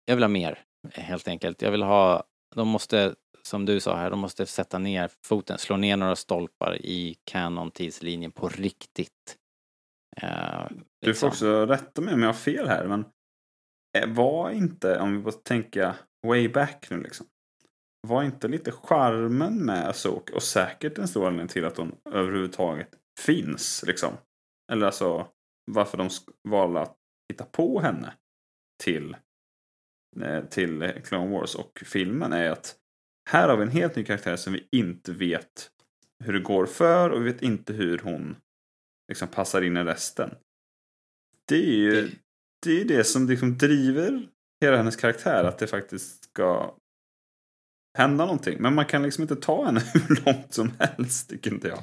jag 0.06 0.16
vill 0.16 0.24
ha 0.24 0.30
mer 0.30 0.64
helt 0.92 1.28
enkelt. 1.28 1.62
Jag 1.62 1.72
vill 1.72 1.84
ha, 1.84 2.24
de 2.56 2.68
måste, 2.68 3.16
som 3.42 3.66
du 3.66 3.80
sa 3.80 3.96
här, 3.96 4.10
de 4.10 4.20
måste 4.20 4.46
sätta 4.46 4.80
ner 4.80 5.10
foten, 5.26 5.58
slå 5.58 5.78
ner 5.78 5.98
några 5.98 6.16
stolpar 6.16 6.78
i 6.82 7.16
Canon-tidslinjen 7.32 8.32
på 8.32 8.50
riktigt. 8.50 9.38
Eh, 10.22 10.66
Du 10.70 11.14
får 11.14 11.28
liksom. 11.28 11.30
också 11.30 11.66
rätta 11.66 12.02
mig 12.02 12.14
om 12.14 12.22
jag 12.22 12.30
har 12.30 12.34
fel 12.34 12.68
här, 12.68 12.88
men 12.88 13.06
eh, 13.98 14.10
var 14.10 14.50
inte, 14.50 15.00
om 15.00 15.18
vi 15.18 15.24
får 15.24 15.32
tänka 15.32 15.96
way 16.28 16.50
back 16.50 16.88
nu 16.90 17.02
liksom. 17.02 17.28
Var 18.08 18.24
inte 18.24 18.48
lite 18.48 18.72
charmen 18.72 19.66
med 19.66 19.90
Asoka 19.90 20.36
och 20.36 20.44
säkert 20.44 20.98
en 20.98 21.08
stor 21.08 21.28
anledning 21.28 21.48
till 21.48 21.66
att 21.66 21.78
hon 21.78 21.96
överhuvudtaget 22.12 22.90
finns 23.20 23.84
liksom. 23.88 24.14
Eller 24.72 24.86
alltså 24.86 25.28
varför 25.72 25.98
de 25.98 26.10
valde 26.50 26.80
att 26.82 26.96
hitta 27.34 27.46
på 27.46 27.80
henne 27.82 28.14
till, 28.84 29.16
eh, 30.22 30.44
till 30.46 30.94
Clone 31.04 31.32
Wars 31.32 31.56
och 31.56 31.84
filmen 31.86 32.34
är 32.34 32.50
att 32.50 32.76
här 33.30 33.50
har 33.50 33.58
vi 33.58 33.64
en 33.64 33.70
helt 33.70 33.96
ny 33.96 34.04
karaktär 34.04 34.36
som 34.36 34.54
vi 34.54 34.68
inte 34.72 35.12
vet 35.14 35.72
hur 36.24 36.34
det 36.34 36.40
går 36.40 36.66
för 36.66 37.10
och 37.10 37.22
vi 37.26 37.32
vet 37.32 37.42
inte 37.42 37.74
hur 37.74 37.98
hon 37.98 38.36
liksom 39.08 39.28
passar 39.28 39.62
in 39.62 39.78
i 39.78 39.84
resten. 39.84 40.36
Det 41.48 41.56
är 41.56 41.76
ju 41.76 41.92
Det- 42.02 42.12
det, 42.66 42.82
är 42.82 42.86
det 42.86 43.04
som 43.04 43.28
liksom 43.28 43.58
driver 43.58 44.30
hela 44.62 44.78
hennes 44.78 44.96
karaktär, 44.96 45.44
att 45.44 45.58
det 45.58 45.68
faktiskt 45.68 46.24
ska 46.24 46.76
hända 47.96 48.26
någonting. 48.26 48.58
Men 48.60 48.76
man 48.76 48.86
kan 48.86 49.04
liksom 49.04 49.22
inte 49.22 49.36
ta 49.36 49.66
henne 49.66 49.82
hur 49.94 50.26
långt 50.26 50.54
som 50.54 50.72
helst, 50.80 51.30
tycker 51.30 51.54
inte 51.54 51.68
jag. 51.68 51.80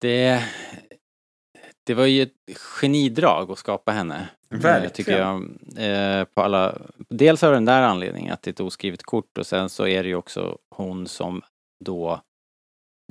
Det, 0.00 0.44
det 1.86 1.94
var 1.94 2.06
ju 2.06 2.22
ett 2.22 2.58
genidrag 2.80 3.50
att 3.50 3.58
skapa 3.58 3.92
henne. 3.92 4.28
eh, 4.50 4.58
Verkligen. 4.58 4.92
Tycker 4.92 5.18
jag. 5.18 5.42
Eh, 6.20 6.24
på 6.24 6.42
alla, 6.42 6.78
dels 7.08 7.42
av 7.42 7.52
den 7.52 7.64
där 7.64 7.82
anledningen 7.82 8.32
att 8.32 8.42
det 8.42 8.48
är 8.48 8.52
ett 8.52 8.60
oskrivet 8.60 9.02
kort 9.02 9.38
och 9.38 9.46
sen 9.46 9.68
så 9.68 9.86
är 9.86 10.02
det 10.02 10.08
ju 10.08 10.14
också 10.14 10.58
hon 10.76 11.08
som 11.08 11.42
då 11.84 12.20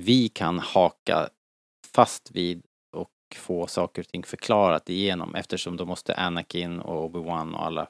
vi 0.02 0.30
kan 0.30 0.60
haka 0.60 1.30
fast 1.94 2.32
vid 2.32 2.64
och 2.96 3.12
få 3.36 3.68
saker 3.68 4.02
och 4.02 4.08
ting 4.08 4.24
förklarat 4.24 4.90
igenom 4.90 5.36
eftersom 5.36 5.78
då 5.78 5.86
måste 5.86 6.16
Anakin 6.16 6.80
och 6.80 7.10
Obi-Wan 7.12 7.54
och 7.56 7.66
alla 7.66 7.88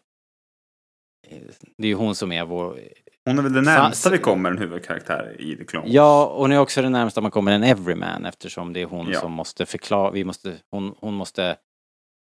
eh, 1.28 1.41
det 1.78 1.84
är 1.84 1.90
ju 1.90 1.95
hon 1.95 2.16
som 2.16 2.32
är 2.32 2.45
vår... 2.45 2.80
Hon 3.26 3.40
är 3.40 3.44
väl 3.44 3.52
Fa- 3.52 3.62
närmsta 3.62 4.10
vi 4.10 4.18
kommer 4.18 4.52
en 4.52 4.58
huvudkaraktär 4.58 5.36
i 5.41 5.56
The 5.58 5.64
Clone 5.66 5.86
Wars. 5.86 5.94
Ja, 5.94 6.26
och 6.26 6.41
hon 6.41 6.52
är 6.52 6.58
också 6.60 6.82
det 6.82 6.90
närmsta 6.90 7.22
man 7.22 7.32
kommer 7.32 7.52
en 7.52 7.64
everyman 7.64 8.26
eftersom 8.26 8.74
det 8.74 8.82
är 8.82 8.86
hon 8.86 9.10
Ja. 9.12 9.20
som 9.20 9.32
måste 9.32 9.66
förklara, 9.66 10.12
vi 10.12 10.24
måste, 10.24 10.58
hon, 10.72 10.95
hon 11.00 11.14
måste, 11.14 11.58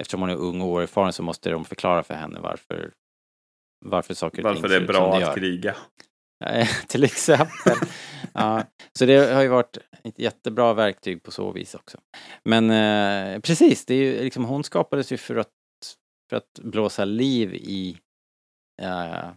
eftersom 0.01 0.21
hon 0.21 0.29
är 0.29 0.35
ung 0.35 0.61
och 0.61 0.67
oerfaren 0.67 1.13
så 1.13 1.23
måste 1.23 1.49
de 1.49 1.65
förklara 1.65 2.03
för 2.03 2.13
henne 2.13 2.39
varför, 2.39 2.91
varför 3.85 4.13
saker 4.13 4.37
och 4.37 4.43
Varför 4.43 4.61
ting 4.61 4.69
det 4.69 4.75
är 4.83 4.87
bra 4.87 5.09
det 5.09 5.15
att 5.15 5.21
gör. 5.21 5.33
kriga. 5.35 5.75
Eh, 6.45 6.67
Till 6.87 7.03
exempel. 7.03 7.75
ja, 8.33 8.63
så 8.99 9.05
det 9.05 9.33
har 9.33 9.41
ju 9.41 9.47
varit 9.47 9.77
ett 10.03 10.19
jättebra 10.19 10.73
verktyg 10.73 11.23
på 11.23 11.31
så 11.31 11.51
vis 11.51 11.75
också. 11.75 11.97
Men 12.43 12.71
eh, 12.71 13.39
precis, 13.39 13.85
det 13.85 13.93
är 13.93 13.97
ju 13.97 14.23
liksom, 14.23 14.45
hon 14.45 14.63
skapades 14.63 15.11
ju 15.11 15.17
för 15.17 15.35
att, 15.35 15.49
för 16.29 16.37
att 16.37 16.59
blåsa 16.63 17.05
liv 17.05 17.53
i 17.53 17.97
eh, 18.81 19.29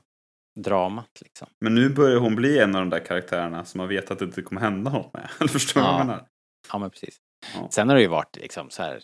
dramat 0.62 1.18
liksom. 1.20 1.48
Men 1.60 1.74
nu 1.74 1.88
börjar 1.88 2.18
hon 2.20 2.34
bli 2.36 2.58
en 2.58 2.74
av 2.74 2.80
de 2.80 2.90
där 2.90 3.04
karaktärerna 3.04 3.64
som 3.64 3.78
man 3.78 3.88
vet 3.88 4.10
att 4.10 4.18
det 4.18 4.24
inte 4.24 4.42
kommer 4.42 4.60
hända 4.60 4.90
något 4.92 5.12
med. 5.14 5.28
Eller 5.40 5.48
förstår 5.52 5.80
du 5.80 5.84
vad 5.86 5.94
Ja. 5.94 5.98
jag 5.98 6.06
menar? 6.06 6.26
Ja 6.72 6.78
men 6.78 6.90
precis. 6.90 7.16
Ja. 7.54 7.68
Sen 7.70 7.88
har 7.88 7.96
det 7.96 8.02
ju 8.02 8.08
varit 8.08 8.36
liksom 8.36 8.70
så 8.70 8.82
här 8.82 9.00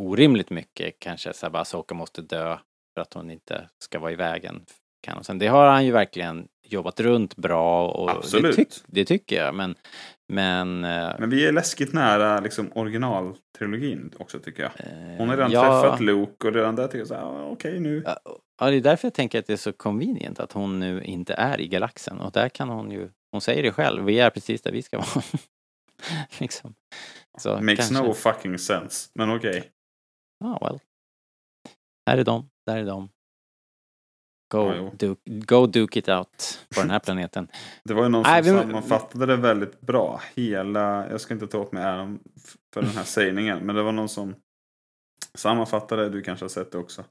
orimligt 0.00 0.50
mycket 0.50 0.98
kanske 0.98 1.32
så 1.32 1.46
här 1.46 1.50
bara 1.50 1.64
Soka 1.64 1.94
måste 1.94 2.22
dö 2.22 2.58
för 2.94 3.00
att 3.02 3.14
hon 3.14 3.30
inte 3.30 3.68
ska 3.78 3.98
vara 3.98 4.12
i 4.12 4.16
vägen. 4.16 4.64
Kan. 5.06 5.24
Sen 5.24 5.38
det 5.38 5.46
har 5.46 5.66
han 5.66 5.84
ju 5.86 5.92
verkligen 5.92 6.48
jobbat 6.68 7.00
runt 7.00 7.36
bra 7.36 7.88
och 7.88 8.10
Absolut. 8.10 8.56
Det, 8.56 8.64
tyck, 8.64 8.82
det 8.86 9.04
tycker 9.04 9.44
jag 9.44 9.54
men 9.54 9.74
men, 10.32 10.84
eh, 10.84 11.10
Men 11.18 11.30
vi 11.30 11.46
är 11.46 11.52
läskigt 11.52 11.92
nära 11.92 12.40
liksom, 12.40 12.70
originaltrilogin 12.74 14.12
också 14.18 14.38
tycker 14.38 14.62
jag. 14.62 14.70
Hon 15.18 15.28
har 15.28 15.36
redan 15.36 15.50
ja, 15.52 15.82
träffat 15.82 16.00
Luke 16.00 16.48
och 16.48 16.54
redan 16.54 16.76
där 16.76 16.86
tycker 16.86 16.98
jag 16.98 17.06
så 17.08 17.14
här, 17.14 17.22
"Ah, 17.22 17.44
okej 17.44 17.80
nu. 17.80 18.02
Ja, 18.60 18.70
det 18.70 18.76
är 18.76 18.80
därför 18.80 19.06
jag 19.08 19.14
tänker 19.14 19.38
att 19.38 19.46
det 19.46 19.52
är 19.52 19.56
så 19.56 19.72
convenient 19.72 20.40
att 20.40 20.52
hon 20.52 20.80
nu 20.80 21.02
inte 21.02 21.34
är 21.34 21.60
i 21.60 21.68
galaxen 21.68 22.20
och 22.20 22.32
där 22.32 22.48
kan 22.48 22.68
hon 22.68 22.90
ju, 22.90 23.10
hon 23.32 23.40
säger 23.40 23.62
det 23.62 23.72
själv, 23.72 24.04
vi 24.04 24.20
är 24.20 24.30
precis 24.30 24.62
där 24.62 24.72
vi 24.72 24.82
ska 24.82 24.98
vara. 24.98 25.22
liksom. 26.38 26.74
Så 27.38 27.60
Makes 27.60 27.88
kanske- 27.88 28.06
no 28.06 28.14
fucking 28.14 28.58
sense. 28.58 29.10
Men 29.14 29.36
okej. 29.36 29.70
Ja, 30.44 30.58
well. 30.62 30.78
Här 32.10 32.18
är 32.18 32.24
de, 32.24 32.50
där 32.66 32.76
är 32.76 32.84
de. 32.84 33.08
Go, 34.48 34.74
jo. 34.76 34.90
duke, 34.98 35.20
go 35.30 35.66
duke 35.66 35.98
it 35.98 36.08
out 36.08 36.66
på 36.74 36.80
den 36.80 36.90
här 36.90 36.98
planeten. 37.04 37.48
Det 37.84 37.94
var 37.94 38.02
ju 38.02 38.08
någon 38.08 38.24
som 38.24 38.32
Nej, 38.32 38.42
vi- 38.42 38.48
sammanfattade 38.48 39.26
det 39.26 39.36
väldigt 39.36 39.80
bra. 39.80 40.20
Hela, 40.34 41.10
jag 41.10 41.20
ska 41.20 41.34
inte 41.34 41.46
ta 41.46 41.58
åt 41.58 41.72
mig 41.72 41.82
äran 41.82 42.18
för 42.74 42.82
den 42.82 42.90
här 42.90 43.04
sägningen. 43.04 43.58
Men 43.66 43.76
det 43.76 43.82
var 43.82 43.92
någon 43.92 44.08
som 44.08 44.34
sammanfattade, 45.34 46.08
du 46.08 46.22
kanske 46.22 46.44
har 46.44 46.48
sett 46.50 46.72
det 46.72 46.78
också. 46.78 47.04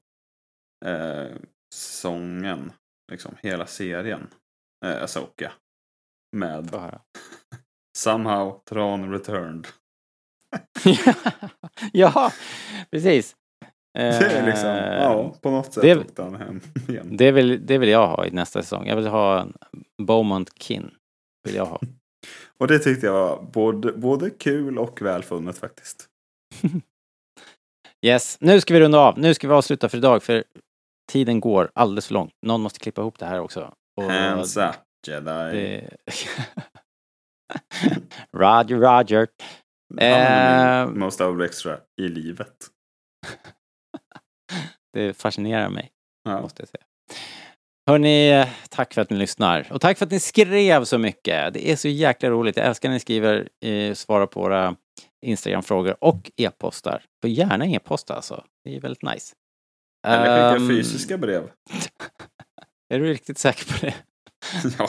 Eh, 0.85 1.27
sången, 1.73 2.71
liksom 3.11 3.35
hela 3.41 3.65
serien. 3.67 4.27
Eh, 4.85 5.03
Asoka. 5.03 5.51
Med. 6.31 6.69
Somehow 7.97 8.61
Tron 8.69 9.11
Returned. 9.11 9.67
ja, 11.93 12.31
precis. 12.91 13.35
Det 13.95 14.01
är 14.31 14.45
liksom, 14.45 14.69
Eh, 14.69 15.03
ja, 15.03 15.35
på 15.41 15.51
något 15.51 15.73
sätt 15.73 15.81
det- 15.83 15.97
åkte 15.97 16.23
han 16.23 16.35
hem 16.35 16.61
igen. 16.87 17.17
det, 17.17 17.31
vill, 17.31 17.65
det 17.65 17.77
vill 17.77 17.89
jag 17.89 18.07
ha 18.07 18.25
i 18.25 18.31
nästa 18.31 18.61
säsong. 18.61 18.87
Jag 18.87 18.95
vill 18.95 19.07
ha 19.07 19.41
en 19.41 19.53
Beaumont 20.03 20.63
Kin. 20.63 20.91
Vill 21.43 21.55
jag 21.55 21.65
ha. 21.65 21.79
Och 22.57 22.67
det 22.67 22.79
tyckte 22.79 23.05
jag 23.05 23.13
var 23.13 23.41
både, 23.53 23.91
både 23.91 24.29
kul 24.29 24.77
och 24.79 25.01
välfunnet 25.01 25.57
faktiskt. 25.57 26.07
Yes, 28.05 28.37
nu 28.41 28.61
ska 28.61 28.73
vi 28.73 28.79
runda 28.79 28.99
av. 28.99 29.19
Nu 29.19 29.33
ska 29.33 29.47
vi 29.47 29.53
avsluta 29.53 29.89
för 29.89 29.97
idag 29.97 30.23
för 30.23 30.43
tiden 31.11 31.39
går 31.39 31.71
alldeles 31.75 32.07
för 32.07 32.13
långt. 32.13 32.31
Någon 32.45 32.61
måste 32.61 32.79
klippa 32.79 33.01
ihop 33.01 33.19
det 33.19 33.25
här 33.25 33.39
också. 33.39 33.73
Och 33.97 34.03
Hands 34.03 34.57
up 34.57 34.75
Jedi. 35.07 35.23
det... 35.51 35.89
Roger, 38.37 38.77
Roger. 38.77 39.27
Eh, 40.01 40.87
most 40.89 41.21
over 41.21 41.45
extra 41.45 41.77
i 42.01 42.07
livet. 42.07 42.55
Det 44.95 45.17
fascinerar 45.17 45.69
mig, 45.69 45.91
Ja. 46.23 46.41
måste 46.41 46.61
jag 46.61 46.69
säga. 46.69 46.83
Hörni, 47.89 48.45
tack 48.69 48.93
för 48.93 49.01
att 49.01 49.09
ni 49.09 49.17
lyssnar. 49.17 49.67
Och 49.71 49.81
tack 49.81 49.97
för 49.97 50.05
att 50.05 50.11
ni 50.11 50.19
skrev 50.19 50.83
så 50.83 50.97
mycket. 50.97 51.53
Det 51.53 51.71
är 51.71 51.75
så 51.75 51.87
jäkla 51.87 52.29
roligt. 52.29 52.57
Jag 52.57 52.65
älskar 52.65 52.89
när 52.89 52.93
ni 52.93 52.99
skriver, 52.99 53.49
eh, 53.65 53.93
svarar 53.93 54.25
på 54.27 54.39
våra 54.39 54.75
Instagram-frågor 55.25 55.95
och 56.03 56.31
e-postar. 56.37 57.03
För 57.21 57.27
gärna 57.29 57.65
e-posta 57.67 58.13
alltså. 58.15 58.43
Det 58.63 58.75
är 58.75 58.81
väldigt 58.81 59.03
nice. 59.03 59.35
Eller 60.07 60.17
skicka 60.49 60.63
Ehm, 60.63 60.69
fysiska 60.69 61.17
brev. 61.17 61.49
Är 62.93 62.99
du 62.99 63.05
riktigt 63.05 63.37
säker 63.37 63.65
på 63.73 63.85
det? 63.85 63.93
Ja, 64.79 64.87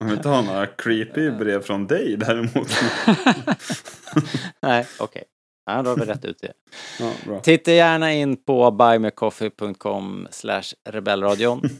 man 0.00 0.08
vill 0.08 0.16
inte 0.18 0.28
ha 0.28 0.42
några 0.42 0.66
creepy 0.66 1.30
brev 1.30 1.62
från 1.62 1.86
dig 1.86 2.16
däremot. 2.16 2.68
Nej, 4.62 4.86
okej. 4.98 5.24
Ja, 5.66 5.82
då 5.82 5.90
har 5.90 5.96
vi 5.96 6.04
rätt 6.04 6.24
ut 6.24 6.38
det. 6.40 6.52
Ja. 7.26 7.40
Titta 7.40 7.72
gärna 7.72 8.12
in 8.12 8.36
på 8.36 8.70
buymecoffee.com 8.70 10.28
slash 10.30 10.62
rebellradion. 10.84 11.62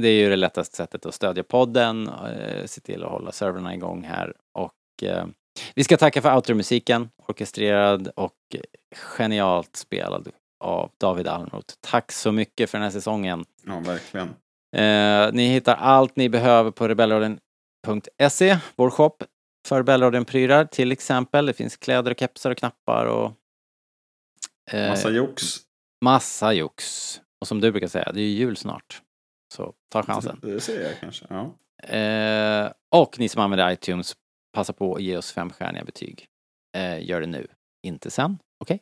Det 0.00 0.08
är 0.08 0.12
ju 0.12 0.30
det 0.30 0.36
lättaste 0.36 0.76
sättet 0.76 1.06
att 1.06 1.14
stödja 1.14 1.42
podden, 1.42 2.08
eh, 2.08 2.64
se 2.66 2.80
till 2.80 3.04
att 3.04 3.10
hålla 3.10 3.32
servrarna 3.32 3.74
igång 3.74 4.04
här 4.04 4.34
och 4.58 5.02
eh, 5.02 5.26
vi 5.74 5.84
ska 5.84 5.96
tacka 5.96 6.22
för 6.22 6.36
outro-musiken, 6.36 7.08
orkestrerad 7.28 8.08
och 8.16 8.56
genialt 8.92 9.76
spelad 9.76 10.28
av 10.64 10.90
David 11.00 11.28
Almroth. 11.28 11.74
Tack 11.80 12.12
så 12.12 12.32
mycket 12.32 12.70
för 12.70 12.78
den 12.78 12.82
här 12.82 12.90
säsongen. 12.90 13.44
Ja, 13.66 13.80
verkligen. 13.80 14.28
Eh, 14.76 15.32
ni 15.32 15.48
hittar 15.48 15.74
allt 15.74 16.16
ni 16.16 16.28
behöver 16.28 16.70
på 16.70 16.88
Rebellradion 16.88 17.38
rebellradion.se, 17.86 18.58
vår 18.76 18.90
shop 18.90 19.16
för 19.66 19.76
Rebellradion-prylar 19.78 20.64
till 20.64 20.92
exempel. 20.92 21.46
Det 21.46 21.52
finns 21.52 21.76
kläder 21.76 22.10
och 22.10 22.18
kepsar 22.20 22.50
och 22.50 22.56
knappar 22.58 23.06
och... 23.06 23.32
eh, 24.70 24.88
Massa 24.88 25.10
jox. 25.10 25.42
Massa 26.04 26.52
jox. 26.52 27.20
Och 27.40 27.48
som 27.48 27.60
du 27.60 27.70
brukar 27.72 27.88
säga, 27.88 28.12
det 28.12 28.20
är 28.20 28.24
ju 28.24 28.28
jul 28.38 28.56
snart. 28.56 29.02
Så 29.54 29.74
ta 29.92 30.02
chansen. 30.02 30.38
Det 30.42 30.60
ser 30.60 30.82
jag 30.82 31.00
kanske. 31.00 31.26
Ja. 31.30 31.54
Eh, 31.96 32.72
och 32.94 33.18
ni 33.18 33.28
som 33.28 33.42
använder 33.42 33.70
iTunes, 33.72 34.16
passa 34.52 34.72
på 34.72 34.94
att 34.94 35.02
ge 35.02 35.16
oss 35.16 35.32
femstjärniga 35.32 35.84
betyg. 35.84 36.26
Eh, 36.76 37.04
gör 37.04 37.20
det 37.20 37.26
nu, 37.26 37.46
inte 37.86 38.10
sen. 38.10 38.38
Okej? 38.60 38.80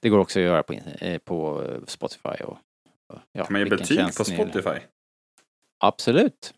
Det 0.00 0.08
går 0.08 0.18
också 0.18 0.38
att 0.38 0.44
göra 0.44 0.62
på, 0.62 0.72
eh, 0.72 1.18
på 1.18 1.66
Spotify 1.86 2.28
och... 2.28 2.58
och 3.12 3.18
ja, 3.32 3.44
Kan 3.44 3.52
man 3.52 3.60
ge 3.62 3.68
betyg 3.68 4.16
på 4.16 4.24
Spotify? 4.24 4.86
Absolut. 5.84 6.54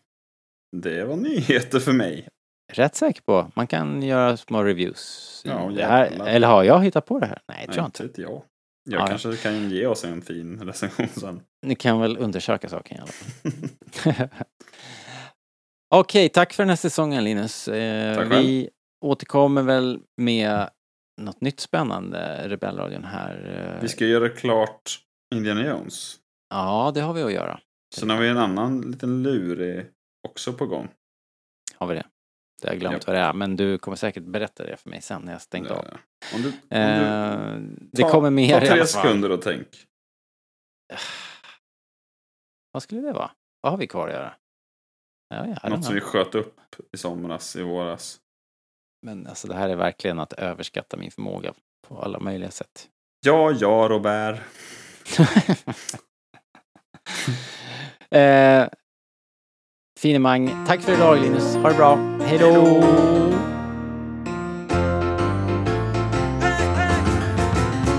Det 0.77 1.05
var 1.05 1.15
nyheter 1.15 1.79
för 1.79 1.93
mig. 1.93 2.27
Rätt 2.73 2.95
säker 2.95 3.21
på. 3.21 3.51
Man 3.55 3.67
kan 3.67 4.01
göra 4.03 4.37
små 4.37 4.63
reviews. 4.63 5.41
Ja, 5.45 5.71
det 5.75 5.85
här, 5.85 6.05
eller 6.27 6.47
har 6.47 6.63
jag 6.63 6.83
hittat 6.83 7.05
på 7.05 7.19
det 7.19 7.25
här? 7.25 7.41
Nej, 7.47 7.57
det 7.67 7.73
tror 7.73 7.77
jag 7.81 7.87
inte. 7.87 8.03
inte 8.03 8.21
jag. 8.21 8.41
Jag 8.89 9.01
Ja. 9.01 9.07
kanske 9.07 9.35
kan 9.35 9.69
ge 9.69 9.85
oss 9.87 10.03
en 10.05 10.21
fin 10.21 10.59
recension 10.63 11.07
sen. 11.07 11.41
Ni 11.65 11.75
kan 11.75 11.99
väl 12.01 12.17
undersöka 12.17 12.69
saken 12.69 12.97
i 12.97 12.99
alla 13.01 13.11
fall. 13.11 14.27
Okej, 15.95 16.29
tack 16.29 16.53
för 16.53 16.63
den 16.63 16.69
här 16.69 16.75
säsongen 16.75 17.23
Linus. 17.23 17.67
Eh, 17.67 18.15
Tack 18.15 18.31
vi 18.31 18.69
återkommer 19.05 19.61
väl 19.61 19.99
med 20.17 20.69
något 21.21 21.41
nytt 21.41 21.59
spännande, 21.59 22.49
Rebellradion 22.49 23.03
här. 23.03 23.73
eh. 23.75 23.81
Vi 23.81 23.87
ska 23.87 24.05
göra 24.05 24.29
klart 24.29 24.99
Indiana 25.35 25.67
Jones. 25.67 26.15
Ja, 26.49 26.91
det 26.95 27.01
har 27.01 27.13
vi 27.13 27.23
att 27.23 27.33
göra. 27.33 27.59
Sen 27.95 28.09
har 28.09 28.17
vi 28.19 28.27
en 28.29 28.37
annan 28.37 28.81
liten 28.81 29.23
lurig 29.23 29.85
också 30.27 30.53
på 30.53 30.65
gång. 30.65 30.87
Har 31.75 31.87
vi 31.87 31.95
det? 31.95 32.05
Det 32.61 32.67
har 32.67 32.73
jag 32.73 32.79
glömt 32.79 32.93
Japp. 32.93 33.07
vad 33.07 33.15
det 33.15 33.19
är, 33.21 33.33
men 33.33 33.55
du 33.55 33.77
kommer 33.77 33.95
säkert 33.97 34.23
berätta 34.23 34.63
det 34.65 34.77
för 34.77 34.89
mig 34.89 35.01
sen 35.01 35.21
när 35.21 35.31
jag 35.31 35.41
stängt 35.41 35.71
av. 35.71 35.85
Eh, 35.85 35.91
Om 36.35 36.41
du, 36.41 36.47
om 36.47 36.53
du, 36.69 36.77
Eh, 36.77 37.55
det 37.91 38.01
ta- 38.01 38.09
kommer 38.09 38.29
mer 38.29 38.59
Ta 38.59 38.65
tre 38.65 38.85
sekunder 38.85 39.31
och 39.31 39.41
tänk. 39.41 39.67
Vad 42.71 42.83
skulle 42.83 43.01
det 43.01 43.13
vara? 43.13 43.31
Vad 43.61 43.71
har 43.73 43.77
vi 43.77 43.87
kvar 43.87 44.07
att 44.07 44.13
göra? 44.13 44.33
Ja, 45.29 45.55
ja, 45.63 45.69
Något 45.69 45.85
som 45.85 45.93
vi 45.95 46.01
sköt 46.01 46.35
upp 46.35 46.55
i 46.91 46.97
somras, 46.97 47.55
i 47.55 47.61
våras. 47.63 48.19
Men 49.05 49.27
alltså 49.27 49.47
det 49.47 49.55
här 49.55 49.69
är 49.69 49.75
verkligen 49.75 50.19
att 50.19 50.33
överskatta 50.33 50.97
min 50.97 51.11
förmåga 51.11 51.53
på 51.87 52.01
alla 52.01 52.19
möjliga 52.19 52.51
sätt. 52.51 52.89
Ja, 53.25 53.51
ja, 53.51 53.87
Robert. 53.89 54.39
eh, 58.11 58.67
finemang. 60.03 60.65
Tack 60.67 60.81
för 60.81 60.93
idag 60.93 61.21
Linus. 61.21 61.55
Ha 61.55 61.69
det 61.69 61.75
bra. 61.75 61.99
Hej 62.25 62.37
då! 62.37 62.83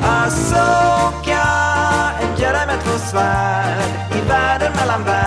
Asoka, 0.03 1.47
en 2.21 2.41
jedi 2.41 2.67
med 2.67 2.81
två 2.85 2.99
svärd 2.99 3.91
i 4.17 4.29
världen 4.29 4.73
mellan 4.81 5.05
världar 5.05 5.24